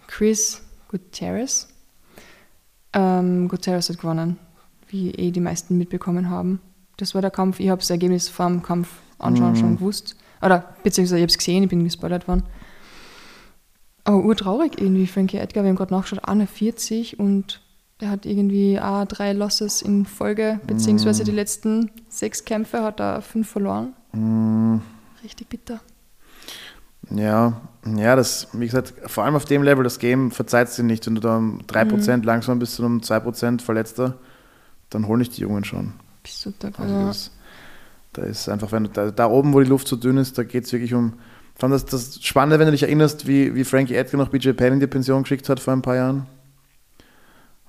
Chris 0.08 0.62
Gutierrez. 0.90 1.68
Ähm, 2.94 3.48
Gutierrez 3.48 3.90
hat 3.90 3.98
gewonnen, 4.00 4.38
wie 4.88 5.12
eh 5.12 5.32
die 5.32 5.40
meisten 5.40 5.78
mitbekommen 5.78 6.30
haben. 6.30 6.60
Das 6.98 7.16
war 7.16 7.22
der 7.22 7.32
Kampf. 7.32 7.60
Ich 7.60 7.70
habe 7.70 7.80
das 7.80 7.90
Ergebnis 7.90 8.30
vor 8.30 8.46
dem 8.48 8.62
Kampf 8.62 8.90
anschauen 9.18 9.52
Mhm. 9.54 9.56
schon 9.58 9.76
gewusst. 9.78 10.16
Oder 10.42 10.76
beziehungsweise 10.84 11.18
ich 11.18 11.24
habe 11.24 11.32
es 11.32 11.38
gesehen, 11.38 11.64
ich 11.64 11.70
bin 11.70 11.84
gespoilert 11.84 12.28
worden. 12.28 12.44
Aber 14.04 14.18
urtraurig 14.24 14.80
irgendwie, 14.80 15.08
Frankie 15.08 15.38
Edgar. 15.38 15.64
Wir 15.64 15.70
haben 15.70 15.78
gerade 15.78 15.94
nachgeschaut, 15.94 16.28
41 16.28 17.20
und 17.20 17.62
der 18.04 18.10
hat 18.10 18.26
irgendwie 18.26 18.78
auch 18.82 19.06
drei 19.06 19.32
Losses 19.32 19.82
in 19.82 20.06
Folge, 20.06 20.60
beziehungsweise 20.68 21.24
die 21.24 21.32
letzten 21.32 21.90
sechs 22.10 22.44
Kämpfe 22.44 22.84
hat 22.84 23.00
er 23.00 23.22
fünf 23.22 23.50
verloren. 23.50 23.94
Mhm. 24.12 24.82
Richtig 25.24 25.48
bitter. 25.48 25.80
Ja, 27.10 27.62
ja, 27.96 28.18
das, 28.18 28.50
wie 28.52 28.66
gesagt, 28.66 28.94
vor 29.06 29.24
allem 29.24 29.36
auf 29.36 29.46
dem 29.46 29.64
Level, 29.64 29.86
das 29.86 30.00
Game 30.00 30.32
verzeiht 30.32 30.78
dir 30.78 30.84
nicht. 30.84 31.08
Wenn 31.08 31.16
du 31.16 31.22
da 31.22 31.38
um 31.38 31.62
3% 31.62 32.26
langsam 32.26 32.60
bist 32.60 32.78
und 32.82 32.86
um 32.86 33.00
2% 33.00 33.62
Verletzter, 33.62 34.16
dann 34.90 35.08
holen 35.08 35.20
dich 35.20 35.30
die 35.30 35.42
Jungen 35.42 35.64
schon. 35.64 35.94
Bist 36.24 36.46
du 36.46 36.54
da? 36.60 36.72
Also 36.78 37.06
das, 37.06 37.32
da 38.12 38.24
ist 38.24 38.50
einfach, 38.50 38.74
wenn 38.74 38.84
du 38.84 38.90
da, 38.90 39.12
da 39.12 39.28
oben, 39.28 39.54
wo 39.54 39.62
die 39.62 39.70
Luft 39.70 39.88
so 39.88 39.96
dünn 39.96 40.18
ist, 40.18 40.38
da 40.38 40.44
geht 40.44 40.66
es 40.66 40.74
wirklich 40.74 40.94
um. 40.94 41.14
Vor 41.56 41.70
allem 41.70 41.72
das, 41.72 41.86
das 41.86 42.22
Spannende, 42.22 42.60
wenn 42.60 42.66
du 42.66 42.74
dich 42.74 42.84
erinnerst, 42.84 43.28
wie, 43.28 43.56
wie 43.56 43.64
Frankie 43.64 43.96
Edgar 43.96 44.20
noch 44.20 44.30
BJ 44.30 44.52
Penn 44.52 44.74
in 44.74 44.80
die 44.82 44.88
Pension 44.88 45.24
geschickt 45.24 45.48
hat 45.48 45.62
vor 45.62 45.72
ein 45.72 45.82
paar 45.82 45.96
Jahren. 45.96 46.26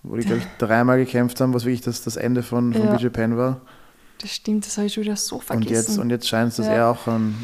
Wo 0.07 0.17
die, 0.17 0.25
glaube 0.25 0.39
ich, 0.41 0.47
dreimal 0.59 0.99
gekämpft 0.99 1.41
haben, 1.41 1.53
was 1.55 1.65
wirklich 1.65 1.81
das, 1.81 2.03
das 2.03 2.17
Ende 2.17 2.43
von, 2.43 2.73
von 2.73 2.83
Ja. 2.85 2.97
BJ 2.97 3.09
Penn 3.09 3.37
war. 3.37 3.61
Das 4.21 4.31
stimmt, 4.31 4.65
das 4.67 4.77
habe 4.77 4.87
ich 4.87 4.95
schon 4.95 5.03
wieder 5.03 5.17
so 5.17 5.37
Und 5.37 5.43
vergessen. 5.45 5.73
jetzt, 5.75 5.99
und 5.99 6.11
jetzt 6.11 6.29
scheint 6.29 6.51
es, 6.51 6.57
dass 6.57 6.67
Ja. 6.67 6.73
er 6.75 6.89
auch 6.91 7.07
ein. 7.09 7.35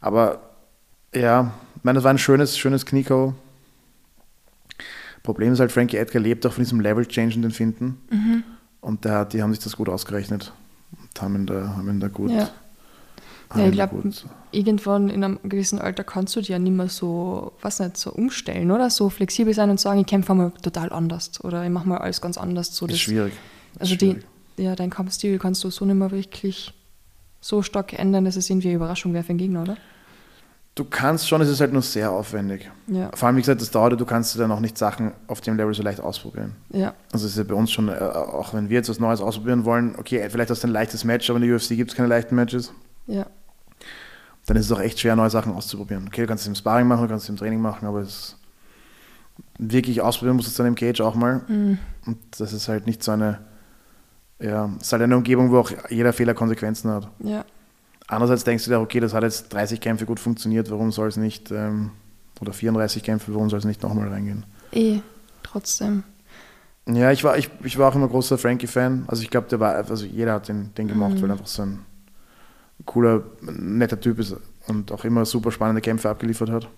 Aber 0.00 0.40
ja, 1.14 1.52
ich 1.76 1.84
meine, 1.84 1.96
das 1.96 2.04
war 2.04 2.12
ein 2.12 2.18
schönes, 2.18 2.58
schönes 2.58 2.84
Knieko. 2.84 3.34
Problem 5.22 5.52
ist 5.52 5.60
halt, 5.60 5.72
Frankie 5.72 5.96
Edgar 5.96 6.22
lebt 6.22 6.46
auch 6.46 6.52
von 6.52 6.62
diesem 6.64 6.80
Level-Change 6.80 7.34
in 7.36 7.42
den 7.42 7.50
Finden. 7.50 8.00
Mhm. 8.10 8.44
Und 8.80 9.04
der, 9.04 9.24
die 9.24 9.42
haben 9.42 9.52
sich 9.52 9.62
das 9.62 9.76
gut 9.76 9.88
ausgerechnet. 9.88 10.52
Und 10.92 11.22
haben 11.22 11.34
ihn 11.36 11.46
da, 11.46 11.74
haben 11.76 11.88
ihn 11.88 12.00
da 12.00 12.08
gut. 12.08 12.30
Ja. 12.30 12.48
Ja, 13.54 13.60
ich 13.60 13.72
ihn 13.72 13.76
da 13.78 13.86
glaub, 13.86 14.02
gut- 14.02 14.24
Irgendwann 14.50 15.10
in 15.10 15.22
einem 15.24 15.38
gewissen 15.42 15.78
Alter 15.78 16.04
kannst 16.04 16.34
du 16.34 16.40
dir 16.40 16.52
ja 16.52 16.58
nicht 16.58 16.72
mehr 16.74 16.88
so, 16.88 17.52
was 17.60 17.80
nicht, 17.80 17.96
so 17.98 18.10
umstellen, 18.12 18.70
oder? 18.70 18.88
So 18.88 19.10
flexibel 19.10 19.52
sein 19.52 19.68
und 19.68 19.78
sagen, 19.78 20.00
ich 20.00 20.06
kämpfe 20.06 20.34
mal 20.34 20.52
total 20.62 20.90
anders 20.90 21.32
oder 21.44 21.62
ich 21.64 21.70
mache 21.70 21.86
mal 21.88 21.98
alles 21.98 22.20
ganz 22.22 22.38
anders. 22.38 22.74
So 22.74 22.86
ist 22.86 22.92
das, 22.92 23.00
schwierig. 23.00 23.34
Ist 23.74 23.80
also 23.82 23.96
die, 23.96 24.06
schwierig. 24.12 24.26
ja, 24.56 24.74
dein 24.74 24.88
Kampfstil 24.90 25.38
kannst 25.38 25.62
du 25.64 25.70
so 25.70 25.84
nicht 25.84 25.96
mehr 25.96 26.10
wirklich 26.10 26.72
so 27.42 27.62
stark 27.62 27.92
ändern, 27.98 28.24
dass 28.24 28.36
es 28.36 28.48
irgendwie 28.48 28.68
eine 28.68 28.76
Überraschung 28.76 29.12
wäre 29.12 29.22
für 29.22 29.28
den 29.34 29.38
Gegner, 29.38 29.62
oder? 29.62 29.76
Du 30.74 30.84
kannst 30.84 31.28
schon, 31.28 31.40
es 31.42 31.48
ist 31.48 31.60
halt 31.60 31.72
nur 31.72 31.82
sehr 31.82 32.10
aufwendig. 32.12 32.70
Ja. 32.86 33.10
Vor 33.14 33.26
allem, 33.26 33.36
wie 33.36 33.40
gesagt, 33.40 33.60
das 33.60 33.70
dauert, 33.70 34.00
du 34.00 34.06
kannst 34.06 34.38
dann 34.38 34.50
auch 34.52 34.60
nicht 34.60 34.78
Sachen 34.78 35.12
auf 35.26 35.40
dem 35.40 35.56
Level 35.56 35.74
so 35.74 35.82
leicht 35.82 36.00
ausprobieren. 36.00 36.54
Ja, 36.70 36.94
Also 37.12 37.26
es 37.26 37.32
ist 37.32 37.38
ja 37.38 37.44
bei 37.44 37.54
uns 37.54 37.70
schon, 37.72 37.88
äh, 37.88 37.92
auch 37.98 38.54
wenn 38.54 38.68
wir 38.70 38.76
jetzt 38.76 38.88
was 38.88 39.00
Neues 39.00 39.20
ausprobieren 39.20 39.64
wollen, 39.64 39.94
okay, 39.98 40.26
vielleicht 40.30 40.50
hast 40.50 40.62
du 40.62 40.68
ein 40.68 40.72
leichtes 40.72 41.04
Match, 41.04 41.28
aber 41.28 41.38
in 41.40 41.46
der 41.48 41.54
UFC 41.56 41.70
gibt 41.76 41.90
es 41.90 41.96
keine 41.96 42.08
leichten 42.08 42.34
Matches. 42.36 42.72
ja, 43.08 43.26
dann 44.48 44.56
ist 44.56 44.66
es 44.66 44.72
auch 44.72 44.80
echt 44.80 44.98
schwer, 44.98 45.14
neue 45.14 45.30
Sachen 45.30 45.52
auszuprobieren. 45.52 46.06
Okay, 46.08 46.22
du 46.22 46.26
kannst 46.26 46.42
es 46.42 46.48
im 46.48 46.54
Sparring 46.56 46.86
machen, 46.88 47.02
du 47.02 47.08
kannst 47.08 47.24
es 47.24 47.28
im 47.30 47.36
Training 47.36 47.60
machen, 47.60 47.86
aber 47.86 48.00
es 48.00 48.36
wirklich 49.58 50.00
ausprobieren 50.00 50.36
musst 50.36 50.48
du 50.48 50.50
es 50.50 50.56
dann 50.56 50.66
im 50.66 50.74
Cage 50.74 51.00
auch 51.00 51.14
mal. 51.14 51.42
Mhm. 51.48 51.78
Und 52.06 52.18
das 52.38 52.52
ist 52.52 52.68
halt 52.68 52.86
nicht 52.86 53.02
so 53.02 53.12
eine, 53.12 53.38
ja, 54.40 54.68
es 54.80 54.86
ist 54.86 54.92
halt 54.92 55.02
eine 55.02 55.16
Umgebung, 55.16 55.50
wo 55.50 55.58
auch 55.58 55.70
jeder 55.90 56.12
Fehler 56.12 56.34
Konsequenzen 56.34 56.90
hat. 56.90 57.08
ja, 57.20 57.44
Andererseits 58.10 58.44
denkst 58.44 58.64
du 58.64 58.70
dir, 58.70 58.80
okay, 58.80 59.00
das 59.00 59.12
hat 59.12 59.22
jetzt 59.22 59.52
30 59.52 59.80
Kämpfe 59.80 60.06
gut 60.06 60.18
funktioniert, 60.18 60.70
warum 60.70 60.92
soll 60.92 61.08
es 61.08 61.18
nicht, 61.18 61.50
ähm, 61.50 61.90
oder 62.40 62.52
34 62.54 63.02
Kämpfe, 63.02 63.34
warum 63.34 63.50
soll 63.50 63.58
es 63.58 63.64
nicht 63.66 63.82
nochmal 63.82 64.08
reingehen? 64.08 64.46
eh, 64.72 65.00
trotzdem. 65.42 66.04
Ja, 66.86 67.10
ich 67.12 67.22
war, 67.22 67.36
ich, 67.36 67.50
ich 67.64 67.76
war 67.78 67.90
auch 67.90 67.94
immer 67.94 68.08
großer 68.08 68.38
Frankie-Fan. 68.38 69.04
Also 69.08 69.22
ich 69.22 69.28
glaube, 69.28 69.46
der 69.48 69.60
war, 69.60 69.74
also 69.74 70.06
jeder 70.06 70.32
hat 70.32 70.48
den, 70.48 70.72
den 70.74 70.88
gemocht, 70.88 71.16
Mhm. 71.16 71.22
weil 71.22 71.30
einfach 71.32 71.46
so 71.46 71.62
ein 71.62 71.80
cooler, 72.84 73.22
netter 73.40 74.00
Typ 74.00 74.18
ist 74.18 74.34
und 74.66 74.92
auch 74.92 75.04
immer 75.04 75.24
super 75.24 75.50
spannende 75.52 75.80
Kämpfe 75.80 76.08
abgeliefert 76.08 76.50
hat. 76.50 76.68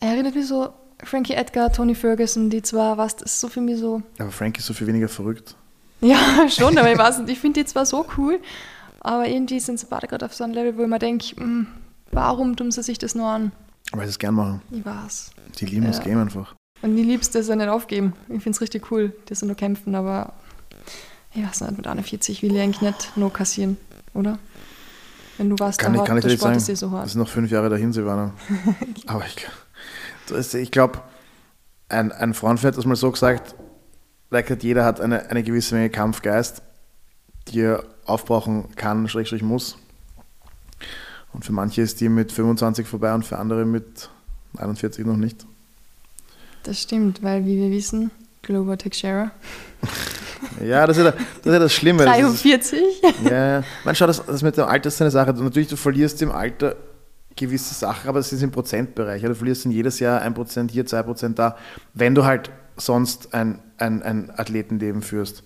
Er 0.00 0.10
erinnert 0.14 0.34
mich 0.34 0.46
so, 0.46 0.70
Frankie 1.04 1.34
Edgar, 1.34 1.72
Tony 1.72 1.94
Ferguson, 1.94 2.50
die 2.50 2.62
zwar, 2.62 2.96
was, 2.98 3.16
das 3.16 3.32
ist 3.32 3.40
so 3.40 3.48
für 3.48 3.60
mich 3.60 3.78
so, 3.78 4.02
Aber 4.18 4.30
Frankie 4.30 4.60
ist 4.60 4.66
so 4.66 4.74
viel 4.74 4.86
weniger 4.86 5.08
verrückt. 5.08 5.54
Ja, 6.00 6.18
schon, 6.48 6.76
aber 6.78 6.90
ich 6.92 6.98
weiß 6.98 7.18
nicht, 7.20 7.30
ich 7.30 7.38
finde 7.38 7.60
die 7.60 7.66
zwar 7.66 7.86
so 7.86 8.06
cool, 8.16 8.38
aber 9.00 9.26
irgendwie 9.28 9.60
sind 9.60 9.78
sie 9.78 9.86
beide 9.88 10.06
gerade 10.06 10.26
auf 10.26 10.34
so 10.34 10.44
einem 10.44 10.54
Level, 10.54 10.76
wo 10.76 10.82
ich 10.82 10.88
mir 10.88 10.98
denke, 10.98 11.36
hm, 11.36 11.66
warum 12.12 12.56
tun 12.56 12.70
sie 12.70 12.82
sich 12.82 12.98
das 12.98 13.14
nur 13.14 13.28
an? 13.28 13.52
Weil 13.92 14.06
sie 14.06 14.10
es 14.10 14.18
gern 14.18 14.34
machen. 14.34 14.62
Ich 14.70 14.84
weiß. 14.84 15.30
Die 15.58 15.66
lieben 15.66 15.86
das 15.86 15.98
Ja. 15.98 16.04
Game 16.04 16.18
einfach. 16.18 16.54
Und 16.82 16.96
die 16.96 17.02
liebst 17.02 17.34
das 17.34 17.48
ja 17.48 17.56
nicht 17.56 17.68
aufgeben. 17.68 18.14
Ich 18.28 18.42
finde 18.42 18.50
es 18.50 18.60
richtig 18.60 18.90
cool, 18.90 19.12
dass 19.26 19.40
sie 19.40 19.46
nur 19.46 19.56
kämpfen, 19.56 19.94
aber 19.94 20.32
ich 21.34 21.44
weiß 21.46 21.60
nicht, 21.62 21.76
mit 21.76 21.86
41 21.86 22.42
will 22.42 22.54
ich 22.54 22.60
eigentlich 22.62 22.80
nicht 22.82 23.16
nur 23.16 23.32
kassieren, 23.32 23.76
oder? 24.14 24.38
Wenn 25.40 25.48
du 25.48 25.58
warst, 25.58 25.78
Kann 25.78 25.94
ich, 25.94 26.00
der, 26.00 26.06
kann 26.06 26.18
ich 26.18 26.24
Sport 26.24 26.38
sagen. 26.38 26.56
ist 26.58 26.68
dir 26.68 26.76
so 26.76 26.86
Das 26.90 26.94
hart. 26.98 27.08
sind 27.08 27.20
noch 27.22 27.28
fünf 27.30 27.50
Jahre 27.50 27.70
dahin, 27.70 27.94
Silvana. 27.94 28.34
Aber 29.06 29.24
ich, 29.24 29.46
das 30.26 30.38
ist- 30.48 30.54
ich 30.54 30.70
glaube, 30.70 31.00
ein, 31.88 32.12
ein 32.12 32.34
Freund 32.34 32.62
hat 32.62 32.76
das 32.76 32.84
mal 32.84 32.94
so 32.94 33.10
gesagt, 33.10 33.54
like, 34.28 34.62
jeder 34.62 34.84
hat 34.84 35.00
eine, 35.00 35.30
eine 35.30 35.42
gewisse 35.42 35.74
Menge 35.74 35.88
Kampfgeist, 35.88 36.60
die 37.48 37.60
er 37.62 37.84
aufbrauchen 38.04 38.68
kann, 38.76 39.08
schrägstrich 39.08 39.42
muss. 39.42 39.78
Und 41.32 41.42
für 41.46 41.52
manche 41.52 41.80
ist 41.80 42.00
die 42.02 42.10
mit 42.10 42.32
25 42.32 42.86
vorbei 42.86 43.14
und 43.14 43.24
für 43.24 43.38
andere 43.38 43.64
mit 43.64 44.10
41 44.58 45.06
noch 45.06 45.16
nicht. 45.16 45.46
Das 46.64 46.82
stimmt, 46.82 47.22
weil 47.22 47.46
wie 47.46 47.56
wir 47.56 47.70
wissen, 47.70 48.10
Glover 48.42 48.76
Teixeira, 48.76 49.30
Ja, 50.64 50.86
das 50.86 50.96
ist 50.96 51.04
ja 51.04 51.10
das, 51.10 51.20
ist 51.20 51.52
ja 51.52 51.58
das 51.58 51.72
Schlimme. 51.72 52.04
Das 52.04 52.18
ist, 52.18 52.44
43. 52.44 52.80
Ja, 53.24 53.30
ja. 53.30 53.62
man 53.84 53.94
schaut, 53.94 54.08
das, 54.08 54.24
das 54.24 54.42
mit 54.42 54.56
dem 54.56 54.64
Alter 54.64 54.88
ist 54.88 55.00
eine 55.00 55.10
Sache. 55.10 55.32
Natürlich, 55.32 55.68
du 55.68 55.76
verlierst 55.76 56.20
im 56.22 56.30
Alter 56.30 56.76
gewisse 57.36 57.74
Sachen, 57.74 58.08
aber 58.08 58.18
es 58.18 58.32
ist 58.32 58.42
im 58.42 58.50
Prozentbereich. 58.50 59.22
Du 59.22 59.34
verlierst 59.34 59.64
in 59.64 59.70
jedes 59.70 60.00
Jahr 60.00 60.20
ein 60.20 60.34
Prozent 60.34 60.70
hier, 60.70 60.84
zwei 60.86 61.02
Prozent 61.02 61.38
da, 61.38 61.56
wenn 61.94 62.14
du 62.14 62.24
halt 62.24 62.50
sonst 62.76 63.34
ein, 63.34 63.60
ein, 63.78 64.02
ein 64.02 64.30
Athletenleben 64.30 65.02
führst. 65.02 65.44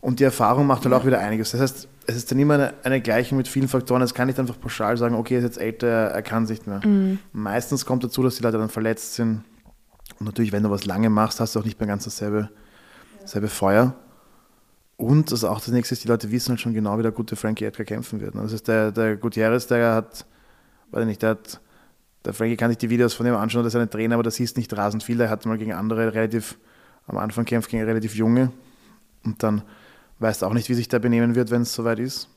Und 0.00 0.20
die 0.20 0.24
Erfahrung 0.24 0.66
macht 0.66 0.84
halt 0.84 0.94
auch 0.94 1.04
wieder 1.04 1.18
einiges. 1.18 1.50
Das 1.50 1.60
heißt, 1.60 1.88
es 2.06 2.16
ist 2.16 2.30
dann 2.30 2.38
immer 2.38 2.54
eine, 2.54 2.74
eine 2.84 3.00
Gleichung 3.00 3.38
mit 3.38 3.48
vielen 3.48 3.68
Faktoren. 3.68 4.02
Es 4.02 4.14
kann 4.14 4.28
nicht 4.28 4.38
einfach 4.38 4.58
pauschal 4.60 4.96
sagen, 4.96 5.14
okay, 5.16 5.34
er 5.34 5.38
ist 5.38 5.44
jetzt 5.44 5.58
älter, 5.58 5.86
er 5.86 6.22
kann 6.22 6.44
es 6.44 6.50
nicht 6.50 6.66
mehr. 6.66 6.80
Meistens 7.32 7.84
kommt 7.84 8.04
dazu, 8.04 8.22
dass 8.22 8.36
die 8.36 8.42
Leute 8.42 8.58
dann 8.58 8.68
verletzt 8.68 9.14
sind. 9.14 9.42
Und 10.20 10.26
natürlich, 10.26 10.52
wenn 10.52 10.62
du 10.62 10.70
was 10.70 10.84
lange 10.84 11.10
machst, 11.10 11.40
hast 11.40 11.54
du 11.54 11.60
auch 11.60 11.64
nicht 11.64 11.80
mehr 11.80 11.88
ganz 11.88 12.04
dasselbe, 12.04 12.50
dasselbe 13.20 13.48
Feuer. 13.48 13.94
Und 14.96 15.30
das 15.30 15.44
auch 15.44 15.58
das 15.60 15.68
nächste 15.68 15.94
ist, 15.94 16.04
die 16.04 16.08
Leute 16.08 16.30
wissen 16.30 16.50
halt 16.50 16.60
schon 16.60 16.72
genau, 16.72 16.98
wie 16.98 17.02
der 17.02 17.12
gute 17.12 17.36
Frankie 17.36 17.64
Edgar 17.66 17.84
kämpfen 17.84 18.20
wird. 18.20 18.34
ne? 18.34 18.42
Das 18.42 18.52
ist 18.52 18.66
der, 18.66 18.92
der 18.92 19.16
Gutierrez, 19.16 19.66
der 19.66 19.94
hat, 19.94 20.24
weiß 20.90 21.02
ich 21.02 21.06
nicht, 21.06 21.22
der 21.22 21.30
hat, 21.30 21.60
der 22.24 22.32
Frankie 22.32 22.56
kann 22.56 22.70
sich 22.70 22.78
die 22.78 22.88
Videos 22.88 23.12
von 23.14 23.26
ihm 23.26 23.34
anschauen, 23.34 23.62
das 23.62 23.74
ist 23.74 23.80
ein 23.80 23.90
Trainer, 23.90 24.14
aber 24.14 24.22
das 24.22 24.36
hieß 24.36 24.56
nicht 24.56 24.74
rasend 24.76 25.02
viel. 25.02 25.18
Der 25.18 25.28
hat 25.28 25.44
mal 25.44 25.58
gegen 25.58 25.72
andere 25.74 26.14
relativ, 26.14 26.56
am 27.06 27.18
Anfang 27.18 27.44
kämpft 27.44 27.70
gegen 27.70 27.84
relativ 27.84 28.14
junge 28.14 28.50
und 29.24 29.42
dann 29.42 29.62
weißt 30.18 30.42
auch 30.44 30.54
nicht, 30.54 30.68
wie 30.70 30.74
sich 30.74 30.88
der 30.88 30.98
benehmen 30.98 31.34
wird, 31.34 31.50
wenn 31.50 31.62
es 31.62 31.74
soweit 31.74 31.98
ist. 31.98 32.28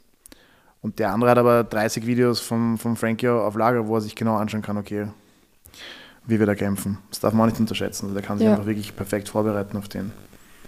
Und 0.81 0.99
der 0.99 1.11
andere 1.11 1.31
hat 1.31 1.37
aber 1.37 1.63
30 1.63 2.05
Videos 2.05 2.39
vom, 2.41 2.77
vom 2.77 2.95
Frankie 2.97 3.29
auf 3.29 3.55
Lager, 3.55 3.87
wo 3.87 3.95
er 3.95 4.01
sich 4.01 4.15
genau 4.15 4.35
anschauen 4.35 4.61
kann, 4.61 4.77
okay, 4.77 5.07
wie 6.25 6.39
wir 6.39 6.45
da 6.45 6.55
kämpfen. 6.55 6.97
Das 7.09 7.19
darf 7.21 7.33
man 7.33 7.43
auch 7.43 7.51
nicht 7.51 7.59
unterschätzen. 7.59 8.05
Also 8.05 8.15
der 8.15 8.23
kann 8.23 8.37
sich 8.37 8.45
Ja. 8.45 8.51
einfach 8.53 8.65
wirklich 8.65 8.95
perfekt 8.95 9.29
vorbereiten 9.29 9.77
auf 9.77 9.87
den. 9.87 10.11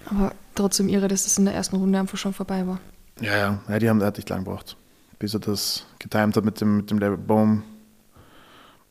Aber 0.05 0.33
trotzdem 0.55 0.89
irre, 0.89 1.07
dass 1.07 1.23
das 1.23 1.37
in 1.37 1.45
der 1.45 1.53
ersten 1.53 1.75
Runde 1.75 1.99
einfach 1.99 2.17
schon 2.17 2.33
vorbei 2.33 2.65
war. 2.65 2.79
Ja, 3.19 3.37
ja, 3.37 3.59
ja 3.67 3.79
die 3.79 3.89
haben, 3.89 4.01
hat 4.03 4.17
nicht 4.17 4.29
lang 4.29 4.43
gebraucht, 4.43 4.77
bis 5.19 5.33
er 5.33 5.39
das 5.39 5.85
getimt 5.99 6.35
hat 6.35 6.45
mit 6.45 6.59
dem, 6.61 6.77
mit 6.77 6.91
dem 6.91 6.99
Level 6.99 7.17
Boom. 7.17 7.63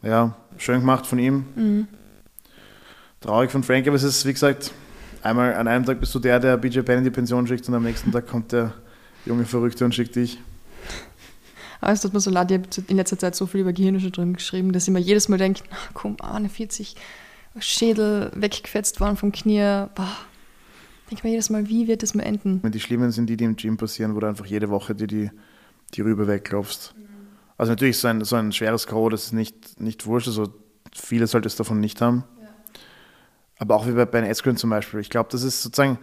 Ja, 0.02 0.34
schön 0.56 0.80
gemacht 0.80 1.06
von 1.06 1.18
ihm. 1.18 1.44
Mhm. 1.54 1.88
Traurig 3.20 3.50
von 3.50 3.62
Frank, 3.62 3.86
aber 3.86 3.96
es 3.96 4.02
ist, 4.02 4.24
wie 4.24 4.32
gesagt, 4.32 4.72
einmal 5.22 5.54
an 5.54 5.68
einem 5.68 5.84
Tag 5.84 6.00
bist 6.00 6.14
du 6.14 6.18
der, 6.18 6.40
der 6.40 6.56
BJ 6.56 6.80
Penn 6.80 6.98
in 6.98 7.04
die 7.04 7.10
Pension 7.10 7.46
schickt 7.46 7.68
und 7.68 7.74
am 7.74 7.82
nächsten 7.82 8.10
Tag 8.12 8.26
kommt 8.26 8.52
der 8.52 8.72
junge 9.26 9.44
Verrückte 9.44 9.84
und 9.84 9.94
schickt 9.94 10.16
dich. 10.16 10.38
Aber 11.82 11.92
es 11.92 12.00
tut 12.00 12.12
mir 12.12 12.20
so 12.20 12.30
leid, 12.30 12.50
ich 12.50 12.58
habe 12.58 12.68
in 12.88 12.96
letzter 12.96 13.18
Zeit 13.18 13.34
so 13.34 13.46
viel 13.46 13.60
über 13.60 13.72
Gehirnerschütterung 13.72 14.34
geschrieben, 14.34 14.72
dass 14.72 14.86
ich 14.86 14.92
mir 14.92 15.00
jedes 15.00 15.28
Mal 15.28 15.38
denke, 15.38 15.62
na 15.70 15.76
komm, 15.94 16.16
41, 16.20 16.94
Schädel 17.58 18.30
weggefetzt 18.34 19.00
worden 19.00 19.16
vom 19.16 19.32
Knie. 19.32 19.86
Boah. 19.94 20.16
Denke 21.10 21.26
mir 21.26 21.30
jedes 21.32 21.50
Mal, 21.50 21.68
wie 21.68 21.88
wird 21.88 22.02
das 22.02 22.14
mal 22.14 22.22
enden? 22.22 22.62
Die 22.70 22.80
Schlimmen 22.80 23.10
sind 23.10 23.26
die, 23.26 23.36
die 23.36 23.44
im 23.44 23.56
Gym 23.56 23.76
passieren, 23.76 24.14
wo 24.14 24.20
du 24.20 24.28
einfach 24.28 24.46
jede 24.46 24.70
Woche 24.70 24.94
die, 24.94 25.08
die, 25.08 25.30
die 25.94 26.00
Rübe 26.02 26.28
wegklopfst. 26.28 26.94
Also 27.58 27.72
natürlich 27.72 27.98
so 27.98 28.08
ein, 28.08 28.24
so 28.24 28.36
ein 28.36 28.52
schweres 28.52 28.86
K.O., 28.86 29.08
das 29.08 29.24
ist 29.24 29.32
nicht, 29.32 29.80
nicht 29.80 30.06
wurscht, 30.06 30.28
also 30.28 30.52
viele 30.94 31.26
solltest 31.26 31.58
davon 31.58 31.80
nicht 31.80 32.00
haben. 32.00 32.24
Aber 33.58 33.74
auch 33.74 33.86
wie 33.86 33.92
bei 33.92 34.06
Ben 34.06 34.24
Askren 34.24 34.56
zum 34.56 34.70
Beispiel. 34.70 35.00
Ich 35.00 35.10
glaube, 35.10 35.28
das 35.30 35.42
ist 35.42 35.62
sozusagen, 35.62 35.98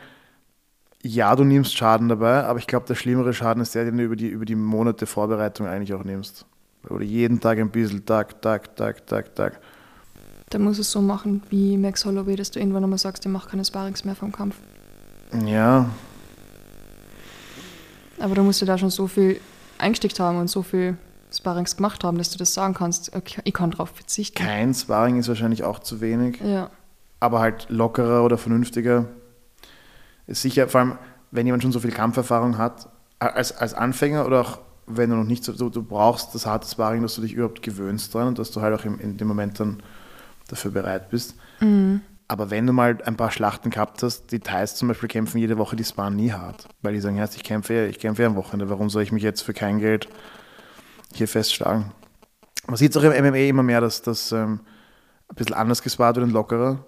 ja, 1.01 1.35
du 1.35 1.43
nimmst 1.43 1.75
Schaden 1.75 2.09
dabei, 2.09 2.43
aber 2.43 2.59
ich 2.59 2.67
glaube, 2.67 2.85
der 2.85 2.95
schlimmere 2.95 3.33
Schaden 3.33 3.63
ist 3.63 3.73
der, 3.75 3.85
den 3.85 3.97
du 3.97 4.03
über 4.03 4.15
die, 4.15 4.27
über 4.27 4.45
die 4.45 4.55
Monate 4.55 5.05
Vorbereitung 5.05 5.67
eigentlich 5.67 5.93
auch 5.93 6.03
nimmst. 6.03 6.45
Oder 6.89 7.03
jeden 7.03 7.39
Tag 7.39 7.57
ein 7.57 7.71
bisschen, 7.71 8.05
Tag, 8.05 8.41
Tag, 8.41 8.75
Tag, 8.75 9.07
Tag, 9.07 9.35
Tag. 9.35 9.59
Da 10.49 10.59
muss 10.59 10.77
es 10.79 10.91
so 10.91 11.01
machen 11.01 11.41
wie 11.49 11.77
Max 11.77 12.05
Holloway, 12.05 12.35
dass 12.35 12.51
du 12.51 12.59
irgendwann 12.59 12.83
einmal 12.83 12.99
sagst, 12.99 13.25
ich 13.25 13.31
mache 13.31 13.49
keine 13.49 13.65
Sparrings 13.65 14.05
mehr 14.05 14.15
vom 14.15 14.31
Kampf. 14.31 14.57
Ja, 15.45 15.89
Aber 18.19 18.35
da 18.35 18.43
musst 18.43 18.61
du 18.61 18.65
da 18.65 18.77
schon 18.77 18.89
so 18.89 19.07
viel 19.07 19.39
eingesteckt 19.77 20.19
haben 20.19 20.37
und 20.39 20.49
so 20.49 20.63
viel 20.63 20.97
Sparrings 21.31 21.75
gemacht 21.75 22.03
haben, 22.03 22.17
dass 22.17 22.31
du 22.31 22.37
das 22.37 22.53
sagen 22.53 22.73
kannst, 22.73 23.15
okay, 23.15 23.41
ich 23.43 23.53
kann 23.53 23.71
drauf 23.71 23.89
verzichten. 23.89 24.41
kein 24.41 24.73
Sparring 24.73 25.19
ist 25.19 25.27
wahrscheinlich 25.27 25.63
auch 25.63 25.79
zu 25.79 26.01
wenig. 26.01 26.39
Ja, 26.41 26.69
aber 27.19 27.39
halt 27.39 27.67
lockerer 27.69 28.23
oder 28.23 28.37
vernünftiger. 28.37 29.05
Ist 30.27 30.41
sicher, 30.41 30.67
vor 30.67 30.81
allem, 30.81 30.97
wenn 31.31 31.45
jemand 31.45 31.63
schon 31.63 31.71
so 31.71 31.79
viel 31.79 31.91
Kampferfahrung 31.91 32.57
hat, 32.57 32.89
als, 33.19 33.55
als 33.57 33.73
Anfänger 33.73 34.25
oder 34.25 34.41
auch 34.41 34.59
wenn 34.85 35.09
du 35.09 35.15
noch 35.15 35.25
nicht 35.25 35.43
so, 35.43 35.51
du, 35.51 35.69
du 35.69 35.83
brauchst 35.83 36.33
das 36.35 36.45
harte 36.45 36.67
Sparring, 36.67 37.01
dass 37.01 37.15
du 37.15 37.21
dich 37.21 37.33
überhaupt 37.33 37.61
gewöhnst 37.61 38.13
dran 38.13 38.27
und 38.27 38.39
dass 38.39 38.51
du 38.51 38.61
halt 38.61 38.79
auch 38.79 38.85
im, 38.85 38.99
in 38.99 39.17
dem 39.17 39.27
Moment 39.27 39.59
dann 39.59 39.81
dafür 40.47 40.71
bereit 40.71 41.09
bist. 41.09 41.35
Aber 42.29 42.49
wenn 42.49 42.67
du 42.67 42.73
mal 42.73 42.97
ein 43.05 43.15
paar 43.15 43.31
Schlachten 43.31 43.69
gehabt 43.69 44.03
hast, 44.03 44.31
die 44.33 44.39
Thais 44.39 44.75
zum 44.75 44.89
Beispiel 44.89 45.07
kämpfen 45.07 45.37
jede 45.37 45.57
Woche, 45.57 45.75
die 45.77 45.83
sparen 45.85 46.15
nie 46.17 46.31
hart. 46.33 46.67
Weil 46.81 46.93
die 46.93 46.99
sagen, 46.99 47.17
ich 47.23 47.43
kämpfe, 47.43 47.73
ja- 47.73 47.85
ich 47.85 47.99
kämpfe 47.99 48.25
am 48.25 48.35
Wochenende, 48.35 48.69
warum 48.69 48.89
soll 48.89 49.03
ich 49.03 49.11
mich 49.13 49.23
jetzt 49.23 49.41
für 49.41 49.53
kein 49.53 49.79
Geld 49.79 50.09
hier 51.13 51.27
festschlagen? 51.27 51.91
Man 52.67 52.75
sieht 52.75 52.91
es 52.91 52.97
auch 52.97 53.03
im 53.03 53.13
MMA 53.13 53.47
immer 53.47 53.63
mehr, 53.63 53.79
dass 53.79 54.01
das 54.01 54.33
ähm, 54.33 54.59
ein 55.29 55.35
bisschen 55.35 55.55
anders 55.55 55.81
gespart 55.81 56.17
wird 56.17 56.25
und 56.25 56.33
lockerer. 56.33 56.83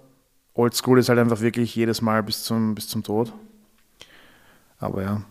Oldschool 0.52 0.98
ist 0.98 1.08
halt 1.08 1.18
einfach 1.18 1.40
wirklich 1.40 1.74
jedes 1.74 2.02
Mal 2.02 2.22
bis 2.22 2.42
zum, 2.42 2.74
bis 2.74 2.88
zum 2.88 3.02
Tod. 3.02 3.32
Aber 4.78 5.02
ja, 5.02 5.22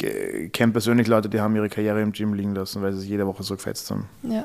ich 0.00 0.52
kenne 0.52 0.72
persönlich 0.72 1.08
Leute, 1.08 1.28
die 1.28 1.40
haben 1.40 1.56
ihre 1.56 1.68
Karriere 1.68 2.00
im 2.02 2.12
Gym 2.12 2.34
liegen 2.34 2.54
lassen, 2.54 2.82
weil 2.82 2.92
sie 2.92 3.00
sich 3.00 3.08
jede 3.08 3.26
Woche 3.26 3.42
so 3.42 3.54
gefetzt 3.56 3.90
haben. 3.90 4.08
ja. 4.22 4.44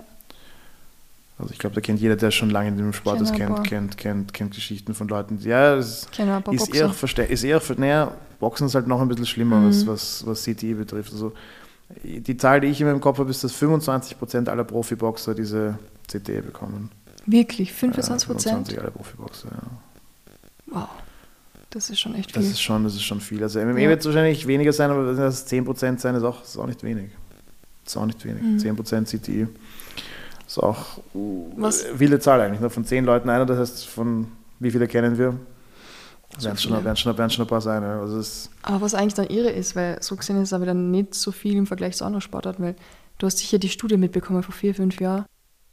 Also 1.38 1.52
ich 1.52 1.60
glaube, 1.60 1.76
da 1.76 1.82
kennt 1.82 2.00
jeder, 2.00 2.16
der 2.16 2.32
schon 2.32 2.50
lange 2.50 2.70
in 2.70 2.78
dem 2.78 2.94
Sport 2.94 3.20
ist, 3.22 3.34
kennt, 3.36 3.64
kennt, 3.66 3.98
kennt, 3.98 4.34
kennt 4.34 4.54
Geschichten 4.56 4.94
von 4.94 5.08
Leuten. 5.10 5.38
Ja, 5.42 5.76
es 5.76 6.08
ist 6.08 6.74
eher, 6.74 7.30
ist 7.30 7.44
eher, 7.44 7.62
naja, 7.78 8.12
Boxen 8.40 8.68
ist 8.68 8.76
halt 8.76 8.88
noch 8.88 9.02
ein 9.02 9.08
bisschen 9.10 9.26
schlimmer, 9.26 9.58
Mhm. 9.60 9.68
was, 9.70 9.86
was, 9.88 10.26
was 10.26 10.44
CTE 10.44 10.76
betrifft. 10.76 11.12
Also 11.12 11.34
die 12.04 12.38
Zahl, 12.38 12.62
die 12.62 12.68
ich 12.68 12.80
immer 12.80 12.92
im 12.92 13.02
Kopf 13.02 13.20
habe, 13.20 13.30
ist, 13.30 13.44
dass 13.44 13.54
25% 13.54 14.48
aller 14.50 14.64
Profiboxer 14.64 15.36
diese 15.36 15.78
CTE 16.08 16.42
bekommen. 16.42 16.90
Wirklich, 17.26 17.70
Ja, 17.70 17.76
25 17.76 18.28
Prozent? 18.28 18.54
25 18.68 18.80
aller 18.80 18.92
Profiboxer, 18.92 19.48
ja. 19.52 19.62
Wow, 20.68 20.88
das 21.70 21.90
ist 21.90 22.00
schon 22.00 22.16
echt 22.16 22.36
Das 22.36 22.44
viel. 22.44 22.52
ist 22.54 22.62
schon, 22.62 22.84
das 22.86 22.94
ist 22.96 23.04
schon 23.04 23.20
viel. 23.20 23.44
Also 23.44 23.60
MMA 23.60 23.80
Ja. 23.82 23.90
wird 23.90 24.00
es 24.00 24.06
wahrscheinlich 24.06 24.48
weniger 24.48 24.72
sein, 24.74 24.90
aber 24.90 25.06
wenn 25.08 25.18
das 25.18 25.46
10% 25.48 26.00
sein, 26.00 26.16
ist 26.16 26.24
auch, 26.24 26.44
ist 26.44 26.58
auch 26.58 26.66
nicht 26.68 26.82
wenig. 26.84 27.10
Ist 27.86 27.98
auch 27.98 28.06
nicht 28.06 28.24
wenig. 28.26 28.42
Mhm. 28.42 28.58
10% 28.60 29.08
CTI. 29.10 29.48
Ist 30.56 30.64
auch 30.64 31.00
Was- 31.58 31.86
wilde 32.00 32.20
Zahl 32.20 32.40
eigentlich. 32.40 32.62
Ne? 32.62 32.70
Von 32.70 32.86
10 32.86 33.04
Leuten 33.04 33.30
einer, 33.30 33.46
das 33.46 33.60
heißt, 33.60 33.88
von 33.88 34.28
wie 34.60 34.72
viele 34.72 34.88
kennen 34.88 35.18
wir? 35.18 35.38
So 36.38 36.46
Werden 36.46 36.58
schon, 36.58 36.72
werden, 36.84 36.96
schon, 36.96 37.18
werden 37.18 37.30
schon 37.30 37.46
ein 37.46 37.48
paar 37.48 37.62
sein. 37.62 37.84
Ja. 37.84 38.00
Also 38.00 38.50
Aber 38.64 38.82
was 38.82 38.94
eigentlich 38.94 39.14
dann 39.16 39.28
irre 39.28 39.50
ist, 39.50 39.76
weil 39.76 40.02
so 40.02 40.16
gesehen 40.16 40.38
ist 40.42 40.50
es 40.50 40.54
aber 40.54 40.66
dann 40.66 40.92
nicht 40.92 41.14
so 41.14 41.32
viel 41.32 41.56
im 41.56 41.68
Vergleich 41.68 41.96
zu 41.98 42.06
anderen 42.06 42.22
Sportarten, 42.22 42.64
weil 42.64 42.76
du 43.18 43.26
hast 43.28 43.38
sicher 43.38 43.58
die 43.58 43.70
Studie 43.70 43.98
mitbekommen 43.98 44.44
vor 44.44 44.54
vier, 44.56 44.74
fünf 44.74 45.00
Jahren 45.00 45.26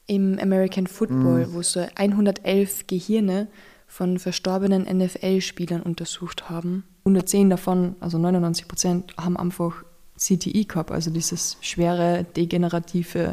im 0.06 0.38
American 0.40 0.86
Football, 0.88 1.46
wo 1.52 1.62
so 1.62 1.84
111 1.94 2.86
Gehirne 2.88 3.48
von 3.86 4.18
verstorbenen 4.18 4.82
NFL-Spielern 4.82 5.82
untersucht 5.82 6.50
haben. 6.50 6.84
110 7.04 7.50
davon, 7.50 7.94
also 8.00 8.18
99 8.18 8.66
Prozent, 8.66 9.14
haben 9.16 9.36
einfach 9.36 9.84
CTI 10.16 10.64
gehabt, 10.64 10.90
also 10.90 11.10
dieses 11.10 11.56
schwere, 11.60 12.24
degenerative, 12.36 13.32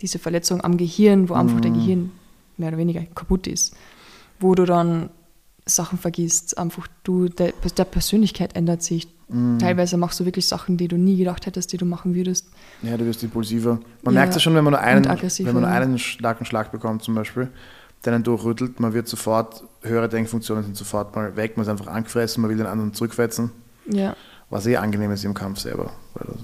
diese 0.00 0.18
Verletzung 0.18 0.60
am 0.62 0.76
Gehirn, 0.76 1.28
wo 1.28 1.34
einfach 1.34 1.60
der 1.60 1.70
Gehirn 1.70 2.12
mehr 2.56 2.68
oder 2.68 2.78
weniger 2.78 3.02
kaputt 3.14 3.46
ist. 3.46 3.74
Wo 4.40 4.54
du 4.54 4.64
dann 4.64 5.10
Sachen 5.64 5.98
vergisst, 5.98 6.58
einfach 6.58 6.86
du, 7.02 7.28
der, 7.28 7.52
der 7.76 7.84
Persönlichkeit 7.84 8.54
ändert 8.54 8.82
sich. 8.82 9.08
Teilweise 9.58 9.96
machst 9.96 10.20
du 10.20 10.24
wirklich 10.24 10.46
Sachen, 10.46 10.76
die 10.76 10.86
du 10.86 10.96
nie 10.96 11.16
gedacht 11.16 11.46
hättest, 11.46 11.72
die 11.72 11.78
du 11.78 11.84
machen 11.84 12.14
würdest. 12.14 12.46
ja, 12.82 12.96
du 12.96 13.04
wirst 13.06 13.24
impulsiver. 13.24 13.80
Man 14.02 14.14
Ja. 14.14 14.20
merkt 14.20 14.36
es 14.36 14.42
schon, 14.42 14.54
wenn 14.54 14.62
man 14.62 14.74
nur 14.74 14.80
einen, 14.80 15.04
wenn 15.04 15.44
man 15.46 15.54
nur 15.54 15.62
ja. 15.62 15.76
einen 15.80 15.98
starken 15.98 16.44
Schlag 16.44 16.70
bekommt, 16.70 17.02
zum 17.02 17.16
Beispiel, 17.16 17.48
der 18.04 18.14
einen 18.14 18.22
durchrüttelt, 18.22 18.78
man 18.78 18.92
wird 18.92 19.08
sofort, 19.08 19.64
höhere 19.82 20.08
Denkfunktionen 20.08 20.62
sind 20.62 20.76
sofort 20.76 21.16
mal 21.16 21.34
weg, 21.34 21.56
man 21.56 21.64
ist 21.66 21.70
einfach 21.70 21.88
angefressen, 21.88 22.40
man 22.42 22.50
will 22.50 22.56
den 22.58 22.66
anderen 22.66 22.94
zurückfetzen. 22.94 23.50
Ja, 23.90 24.14
Was 24.48 24.64
eh 24.68 24.76
angenehm 24.76 25.10
ist 25.10 25.24
im 25.24 25.34
Kampf 25.34 25.58
selber. 25.58 25.90
Weil 26.14 26.28
du 26.28 26.34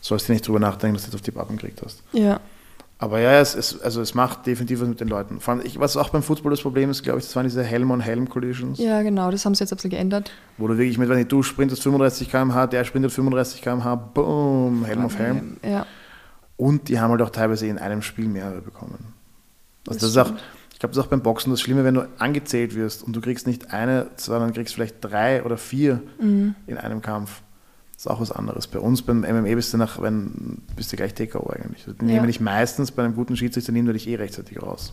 sollst 0.00 0.26
dir 0.26 0.32
nicht 0.32 0.46
drüber 0.48 0.60
nachdenken, 0.60 0.94
dass 0.94 1.02
du 1.02 1.08
jetzt 1.08 1.16
auf 1.16 1.20
die 1.20 1.32
Pappen 1.32 1.58
gekriegt 1.58 1.82
hast. 1.84 2.02
ja, 2.12 2.40
Aber 2.98 3.20
ja, 3.20 3.40
es, 3.40 3.54
es, 3.54 3.80
also 3.82 4.00
es 4.00 4.14
macht 4.14 4.46
definitiv 4.46 4.80
was 4.80 4.88
mit 4.88 5.00
den 5.00 5.08
Leuten. 5.08 5.38
Vor 5.40 5.52
allem, 5.54 5.62
ich, 5.66 5.78
was 5.78 5.98
auch 5.98 6.08
beim 6.08 6.22
Football 6.22 6.52
das 6.52 6.62
Problem 6.62 6.88
ist, 6.88 7.02
glaube 7.02 7.18
ich, 7.18 7.26
das 7.26 7.36
waren 7.36 7.44
diese 7.44 7.62
Helm-on-Helm-Collisions, 7.62 8.78
ja, 8.78 9.02
genau, 9.02 9.30
das 9.30 9.44
haben 9.44 9.54
sie 9.54 9.64
jetzt 9.64 9.72
ein 9.72 9.76
bisschen 9.76 9.90
geändert. 9.90 10.30
wo 10.56 10.66
du 10.66 10.78
wirklich 10.78 10.96
mit, 10.96 11.08
wenn 11.10 11.28
du 11.28 11.42
sprintest 11.42 11.82
35 11.82 12.30
km/h, 12.30 12.68
der 12.68 12.84
sprintet 12.84 13.12
35 13.12 13.60
km/h, 13.60 13.94
boom, 13.96 14.84
Helm 14.86 15.04
auf 15.04 15.18
Helm. 15.18 15.58
Ja, 15.62 15.84
Und 16.56 16.88
die 16.88 16.98
haben 16.98 17.10
halt 17.10 17.20
auch 17.20 17.28
teilweise 17.30 17.66
in 17.66 17.76
einem 17.78 18.00
Spiel 18.00 18.28
mehrere 18.28 18.62
bekommen. 18.62 19.12
Also 19.86 19.98
Das 19.98 19.98
das, 19.98 20.10
ist 20.10 20.16
auch, 20.16 20.32
ich 20.72 20.78
glaube, 20.78 20.94
das 20.94 20.98
ist 20.98 21.04
auch 21.04 21.10
beim 21.10 21.20
Boxen 21.22 21.50
das 21.50 21.60
Schlimme, 21.60 21.84
wenn 21.84 21.94
du 21.94 22.08
angezählt 22.18 22.74
wirst 22.74 23.02
und 23.02 23.14
du 23.14 23.20
kriegst 23.20 23.46
nicht 23.46 23.72
eine, 23.74 24.06
sondern 24.16 24.54
kriegst 24.54 24.74
vielleicht 24.74 24.96
drei 25.02 25.42
oder 25.42 25.58
vier 25.58 26.00
Mhm. 26.18 26.54
in 26.66 26.78
einem 26.78 27.02
Kampf. 27.02 27.42
Das 27.96 28.04
ist 28.04 28.10
auch 28.10 28.20
was 28.20 28.30
anderes. 28.30 28.66
Bei 28.66 28.78
uns 28.78 29.00
beim 29.02 29.20
MMA 29.20 29.54
bist 29.54 29.72
du 29.72 29.78
nach, 29.78 30.00
wenn, 30.02 30.58
bist 30.76 30.92
du 30.92 30.96
gleich 30.96 31.14
TKO 31.14 31.48
eigentlich. 31.50 31.84
Die 31.84 31.90
Ja. 32.04 32.12
nehmen 32.12 32.26
dich 32.26 32.40
meistens 32.40 32.90
bei 32.92 33.02
einem 33.02 33.14
guten 33.14 33.36
Schiedsrichter, 33.36 33.72
nehmen 33.72 33.86
wir 33.88 33.94
dich 33.94 34.06
eh 34.06 34.16
rechtzeitig 34.16 34.60
raus. 34.62 34.92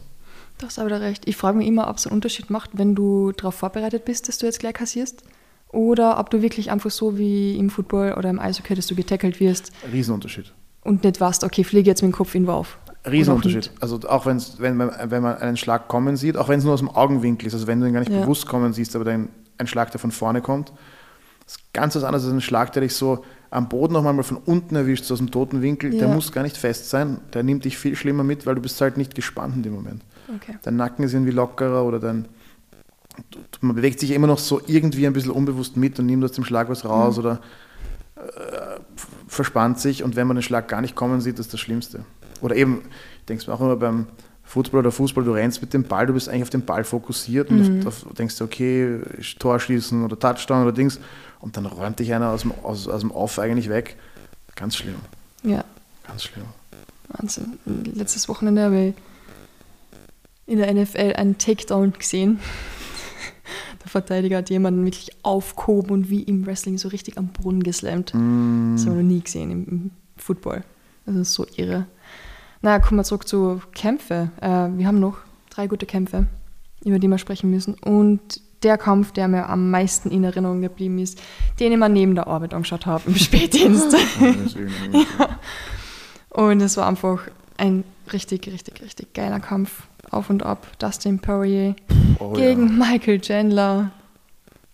du 0.60 0.66
hast 0.68 0.80
aber 0.80 0.90
da 0.90 0.98
recht. 0.98 1.28
Ich 1.28 1.36
frage 1.36 1.58
mich 1.58 1.68
immer, 1.68 1.90
ob 1.90 1.98
es 1.98 2.06
einen 2.08 2.14
Unterschied 2.16 2.50
macht, 2.50 2.70
wenn 2.74 2.96
du 2.96 3.32
darauf 3.34 3.56
vorbereitet 3.56 4.06
bist, 4.06 4.28
dass 4.30 4.38
du 4.38 4.46
jetzt 4.46 4.60
gleich 4.60 4.74
kassierst. 4.76 5.24
Oder 5.70 6.20
ob 6.20 6.30
du 6.30 6.42
wirklich 6.44 6.70
einfach 6.72 6.92
so 6.92 7.18
wie 7.18 7.58
im 7.58 7.70
Football 7.72 8.14
oder 8.14 8.30
im 8.30 8.40
Eishockey, 8.40 8.76
dass 8.76 8.86
du 8.88 8.96
getackelt 8.96 9.40
wirst 9.40 9.72
Riesenunterschied. 9.92 10.54
und 10.84 11.04
nicht 11.04 11.20
weißt, 11.20 11.44
okay, 11.44 11.64
fliege 11.64 11.90
jetzt 11.90 12.04
mit 12.04 12.12
dem 12.12 12.16
Kopf 12.16 12.34
irgendwo 12.36 12.52
auf. 12.54 12.78
Riesenunterschied. 13.10 13.72
Also 13.82 14.00
auch 14.08 14.26
wenn's, 14.28 14.60
wenn, 14.60 14.78
man, 14.78 14.92
wenn 15.06 15.24
man 15.24 15.38
einen 15.38 15.58
Schlag 15.58 15.88
kommen 15.90 16.16
sieht, 16.16 16.38
auch 16.38 16.48
wenn 16.48 16.60
es 16.60 16.64
nur 16.66 16.74
aus 16.76 16.80
dem 16.80 16.90
Augenwinkel 16.90 17.48
ist, 17.48 17.54
also 17.56 17.66
wenn 17.68 17.82
du 17.82 17.88
ihn 17.88 17.94
gar 17.94 18.00
nicht 18.02 18.12
Ja. 18.12 18.22
bewusst 18.22 18.46
kommen 18.48 18.72
siehst, 18.72 18.96
aber 18.96 19.04
dann 19.06 19.30
ein 19.58 19.68
Schlag, 19.68 19.92
der 19.92 20.00
von 20.00 20.12
vorne 20.12 20.42
kommt, 20.42 20.72
ganz 21.74 21.96
was 21.96 22.04
anderes 22.04 22.24
als 22.26 22.34
ein 22.34 22.42
Schlag, 22.42 22.72
der 22.74 22.82
dich 22.84 22.94
so 22.96 23.24
am 23.50 23.70
Boden 23.70 23.94
noch 23.94 24.04
mal 24.04 24.22
von 24.24 24.38
unten 24.38 24.76
erwischt, 24.76 25.06
so 25.06 25.14
aus 25.14 25.20
dem 25.20 25.32
toten 25.32 25.62
Winkel. 25.62 25.92
Der 25.92 26.08
Ja. 26.08 26.14
muss 26.14 26.32
gar 26.32 26.44
nicht 26.44 26.58
fest 26.58 26.90
sein. 26.90 27.20
Der 27.34 27.44
nimmt 27.44 27.66
dich 27.66 27.78
viel 27.78 27.96
schlimmer 27.96 28.24
mit, 28.24 28.46
weil 28.46 28.56
du 28.56 28.62
bist 28.62 28.80
halt 28.82 28.98
nicht 28.98 29.14
gespannt 29.16 29.56
in 29.58 29.64
dem 29.64 29.74
Moment. 29.74 30.02
Okay. 30.36 30.58
Dein 30.64 30.76
Nacken 30.76 31.04
ist 31.06 31.14
irgendwie 31.14 31.32
lockerer 31.32 31.84
oder 31.84 32.00
dein. 32.00 32.26
du- 33.30 33.40
Man 33.62 33.76
bewegt 33.76 34.00
sich 34.00 34.12
immer 34.12 34.26
noch 34.28 34.40
so 34.40 34.60
irgendwie 34.66 35.06
ein 35.06 35.14
bisschen 35.14 35.32
unbewusst 35.32 35.78
mit 35.78 36.00
und 36.00 36.08
nimmt 36.08 36.24
aus 36.24 36.32
dem 36.32 36.44
Schlag 36.46 36.70
was 36.70 36.84
raus 36.86 37.20
oder 37.20 37.42
äh, 38.16 38.80
verspannt 39.28 39.80
sich 39.80 40.04
und 40.04 40.16
wenn 40.16 40.28
man 40.28 40.36
den 40.38 40.44
Schlag 40.44 40.68
gar 40.68 40.82
nicht 40.82 40.96
kommen 40.96 41.22
sieht, 41.22 41.40
ist 41.40 41.54
das 41.54 41.60
Schlimmste. 41.60 42.06
Oder 42.42 42.56
eben, 42.56 42.82
ich 43.20 43.26
denke 43.26 43.46
mir 43.48 43.54
auch 43.56 43.62
immer 43.62 43.76
beim 43.76 44.08
Football 44.44 44.82
oder 44.82 44.92
Fußball, 44.92 45.24
du 45.24 45.32
rennst 45.32 45.62
mit 45.62 45.74
dem 45.74 45.84
Ball, 45.84 46.06
du 46.06 46.14
bist 46.14 46.28
eigentlich 46.30 46.44
auf 46.44 46.50
den 46.50 46.66
Ball 46.66 46.84
fokussiert 46.84 47.50
und 47.50 47.86
auf, 47.88 48.06
auf, 48.06 48.14
denkst 48.14 48.38
du, 48.38 48.44
okay, 48.44 49.00
Tor 49.40 49.60
schießen 49.60 50.04
oder 50.04 50.18
Touchdown 50.20 50.64
oder 50.64 50.72
Dings 50.72 51.00
und 51.44 51.58
dann 51.58 51.66
räumt 51.66 52.00
dich 52.00 52.14
einer 52.14 52.30
aus 52.30 52.44
dem, 52.44 52.54
aus, 52.64 52.88
aus 52.88 53.02
dem 53.02 53.12
Off 53.12 53.38
eigentlich 53.38 53.68
weg. 53.68 53.98
Ganz 54.56 54.78
schlimm, 54.78 54.96
Ja, 55.44 55.66
ganz 56.08 56.24
schlimm. 56.24 56.46
Wahnsinn. 57.10 57.60
Letztes 57.66 58.30
Wochenende 58.30 58.64
habe 58.64 58.80
ich 58.80 58.94
in 60.46 60.60
der 60.60 60.74
NFL 60.74 61.14
einen 61.18 61.38
Takedown 61.38 61.92
gesehen. 61.94 62.40
Der 63.84 63.90
Verteidiger 63.90 64.38
hat 64.38 64.50
jemanden 64.50 64.86
wirklich 64.86 65.12
aufgehoben 65.24 65.92
und 65.92 66.10
wie 66.10 66.24
im 66.24 66.46
Wrestling 66.46 66.78
so 66.78 66.88
richtig 66.88 67.18
am 67.18 67.28
Boden 67.28 67.62
geslammt. 67.62 68.12
Das 68.12 68.16
habe 68.16 68.76
ich 68.78 68.86
noch 68.86 69.02
nie 69.02 69.20
gesehen 69.20 69.52
im, 69.52 69.68
im 69.68 69.92
Football. 70.16 70.64
Das 71.06 71.16
ist 71.18 71.34
so 71.34 71.46
irre. 71.58 71.88
Na, 72.62 72.80
kommen 72.80 73.02
wir 73.02 73.04
zurück 73.04 73.28
zu 73.28 73.62
Kämpfe. 73.74 74.32
Äh, 74.40 74.70
wir 74.78 74.88
haben 74.88 75.02
noch 75.02 75.18
drei 75.50 75.68
gute 75.68 75.86
Kämpfe, 75.86 76.28
über 76.86 77.00
die 77.00 77.10
wir 77.10 77.18
sprechen 77.18 77.50
müssen. 77.50 77.74
Und 77.74 78.40
der 78.64 78.78
Kampf, 78.78 79.12
der 79.12 79.28
mir 79.28 79.50
am 79.50 79.70
meisten 79.72 80.10
in 80.12 80.24
Erinnerung 80.24 80.62
geblieben 80.62 80.98
ist, 81.00 81.22
den 81.60 81.72
ich 81.72 81.78
mal 81.78 81.90
neben 81.90 82.16
der 82.16 82.28
Arbeit 82.28 82.54
angeschaut 82.54 82.86
habe, 82.86 83.04
im 83.08 83.16
Spätdienst. 83.18 83.92
Deswegen- 83.94 85.06
Und 86.30 86.62
es 86.62 86.78
war 86.78 86.88
einfach 86.88 87.20
ein 87.58 87.84
richtig, 88.12 88.48
richtig, 88.48 88.82
richtig 88.82 89.14
geiler 89.14 89.40
Kampf. 89.40 89.84
Auf 90.12 90.30
und 90.30 90.44
ab. 90.44 90.68
Dustin 90.80 91.20
Poirier 91.20 91.76
Oh, 92.20 92.34
gegen 92.34 92.78
Michael 92.78 93.20
Chandler. 93.22 93.92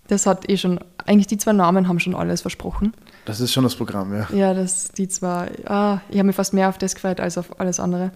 Das 0.07 0.25
hat 0.25 0.49
eh 0.49 0.57
schon, 0.57 0.79
eigentlich 1.05 1.27
die 1.27 1.37
zwei 1.37 1.53
Namen 1.53 1.87
haben 1.87 1.99
schon 1.99 2.15
alles 2.15 2.41
versprochen. 2.41 2.93
Das 3.25 3.39
ist 3.39 3.53
schon 3.53 3.63
das 3.63 3.75
Programm, 3.75 4.13
ja. 4.13 4.27
Ja, 4.33 4.53
das, 4.53 4.89
die 4.91 5.07
zwei, 5.07 5.51
ah, 5.65 5.99
ich 6.09 6.17
habe 6.17 6.27
mir 6.27 6.33
fast 6.33 6.53
mehr 6.53 6.67
auf 6.67 6.77
das 6.77 6.95
gefreut 6.95 7.19
als 7.19 7.37
auf 7.37 7.59
alles 7.59 7.79
andere. 7.79 8.11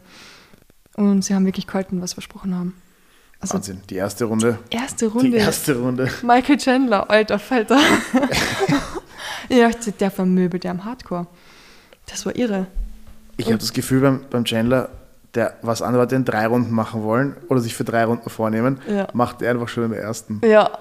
Und 0.96 1.24
sie 1.24 1.36
haben 1.36 1.46
wirklich 1.46 1.68
gehalten, 1.68 2.02
was 2.02 2.14
versprochen 2.14 2.56
haben. 2.56 2.74
Also 3.44 3.56
Wahnsinn. 3.56 3.82
Die 3.90 3.96
erste 3.96 4.26
Runde. 4.26 4.58
erste 4.70 5.06
Die 5.10 5.12
Runde. 5.18 5.38
erste 5.38 5.78
Runde. 5.78 6.10
Michael 6.24 6.58
Chandler, 6.58 7.10
alter 7.10 7.40
Falter. 7.40 7.78
Ich 9.50 9.60
dachte, 9.60 9.92
der 9.92 10.10
vermöbelt 10.10 10.64
ja 10.64 10.72
am 10.72 10.86
Hardcore. 10.86 11.28
Das 12.06 12.26
war 12.26 12.36
irre. 12.36 12.68
Ich 13.38 13.48
habe 13.48 13.58
das 13.58 13.74
Gefühl 13.74 14.02
beim, 14.02 14.22
beim 14.30 14.46
Chandler, 14.46 14.90
der 15.36 15.56
was 15.62 15.82
andere 15.82 16.04
Leute 16.04 16.16
in 16.16 16.24
drei 16.26 16.48
Runden 16.48 16.72
machen 16.74 17.04
wollen 17.04 17.36
oder 17.50 17.60
sich 17.60 17.76
für 17.76 17.84
drei 17.84 18.06
Runden 18.06 18.30
vornehmen, 18.30 18.80
Ja. 18.88 19.08
macht 19.14 19.42
er 19.42 19.52
einfach 19.52 19.68
schon 19.68 19.84
in 19.86 19.92
der 19.92 20.02
ersten. 20.02 20.42
Ja. 20.46 20.72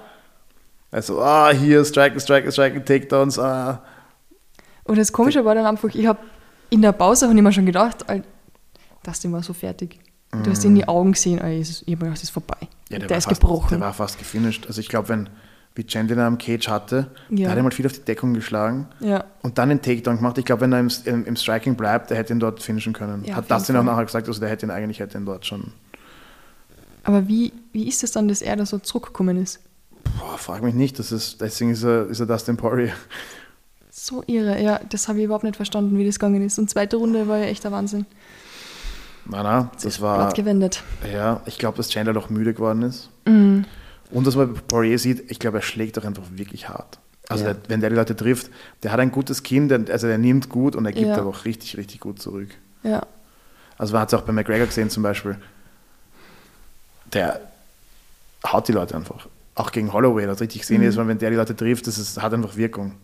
Also, 0.91 1.21
ah, 1.21 1.51
hier, 1.51 1.83
striken, 1.83 2.19
striken, 2.19 2.51
striken, 2.51 2.85
Takedowns, 2.85 3.37
ah. 3.39 3.81
Und 4.85 4.97
das 4.97 5.11
Komische 5.11 5.43
war 5.43 5.55
dann 5.55 5.65
einfach, 5.65 5.89
ich 5.93 6.05
habe 6.07 6.19
in 6.69 6.81
der 6.81 6.91
Pause 6.93 7.27
habe 7.27 7.35
ich 7.37 7.43
mir 7.43 7.51
schon 7.51 7.65
gedacht, 7.65 8.07
Al- 8.09 8.23
Dustin 9.03 9.33
war 9.33 9.43
so 9.43 9.53
fertig. 9.53 9.99
Du 10.41 10.49
hast 10.49 10.63
ihn 10.63 10.71
in 10.71 10.75
die 10.75 10.87
Augen 10.87 11.11
gesehen, 11.11 11.39
Alter, 11.39 11.59
ich 11.59 11.81
habe 11.81 11.97
gedacht, 11.97 12.13
das 12.13 12.23
ist 12.23 12.29
vorbei. 12.31 12.57
Ja, 12.89 12.99
der 12.99 13.09
war 13.09 13.17
ist 13.17 13.25
fast, 13.25 13.39
gebrochen. 13.41 13.69
Der 13.69 13.79
war 13.81 13.93
fast 13.93 14.17
gefinisht. 14.17 14.65
Also 14.67 14.81
ich 14.81 14.89
glaube, 14.89 15.09
wenn 15.09 15.29
wie 15.75 15.85
Chandler 15.85 16.17
ihn 16.17 16.21
am 16.21 16.37
Cage 16.37 16.67
hatte, 16.67 17.07
Ja. 17.29 17.45
da 17.45 17.51
hat 17.51 17.57
er 17.57 17.63
mal 17.63 17.71
viel 17.71 17.85
auf 17.85 17.93
die 17.93 18.01
Deckung 18.01 18.33
geschlagen 18.33 18.87
ja. 18.99 19.23
und 19.41 19.57
dann 19.57 19.69
den 19.69 19.81
Takedown 19.81 20.17
gemacht. 20.17 20.37
Ich 20.37 20.45
glaube, 20.45 20.61
wenn 20.61 20.71
er 20.73 20.79
im, 20.79 20.91
im, 21.05 21.25
im 21.25 21.35
Striking 21.35 21.75
bleibt, 21.75 22.09
der 22.11 22.17
hätte 22.17 22.33
ihn 22.33 22.39
dort 22.39 22.61
finishen 22.61 22.93
können. 22.93 23.23
Ja, 23.25 23.35
hat 23.35 23.45
jeden 23.45 23.57
Dustin 23.57 23.77
auch 23.77 23.83
nachher 23.83 24.05
gesagt, 24.05 24.27
also 24.27 24.39
der 24.39 24.49
hätte 24.49 24.65
ihn 24.67 24.71
eigentlich 24.71 24.99
hätte 24.99 25.17
ihn 25.17 25.25
dort 25.25 25.45
schon. 25.45 25.73
Aber 27.03 27.27
wie, 27.27 27.51
wie 27.71 27.87
ist 27.87 28.03
es 28.03 28.11
dann, 28.11 28.27
dass 28.27 28.41
er 28.41 28.55
da 28.55 28.65
so 28.65 28.77
zurückgekommen 28.79 29.41
ist? 29.41 29.59
Boah, 30.19 30.37
frag 30.37 30.61
mich 30.61 30.75
nicht. 30.75 30.99
Das 30.99 31.11
ist, 31.11 31.41
deswegen 31.41 31.71
ist 31.71 31.83
er, 31.83 32.07
ist 32.07 32.19
er 32.19 32.27
Dustin 32.27 32.55
Poirier. 32.55 32.93
So 33.89 34.23
irre, 34.27 34.61
ja, 34.61 34.79
das 34.89 35.07
habe 35.07 35.19
ich 35.19 35.25
überhaupt 35.25 35.43
nicht 35.43 35.55
verstanden, 35.55 35.97
wie 35.97 36.05
das 36.05 36.19
gegangen 36.19 36.41
ist. 36.43 36.59
Und 36.59 36.69
zweite 36.69 36.97
Runde 36.97 37.27
war 37.27 37.37
ja 37.37 37.45
echt 37.45 37.63
der 37.63 37.71
Wahnsinn. 37.71 38.05
Na, 39.25 39.41
na, 39.43 39.71
das 39.81 40.01
war. 40.01 40.17
Blatt 40.17 40.35
gewendet. 40.35 40.83
Ja, 41.11 41.41
ich 41.45 41.57
glaube, 41.57 41.77
dass 41.77 41.89
Chandler 41.89 42.13
doch 42.13 42.29
müde 42.29 42.53
geworden 42.53 42.81
ist. 42.83 43.09
Mhm. 43.25 43.65
Und 44.11 44.27
dass 44.27 44.35
man 44.35 44.53
bei 44.53 44.59
Poirier 44.67 44.99
sieht, 44.99 45.31
ich 45.31 45.39
glaube, 45.39 45.57
er 45.59 45.61
schlägt 45.63 45.97
doch 45.97 46.03
einfach 46.05 46.23
wirklich 46.31 46.69
hart. 46.69 46.99
Also 47.29 47.45
Ja. 47.45 47.53
der, 47.53 47.69
wenn 47.69 47.79
der 47.79 47.89
die 47.89 47.95
Leute 47.95 48.15
trifft, 48.15 48.51
der 48.83 48.91
hat 48.91 48.99
ein 48.99 49.11
gutes 49.11 49.41
Kinn, 49.43 49.69
der, 49.69 49.85
also 49.89 50.07
der 50.07 50.17
nimmt 50.17 50.49
gut 50.49 50.75
und 50.75 50.85
er 50.85 50.91
gibt 50.91 51.07
Ja. 51.07 51.17
aber 51.17 51.29
auch 51.29 51.45
richtig, 51.45 51.77
richtig 51.77 52.01
gut 52.01 52.21
zurück. 52.21 52.49
Ja, 52.83 53.03
Also 53.77 53.93
man 53.93 54.01
hat 54.01 54.09
es 54.11 54.13
auch 54.19 54.23
bei 54.23 54.33
McGregor 54.33 54.67
gesehen 54.67 54.89
zum 54.89 55.03
Beispiel. 55.03 55.37
Der 57.13 57.39
haut 58.45 58.67
die 58.67 58.71
Leute 58.73 58.95
einfach. 58.95 59.27
Auch 59.55 59.71
gegen 59.71 59.93
Holloway, 59.93 60.25
das 60.25 60.41
richtig 60.41 60.61
gesehen 60.61 60.81
Mhm. 60.81 60.87
ist, 60.89 60.97
wenn 60.97 61.17
der 61.17 61.29
die 61.29 61.35
Leute 61.35 61.55
trifft, 61.55 61.87
das 61.87 61.97
ist, 61.97 62.21
hat 62.21 62.33
einfach 62.33 62.55
Wirkung. 62.57 62.95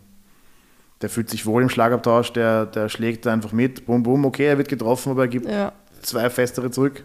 Der 1.00 1.08
fühlt 1.08 1.30
sich 1.30 1.46
wohl 1.46 1.62
im 1.62 1.70
Schlagabtausch, 1.70 2.32
der, 2.34 2.66
der 2.66 2.88
schlägt 2.90 3.24
da 3.24 3.32
einfach 3.32 3.52
mit, 3.52 3.86
bum, 3.86 4.02
bum, 4.02 4.24
okay, 4.26 4.46
er 4.46 4.58
wird 4.58 4.68
getroffen, 4.68 5.12
aber 5.12 5.22
er 5.22 5.28
gibt 5.28 5.46
ja. 5.48 5.72
Zwei 6.02 6.28
festere 6.30 6.70
zurück. 6.70 7.02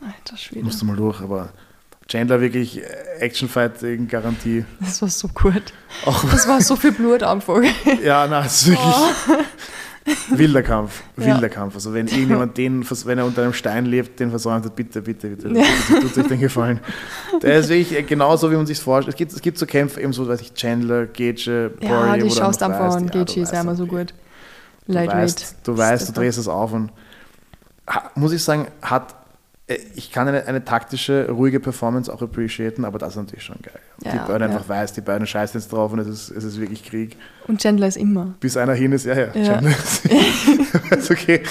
Alter 0.00 0.36
Schwede. 0.36 0.64
Musst 0.64 0.80
du 0.80 0.86
mal 0.86 0.96
durch, 0.96 1.20
aber 1.20 1.48
Chandler 2.06 2.40
wirklich 2.40 2.78
äh, 2.80 2.84
Actionfight 3.20 3.80
gegen 3.80 4.08
Garantie. 4.08 4.64
Das 4.80 5.02
war 5.02 5.08
so 5.08 5.28
gut. 5.28 5.72
Auch, 6.06 6.24
Das 6.30 6.46
war 6.48 6.60
so 6.60 6.76
viel 6.76 6.92
Blut 6.92 7.22
einfach. 7.22 7.60
ja, 8.02 8.26
na, 8.28 8.44
es 8.44 8.62
ist 8.62 8.68
wirklich 8.68 8.94
wilder 10.30 10.62
Kampf, 10.62 11.02
Oh. 11.16 11.20
Ja. 11.20 11.34
wilder 11.34 11.48
Kampf. 11.50 11.74
Also 11.74 11.92
wenn 11.92 12.06
irgendjemand 12.06 12.56
den, 12.56 12.82
wenn 13.04 13.18
er 13.18 13.26
unter 13.26 13.42
einem 13.42 13.52
Stein 13.52 13.84
lebt, 13.86 14.18
den 14.20 14.30
versäumt 14.30 14.64
hat, 14.64 14.74
bitte, 14.74 15.02
bitte, 15.02 15.28
bitte, 15.28 15.48
Ja. 15.48 15.64
bitte 15.88 16.00
tut 16.00 16.14
sich 16.14 16.26
den 16.26 16.40
Gefallen. 16.40 16.80
Der 17.42 17.58
ist 17.58 17.68
wirklich 17.68 18.06
genauso, 18.06 18.50
wie 18.50 18.56
man 18.56 18.66
sich 18.66 18.78
vorstellt. 18.78 19.14
Es 19.14 19.18
gibt, 19.18 19.32
es 19.32 19.42
gibt 19.42 19.58
so 19.58 19.66
Kämpfe, 19.66 20.00
eben 20.00 20.12
so, 20.14 20.26
weiß 20.26 20.40
ich, 20.40 20.54
Chandler, 20.54 21.06
Gage, 21.06 21.70
Poirier, 21.78 22.06
Ja, 22.06 22.14
die 22.14 22.20
du 22.20 22.30
schaust 22.30 22.62
einfach 22.62 22.94
an. 22.94 23.04
ja, 23.04 23.10
du 23.10 23.18
Gaethje 23.18 23.42
ist 23.42 23.48
weißt 23.50 23.60
einmal 23.60 23.76
so 23.76 23.86
gut. 23.86 24.14
Du 24.86 24.92
Lightweight. 24.94 25.24
weißt, 25.24 25.56
du, 25.64 25.76
weißt, 25.76 26.08
du 26.08 26.12
drehst 26.14 26.38
es 26.38 26.48
auf 26.48 26.72
und 26.72 26.90
muss 28.14 28.32
ich 28.32 28.42
sagen, 28.42 28.66
hat 28.82 29.14
äh, 29.68 29.78
ich 29.94 30.10
kann 30.10 30.26
eine, 30.26 30.46
eine 30.46 30.64
taktische, 30.64 31.28
ruhige 31.30 31.60
Performance 31.60 32.12
auch 32.12 32.22
appreciaten, 32.22 32.84
aber 32.84 32.98
das 32.98 33.10
ist 33.10 33.16
natürlich 33.16 33.44
schon 33.44 33.58
geil. 33.62 33.78
Ja, 34.02 34.12
die 34.12 34.18
beiden 34.18 34.40
ja. 34.40 34.46
einfach 34.54 34.68
weiß, 34.68 34.94
die 34.94 35.00
beiden 35.00 35.26
scheißen 35.26 35.60
jetzt 35.60 35.72
drauf 35.72 35.92
und 35.92 36.00
es 36.00 36.08
ist, 36.08 36.30
es 36.30 36.44
ist 36.44 36.60
wirklich 36.60 36.84
Krieg. 36.84 37.16
Und 37.46 37.60
Chandler 37.60 37.86
ist 37.86 37.96
immer. 37.96 38.34
Bis 38.40 38.56
einer 38.56 38.74
hin 38.74 38.92
ist, 38.92 39.04
ja, 39.04 39.14
ja, 39.14 39.28
Ja. 39.34 39.44
Chandler 39.44 39.70
ist, 39.70 40.04
ist 40.90 41.10
okay. 41.10 41.42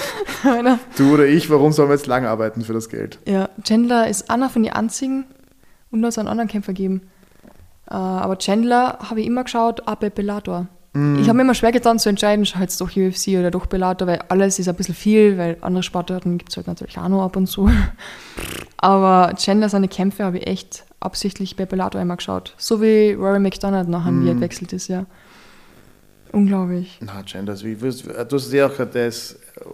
Einer. 0.43 0.79
Du 0.97 1.13
oder 1.13 1.25
ich, 1.25 1.49
warum 1.49 1.71
sollen 1.71 1.89
wir 1.89 1.95
jetzt 1.95 2.07
lang 2.07 2.25
arbeiten 2.25 2.61
für 2.61 2.73
das 2.73 2.89
Geld? 2.89 3.19
Ja, 3.25 3.49
Chandler 3.63 4.07
ist 4.09 4.29
einer 4.29 4.49
von 4.49 4.63
den 4.63 4.73
einzigen 4.73 5.25
und 5.91 6.01
nur 6.01 6.11
so 6.11 6.19
einen 6.21 6.27
anderen 6.27 6.49
Kämpfer 6.49 6.73
geben. 6.73 7.01
Äh, 7.89 7.93
aber 7.93 8.37
Chandler 8.37 8.99
habe 9.09 9.21
ich 9.21 9.27
immer 9.27 9.43
geschaut, 9.43 9.87
auch 9.87 9.95
bei 9.95 10.09
Bellator. 10.09 10.67
Mhm. 10.93 11.19
Ich 11.19 11.27
habe 11.27 11.35
mir 11.37 11.43
immer 11.43 11.53
schwer 11.53 11.71
getan 11.71 11.99
zu 11.99 12.09
entscheiden, 12.09 12.45
schau 12.45 12.59
jetzt 12.59 12.79
doch 12.81 12.89
UFC 12.95 13.29
oder 13.39 13.51
doch 13.51 13.65
Bellator, 13.67 14.07
weil 14.07 14.21
alles 14.29 14.57
ist 14.59 14.67
ein 14.67 14.75
bisschen 14.75 14.95
viel, 14.95 15.37
weil 15.37 15.57
andere 15.61 15.83
Sportarten 15.83 16.37
gibt 16.37 16.51
es 16.51 16.57
halt 16.57 16.67
natürlich 16.67 16.97
auch 16.97 17.07
noch 17.09 17.23
ab 17.23 17.35
und 17.35 17.47
zu. 17.47 17.69
Aber 18.77 19.33
Chandler 19.35 19.69
seine 19.69 19.87
Kämpfe 19.87 20.23
habe 20.23 20.37
ich 20.39 20.47
echt 20.47 20.85
absichtlich 20.99 21.55
bei 21.55 21.65
Bellator 21.65 22.01
immer 22.01 22.15
geschaut. 22.17 22.53
So 22.57 22.81
wie 22.81 23.13
Rory 23.13 23.39
McDonald 23.39 23.87
nachher, 23.89 24.11
wie 24.11 24.27
er 24.27 24.33
Mhm. 24.33 24.39
gewechselt 24.39 24.73
ist, 24.73 24.87
ja. 24.87 25.05
Unglaublich. 26.31 26.97
Na, 27.01 27.23
Chandler, 27.23 27.59
wie, 27.63 27.75
du 27.75 27.87
hast 27.87 28.05
es 28.33 28.51
ja 28.53 28.67
auch 28.67 28.71
gehört, 28.71 28.93
der 28.95 29.07
ist, 29.07 29.33
äh, 29.33 29.65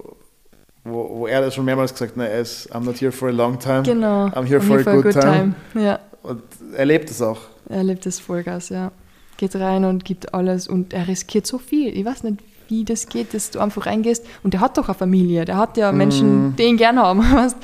wo, 0.84 1.20
wo 1.20 1.28
er 1.28 1.41
das 1.41 1.55
schon 1.55 1.66
mehrmals 1.66 1.93
gesagt 1.93 2.16
hat, 2.18 2.28
er 2.30 2.39
ist, 2.41 2.74
I'm 2.74 2.82
not 2.84 2.99
here 3.01 3.11
for 3.11 3.30
a 3.30 3.32
long 3.32 3.57
time, 3.59 3.84
Genau. 3.84 4.28
I'm 4.28 4.45
here 4.45 4.61
for 4.61 4.80
a 4.80 5.01
good 5.01 5.11
time. 5.14 5.55
Ja. 5.74 5.99
Und 6.22 6.43
er 6.76 6.86
lebt 6.86 7.09
es 7.09 7.22
auch. 7.22 7.39
Er 7.70 7.84
lebt 7.84 8.05
das 8.05 8.20
Vollgas, 8.20 8.70
ja. 8.70 8.91
Geht 9.38 9.56
rein 9.56 9.86
und 9.86 10.06
gibt 10.06 10.34
alles 10.34 10.68
und 10.68 10.94
er 10.94 11.08
riskiert 11.08 11.48
so 11.48 11.58
viel. 11.58 11.96
Ich 11.98 12.06
weiß 12.06 12.24
nicht, 12.24 12.40
wie 12.70 12.86
das 12.86 13.08
geht, 13.08 13.34
dass 13.34 13.52
du 13.52 13.60
einfach 13.60 13.86
reingehst. 13.88 14.26
Und 14.44 14.54
der 14.54 14.62
hat 14.62 14.78
doch 14.78 14.88
eine 14.88 14.96
Familie. 14.96 15.46
Der 15.46 15.58
hat 15.58 15.76
ja 15.78 15.92
Menschen, 15.92 16.48
Mhm. 16.50 16.56
die 16.56 16.64
ihn 16.64 16.78
gerne 16.78 17.02
haben. 17.02 17.20
Weißt? 17.34 17.58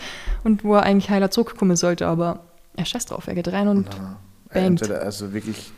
Und 0.44 0.64
wo 0.64 0.76
er 0.76 0.84
eigentlich 0.84 1.10
heiler 1.10 1.32
zurückkommen 1.32 1.76
sollte. 1.76 2.08
Aber 2.08 2.42
er 2.76 2.86
scheißt 2.86 3.12
drauf. 3.12 3.28
Er 3.28 3.36
geht 3.36 3.48
rein 3.50 3.68
und 3.68 3.88
Na, 3.92 4.18
Bangt. 4.54 4.66
entweder, 4.82 5.02
also 5.02 5.34
wirklich, 5.34 5.72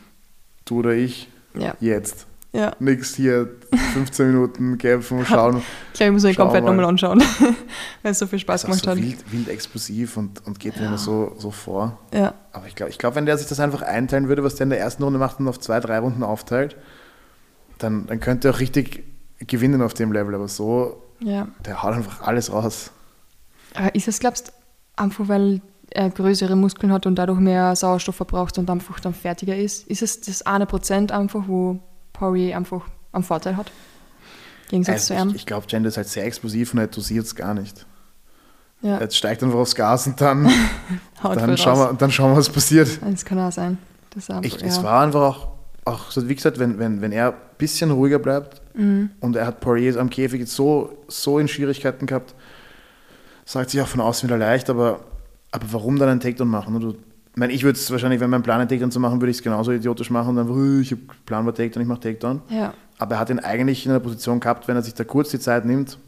du 0.64 0.78
oder 0.80 0.92
ich, 0.94 1.28
ja. 1.58 1.74
jetzt. 1.80 2.26
Ja. 2.52 2.72
Nix 2.80 3.14
hier 3.14 3.48
15 3.94 4.26
Minuten 4.28 4.78
kämpfen, 4.78 5.24
schauen. 5.24 5.62
Ich 5.92 5.98
glaube, 5.98 6.08
ich 6.08 6.12
muss 6.12 6.22
mir 6.22 6.36
wir 6.36 6.60
nochmal 6.60 6.76
mal. 6.76 6.84
anschauen. 6.86 7.22
Weil 8.02 8.12
es 8.12 8.18
so 8.18 8.26
viel 8.26 8.38
Spaß 8.38 8.64
gemacht 8.64 8.84
so 8.84 8.90
hat. 8.90 8.98
wild, 8.98 9.32
wild 9.32 9.48
explosiv 9.48 10.16
und, 10.16 10.44
und 10.46 10.60
geht 10.60 10.76
Ja. 10.76 10.86
immer 10.86 10.98
so, 10.98 11.34
so 11.38 11.50
vor. 11.50 11.98
Ja. 12.12 12.34
Aber 12.52 12.66
ich 12.66 12.74
glaube, 12.74 12.90
ich 12.90 12.98
glaub, 12.98 13.14
wenn 13.14 13.24
der 13.24 13.38
sich 13.38 13.46
das 13.48 13.58
einfach 13.60 13.82
einteilen 13.82 14.28
würde, 14.28 14.44
was 14.44 14.56
der 14.56 14.64
in 14.64 14.70
der 14.70 14.80
ersten 14.80 15.02
Runde 15.02 15.18
macht 15.18 15.40
und 15.40 15.48
auf 15.48 15.60
zwei, 15.60 15.80
drei 15.80 15.98
Runden 15.98 16.22
aufteilt, 16.22 16.76
dann, 17.78 18.06
dann 18.06 18.20
könnte 18.20 18.48
er 18.48 18.54
auch 18.54 18.60
richtig 18.60 19.04
gewinnen 19.38 19.80
auf 19.80 19.94
dem 19.94 20.12
Level. 20.12 20.34
Aber 20.34 20.48
so, 20.48 21.02
ja. 21.20 21.48
der 21.64 21.82
haut 21.82 21.94
einfach 21.94 22.20
alles 22.22 22.52
raus. 22.52 22.90
Aber 23.74 23.94
ist 23.94 24.08
es, 24.08 24.18
glaubst 24.18 24.48
du, 24.48 24.52
einfach 24.96 25.28
weil 25.28 25.62
er 25.90 26.10
größere 26.10 26.56
Muskeln 26.56 26.92
hat 26.92 27.06
und 27.06 27.16
dadurch 27.16 27.38
mehr 27.38 27.74
Sauerstoff 27.76 28.16
verbraucht 28.16 28.58
und 28.58 28.68
einfach 28.68 29.00
dann 29.00 29.14
fertiger 29.14 29.56
ist? 29.56 29.86
Ist 29.86 30.02
es 30.02 30.20
das 30.20 30.42
eine 30.42 30.66
Prozent 30.66 31.12
einfach, 31.12 31.44
wo 31.46 31.80
Poirier 32.22 32.56
einfach 32.56 32.82
einen 33.12 33.24
Vorteil 33.24 33.56
hat? 33.56 33.72
Gegensatz 34.68 35.06
zu 35.06 35.14
Also 35.14 35.24
ihm? 35.24 35.30
ich 35.30 35.36
ich 35.42 35.46
glaube, 35.46 35.66
Jen 35.68 35.84
ist 35.84 35.96
halt 35.96 36.06
sehr 36.08 36.24
explosiv 36.24 36.72
und 36.72 36.78
er 36.78 36.86
dosiert 36.86 37.26
es 37.26 37.34
gar 37.34 37.52
nicht. 37.52 37.84
ja, 38.80 39.00
Jetzt 39.00 39.16
steigt 39.16 39.42
einfach 39.42 39.58
aufs 39.58 39.74
Gas 39.74 40.06
und 40.06 40.20
dann, 40.20 40.48
dann, 41.22 41.56
schauen 41.58 41.78
wir, 41.78 41.92
dann 41.94 42.12
schauen 42.12 42.30
wir, 42.32 42.36
was 42.36 42.48
passiert. 42.48 43.00
Das 43.02 43.24
kann 43.24 43.40
auch 43.40 43.50
sein. 43.50 43.76
Einfach, 44.14 44.42
Ich, 44.44 44.60
ja. 44.60 44.66
Es 44.68 44.82
war 44.84 45.02
einfach 45.02 45.20
auch, 45.20 45.48
auch 45.84 46.10
so, 46.12 46.28
wie 46.28 46.34
gesagt, 46.36 46.60
wenn, 46.60 46.78
wenn, 46.78 47.00
wenn 47.00 47.10
er 47.10 47.28
ein 47.32 47.34
bisschen 47.58 47.90
ruhiger 47.90 48.18
bleibt 48.20 48.60
Mhm. 48.74 49.10
und 49.20 49.36
er 49.36 49.46
hat 49.46 49.60
Poirier 49.60 49.98
am 49.98 50.08
Käfig 50.08 50.40
jetzt 50.40 50.54
so, 50.54 50.96
so 51.08 51.38
in 51.38 51.46
Schwierigkeiten 51.48 52.06
gehabt, 52.06 52.34
sagt 53.44 53.68
sich 53.70 53.80
auch 53.82 53.86
von 53.88 54.00
außen 54.00 54.26
wieder 54.28 54.38
leicht, 54.38 54.70
aber, 54.70 55.00
aber 55.50 55.66
warum 55.72 55.98
dann 55.98 56.08
einen 56.08 56.20
Takedown 56.20 56.48
machen? 56.48 56.80
Du, 56.80 56.94
ich 57.32 57.36
meine, 57.38 57.52
ich 57.52 57.64
würde 57.64 57.78
es 57.78 57.90
wahrscheinlich, 57.90 58.20
wenn 58.20 58.30
mein 58.30 58.42
Plan 58.42 58.60
einen 58.60 58.68
Takedown 58.68 58.90
zu 58.90 59.00
machen, 59.00 59.20
würde 59.20 59.30
ich 59.30 59.38
es 59.38 59.42
genauso 59.42 59.72
idiotisch 59.72 60.10
machen 60.10 60.30
und 60.30 60.36
dann, 60.36 60.50
"Uh, 60.50 60.80
ich 60.80 60.90
habe 60.92 61.00
Plan 61.26 61.44
war 61.46 61.54
Takedown, 61.54 61.82
ich 61.82 61.88
mache 61.88 62.00
Takedown. 62.00 62.42
ja. 62.50 62.74
Aber 62.98 63.16
er 63.16 63.20
hat 63.20 63.30
ihn 63.30 63.40
eigentlich 63.40 63.84
in 63.84 63.90
einer 63.90 63.98
Position 64.00 64.38
gehabt, 64.38 64.68
wenn 64.68 64.76
er 64.76 64.82
sich 64.82 64.94
da 64.94 65.02
kurz 65.02 65.30
die 65.30 65.40
Zeit 65.40 65.64
nimmt, 65.64 65.98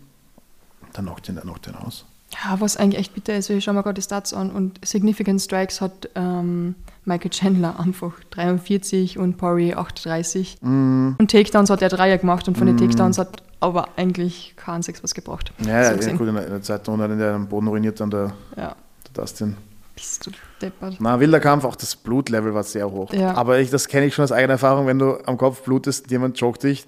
dann 0.93 1.07
knockt 1.07 1.29
ihn, 1.29 1.35
dann 1.35 1.45
knockt 1.45 1.67
ihn 1.67 1.75
aus. 1.75 2.05
ja, 2.45 2.61
was 2.61 2.77
eigentlich 2.77 3.01
echt 3.01 3.15
bitter 3.15 3.37
ist, 3.37 3.51
ich 3.51 3.65
schaue 3.65 3.75
mir 3.75 3.83
gerade 3.83 3.95
die 3.95 4.03
Stats 4.03 4.33
an 4.33 4.51
und 4.51 4.79
Significant 4.87 5.41
Strikes 5.41 5.81
hat 5.81 6.09
ähm, 6.15 6.77
Michael 7.05 7.31
Chandler 7.31 7.81
einfach 7.81 8.13
43 8.31 9.19
und 9.19 9.39
Poirier 9.39 9.79
38. 9.79 10.59
Mm. 10.61 11.13
Und 11.19 11.31
Takedowns 11.31 11.71
hat 11.71 11.83
er 11.83 11.89
Dreier 11.89 12.19
gemacht 12.19 12.47
und 12.49 12.57
von 12.59 12.67
den 12.69 12.77
Takedowns 12.77 13.19
hat 13.19 13.43
aber 13.61 13.89
eigentlich 13.97 14.55
kein 14.57 14.83
Sechs 14.83 15.03
was 15.03 15.15
gebracht. 15.15 15.53
Ja, 15.67 15.83
ja, 15.83 15.93
gesehen. 15.95 16.17
gut, 16.19 16.29
in 16.29 16.35
der, 16.35 16.45
in 16.45 16.51
der 16.53 16.63
zweiten 16.63 16.89
Runde 16.91 17.09
hat 17.09 17.19
der 17.19 17.35
am 17.35 17.49
Boden 17.49 17.67
ruiniert, 17.67 17.99
dann 17.99 18.11
der, 18.11 18.33
Ja, 18.57 18.77
der 19.07 19.23
Dustin. 19.23 19.57
Bist 19.95 20.27
du 20.27 20.31
deppert. 20.61 20.97
Na, 20.99 21.21
wilder 21.21 21.41
Kampf, 21.41 21.65
auch 21.65 21.77
das 21.77 21.95
Blutlevel 21.97 22.55
war 22.55 22.63
sehr 22.65 22.91
hoch. 22.91 23.13
Ja. 23.13 23.35
Aber 23.35 23.59
ich, 23.61 23.71
das 23.71 23.89
kenne 23.89 24.07
ich 24.07 24.15
schon 24.15 24.25
aus 24.25 24.33
eigener 24.33 24.55
Erfahrung, 24.55 24.87
wenn 24.87 24.99
du 24.99 25.19
am 25.27 25.39
Kopf 25.39 25.63
blutest, 25.63 26.11
jemand 26.11 26.39
joggt 26.41 26.63
dich, 26.65 26.87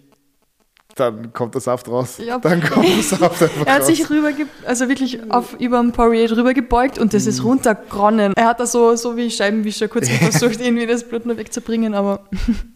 dann 0.96 1.32
kommt 1.34 1.54
der 1.54 1.60
Saft 1.60 1.88
raus. 1.88 2.18
Ja. 2.18 2.38
Dann 2.38 2.62
kommt 2.62 2.86
der 2.88 3.02
Saft 3.02 3.22
einfach 3.42 3.66
Er 3.66 3.74
hat 3.74 3.80
raus. 3.82 3.86
sich 3.86 4.08
rüber, 4.08 4.30
also 4.66 4.88
wirklich 4.88 5.30
auf, 5.30 5.54
über 5.60 5.80
den 5.80 5.92
Poirier 5.92 6.26
drüber 6.28 6.54
gebeugt 6.54 6.98
und 6.98 7.12
das 7.14 7.26
ist 7.26 7.40
Mhm. 7.40 7.46
runtergeronnen. 7.48 8.32
Er 8.34 8.46
hat 8.46 8.60
da 8.60 8.66
so, 8.66 8.96
so 8.96 9.16
wie 9.16 9.30
Scheibenwischer 9.30 9.88
kurz 9.88 10.08
versucht, 10.10 10.60
irgendwie 10.60 10.86
das 10.86 11.04
Blut 11.06 11.26
nur 11.26 11.36
wegzubringen, 11.36 11.94
aber 11.94 12.24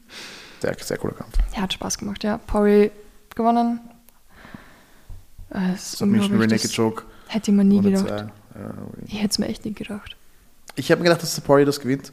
sehr, 0.61 0.77
sehr 0.79 0.99
cooler 0.99 1.15
Kampf. 1.15 1.33
er 1.55 1.63
hat 1.63 1.73
Spaß 1.73 1.97
gemacht, 1.99 2.23
ja. 2.23 2.39
Poirier 2.39 2.91
gewonnen. 3.35 3.81
Äh, 5.53 5.75
ist 5.75 5.93
Submission 5.97 6.33
Rear 6.33 6.43
unglaublich, 6.43 6.51
Naked 6.63 6.65
das 6.65 6.77
Choke. 6.77 7.03
hätte 7.29 7.51
ich 7.51 7.57
mir 7.57 7.65
nie 7.65 7.81
gedacht. 7.81 8.07
zwei. 8.07 8.27
Ich 9.07 9.15
hätte 9.15 9.29
es 9.31 9.39
mir 9.39 9.49
echt 9.49 9.65
nicht 9.65 9.79
gedacht. 9.79 10.17
Ich 10.77 10.91
habe 10.91 11.01
mir 11.01 11.09
gedacht, 11.09 11.23
dass 11.23 11.41
Poirier 11.41 11.67
das 11.67 11.81
gewinnt. 11.81 12.13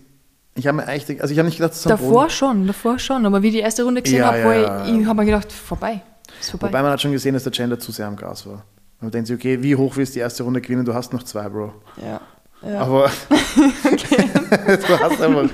Ich 0.56 0.66
habe 0.66 0.78
mir 0.78 0.88
eigentlich, 0.88 1.22
also 1.22 1.32
ich 1.32 1.38
habe 1.38 1.48
nicht 1.48 1.58
gedacht, 1.58 1.74
dass 1.74 1.84
Davor 1.84 2.30
schon, 2.30 2.66
davor 2.66 2.98
schon. 2.98 3.26
Aber 3.26 3.44
wie 3.44 3.48
ich 3.48 3.54
die 3.54 3.60
erste 3.60 3.84
Runde 3.84 4.02
gesehen 4.02 4.20
Ja, 4.20 4.28
habe, 4.28 4.40
ja, 4.40 4.46
wo 4.46 4.52
ja, 4.52 4.84
ich, 4.84 4.90
ja. 4.90 5.00
ich 5.00 5.06
habe 5.06 5.20
mir 5.20 5.26
gedacht, 5.26 5.52
vorbei. 5.52 6.02
Ist 6.40 6.50
vorbei. 6.52 6.68
Wobei 6.68 6.82
man 6.82 6.92
hat 6.92 7.02
schon 7.02 7.12
gesehen, 7.12 7.34
dass 7.34 7.44
der 7.44 7.52
Chandler 7.52 7.80
zu 7.80 7.92
sehr 7.92 8.08
am 8.08 8.16
Gas 8.16 8.46
war. 8.48 8.66
Man 9.00 9.12
denkt 9.12 9.28
sich, 9.28 9.38
okay, 9.38 9.62
wie 9.62 9.76
hoch 9.76 9.96
willst 9.96 10.14
du 10.14 10.18
die 10.18 10.22
erste 10.22 10.44
Runde 10.44 10.60
gewinnen? 10.60 10.84
Du 10.84 10.94
hast 10.94 11.14
noch 11.14 11.24
zwei, 11.24 11.48
Bro. 11.48 11.74
ja. 11.98 12.20
ja. 12.68 12.82
Aber 12.82 13.12
du 13.30 15.00
hast 15.00 15.22
einfach. 15.22 15.50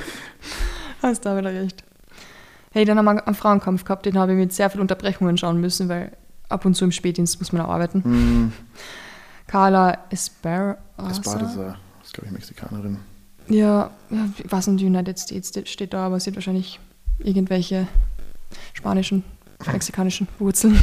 Hast 1.01 1.25
da 1.25 1.37
wieder 1.37 1.51
recht. 1.51 1.83
Hey, 2.71 2.85
dann 2.85 2.97
haben 2.97 3.05
wir 3.05 3.27
einen 3.27 3.35
Frauenkampf 3.35 3.83
gehabt, 3.83 4.05
den 4.05 4.17
habe 4.17 4.31
ich 4.31 4.37
mit 4.37 4.53
sehr 4.53 4.69
vielen 4.69 4.81
Unterbrechungen 4.81 5.37
schauen 5.37 5.59
müssen, 5.59 5.89
weil 5.89 6.13
ab 6.49 6.65
und 6.65 6.75
zu 6.75 6.85
im 6.85 6.91
Spätdienst 6.91 7.39
muss 7.39 7.51
man 7.51 7.61
auch 7.61 7.69
arbeiten. 7.69 8.03
Hm, 8.03 8.53
Carla 9.47 9.97
Esparza. 10.09 10.79
Esparza, 11.09 11.39
das 11.39 11.75
ist, 12.13 12.21
glaube 12.21 12.27
ich, 12.27 12.31
Mexikanerin. 12.33 12.97
Ja, 13.49 13.91
ich 14.37 14.51
weiß 14.51 14.67
nicht, 14.67 14.83
United 14.85 15.19
States 15.19 15.49
steht- 15.69 15.93
da, 15.93 16.05
aber 16.05 16.19
sie 16.19 16.29
hat 16.29 16.35
wahrscheinlich 16.35 16.79
irgendwelche 17.19 17.87
spanischen, 18.73 19.23
mexikanischen 19.71 20.27
Wurzeln 20.39 20.79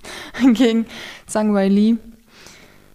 gegen 0.54 0.86
Zhang 1.26 1.52
Wei 1.54 1.68
Li. 1.68 1.98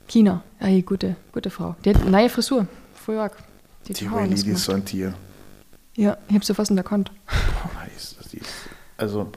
China, 0.08 0.44
hey, 0.60 0.82
gute, 0.82 1.16
gute 1.32 1.50
Frau. 1.50 1.76
Die 1.84 1.90
hat 1.92 2.02
eine 2.02 2.12
neue 2.12 2.30
Frisur, 2.30 2.68
voll 2.94 3.18
arg. 3.18 3.36
Die, 3.88 3.94
Die 3.94 4.06
Riley, 4.06 4.24
anders 4.24 4.44
die 4.44 4.52
ist 4.52 4.64
so 4.64 4.72
ein 4.74 4.86
Tier. 4.86 5.14
Ja, 5.96 6.18
ich 6.28 6.36
habe 6.36 6.46
sie 6.46 6.54
fast 6.54 6.72
nicht 6.72 6.78
erkannt. 6.78 7.12
Boah, 7.28 7.86
die 7.86 7.96
ist, 7.96 8.16
die 8.32 8.38
ist, 8.38 8.50
also, 8.98 9.32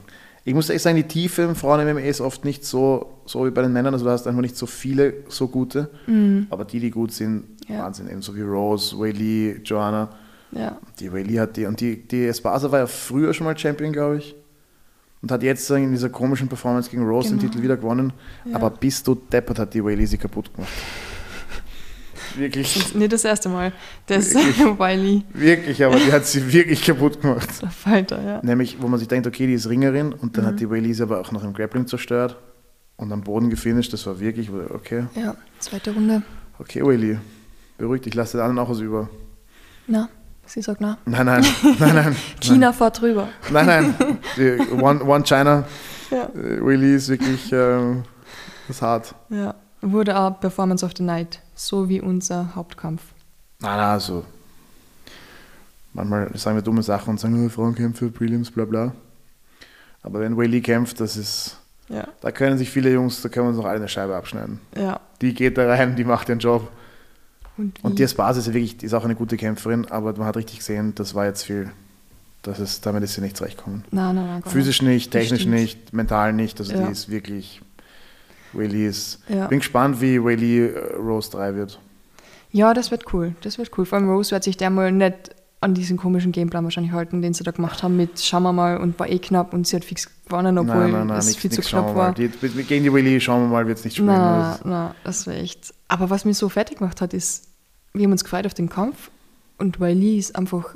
ich 0.47 0.53
muss 0.53 0.69
ehrlich 0.69 0.81
sagen, 0.81 0.95
die 0.95 1.03
Tiefe 1.03 1.41
im 1.41 1.55
Frauen-MMA 1.55 1.99
ist 1.99 2.21
oft 2.21 2.45
nicht 2.45 2.63
so, 2.63 3.19
so 3.25 3.45
wie 3.45 3.51
bei 3.51 3.61
den 3.61 3.73
Männern. 3.73 3.93
Also, 3.93 4.05
du 4.05 4.11
hast 4.11 4.25
einfach 4.27 4.41
nicht 4.41 4.55
so 4.55 4.65
viele 4.65 5.13
so 5.27 5.49
gute. 5.49 5.89
Aber 6.49 6.63
die, 6.63 6.79
die 6.79 6.89
gut 6.89 7.11
sind, 7.11 7.35
Mhm. 7.69 7.73
Ja. 7.75 7.83
Wahnsinn. 7.83 8.09
Eben 8.09 8.21
so 8.21 8.33
wie 8.33 8.41
Rose, 8.43 8.97
Whaley, 8.97 9.59
Joanna. 9.65 10.07
Ja, 10.53 10.77
Die 11.01 11.11
Whaley 11.11 11.33
hat 11.35 11.57
die. 11.57 11.65
Und 11.65 11.81
die, 11.81 12.07
die 12.07 12.25
Esparza 12.27 12.71
war 12.71 12.79
ja 12.79 12.87
früher 12.87 13.33
schon 13.33 13.43
mal 13.43 13.57
Champion, 13.57 13.91
glaube 13.91 14.19
ich. 14.19 14.35
Und 15.21 15.29
hat 15.31 15.43
jetzt 15.43 15.69
in 15.71 15.91
dieser 15.91 16.07
komischen 16.09 16.47
Performance 16.47 16.89
gegen 16.89 17.03
Rose 17.05 17.27
den 17.29 17.39
Genau. 17.39 17.51
Titel 17.51 17.63
wieder 17.63 17.75
gewonnen. 17.75 18.13
Ja. 18.45 18.55
Aber 18.55 18.69
bis 18.69 19.03
du 19.03 19.15
deppert 19.15 19.59
hat 19.59 19.73
die 19.73 19.83
Whaley 19.83 20.05
sie 20.07 20.17
kaputt 20.17 20.53
gemacht. 20.53 20.71
Wirklich, 22.35 22.73
das 22.73 22.93
nicht 22.95 23.11
das 23.13 23.23
erste 23.25 23.49
Mal. 23.49 23.71
Das 24.07 24.33
Wirklich? 24.33 24.57
Wiley, 24.79 25.23
wirklich, 25.33 25.83
aber 25.83 25.95
die 25.97 26.11
hat 26.11 26.25
sie 26.25 26.51
wirklich 26.53 26.83
kaputt 26.83 27.21
gemacht. 27.21 27.49
der 27.61 27.69
Fighter, 27.69 28.21
ja. 28.23 28.39
Nämlich, 28.43 28.77
wo 28.81 28.87
man 28.87 28.99
sich 28.99 29.07
denkt, 29.07 29.27
okay, 29.27 29.47
die 29.47 29.53
ist 29.53 29.69
Ringerin 29.69 30.13
und 30.13 30.37
dann 30.37 30.43
Mhm. 30.45 30.47
hat 30.49 30.59
die 30.59 30.69
Whaley 30.69 30.93
sie 30.93 31.03
aber 31.03 31.19
auch 31.21 31.31
noch 31.31 31.43
im 31.43 31.53
Grappling 31.53 31.87
zerstört 31.87 32.35
und 32.97 33.11
am 33.11 33.21
Boden 33.21 33.49
gefinisht. 33.49 33.93
Das 33.93 34.05
war 34.05 34.19
wirklich, 34.19 34.49
okay, 34.73 35.05
Ja, 35.15 35.35
zweite 35.59 35.91
Runde. 35.93 36.21
okay, 36.59 36.81
Whaley, 36.83 37.17
beruhig 37.77 38.01
dich, 38.01 38.13
lass 38.15 38.31
den 38.31 38.41
anderen 38.41 38.59
auch 38.59 38.69
was 38.69 38.79
über. 38.79 39.09
Na, 39.87 40.09
sie 40.45 40.61
sagt 40.61 40.81
na. 40.81 40.97
Nein, 41.05 41.25
nein, 41.25 41.45
nein, 41.79 41.95
nein. 41.95 42.15
China 42.41 42.73
fährt 42.73 43.01
drüber. 43.01 43.27
Nein, 43.51 43.65
nein. 43.65 43.95
Die 44.35 44.57
One, 44.81 45.03
One 45.03 45.23
China, 45.23 45.63
Ja. 46.11 46.23
äh, 46.35 46.59
Whaley 46.65 46.95
ist 46.95 47.09
wirklich 47.09 47.51
ähm, 47.51 48.03
das 48.67 48.77
ist 48.77 48.81
hart. 48.81 49.15
ja. 49.29 49.55
Wurde 49.91 50.17
auch 50.19 50.39
Performance 50.39 50.85
of 50.85 50.91
the 50.97 51.03
Night, 51.03 51.41
so 51.55 51.87
wie 51.89 52.01
unser 52.01 52.55
Hauptkampf. 52.55 53.01
Nein, 53.59 53.77
nein, 53.77 53.89
also. 53.89 54.23
Manchmal 55.93 56.29
sagen 56.37 56.57
wir 56.57 56.61
dumme 56.61 56.83
Sachen 56.83 57.11
und 57.11 57.19
sagen, 57.19 57.45
oh, 57.45 57.49
Frauenkämpfe, 57.49 58.09
Prelims, 58.09 58.51
bla 58.51 58.65
bla. 58.65 58.91
Aber 60.03 60.19
wenn 60.19 60.37
Whaley 60.37 60.61
kämpft, 60.61 60.99
das 60.99 61.17
ist. 61.17 61.57
Ja, 61.89 62.07
Da 62.21 62.31
können 62.31 62.57
sich 62.57 62.69
viele 62.69 62.91
Jungs, 62.91 63.21
da 63.21 63.29
können 63.29 63.45
wir 63.45 63.49
uns 63.49 63.57
noch 63.57 63.65
alle 63.65 63.77
eine 63.77 63.87
Scheibe 63.87 64.15
abschneiden. 64.15 64.59
ja. 64.75 64.99
Die 65.21 65.33
geht 65.33 65.57
da 65.57 65.67
rein, 65.67 65.95
die 65.95 66.03
macht 66.03 66.27
den 66.27 66.37
Job. 66.37 66.69
Und, 67.57 67.83
Und 67.83 67.97
die 67.97 68.03
ist 68.03 68.17
ja 68.19 68.35
wirklich, 68.45 68.77
die 68.77 68.85
ist 68.85 68.93
auch 68.93 69.03
eine 69.05 69.15
gute 69.15 69.35
Kämpferin, 69.37 69.85
aber 69.89 70.13
man 70.15 70.27
hat 70.27 70.37
richtig 70.37 70.59
gesehen, 70.59 70.93
das 70.93 71.15
war 71.15 71.25
jetzt 71.25 71.43
viel. 71.43 71.71
Das 72.43 72.59
ist, 72.59 72.85
damit 72.85 73.01
ist 73.03 73.15
sie 73.15 73.21
nicht 73.21 73.35
zurechtkommen. 73.35 73.83
Nein, 73.89 74.15
nein, 74.15 74.27
nein. 74.27 74.43
Physisch 74.43 74.81
nicht, 74.83 75.09
technisch 75.11 75.45
nicht, 75.47 75.91
mental 75.91 76.33
nicht. 76.33 76.59
Also 76.59 76.73
Ja. 76.73 76.85
die 76.85 76.91
ist 76.91 77.09
wirklich. 77.09 77.61
Ist. 78.65 79.19
Ja. 79.29 79.47
Bin 79.47 79.59
gespannt, 79.59 80.01
wie 80.01 80.23
Whaley 80.23 80.67
äh, 80.67 80.95
Rose 80.95 81.29
3 81.31 81.55
wird. 81.55 81.79
Ja, 82.51 82.73
das 82.73 82.91
wird 82.91 83.13
cool. 83.13 83.35
Das 83.41 83.57
wird 83.57 83.71
cool. 83.77 83.85
Vor 83.85 83.97
allem 83.97 84.09
Rose 84.09 84.31
wird 84.31 84.43
sich 84.43 84.57
der 84.57 84.69
mal 84.69 84.91
nicht 84.91 85.31
an 85.59 85.73
diesen 85.73 85.97
komischen 85.97 86.31
Gameplan 86.31 86.63
wahrscheinlich 86.63 86.93
halten, 86.93 87.21
den 87.21 87.33
sie 87.33 87.43
da 87.43 87.51
gemacht 87.51 87.81
haben 87.81 87.97
mit 87.97 88.19
schauen 88.19 88.43
wir 88.43 88.53
mal 88.53 88.77
und 88.77 88.99
war 88.99 89.09
eh 89.09 89.17
knapp 89.17 89.53
und 89.53 89.65
sie 89.65 89.75
hat 89.75 89.83
fix 89.83 90.07
gewonnen, 90.25 90.57
obwohl 90.59 90.75
nein, 90.75 90.91
nein, 90.91 91.07
nein, 91.07 91.17
es 91.17 91.25
nichts, 91.25 91.41
viel 91.41 91.49
zu 91.51 91.57
nichts, 91.57 91.71
schauen 91.71 91.83
knapp 91.85 91.95
war. 91.95 92.13
Die, 92.13 92.27
gegen 92.63 92.83
die 92.83 92.93
Whaley 92.93 93.19
schauen 93.19 93.41
wir 93.43 93.47
mal, 93.47 93.67
wird 93.67 93.79
es 93.79 93.83
nicht 93.85 93.95
spielen. 93.95 94.09
Das- 94.09 94.61
na, 94.63 94.93
das 95.03 95.25
wäre 95.25 95.37
echt. 95.39 95.73
Aber 95.87 96.09
was 96.11 96.25
mich 96.25 96.37
so 96.37 96.47
fertig 96.49 96.77
gemacht 96.77 97.01
hat, 97.01 97.13
ist, 97.13 97.47
wir 97.93 98.03
haben 98.03 98.11
uns 98.11 98.23
gefreut 98.23 98.45
auf 98.45 98.53
den 98.53 98.69
Kampf 98.69 99.09
und 99.57 99.79
Wiley 99.79 100.17
ist 100.19 100.35
einfach 100.35 100.75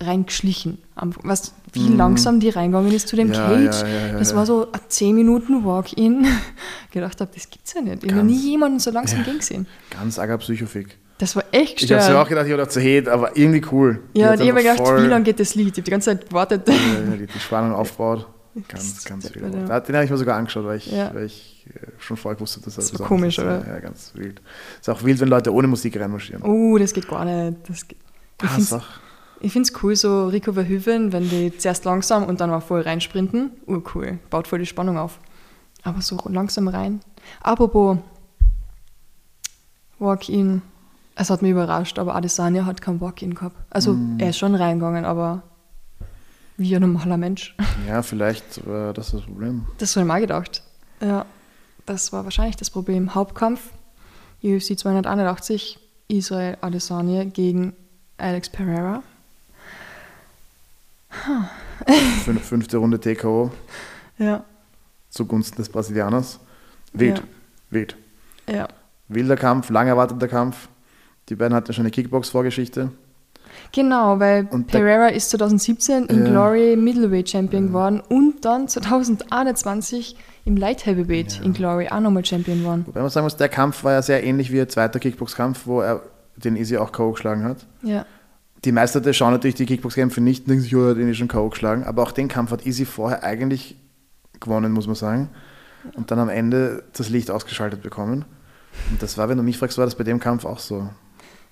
reingeschlichen. 0.00 0.78
Was, 1.22 1.52
wie 1.72 1.88
langsam 1.88 2.40
die 2.40 2.48
reingegangen 2.50 2.92
ist 2.92 3.08
zu 3.08 3.16
dem 3.16 3.28
Mhm. 3.28 3.34
Ja, 3.34 3.48
Cage. 3.48 3.82
ja, 3.82 3.88
ja, 3.88 4.06
ja, 4.08 4.18
das 4.18 4.30
ja. 4.30 4.36
war 4.36 4.46
so 4.46 4.70
ein 4.72 4.80
10 4.88 5.14
Minuten 5.14 5.64
Walk-In. 5.64 6.26
gedacht 6.90 7.20
habe, 7.20 7.30
das 7.34 7.48
gibt's 7.50 7.74
ja 7.74 7.80
nicht. 7.82 8.04
Ich 8.04 8.12
habe 8.12 8.24
nie 8.24 8.38
jemanden 8.50 8.78
so 8.78 8.90
langsam 8.90 9.22
gehen 9.24 9.38
gesehen. 9.38 9.66
Ganz 9.90 10.18
arger 10.18 10.38
Psychofik. 10.38 10.96
Das 11.18 11.34
war 11.36 11.42
echt 11.52 11.82
Ich 11.82 11.90
habe 11.90 11.96
gestört. 11.98 12.16
mir 12.16 12.22
auch 12.22 12.28
gedacht, 12.28 12.46
ich 12.46 12.52
habe 12.52 12.62
gedacht, 12.62 12.76
Hate, 12.76 13.12
aber 13.12 13.36
irgendwie 13.36 13.62
cool. 13.72 14.00
Ja, 14.14 14.34
ich 14.34 14.40
habe 14.40 14.52
mir 14.52 14.62
gedacht, 14.62 14.78
voll- 14.78 15.02
wie 15.02 15.08
lange 15.08 15.24
geht 15.24 15.40
das 15.40 15.54
Lied? 15.56 15.68
Ich 15.68 15.72
habe 15.74 15.82
die 15.82 15.90
ganze 15.90 16.10
Zeit 16.16 16.28
gewartet. 16.28 16.68
Ja, 16.68 16.74
die, 17.16 17.26
die 17.26 17.38
Spannung 17.40 17.72
aufbaut. 17.74 18.26
Ganz, 18.68 18.94
Das 18.94 19.04
ganz 19.04 19.34
wild. 19.34 19.52
ja. 19.68 19.80
Den 19.80 19.94
habe 19.96 20.04
ich 20.04 20.10
mir 20.10 20.16
sogar 20.16 20.36
angeschaut, 20.36 20.64
weil 20.64 20.78
ich, 20.78 20.90
Ja. 20.90 21.12
weil 21.14 21.24
ich 21.26 21.66
äh, 21.74 21.86
schon 21.98 22.16
vorher 22.16 22.38
wusste, 22.40 22.60
dass 22.60 22.76
Das 22.76 22.92
was 22.94 23.00
war 23.00 23.08
komisch, 23.08 23.36
ist. 23.38 23.44
oder? 23.44 23.64
Ja, 23.66 23.80
ganz 23.80 24.12
wild. 24.14 24.40
Ist 24.80 24.88
auch 24.88 25.02
wild, 25.02 25.18
wenn 25.20 25.28
Leute 25.28 25.52
ohne 25.52 25.66
Musik 25.68 25.98
reinmarschieren. 25.98 26.42
Oh, 26.44 26.78
das 26.78 26.92
geht 26.92 27.08
gar 27.08 27.24
nicht. 27.24 27.58
Das 27.68 27.86
geht. 27.86 27.98
Ich 28.42 28.48
find's, 28.50 28.72
auch. 28.72 28.84
Ich 29.40 29.52
finde 29.52 29.68
es 29.72 29.82
cool, 29.82 29.94
so 29.96 30.28
Rico 30.28 30.52
Verhoeven, 30.52 31.12
wenn 31.12 31.28
die 31.28 31.56
zuerst 31.56 31.84
langsam 31.84 32.24
und 32.24 32.40
dann 32.40 32.50
mal 32.50 32.60
voll 32.60 32.80
reinsprinten. 32.82 33.50
Urcool. 33.66 34.18
Baut 34.30 34.48
voll 34.48 34.58
die 34.60 34.66
Spannung 34.66 34.98
auf. 34.98 35.18
Aber 35.84 36.02
so 36.02 36.18
langsam 36.28 36.68
rein. 36.68 37.00
Apropos 37.40 37.98
Walk-In. 39.98 40.62
Es 41.14 41.30
hat 41.30 41.42
mich 41.42 41.50
überrascht, 41.50 41.98
aber 41.98 42.14
Adesanya 42.14 42.64
hat 42.64 42.80
kein 42.80 43.00
Walk-In 43.00 43.34
gehabt. 43.34 43.56
Also 43.70 43.92
Mm. 43.94 44.18
er 44.20 44.30
ist 44.30 44.38
schon 44.38 44.54
reingegangen, 44.54 45.04
aber 45.04 45.42
wie 46.56 46.74
ein 46.76 46.82
normaler 46.82 47.16
Mensch. 47.16 47.56
Ja, 47.88 48.02
vielleicht 48.02 48.66
war 48.66 48.92
das 48.92 49.12
das 49.12 49.22
Problem. 49.22 49.66
Das 49.78 49.94
habe 49.96 50.04
ich 50.04 50.08
mal 50.08 50.20
gedacht. 50.20 50.62
Ja, 51.00 51.24
das 51.86 52.12
war 52.12 52.24
wahrscheinlich 52.24 52.56
das 52.56 52.70
Problem. 52.70 53.14
Hauptkampf, 53.14 53.70
UFC 54.42 54.76
281, 54.78 55.78
Israel 56.08 56.58
Adesanya 56.60 57.24
gegen 57.24 57.74
Alex 58.18 58.50
Pereira. 58.50 59.02
Fün- 62.24 62.38
Fünfte 62.38 62.76
Runde 62.78 63.00
TKO 63.00 63.50
Ja, 64.18 64.44
zugunsten 65.10 65.56
des 65.56 65.68
Brasilianers. 65.68 66.38
Wild, 66.92 67.18
Ja. 67.18 67.24
wild. 67.70 67.96
ja. 68.48 68.68
Wilder 69.08 69.36
Kampf, 69.36 69.70
lang 69.70 69.88
erwarteter 69.88 70.28
Kampf. 70.28 70.68
Die 71.28 71.34
beiden 71.34 71.54
hatten 71.54 71.68
ja 71.68 71.72
schon 71.72 71.82
eine 71.84 71.90
Kickbox-Vorgeschichte. 71.90 72.90
Genau, 73.72 74.20
weil 74.20 74.46
Und 74.50 74.66
Pereira 74.66 75.08
ist 75.08 75.30
2017 75.30 76.06
im 76.06 76.24
Ja. 76.26 76.30
Glory 76.30 76.76
Middleweight 76.76 77.28
Champion 77.30 77.68
geworden 77.68 78.02
und 78.08 78.44
dann 78.44 78.68
2021 78.68 80.16
im 80.44 80.56
Light 80.56 80.84
Heavyweight 80.86 81.40
in 81.42 81.52
Glory 81.54 81.88
auch 81.88 82.00
nochmal 82.00 82.24
Champion 82.24 82.60
geworden. 82.60 82.82
Wobei 82.86 83.00
man 83.00 83.10
sagen 83.10 83.24
muss, 83.24 83.36
der 83.36 83.48
Kampf 83.48 83.84
war 83.84 83.92
ja 83.92 84.02
sehr 84.02 84.22
ähnlich 84.24 84.52
wie 84.52 84.60
ein 84.60 84.68
zweiter 84.68 84.98
Kickbox-Kampf, 84.98 85.66
wo 85.66 85.80
er 85.80 86.02
den 86.36 86.56
Easy 86.56 86.76
auch 86.76 86.92
K.O. 86.92 87.12
geschlagen 87.12 87.44
hat. 87.44 87.66
Ja, 87.82 88.04
Die 88.64 88.72
meisten 88.72 88.98
Leute 88.98 89.14
schauen 89.14 89.32
natürlich 89.32 89.54
die 89.54 89.66
Kickbox-Kämpfe 89.66 90.20
nicht 90.20 90.42
und 90.44 90.48
denken 90.50 90.62
sich, 90.64 90.74
oh, 90.74 90.82
er 90.84 90.90
hat 90.90 90.96
ihn 90.98 91.08
eh 91.08 91.14
schon 91.14 91.28
K.O. 91.28 91.48
geschlagen. 91.48 91.84
Aber 91.84 92.02
auch 92.02 92.12
den 92.12 92.28
Kampf 92.28 92.50
hat 92.50 92.66
Easy 92.66 92.84
vorher 92.84 93.22
eigentlich 93.22 93.76
gewonnen, 94.40 94.72
muss 94.72 94.86
man 94.86 94.96
sagen. 94.96 95.28
Und 95.94 96.10
dann 96.10 96.18
am 96.18 96.28
Ende 96.28 96.82
das 96.96 97.08
Licht 97.08 97.30
ausgeschaltet 97.30 97.82
bekommen. 97.82 98.24
Und 98.90 99.00
das 99.02 99.16
war, 99.16 99.28
wenn 99.28 99.36
du 99.38 99.44
mich 99.44 99.58
fragst, 99.58 99.78
war 99.78 99.84
das 99.84 99.94
bei 99.94 100.04
dem 100.04 100.18
Kampf 100.20 100.44
auch 100.44 100.58
so. 100.58 100.88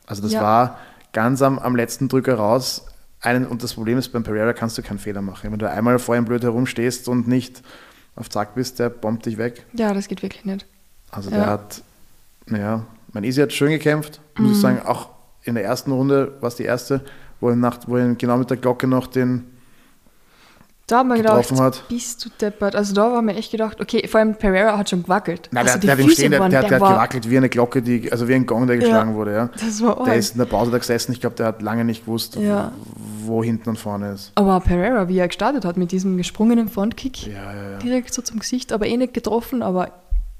Also 0.06 0.22
das 0.22 0.32
Ja. 0.32 0.40
war 0.42 0.78
ganz 1.12 1.42
am, 1.42 1.58
am 1.58 1.76
letzten 1.76 2.08
Drücker 2.08 2.34
raus. 2.34 2.86
Einen, 3.20 3.46
und 3.46 3.62
das 3.62 3.74
Problem 3.74 3.98
ist, 3.98 4.08
beim 4.10 4.22
Pereira 4.24 4.52
kannst 4.52 4.76
du 4.76 4.82
keinen 4.82 4.98
Fehler 4.98 5.22
machen. 5.22 5.50
Wenn 5.50 5.58
du 5.58 5.70
einmal 5.70 5.98
vor 5.98 6.16
ihm 6.16 6.24
blöd 6.24 6.42
herumstehst 6.42 7.08
und 7.08 7.26
nicht 7.28 7.62
auf 8.14 8.28
Zack 8.30 8.54
bist, 8.54 8.78
der 8.78 8.90
bombt 8.90 9.26
dich 9.26 9.38
weg. 9.38 9.64
ja, 9.72 9.94
das 9.94 10.08
geht 10.08 10.22
wirklich 10.22 10.44
nicht. 10.44 10.66
Also 11.10 11.30
Ja. 11.30 11.36
der 11.36 11.46
hat, 11.46 11.82
naja, 12.46 12.84
mein 13.12 13.24
Easy 13.24 13.40
hat 13.40 13.52
schön 13.52 13.70
gekämpft, 13.70 14.20
muss 14.38 14.52
ich 14.56 14.60
sagen, 14.60 14.80
auch 14.84 15.08
in 15.46 15.54
der 15.54 15.64
ersten 15.64 15.92
Runde 15.92 16.32
war 16.40 16.48
es 16.48 16.56
die 16.56 16.64
erste, 16.64 17.00
wo 17.40 17.48
er, 17.50 17.56
nach, 17.56 17.78
wo 17.86 17.96
er 17.96 18.14
genau 18.14 18.36
mit 18.36 18.50
der 18.50 18.56
Glocke 18.56 18.86
noch 18.86 19.06
den, 19.06 19.44
Da 20.86 20.98
haben 20.98 21.08
wir 21.08 21.16
gedacht, 21.16 21.50
hat. 21.58 21.84
bist 21.88 22.24
du 22.24 22.28
deppert. 22.40 22.76
Also 22.76 22.94
da 22.94 23.10
haben 23.10 23.26
wir 23.26 23.36
echt 23.36 23.50
gedacht, 23.50 23.80
okay, 23.80 24.06
vor 24.08 24.20
allem 24.20 24.34
Pereira 24.36 24.78
hat 24.78 24.88
schon 24.90 25.02
gewackelt. 25.02 25.48
nein, 25.50 25.66
also 25.66 25.78
der, 25.78 25.96
der 25.96 26.04
hat 26.04 26.12
Stehen, 26.12 26.30
der, 26.30 26.40
der, 26.48 26.62
der, 26.62 26.70
hat 26.70 26.78
gewackelt 26.78 27.28
wie 27.30 27.36
eine 27.36 27.48
Glocke, 27.48 27.82
die, 27.82 28.10
also 28.12 28.28
wie 28.28 28.34
ein 28.34 28.46
Gong, 28.46 28.66
der 28.66 28.76
geschlagen 28.78 29.14
wurde, 29.14 29.32
ja. 29.32 29.50
Das 29.52 29.82
war 29.82 30.04
Der 30.04 30.14
ist 30.14 30.32
in 30.32 30.38
der 30.38 30.46
Pause 30.46 30.70
da 30.70 30.78
gesessen, 30.78 31.12
ich 31.12 31.20
glaube, 31.20 31.36
der 31.36 31.46
hat 31.46 31.62
lange 31.62 31.84
nicht 31.84 32.04
gewusst, 32.04 32.36
Ja. 32.36 32.72
wo 33.24 33.42
hinten 33.42 33.68
und 33.70 33.78
vorne 33.78 34.12
ist. 34.12 34.32
Aber 34.36 34.60
Pereira, 34.60 35.08
wie 35.08 35.18
er 35.18 35.28
gestartet 35.28 35.64
hat 35.64 35.76
mit 35.76 35.92
diesem 35.92 36.16
gesprungenen 36.16 36.68
Frontkick, 36.68 37.26
Ja, 37.26 37.32
ja, 37.32 37.70
ja. 37.72 37.78
direkt 37.78 38.14
so 38.14 38.22
zum 38.22 38.38
Gesicht, 38.38 38.72
aber 38.72 38.86
eh 38.86 38.96
nicht 38.96 39.12
getroffen, 39.14 39.62
aber 39.62 39.90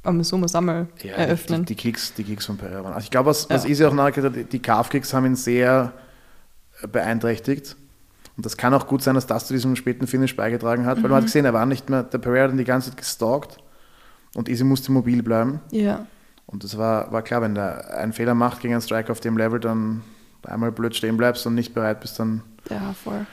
aber 0.06 0.24
so 0.24 0.38
muss 0.38 0.54
einmal 0.54 0.86
Ja, 1.02 1.12
eröffnen. 1.14 1.64
Die, 1.64 1.74
die, 1.74 1.82
Kicks, 1.82 2.14
die 2.14 2.24
Kicks 2.24 2.46
von 2.46 2.56
Pereira 2.56 2.82
waren. 2.84 2.94
Also 2.94 3.04
ich 3.04 3.10
glaube, 3.10 3.30
was, 3.30 3.48
was 3.50 3.64
Ja. 3.64 3.70
Easy 3.70 3.84
auch 3.84 3.92
nachgekriegt 3.94 4.36
hat, 4.44 4.52
die 4.52 4.58
Calf-Kicks 4.58 5.12
haben 5.12 5.26
ihn 5.26 5.36
sehr 5.36 5.92
beeinträchtigt. 6.90 7.76
Und 8.36 8.44
das 8.44 8.56
kann 8.56 8.74
auch 8.74 8.86
gut 8.86 9.02
sein, 9.02 9.14
dass 9.14 9.26
das 9.26 9.46
zu 9.46 9.54
diesem 9.54 9.76
späten 9.76 10.06
Finish 10.06 10.36
beigetragen 10.36 10.84
hat, 10.84 10.98
weil 11.02 11.08
man 11.08 11.18
hat 11.18 11.24
gesehen, 11.24 11.46
er 11.46 11.54
war 11.54 11.64
nicht 11.64 11.88
mehr, 11.88 12.02
der 12.02 12.18
Pereira 12.18 12.50
hat 12.52 12.58
die 12.58 12.64
ganze 12.64 12.90
Zeit 12.90 12.98
gestalkt 12.98 13.56
und 14.34 14.48
Easy 14.50 14.62
musste 14.62 14.92
mobil 14.92 15.22
bleiben. 15.22 15.60
Ja. 15.70 16.04
Und 16.44 16.62
das 16.62 16.76
war, 16.76 17.10
war 17.12 17.22
klar, 17.22 17.40
wenn 17.40 17.54
der 17.54 17.96
einen 17.96 18.12
Fehler 18.12 18.34
macht 18.34 18.60
gegen 18.60 18.74
einen 18.74 18.82
Striker 18.82 19.12
auf 19.12 19.20
dem 19.20 19.38
Level, 19.38 19.58
dann 19.58 20.02
einmal 20.44 20.70
blöd 20.70 20.94
stehen 20.94 21.16
bleibst 21.16 21.46
und 21.46 21.54
nicht 21.54 21.74
bereit 21.74 22.00
bist, 22.00 22.18
dann 22.20 22.42
Ja, 22.70 22.94
voll. 23.02 23.26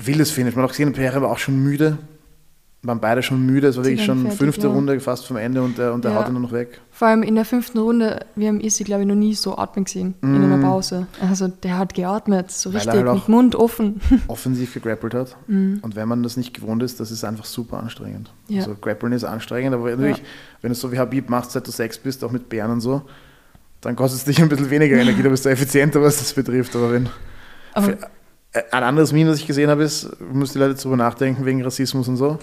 wildes 0.00 0.32
Finish. 0.32 0.54
Man 0.56 0.64
hat 0.64 0.70
auch 0.70 0.72
gesehen, 0.72 0.92
Pereira 0.92 1.22
war 1.22 1.30
auch 1.30 1.38
schon 1.38 1.62
müde. 1.62 1.96
Waren 2.82 3.00
beide 3.00 3.22
schon 3.22 3.44
müde. 3.44 3.66
Es 3.66 3.76
war 3.76 3.84
wirklich 3.84 4.04
schon 4.04 4.20
fertig, 4.22 4.38
fünfte 4.38 4.66
ja. 4.68 4.72
Runde 4.72 5.00
fast 5.00 5.26
vom 5.26 5.36
Ende 5.38 5.60
und 5.62 5.76
der, 5.76 5.92
und 5.92 6.04
der 6.04 6.12
Ja. 6.12 6.18
haut 6.20 6.28
ihn 6.28 6.34
nur 6.34 6.42
noch 6.42 6.52
weg. 6.52 6.80
Vor 6.92 7.08
allem 7.08 7.24
in 7.24 7.34
der 7.34 7.44
fünften 7.44 7.78
Runde, 7.78 8.24
wir 8.36 8.46
haben 8.48 8.60
Isi, 8.60 8.84
glaube 8.84 9.02
ich, 9.02 9.08
noch 9.08 9.16
nie 9.16 9.34
so 9.34 9.58
atmen 9.58 9.84
gesehen 9.86 10.14
in 10.22 10.36
einer 10.44 10.58
Pause. 10.58 11.06
Also 11.20 11.48
der 11.48 11.78
hat 11.78 11.94
geatmet, 11.94 12.50
so. 12.52 12.70
Weil 12.70 12.76
richtig, 12.82 12.94
halt 12.94 13.08
auch- 13.08 13.14
mit 13.14 13.28
Mund 13.28 13.54
offen. 13.56 14.00
Offensiv 14.28 14.72
gegrappelt 14.74 15.14
hat. 15.14 15.36
Und 15.48 15.96
wenn 15.96 16.06
man 16.06 16.22
das 16.22 16.36
nicht 16.36 16.54
gewohnt 16.54 16.82
ist, 16.82 17.00
das 17.00 17.10
ist 17.10 17.24
einfach 17.24 17.46
super 17.46 17.78
anstrengend. 17.80 18.30
Ja. 18.48 18.60
Also 18.60 18.76
Grappeln 18.80 19.12
ist 19.12 19.24
anstrengend, 19.24 19.74
aber 19.74 19.90
natürlich, 19.90 20.22
wenn 20.62 20.68
du 20.70 20.74
so 20.76 20.92
wie 20.92 20.98
Habib 20.98 21.28
machst, 21.28 21.52
seit 21.52 21.66
du 21.66 21.72
sechs 21.72 21.98
bist, 21.98 22.22
auch 22.22 22.30
mit 22.30 22.48
Bären 22.48 22.70
und 22.70 22.80
so, 22.82 23.02
dann 23.80 23.96
kostet 23.96 24.20
es 24.20 24.24
dich 24.26 24.40
ein 24.40 24.48
bisschen 24.48 24.70
weniger 24.70 24.96
Energie, 24.96 25.22
da 25.22 25.28
bist 25.28 25.44
du 25.44 25.48
effizienter, 25.48 26.00
was 26.02 26.18
das 26.18 26.32
betrifft. 26.34 26.76
Aber 26.76 26.92
wenn. 26.92 27.08
Aber 27.74 27.94
Ein 28.70 28.82
anderes 28.82 29.12
Meme, 29.12 29.30
das 29.30 29.38
ich 29.40 29.46
gesehen 29.46 29.70
habe, 29.70 29.82
ist, 29.82 30.08
müssen 30.20 30.54
die 30.54 30.58
Leute 30.58 30.74
drüber 30.80 30.96
nachdenken 30.96 31.44
wegen 31.44 31.62
Rassismus 31.62 32.08
und 32.08 32.16
so. 32.16 32.38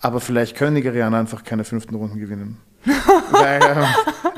Aber 0.00 0.20
vielleicht 0.20 0.56
können 0.56 0.74
Nigerianer 0.74 1.18
einfach 1.18 1.44
keine 1.44 1.64
fünften 1.64 1.94
Runden 1.94 2.18
gewinnen. 2.18 2.58
Weil, 3.30 3.60
ähm, 3.62 3.84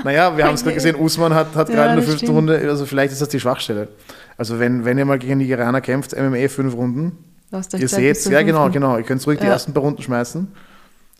naja, 0.05 0.37
wir 0.37 0.45
haben 0.45 0.55
es 0.55 0.63
gerade 0.63 0.75
gesehen, 0.75 0.97
Usman 0.97 1.33
hat, 1.35 1.55
hat 1.55 1.69
Ja, 1.71 1.75
gerade 1.75 1.91
in 1.91 1.97
der 1.97 1.97
das 1.97 2.05
fünften 2.07 2.27
stimmt. 2.27 2.37
Runde, 2.37 2.59
also 2.69 2.85
vielleicht 2.85 3.13
ist 3.13 3.23
das 3.23 3.31
die 3.31 3.41
Schwachstelle. 3.41 3.89
Also 4.37 4.59
wenn, 4.59 4.85
wenn 4.85 4.99
ihr 4.99 5.07
mal 5.07 5.19
gegen 5.19 5.39
Nigerianer 5.39 5.81
kämpft, 5.81 6.13
MMA 6.15 6.49
fünf 6.49 6.75
Runden, 6.75 7.13
lasst 7.51 7.75
euch 7.75 7.81
ihr 7.81 7.89
seht, 7.89 8.23
ja 8.27 8.43
genau, 8.43 8.65
fünften. 8.65 8.73
genau, 8.81 8.99
ihr 8.99 9.05
könnt 9.05 9.25
die 9.25 9.31
Ja. 9.31 9.45
ersten 9.45 9.73
paar 9.73 9.83
Runden 9.85 10.03
schmeißen. 10.03 10.49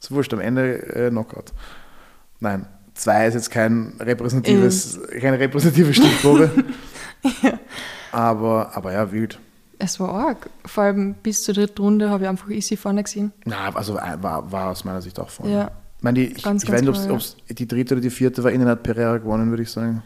Ist 0.01 0.11
wurscht, 0.11 0.35
am 0.35 0.41
Ende 0.41 0.75
äh, 0.95 1.09
Knockout. 1.09 1.53
Nein, 2.41 2.67
zwei 2.93 3.27
ist 3.27 3.35
jetzt 3.35 3.51
kein 3.51 3.95
repräsentatives, 4.01 5.01
keine 5.21 5.39
repräsentative 5.39 5.95
Stichprobe. 5.95 6.51
aber, 8.13 8.71
aber 8.75 8.93
ja, 8.93 9.11
wild. 9.11 9.39
Es 9.79 9.99
war 10.01 10.09
arg. 10.11 10.49
Vor 10.65 10.85
allem 10.85 11.15
bis 11.15 11.43
zur 11.43 11.55
dritten 11.55 11.83
Runde 11.83 12.11
habe 12.11 12.25
ich 12.25 12.29
einfach 12.29 12.49
Isi 12.49 12.77
vorne 12.77 13.03
gesehen. 13.03 13.33
Na, 13.45 13.75
also 13.75 13.97
äh, 13.99 14.17
war, 14.21 14.51
war 14.51 14.71
aus 14.71 14.85
meiner 14.85 15.03
Sicht 15.03 15.19
auch 15.21 15.29
vorne. 15.29 15.53
Ja. 15.53 15.71
Ich 15.99 16.03
meine, 16.03 16.21
die, 16.21 16.27
ich, 16.33 16.43
Ganz, 16.43 16.63
ich 16.65 16.69
weiß 16.71 16.83
ganz 16.85 16.99
nicht, 16.99 17.05
klar, 17.07 17.15
ob 17.15 17.21
es 17.21 17.37
die 17.49 17.67
dritte 17.69 17.95
oder 17.95 18.01
die 18.03 18.11
vierte 18.11 18.45
war, 18.45 18.51
innen 18.53 18.69
hat 18.69 18.83
Pereira 18.83 19.19
gewonnen, 19.19 19.51
würde 19.51 19.63
ich 19.63 19.71
sagen. 19.71 20.03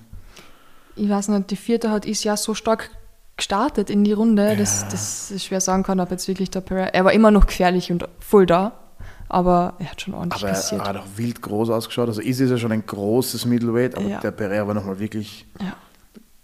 Ich 0.97 1.09
weiß 1.09 1.29
nicht, 1.29 1.51
die 1.51 1.57
vierte 1.57 1.91
hat 1.91 2.07
Isi 2.07 2.29
ja 2.29 2.37
so 2.37 2.55
stark 2.55 2.91
gestartet 3.37 3.89
in 3.91 4.03
die 4.05 4.13
Runde, 4.13 4.57
dass, 4.57 4.89
dass 4.89 5.31
ich 5.31 5.45
schwer 5.45 5.61
sagen 5.61 5.83
kann, 5.85 6.01
ob 6.01 6.11
jetzt 6.11 6.27
wirklich 6.29 6.51
der 6.51 6.61
Pereira. 6.61 6.89
Er 6.89 7.05
war 7.05 7.13
immer 7.13 7.31
noch 7.31 7.47
gefährlich 7.47 7.93
und 7.93 8.09
voll 8.19 8.47
da, 8.47 8.73
aber 9.29 9.75
er 9.79 9.91
hat 9.93 10.01
schon 10.01 10.15
ordentlich 10.15 10.43
Aber 10.43 10.49
er 10.51 10.55
kassiert. 10.55 10.83
hat 10.89 10.97
auch 10.97 11.07
wild 11.17 11.41
groß 11.43 11.71
ausgeschaut. 11.71 12.09
Also 12.09 12.21
Easy 12.21 12.45
ist 12.45 12.51
ja 12.51 12.59
schon 12.59 12.73
ein 12.73 12.85
großes 12.85 13.45
Middleweight, 13.45 13.97
aber 13.97 14.07
Ja. 14.07 14.21
der 14.21 14.33
Pereira 14.33 14.67
war 14.67 14.75
nochmal 14.75 14.99
wirklich 14.99 15.47
Ja. 15.61 15.75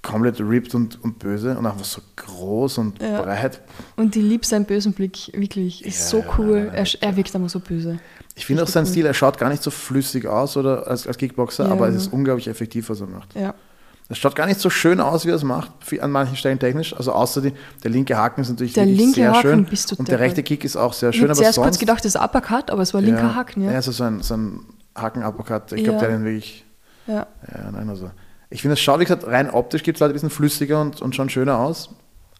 Komplett 0.04 0.38
ripped 0.40 0.74
und, 0.76 1.02
und 1.02 1.18
böse 1.18 1.58
und 1.58 1.66
einfach 1.66 1.84
so 1.84 2.00
groß 2.14 2.78
und 2.78 3.02
Ja. 3.02 3.22
breit. 3.22 3.60
Und 3.96 4.14
die 4.14 4.20
liebt 4.20 4.44
seinen 4.46 4.64
bösen 4.66 4.92
Blick, 4.92 5.32
wirklich. 5.34 5.84
Ist 5.84 6.12
Ja, 6.12 6.20
so 6.20 6.24
cool. 6.38 6.66
nein, 6.66 6.74
er, 6.74 6.86
er 7.02 7.16
wirkt 7.16 7.34
immer 7.34 7.48
so 7.48 7.58
böse. 7.58 7.98
Ich 8.36 8.46
finde 8.46 8.62
auch 8.62 8.68
seinen 8.68 8.84
cool. 8.84 8.90
Stil, 8.90 9.06
er 9.06 9.14
schaut 9.14 9.38
gar 9.38 9.48
nicht 9.48 9.62
so 9.62 9.70
flüssig 9.70 10.26
aus 10.26 10.56
oder 10.56 10.86
als, 10.86 11.06
als 11.08 11.16
Kickboxer, 11.18 11.66
Ja. 11.66 11.72
aber 11.72 11.88
es 11.88 11.96
ist 11.96 12.12
unglaublich 12.12 12.46
effektiv, 12.48 12.88
was 12.90 13.00
er 13.00 13.06
macht. 13.08 13.34
Ja. 13.34 13.54
Es 14.10 14.18
schaut 14.18 14.36
gar 14.36 14.46
nicht 14.46 14.60
so 14.60 14.68
schön 14.68 15.00
aus, 15.00 15.24
wie 15.24 15.30
er 15.30 15.36
es 15.36 15.44
macht, 15.44 15.70
an 15.98 16.10
manchen 16.10 16.36
Stellen 16.36 16.58
technisch. 16.58 16.94
Also 16.94 17.12
außer 17.12 17.40
die, 17.40 17.52
der 17.82 17.90
linke 17.90 18.14
Haken 18.16 18.42
ist 18.42 18.50
natürlich 18.50 18.74
Der 18.74 18.84
linke 18.84 19.14
sehr 19.14 19.32
Haken 19.32 19.40
schön. 19.40 19.64
bist 19.64 19.90
du 19.92 19.96
und 19.96 20.06
der 20.08 20.18
deppert. 20.18 20.28
rechte 20.30 20.42
Kick 20.42 20.62
ist 20.64 20.76
auch 20.76 20.92
sehr 20.92 21.08
Ich 21.08 21.16
schön, 21.16 21.22
habe 21.24 21.32
aber 21.32 21.38
zuerst 21.40 21.54
sonst... 21.54 21.64
kurz 21.66 21.78
gedacht, 21.78 22.04
das 22.04 22.14
ist 22.14 22.20
Uppercut, 22.20 22.70
aber 22.70 22.82
es 22.82 22.92
war 22.92 23.00
linker 23.00 23.34
Haken, 23.34 23.62
ja. 23.62 23.70
Ja, 23.70 23.76
also 23.76 23.92
so 23.92 24.04
ein, 24.04 24.20
so 24.22 24.34
ein 24.36 24.60
Haken-Uppercut. 24.94 25.72
Ich 25.72 25.84
glaube, 25.84 26.00
Ja. 26.00 26.06
der 26.08 26.18
den 26.18 26.24
wirklich... 26.24 26.66
ja. 27.06 27.26
Ja, 27.50 27.70
nein, 27.72 27.88
also... 27.88 28.10
Ich 28.50 28.62
finde, 28.62 28.74
es 28.74 28.80
schaut, 28.80 29.00
wie 29.00 29.04
gesagt, 29.04 29.26
rein 29.26 29.50
optisch 29.50 29.82
gibt 29.82 29.96
es 29.96 30.00
Leute 30.00 30.12
ein 30.12 30.14
bisschen 30.14 30.30
flüssiger 30.30 30.80
und, 30.80 31.00
und 31.02 31.14
schon 31.14 31.28
schöner 31.28 31.58
aus. 31.58 31.90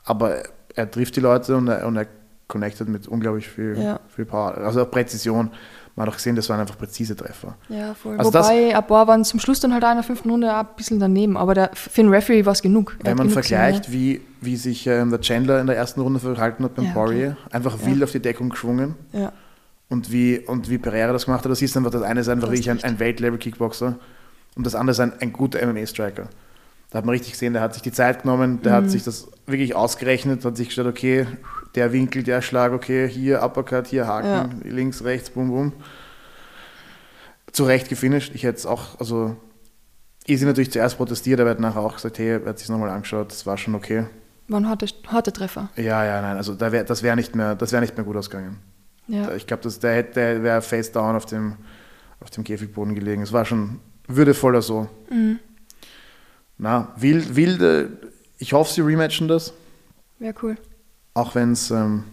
Aber 0.05 0.36
er 0.74 0.90
trifft 0.90 1.16
die 1.16 1.20
Leute 1.20 1.56
und 1.56 1.68
er, 1.68 1.86
und 1.86 1.97
er 1.97 2.06
connectet 2.47 2.89
mit 2.89 3.09
unglaublich 3.09 3.48
viel, 3.48 3.76
Ja. 3.81 4.01
viel 4.14 4.24
Power. 4.26 4.56
Also 4.59 4.82
auch 4.82 4.90
Präzision. 4.90 5.51
Man 5.97 6.06
hat 6.06 6.12
auch 6.12 6.16
gesehen, 6.16 6.35
das 6.35 6.48
waren 6.48 6.59
einfach 6.60 6.76
präzise 6.76 7.14
Treffer. 7.14 7.55
Ja, 7.68 7.94
voll. 7.94 8.18
Also 8.18 8.31
das- 8.32 8.48
Wobei, 8.48 8.76
ein 8.76 8.86
paar 8.86 9.06
waren 9.06 9.24
zum 9.24 9.39
Schluss 9.39 9.60
dann 9.60 9.72
halt 9.72 9.85
der 9.85 10.02
fünften 10.02 10.28
Runde 10.28 10.52
ein 10.52 10.66
bisschen 10.76 10.98
daneben. 10.98 11.36
Aber 11.36 11.55
der, 11.55 11.70
für 11.74 12.02
den 12.02 12.09
Referee 12.12 12.44
war 12.44 12.52
es 12.52 12.62
genug. 12.62 12.97
Er 12.98 13.06
Wenn 13.06 13.16
man 13.16 13.28
genug 13.28 13.32
vergleicht, 13.44 13.85
gesehen, 13.86 13.93
wie, 14.01 14.20
wie 14.40 14.56
sich 14.56 14.86
ähm, 14.89 15.10
der 15.10 15.20
Chandler 15.20 15.60
in 15.60 15.68
der 15.68 15.76
ersten 15.76 16.01
Runde 16.01 16.18
verhalten 16.18 16.64
hat 16.64 16.74
beim 16.74 16.86
Ja, 16.86 16.93
Poirier, 16.93 17.36
einfach 17.52 17.78
Ja. 17.81 17.86
wild 17.86 18.02
auf 18.02 18.10
die 18.10 18.18
Deckung 18.20 18.48
geschwungen 18.51 18.97
ja. 19.12 19.20
Ja. 19.20 19.32
und 19.89 20.10
wie, 20.10 20.40
und 20.40 20.68
wie 20.68 20.78
Pereira 20.78 21.12
das 21.12 21.26
gemacht 21.26 21.44
hat, 21.44 21.51
das 21.52 21.62
ist 21.62 21.76
einfach, 21.76 21.93
das 21.93 22.02
eine 22.02 22.20
ist 22.20 22.28
einfach 22.28 22.48
Du 22.48 22.52
hast 22.52 22.66
wirklich 22.66 22.85
ein, 22.85 22.90
ein 22.93 22.98
Weltlevel-Kickboxer 22.98 23.94
und 24.56 24.64
das 24.66 24.74
andere 24.74 24.93
ist 24.93 25.01
ein, 25.01 25.12
ein 25.20 25.32
guter 25.32 25.64
MMA-Striker. 25.66 26.28
Da 26.90 26.98
hat 26.98 27.05
man 27.05 27.12
richtig 27.14 27.32
gesehen, 27.32 27.52
der 27.55 27.62
hat 27.62 27.74
sich 27.74 27.82
die 27.82 27.93
Zeit 27.93 28.22
genommen, 28.22 28.62
der 28.62 28.72
Mhm. 28.72 28.85
hat 28.85 28.90
sich 28.90 29.02
das 29.02 29.28
wirklich 29.47 29.74
ausgerechnet, 29.74 30.44
hat 30.44 30.56
sich 30.56 30.68
gestellt, 30.68 30.86
okay, 30.89 31.26
der 31.74 31.93
Winkel, 31.93 32.22
der 32.22 32.40
Schlag, 32.40 32.72
okay, 32.72 33.09
hier 33.09 33.43
Uppercut, 33.43 33.89
hier 33.89 34.06
Haken, 34.06 34.60
links, 34.64 35.02
rechts, 35.02 35.31
bum, 35.31 35.48
bum. 35.48 35.72
Zu 37.52 37.64
Recht 37.64 37.89
gefinisht. 37.89 38.32
Ich 38.35 38.43
hätte 38.43 38.59
es 38.59 38.66
auch, 38.66 38.98
also, 38.98 39.36
Easy 40.26 40.44
natürlich 40.47 40.72
zuerst 40.72 40.97
protestiert, 40.97 41.39
aber 41.40 41.51
er 41.51 41.55
hat 41.55 41.60
nachher 41.60 41.81
auch 41.81 41.94
gesagt, 41.97 42.18
hey, 42.18 42.40
er 42.43 42.47
hat 42.47 42.59
sich 42.59 42.68
nochmal 42.68 42.89
angeschaut, 42.90 43.31
das 43.31 43.44
war 43.47 43.59
schon 43.59 43.74
okay. 43.74 44.06
War 44.48 44.60
ein 44.60 44.68
harter, 44.68 44.86
harter 45.09 45.32
Treffer. 45.32 45.68
Ja, 45.76 46.05
ja, 46.05 46.20
nein, 46.22 46.36
also 46.36 46.55
da 46.55 46.72
wär, 46.72 46.85
das 46.85 47.02
wäre 47.02 47.16
nicht, 47.16 47.35
mehr- 47.36 47.55
das 47.55 47.72
wär 47.72 47.81
nicht 47.81 47.97
mehr 47.97 48.05
gut 48.05 48.16
ausgegangen. 48.16 48.59
Ja. 49.06 49.32
Ich 49.35 49.47
glaube, 49.47 49.68
der, 49.68 50.02
der 50.02 50.43
wäre 50.43 50.62
face 50.62 50.90
down 50.93 51.14
auf 51.14 51.26
dem, 51.26 51.56
auf 52.20 52.31
dem 52.31 52.43
Käfigboden 52.44 52.94
gelegen. 52.94 53.22
Es 53.22 53.32
war 53.32 53.44
schon 53.44 53.81
würdevoller 54.09 54.62
so. 54.62 54.89
Mhm. 55.10 55.39
Na, 56.59 56.93
wild, 56.97 57.35
wilde, 57.36 57.98
ich 58.39 58.52
hoffe, 58.52 58.72
sie 58.72 58.81
rematchen 58.81 59.28
das, 59.28 59.52
Wäre 60.18 60.35
cool. 60.43 60.56
auch 61.14 61.35
wenn 61.35 61.52
es 61.52 61.70
ähm, 61.70 62.05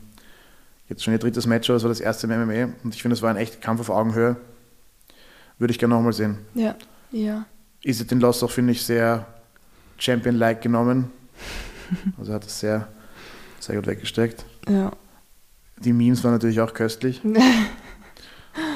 jetzt 0.89 1.03
schon 1.03 1.13
ihr 1.13 1.19
drittes 1.19 1.45
Match 1.45 1.69
war, 1.69 1.75
es 1.75 1.83
war 1.83 1.89
das 1.89 1.99
erste 1.99 2.27
im 2.27 2.45
MMA 2.45 2.73
und 2.83 2.95
ich 2.95 3.01
finde, 3.01 3.13
es 3.13 3.21
war 3.21 3.29
ein 3.29 3.37
echt 3.37 3.61
Kampf 3.61 3.81
auf 3.81 3.89
Augenhöhe. 3.89 4.35
Würde 5.59 5.71
ich 5.71 5.77
gerne 5.79 5.93
nochmal 5.93 6.13
sehen. 6.13 6.39
Ja. 6.55 6.75
Ja. 7.11 7.45
Ist 7.83 8.09
den 8.09 8.19
Loss 8.19 8.41
auch, 8.41 8.49
finde 8.49 8.71
ich, 8.71 8.83
sehr 8.83 9.27
Champion-like 9.97 10.61
genommen. 10.61 11.11
Also 12.17 12.31
hat 12.31 12.45
es 12.45 12.61
sehr, 12.61 12.87
sehr 13.59 13.75
gut 13.75 13.85
weggesteckt. 13.85 14.45
Ja. 14.69 14.93
Die 15.79 15.91
Memes 15.91 16.23
waren 16.23 16.31
natürlich 16.31 16.61
auch 16.61 16.73
köstlich. 16.73 17.21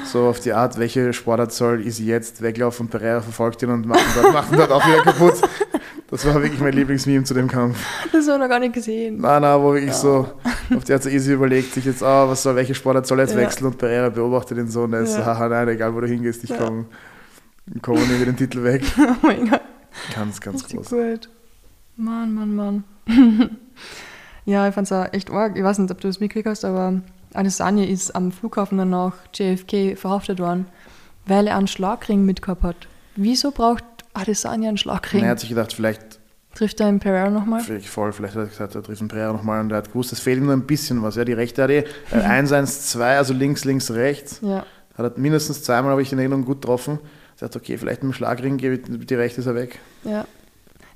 So 0.04 0.26
auf 0.28 0.40
die 0.40 0.52
Art, 0.52 0.78
welche 0.78 1.12
Sportart 1.12 1.52
soll 1.52 1.84
Easy 1.84 2.04
jetzt 2.04 2.40
weglaufen 2.40 2.86
und 2.86 2.90
Pereira 2.90 3.20
verfolgt 3.20 3.62
ihn 3.62 3.70
und 3.70 3.86
macht 3.86 4.00
ihn 4.00 4.22
dort, 4.22 4.32
macht 4.32 4.52
ihn 4.52 4.58
dort 4.58 4.70
auch 4.70 4.86
wieder 4.86 5.02
kaputt. 5.02 5.34
Das 6.08 6.24
war 6.24 6.34
wirklich 6.40 6.60
mein 6.60 6.72
Lieblingsmeme 6.72 7.24
zu 7.24 7.34
dem 7.34 7.48
Kampf. 7.48 7.76
Das 8.12 8.26
haben 8.28 8.34
wir 8.34 8.38
noch 8.38 8.48
gar 8.48 8.60
nicht 8.60 8.72
gesehen. 8.74 9.16
Na, 9.20 9.40
na, 9.40 9.60
wo 9.60 9.74
wirklich 9.74 9.92
so, 9.92 10.28
auf 10.74 10.84
die 10.84 10.94
hat 10.94 11.02
so 11.02 11.08
Easy 11.08 11.32
überlegt, 11.32 11.74
sich 11.74 11.84
jetzt, 11.84 12.02
ah, 12.02 12.28
was 12.28 12.42
soll, 12.44 12.54
welche 12.54 12.74
Sportart 12.76 13.06
soll 13.06 13.18
jetzt 13.18 13.32
Ja. 13.34 13.38
wechseln 13.38 13.66
und 13.66 13.76
Pereira 13.78 14.08
beobachtet 14.08 14.56
ihn 14.58 14.68
so 14.68 14.84
und 14.84 14.92
er 14.92 15.00
ist 15.00 15.14
so, 15.14 15.18
Ja. 15.18 15.26
haha, 15.26 15.48
nein, 15.48 15.68
egal 15.68 15.92
wo 15.94 16.00
du 16.00 16.06
hingehst, 16.06 16.44
ich 16.44 16.50
Ja. 16.50 16.56
komme 16.58 16.86
komm 17.82 17.96
und 17.96 18.08
nehme 18.08 18.24
den 18.24 18.36
Titel 18.36 18.62
weg. 18.62 18.82
Oh 18.98 19.14
mein 19.22 19.50
Gott. 19.50 19.60
Ganz, 20.14 20.40
ganz 20.40 20.62
Richtig 20.62 20.76
groß. 20.78 20.90
gut. 20.90 21.28
Mann, 21.96 22.32
Mann, 22.34 22.54
Mann. 22.54 22.84
ja, 24.44 24.68
ich 24.68 24.74
fand's 24.74 24.92
auch 24.92 25.12
echt 25.12 25.30
arg. 25.30 25.56
Ich 25.56 25.64
weiß 25.64 25.78
nicht, 25.78 25.90
ob 25.90 26.00
du 26.00 26.06
das 26.08 26.20
mitgekriegt 26.20 26.46
hast, 26.48 26.64
aber 26.64 27.00
Adesanya 27.34 27.84
ist 27.84 28.14
am 28.14 28.32
Flughafen 28.32 28.78
dann 28.78 28.90
nach 28.90 29.14
JFK 29.34 29.96
verhaftet 29.96 30.38
worden, 30.38 30.66
weil 31.26 31.46
er 31.46 31.56
einen 31.56 31.66
Schlagring 31.66 32.24
mitgehabt 32.24 32.62
hat. 32.62 32.76
Wieso 33.16 33.50
braucht 33.50 33.84
Adesanya 34.14 34.68
einen 34.68 34.78
Schlagring? 34.78 35.24
Er 35.24 35.30
hat 35.30 35.40
sich 35.40 35.48
gedacht, 35.48 35.72
vielleicht, 35.72 36.20
Trifft 36.54 36.80
er 36.80 36.88
in 36.88 37.00
Pereira 37.00 37.28
nochmal? 37.28 37.60
vielleicht 37.60 37.88
voll, 37.88 38.12
vielleicht 38.12 38.34
hat 38.34 38.44
er 38.44 38.48
gesagt, 38.48 38.74
er 38.74 38.82
trifft 38.82 39.02
den 39.02 39.08
Pereira 39.08 39.30
nochmal 39.32 39.60
und 39.60 39.70
er 39.72 39.76
hat 39.76 39.88
gewusst, 39.88 40.12
es 40.12 40.20
fehlt 40.20 40.38
ihm 40.38 40.46
nur 40.46 40.54
ein 40.54 40.66
bisschen 40.66 41.02
was. 41.02 41.16
Ja, 41.16 41.24
die 41.26 41.34
rechte 41.34 41.62
hat 41.62 41.70
eh 41.70 41.84
äh, 42.10 42.20
1, 42.20 42.50
1, 42.50 42.90
2, 42.92 43.18
also 43.18 43.34
links, 43.34 43.66
links, 43.66 43.90
rechts. 43.90 44.40
Ja. 44.42 44.64
Hat 44.96 45.16
er 45.16 45.20
mindestens 45.20 45.62
zweimal, 45.62 45.90
habe 45.90 46.00
ich 46.00 46.12
in 46.12 46.18
Erinnerung, 46.18 46.46
gut 46.46 46.62
getroffen. 46.62 46.98
Sagt, 47.34 47.56
okay, 47.56 47.76
vielleicht 47.76 48.02
mit 48.02 48.12
dem 48.12 48.16
Schlagring, 48.16 48.56
die 48.56 49.14
rechte 49.14 49.40
ist 49.42 49.46
er 49.46 49.54
weg. 49.54 49.78
Ja. 50.04 50.26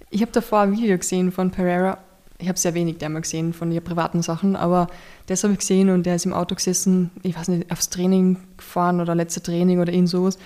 Ich 0.09 0.23
habe 0.23 0.33
davor 0.33 0.61
ein 0.61 0.73
Video 0.73 0.97
gesehen 0.97 1.31
von 1.31 1.51
Pereira. 1.51 1.99
Ich 2.41 2.49
habe 2.49 2.59
sehr 2.59 2.75
wenig 2.75 2.99
der 2.99 3.09
mal 3.09 3.21
gesehen 3.21 3.53
von 3.53 3.71
ihren 3.71 3.85
privaten 3.85 4.23
Sachen, 4.23 4.57
aber 4.57 4.89
das 5.27 5.45
habe 5.45 5.53
ich 5.53 5.59
gesehen 5.61 5.91
und 5.91 6.07
der 6.07 6.17
ist 6.17 6.27
im 6.27 6.33
Auto 6.33 6.55
gesessen, 6.55 7.11
ich 7.23 7.37
weiß 7.37 7.49
nicht, 7.49 7.71
aufs 7.71 7.91
Training 7.91 8.39
gefahren 8.57 9.01
oder 9.01 9.15
letzte 9.15 9.43
Training 9.43 9.81
oder 9.81 9.93
irgend 9.93 10.09
sowas. 10.09 10.39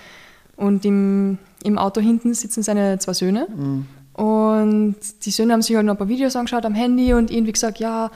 Und 0.56 0.84
im, 0.84 1.38
im 1.62 1.78
Auto 1.78 2.00
hinten 2.00 2.34
sitzen 2.34 2.62
seine 2.62 2.98
zwei 2.98 3.12
Söhne. 3.12 3.46
Und 4.12 4.96
die 5.24 5.30
Söhne 5.30 5.52
haben 5.52 5.62
sich 5.62 5.74
halt 5.74 5.86
noch 5.86 5.94
ein 5.94 5.98
paar 5.98 6.08
Videos 6.08 6.36
angeschaut 6.36 6.64
am 6.64 6.74
Handy 6.74 7.12
und 7.14 7.30
irgendwie 7.30 7.52
gesagt, 7.52 7.78
ja, 7.78 8.10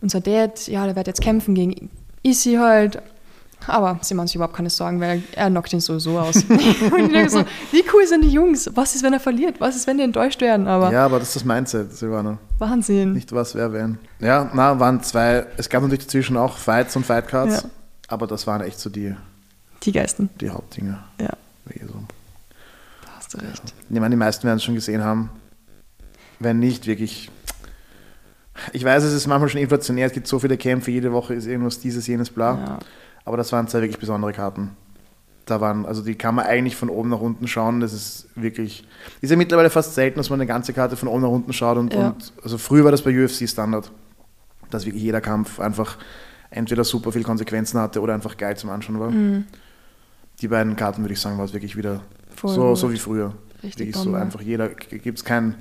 unser 0.00 0.20
Dad, 0.20 0.66
ja, 0.66 0.84
der 0.86 0.96
wird 0.96 1.06
jetzt 1.06 1.20
kämpfen 1.20 1.54
gegen 1.54 1.90
Issy 2.22 2.54
halt. 2.54 3.00
Aber 3.66 3.98
sie 4.02 4.14
machen 4.14 4.26
sich 4.26 4.36
überhaupt 4.36 4.54
keine 4.56 4.70
Sorgen, 4.70 5.00
weil 5.00 5.22
er 5.32 5.48
knockt 5.50 5.72
ihn 5.72 5.80
sowieso 5.80 6.18
aus. 6.18 6.36
und 6.44 6.58
ich 6.60 7.12
denke 7.12 7.30
so, 7.30 7.44
wie 7.72 7.84
cool 7.92 8.06
sind 8.06 8.22
die 8.24 8.30
Jungs? 8.30 8.70
Was 8.74 8.94
ist, 8.94 9.02
wenn 9.02 9.12
er 9.12 9.20
verliert? 9.20 9.60
Was 9.60 9.76
ist, 9.76 9.86
wenn 9.86 9.96
die 9.98 10.04
enttäuscht 10.04 10.40
werden? 10.40 10.66
Aber 10.66 10.92
Ja, 10.92 11.04
aber 11.04 11.18
das 11.18 11.28
ist 11.28 11.36
das 11.36 11.44
Mindset, 11.44 11.92
Silvana. 11.96 12.38
Wahnsinn. 12.58 13.12
Nicht 13.12 13.32
was, 13.32 13.54
wer, 13.54 13.72
wen. 13.72 13.98
Ja, 14.20 14.50
na, 14.54 14.78
waren 14.78 15.02
zwei, 15.02 15.46
es 15.56 15.68
gab 15.68 15.82
natürlich 15.82 16.04
dazwischen 16.04 16.36
auch 16.36 16.56
Fights 16.58 16.94
und 16.96 17.06
Fightcards, 17.06 17.62
Ja. 17.62 17.68
aber 18.08 18.26
das 18.26 18.46
waren 18.46 18.60
echt 18.62 18.78
so 18.78 18.90
die, 18.90 19.14
Die 19.82 19.92
Geisten. 19.92 20.28
die 20.40 20.50
Hauptdinge. 20.50 20.98
Ja, 21.20 21.30
so. 21.86 21.94
da 23.02 23.08
hast 23.16 23.34
du 23.34 23.38
recht. 23.38 23.62
Ich 23.88 24.00
meine, 24.00 24.10
die 24.10 24.16
meisten 24.18 24.44
werden 24.44 24.56
es 24.58 24.64
schon 24.64 24.74
gesehen 24.74 25.02
haben. 25.02 25.30
Wenn 26.38 26.58
nicht, 26.58 26.86
wirklich. 26.86 27.30
Ich 28.72 28.84
weiß, 28.84 29.02
es 29.02 29.12
ist 29.12 29.26
manchmal 29.26 29.48
schon 29.48 29.60
inflationär, 29.60 30.06
es 30.06 30.12
gibt 30.12 30.26
so 30.28 30.38
viele 30.38 30.56
Kämpfe, 30.56 30.90
jede 30.90 31.12
Woche 31.12 31.34
ist 31.34 31.46
irgendwas 31.46 31.80
dieses, 31.80 32.06
jenes, 32.06 32.30
bla. 32.30 32.54
Ja. 32.54 32.78
Aber 33.24 33.36
das 33.36 33.52
waren 33.52 33.68
zwei 33.68 33.80
wirklich 33.80 33.98
besondere 33.98 34.32
Karten. 34.32 34.70
Da 35.46 35.60
waren, 35.60 35.84
also 35.84 36.02
die 36.02 36.14
kann 36.14 36.34
man 36.34 36.46
eigentlich 36.46 36.74
von 36.76 36.88
oben 36.88 37.10
nach 37.10 37.20
unten 37.20 37.46
schauen. 37.46 37.80
Das 37.80 37.92
ist 37.92 38.28
wirklich, 38.34 38.86
ist 39.20 39.30
ja 39.30 39.36
mittlerweile 39.36 39.68
fast 39.70 39.94
selten, 39.94 40.18
dass 40.18 40.30
man 40.30 40.40
eine 40.40 40.46
ganze 40.46 40.72
Karte 40.72 40.96
von 40.96 41.08
oben 41.08 41.22
nach 41.22 41.28
unten 41.28 41.52
schaut. 41.52 41.76
Und, 41.76 41.92
Ja. 41.92 42.08
und 42.08 42.32
also 42.42 42.56
früher 42.58 42.84
war 42.84 42.90
das 42.90 43.02
bei 43.02 43.10
UFC 43.10 43.46
Standard, 43.48 43.90
dass 44.70 44.86
wirklich 44.86 45.02
jeder 45.02 45.20
Kampf 45.20 45.60
einfach 45.60 45.98
entweder 46.50 46.84
super 46.84 47.12
viel 47.12 47.22
Konsequenzen 47.24 47.78
hatte 47.80 48.00
oder 48.00 48.14
einfach 48.14 48.36
geil 48.36 48.56
zum 48.56 48.70
Anschauen 48.70 49.00
war. 49.00 49.10
Mhm. 49.10 49.44
Die 50.40 50.48
beiden 50.48 50.76
Karten 50.76 51.02
würde 51.02 51.12
ich 51.14 51.20
sagen, 51.20 51.36
war 51.38 51.44
es 51.44 51.52
wirklich 51.52 51.76
wieder 51.76 52.00
Voll 52.34 52.54
so, 52.54 52.68
gut. 52.70 52.78
so 52.78 52.92
wie 52.92 52.98
früher. 52.98 53.34
Richtig 53.62 53.88
wirklich 53.88 53.96
so 54.02 54.14
einfach 54.14 54.40
jeder, 54.40 54.68
gibt 54.68 55.18
es 55.18 55.24
keinen, 55.24 55.56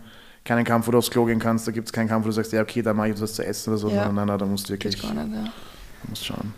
keinen 0.45 0.65
Kampf, 0.65 0.87
wo 0.87 0.91
du 0.91 0.97
aufs 0.97 1.11
Klo 1.11 1.25
gehen 1.25 1.39
kannst, 1.39 1.67
da 1.67 1.71
gibt 1.71 1.87
es 1.87 1.93
keinen 1.93 2.07
Kampf, 2.07 2.25
wo 2.25 2.29
du 2.29 2.33
sagst, 2.33 2.51
ja 2.53 2.61
okay, 2.61 2.81
da 2.81 2.93
mache 2.93 3.07
ich 3.07 3.11
jetzt 3.13 3.21
was 3.21 3.33
zu 3.33 3.45
essen 3.45 3.69
oder 3.71 3.77
so. 3.77 3.89
Ja. 3.89 4.05
Nein, 4.05 4.15
nein, 4.15 4.27
nein, 4.27 4.37
da 4.39 4.45
musst 4.45 4.67
du 4.69 4.73
wirklich 4.73 4.95
Geht 4.95 5.03
gar 5.03 5.13
nicht, 5.25 5.35
ja. 5.35 5.51
musst 6.07 6.25
schauen. 6.25 6.53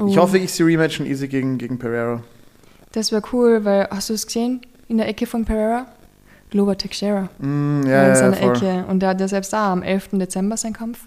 Oh, 0.00 0.06
Ich 0.08 0.16
hoffe, 0.16 0.38
ich 0.38 0.52
sehe 0.52 0.66
Rematchen 0.66 1.06
easy 1.06 1.28
gegen, 1.28 1.58
gegen 1.58 1.78
Pereira. 1.78 2.22
Das 2.92 3.12
wäre 3.12 3.22
cool, 3.32 3.64
weil, 3.64 3.88
hast 3.90 4.08
du 4.10 4.14
es 4.14 4.26
gesehen? 4.26 4.60
In 4.88 4.98
der 4.98 5.08
Ecke 5.08 5.26
von 5.26 5.44
Pereira? 5.44 5.86
Glover 6.50 6.76
Teixeira. 6.76 7.28
Mm, 7.38 7.82
in 7.82 7.86
ja, 7.86 8.08
ja, 8.08 8.16
seiner 8.16 8.36
voll. 8.36 8.56
Ecke. 8.56 8.84
Und 8.88 9.00
der 9.00 9.10
hat 9.10 9.20
ja 9.20 9.28
selbst 9.28 9.52
da 9.52 9.72
am 9.72 9.82
11. 9.82 10.08
Dezember 10.18 10.56
seinen 10.56 10.72
Kampf 10.72 11.06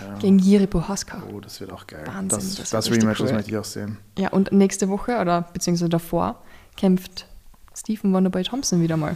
Ja. 0.00 0.18
gegen 0.18 0.38
Jiri 0.40 0.66
Bohaska. 0.66 1.22
Oh, 1.32 1.38
das 1.38 1.60
wird 1.60 1.72
auch 1.72 1.86
geil. 1.86 2.02
Wahnsinn, 2.06 2.38
das 2.40 2.56
das 2.56 2.70
das, 2.70 2.90
Rematch, 2.90 3.18
das 3.20 3.28
cool. 3.30 3.36
möchte 3.36 3.50
ich 3.52 3.56
auch 3.58 3.64
sehen. 3.64 3.98
Ja, 4.18 4.30
und 4.30 4.50
nächste 4.50 4.88
Woche 4.88 5.20
oder 5.20 5.42
beziehungsweise 5.52 5.88
davor 5.88 6.42
kämpft 6.76 7.26
Stephen 7.76 8.12
Wonderboy 8.12 8.42
Thompson 8.42 8.80
wieder 8.82 8.96
mal. 8.96 9.14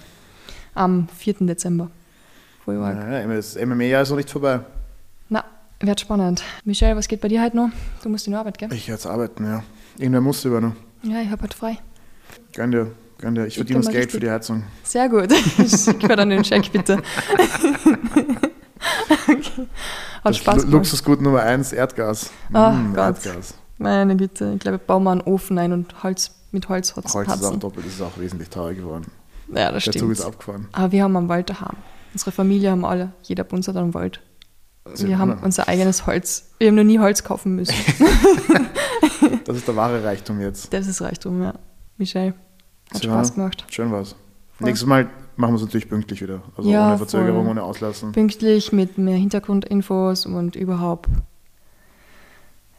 Am 0.74 1.08
4. 1.16 1.34
Dezember. 1.40 1.90
Voll 2.64 2.76
arg. 2.76 2.96
Ja, 2.96 3.20
ja, 3.20 3.26
das 3.26 3.56
MMA-Jahr 3.56 4.02
ist 4.02 4.10
noch 4.10 4.16
nicht 4.16 4.30
vorbei. 4.30 4.60
Wird 5.80 6.00
spannend. 6.00 6.42
Michelle, 6.64 6.96
was 6.96 7.06
geht 7.06 7.20
bei 7.20 7.28
dir 7.28 7.42
heute 7.42 7.56
noch? 7.56 7.70
Du 8.02 8.08
musst 8.08 8.26
in 8.26 8.32
die 8.32 8.36
Arbeit, 8.36 8.58
gell? 8.58 8.72
Ich 8.72 8.86
jetzt 8.88 9.06
arbeiten, 9.06 9.44
ja. 9.44 9.62
Irgendwer 9.96 10.20
muss 10.20 10.44
über 10.44 10.60
noch. 10.60 10.72
Ja, 11.02 11.20
ich 11.20 11.30
habe 11.30 11.42
heute 11.42 11.56
frei. 11.56 11.78
Gönn 12.52 12.72
dir, 12.72 12.90
gönn 13.18 13.34
dir. 13.36 13.42
Ich 13.42 13.48
Ich 13.48 13.54
verdiene 13.58 13.80
das 13.80 13.86
Geld 13.88 13.98
richtig- 14.06 14.12
für 14.14 14.20
die 14.20 14.30
Heizung. 14.30 14.64
Sehr 14.82 15.08
gut. 15.08 15.32
Schick 15.68 16.02
mir 16.02 16.16
dann 16.16 16.30
den 16.30 16.44
Scheck, 16.44 16.72
bitte. 16.72 16.96
okay. 19.28 19.66
Hat 20.24 20.36
Spaß 20.36 20.56
gemacht. 20.62 20.72
Luxusgut 20.72 21.20
Nummer 21.22 21.42
1, 21.42 21.72
Erdgas. 21.72 22.30
Ach 22.52 22.74
Mm, 22.74 22.94
Gott. 22.94 23.24
Erdgas. 23.24 23.54
Meine 23.78 24.16
Güte. 24.16 24.52
Ich 24.54 24.60
glaube, 24.60 24.78
ich 24.78 24.82
baue 24.82 25.00
mal 25.00 25.12
einen 25.12 25.20
Ofen 25.20 25.58
ein 25.58 25.72
und 25.72 26.02
Holz 26.02 26.32
mit 26.50 26.68
Holz 26.68 26.96
Holz 26.96 27.06
ist 27.14 27.14
auch 27.44 27.56
doppelt, 27.58 27.86
das 27.86 27.92
ist 27.94 28.00
auch 28.02 28.18
wesentlich 28.18 28.48
teurer 28.48 28.72
geworden. 28.74 29.06
Ja, 29.54 29.70
das 29.70 29.84
Der 29.84 29.92
Zug 29.92 30.10
ist 30.10 30.18
stimmt. 30.20 30.34
abgefahren. 30.34 30.68
Aber 30.72 30.90
wir 30.92 31.04
haben 31.04 31.14
am 31.16 31.28
Wald 31.28 31.50
daheim. 31.50 31.76
Unsere 32.14 32.32
Familie 32.32 32.70
haben 32.72 32.84
alle, 32.84 33.12
jeder 33.22 33.44
bei 33.44 33.56
uns 33.56 33.68
hat 33.68 33.76
einen 33.76 33.92
Wald. 33.94 34.20
Sehr 34.94 35.08
Wir 35.08 35.18
haben 35.18 35.32
cool. 35.32 35.38
unser 35.42 35.68
eigenes 35.68 36.06
Holz. 36.06 36.50
Wir 36.58 36.68
haben 36.68 36.74
noch 36.76 36.84
nie 36.84 36.98
Holz 36.98 37.22
kaufen 37.24 37.56
müssen. 37.56 37.74
Das 39.44 39.56
ist 39.56 39.66
der 39.66 39.76
wahre 39.76 40.04
Reichtum 40.04 40.40
jetzt. 40.40 40.72
Das 40.72 40.86
ist 40.86 41.00
Reichtum, 41.00 41.42
ja. 41.42 41.54
Michelle, 41.96 42.34
hat 42.92 43.00
Tja. 43.00 43.10
Spaß 43.12 43.34
gemacht. 43.34 43.64
Schön 43.70 43.90
war's. 43.90 44.14
Voll. 44.58 44.66
Nächstes 44.66 44.86
Mal 44.86 45.08
machen 45.36 45.52
wir 45.52 45.56
es 45.56 45.62
natürlich 45.62 45.88
pünktlich 45.88 46.20
wieder. 46.20 46.42
Also 46.56 46.68
Ja, 46.70 46.88
ohne 46.88 46.98
Verzögerung, 46.98 47.42
voll. 47.44 47.50
ohne 47.52 47.62
Auslassen. 47.62 48.12
Pünktlich 48.12 48.72
mit 48.72 48.98
mehr 48.98 49.16
Hintergrundinfos 49.16 50.26
und 50.26 50.54
überhaupt. 50.54 51.08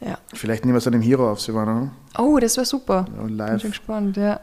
Ja. 0.00 0.18
Vielleicht 0.32 0.64
nehmen 0.64 0.74
wir 0.74 0.78
es 0.78 0.84
dann 0.84 0.92
im 0.94 1.02
Hero 1.02 1.30
auf, 1.30 1.40
Silvana. 1.40 1.90
Oh, 2.16 2.38
das 2.38 2.56
wäre 2.56 2.66
super. 2.66 3.04
Ja, 3.16 3.22
Bin 3.22 3.28
schon 3.28 3.36
live, 3.36 3.62
gespannt, 3.62 4.16
ja. 4.16 4.40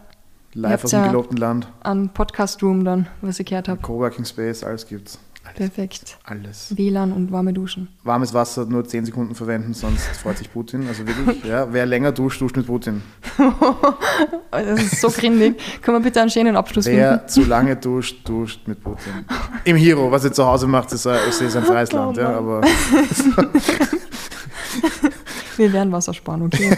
live 0.54 0.84
aus 0.84 0.90
dem 0.92 1.00
ja- 1.00 1.08
gelobten 1.08 1.38
Land. 1.38 1.72
An 1.82 2.10
Podcast 2.10 2.62
Room 2.62 2.84
dann, 2.84 3.08
was 3.22 3.40
ich 3.40 3.46
gehört 3.48 3.68
habe. 3.70 3.82
Coworking 3.82 4.26
Space, 4.26 4.64
alles 4.64 4.86
gibt's. 4.86 5.18
Alles. 5.48 5.56
Perfekt. 5.58 6.18
alles. 6.26 6.74
WLAN 6.76 7.12
und 7.14 7.32
warme 7.32 7.54
Duschen. 7.54 7.88
Warmes 8.04 8.34
Wasser 8.34 8.66
nur 8.66 8.84
10 8.86 9.06
Sekunden 9.06 9.34
verwenden, 9.36 9.74
sonst 9.74 10.04
freut 10.22 10.38
sich 10.38 10.52
Putin. 10.52 10.88
Also 10.88 11.08
wirklich, 11.08 11.44
ja, 11.46 11.72
wer 11.72 11.86
länger 11.86 12.12
duscht, 12.12 12.42
duscht 12.42 12.58
mit 12.58 12.68
Putin. 12.68 13.02
Das 14.52 14.82
ist 14.82 15.02
so 15.02 15.10
grindig. 15.10 15.56
Können 15.82 15.98
wir 15.98 16.02
bitte 16.04 16.20
einen 16.22 16.30
schönen 16.32 16.56
Abschluss 16.56 16.86
finden? 16.86 17.00
Wer 17.02 17.28
zu 17.28 17.44
lange 17.44 17.76
duscht, 17.76 18.28
duscht 18.28 18.68
mit 18.68 18.82
Putin. 18.84 19.26
Im 19.66 19.76
Hero, 19.76 20.10
was 20.12 20.24
ihr 20.24 20.32
zu 20.34 20.46
Hause 20.46 20.66
macht, 20.68 20.92
ist, 20.94 21.06
ein- 21.06 21.20
ist 21.30 21.56
ein 21.56 21.64
freies 21.64 21.94
Oh 21.94 21.98
Land, 21.98 22.18
ja, 22.18 22.24
Mann. 22.30 22.36
aber 22.36 22.62
Wir 25.58 25.74
werden 25.74 25.92
Wasser 25.92 26.14
sparen, 26.14 26.44
okay? 26.44 26.76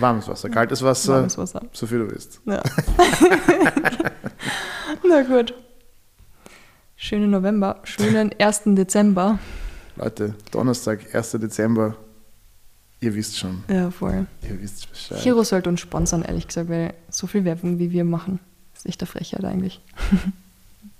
warmes 0.00 0.26
Wasser, 0.28 0.48
kaltes 0.48 0.82
Wasser, 0.82 1.14
Warmes 1.16 1.38
Wasser. 1.38 1.62
so 1.72 1.86
viel 1.86 1.98
du 1.98 2.10
willst. 2.10 2.40
Ja. 2.46 2.62
Na 5.08 5.22
gut. 5.22 5.54
Schönen 7.00 7.30
November, 7.30 7.78
schönen 7.84 8.32
1. 8.40 8.62
Dezember. 8.74 9.38
Leute, 9.94 10.34
Donnerstag, 10.50 11.14
1. 11.14 11.30
Dezember, 11.32 11.94
ihr 13.00 13.14
wisst 13.14 13.38
schon, 13.38 13.62
Ja, 13.68 13.92
voll. 13.92 14.26
ihr 14.42 14.60
wisst 14.60 14.90
Bescheid. 14.90 15.24
Hero 15.24 15.44
sollte 15.44 15.68
uns 15.70 15.78
sponsern, 15.80 16.22
ehrlich 16.22 16.48
gesagt, 16.48 16.68
weil 16.68 16.94
so 17.08 17.28
viel 17.28 17.44
Werbung, 17.44 17.78
wie 17.78 17.92
wir 17.92 18.04
machen, 18.04 18.40
ist 18.74 18.84
echt 18.86 19.00
eine 19.00 19.06
Frechheit 19.06 19.44
eigentlich. 19.44 19.80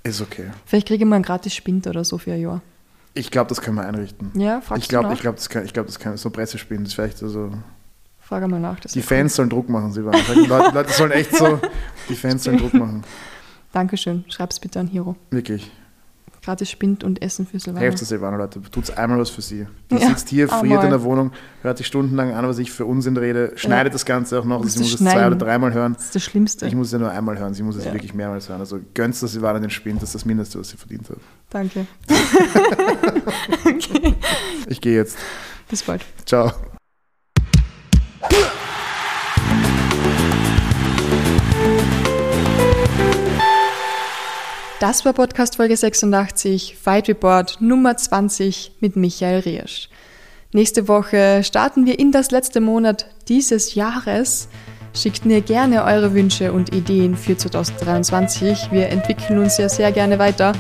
Ist 0.05 0.21
okay. 0.21 0.45
Vielleicht 0.65 0.87
kriege 0.87 1.03
ich 1.05 1.09
mal 1.11 1.17
einen 1.17 1.25
gratis 1.25 1.53
Spind 1.55 1.87
oder 1.89 2.05
so 2.05 2.19
für 2.19 2.33
ein 2.33 2.41
Jahr. 2.41 2.63
Ich 3.15 3.33
glaube, 3.33 3.49
das 3.49 3.61
können 3.61 3.77
wir 3.77 3.85
einrichten. 3.85 4.31
Ja, 4.41 4.61
fragst 4.61 4.85
Ich 4.85 4.89
du 4.89 5.03
nach? 5.03 5.13
ich 5.13 5.21
glaube, 5.21 5.37
das 5.37 5.49
kann, 5.49 5.65
ich 5.65 5.73
glaube, 5.73 5.89
das 5.89 5.99
kann 5.99 6.17
so 6.17 6.31
Pressespielen, 6.31 6.85
das 6.85 6.93
ist 6.93 6.95
vielleicht 6.95 7.19
so. 7.19 7.51
Frage 8.21 8.47
mal 8.47 8.61
nach. 8.61 8.79
Das 8.81 8.93
Die 8.93 8.99
wär 9.01 9.03
cool. 9.03 9.09
Fans 9.09 9.35
sollen 9.35 9.51
Druck 9.51 9.69
machen, 9.69 9.93
sie 9.93 10.05
waren. 10.05 10.17
Die 10.35 10.47
Leute, 10.47 10.73
Leute 10.73 10.93
sollen 10.93 11.11
echt 11.11 11.35
so, 11.37 11.61
die 12.09 12.15
Fans 12.15 12.45
sollen 12.45 12.59
Druck 12.59 12.75
machen. 12.75 13.03
Dankeschön. 13.73 14.25
Schreib's 14.29 14.61
bitte 14.61 14.79
an 14.81 14.87
Hero. 14.87 15.17
Wirklich. 15.31 15.71
Gratis 16.49 16.71
Spind 16.71 17.05
und 17.05 17.21
Essen 17.21 17.47
für 17.47 17.61
Silvana. 17.61 17.85
Helft 17.85 18.01
es 18.01 18.09
Silvana, 18.09 18.39
Leute. 18.39 18.63
Tut's 18.63 18.89
einmal 18.89 19.19
was 19.19 19.29
für 19.29 19.43
sie. 19.43 19.67
Die 19.91 19.97
Ja, 19.97 20.09
sitzt 20.09 20.31
hier, 20.31 20.49
friert 20.49 20.63
einmal. 20.63 20.85
in 20.87 20.91
der 20.93 21.03
Wohnung, 21.03 21.31
hört 21.61 21.77
sich 21.77 21.87
stundenlang 21.87 22.33
an, 22.33 22.49
was 22.49 22.57
ich 22.57 22.73
für 22.73 22.87
Unsinn 22.87 23.19
rede, 23.19 23.53
schneidet 23.57 23.93
das 23.93 24.07
Ganze 24.07 24.41
auch 24.41 24.47
noch. 24.47 24.65
Sie 24.65 24.79
du 24.79 24.85
muss 24.85 24.95
es 24.95 24.99
zwei 24.99 25.27
oder 25.27 25.37
dreimal 25.37 25.75
hören. 25.75 25.93
Das 25.93 26.05
ist 26.07 26.15
das 26.15 26.25
Schlimmste. 26.25 26.67
Ich 26.67 26.75
muss 26.75 26.87
es 26.87 26.95
ja 26.95 26.99
nur 27.01 27.11
einmal 27.11 27.39
hören, 27.39 27.53
sie 27.53 27.63
muss 27.63 27.77
es 27.77 27.85
Ja. 27.85 27.93
wirklich 27.93 28.15
mehrmals 28.15 28.49
hören. 28.49 28.61
Also 28.61 28.81
gönnst 28.95 29.23
das 29.23 29.33
Silvana 29.33 29.59
den 29.59 29.69
Spind, 29.69 29.97
das 30.01 30.09
ist 30.09 30.15
das 30.15 30.25
Mindeste, 30.25 30.59
was 30.59 30.71
sie 30.71 30.79
verdient 30.79 31.11
hat. 31.11 31.19
Danke. 31.51 31.87
Ich 34.69 34.81
gehe 34.81 34.95
jetzt. 34.97 35.19
Bis 35.69 35.83
bald. 35.83 36.03
Ciao. 36.25 36.51
Das 44.81 45.05
war 45.05 45.13
Podcast 45.13 45.57
Folge 45.57 45.77
86, 45.77 46.77
Fight 46.81 47.09
Report 47.09 47.61
Nummer 47.61 47.97
20 47.97 48.77
mit 48.79 48.95
Michael 48.95 49.41
Riersch. 49.41 49.89
Nächste 50.53 50.87
Woche 50.87 51.43
starten 51.43 51.85
wir 51.85 51.99
in 51.99 52.13
das 52.13 52.31
letzte 52.31 52.61
Monat 52.61 53.07
dieses 53.27 53.75
Jahres. 53.75 54.49
Schickt 54.95 55.25
mir 55.25 55.41
gerne 55.41 55.83
eure 55.83 56.15
Wünsche 56.15 56.53
und 56.53 56.73
Ideen 56.73 57.17
für 57.17 57.37
2023. 57.37 58.71
Wir 58.71 58.91
entwickeln 58.91 59.41
uns 59.41 59.59
ja 59.59 59.69
sehr 59.69 59.91
gerne 59.91 60.21
weiter 60.21 60.53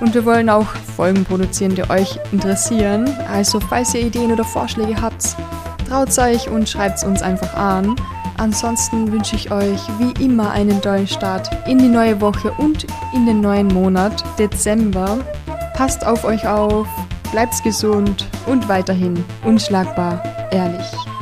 und 0.00 0.14
wir 0.14 0.24
wollen 0.24 0.48
auch 0.48 0.68
Folgen 0.96 1.24
produzieren, 1.26 1.74
die 1.74 1.88
euch 1.90 2.18
interessieren. 2.32 3.06
Also 3.30 3.60
falls 3.60 3.94
ihr 3.94 4.06
Ideen 4.06 4.32
oder 4.32 4.44
Vorschläge 4.44 5.02
habt, 5.02 5.36
traut 5.86 6.18
euch 6.18 6.48
und 6.48 6.66
schreibt 6.66 6.96
es 6.96 7.04
uns 7.04 7.20
einfach 7.20 7.52
an. 7.52 7.94
Ansonsten 8.38 9.10
wünsche 9.12 9.36
ich 9.36 9.50
euch 9.50 9.80
wie 9.98 10.24
immer 10.24 10.50
einen 10.50 10.80
tollen 10.82 11.06
Start 11.06 11.50
in 11.66 11.78
die 11.78 11.88
neue 11.88 12.20
Woche 12.20 12.52
und 12.52 12.86
in 13.14 13.26
den 13.26 13.40
neuen 13.40 13.68
Monat 13.68 14.22
Dezember. 14.38 15.18
Passt 15.74 16.06
auf 16.06 16.24
euch 16.24 16.46
auf, 16.46 16.86
bleibt 17.32 17.62
gesund 17.62 18.26
und 18.46 18.68
weiterhin 18.68 19.24
unschlagbar 19.44 20.22
ehrlich. 20.50 21.15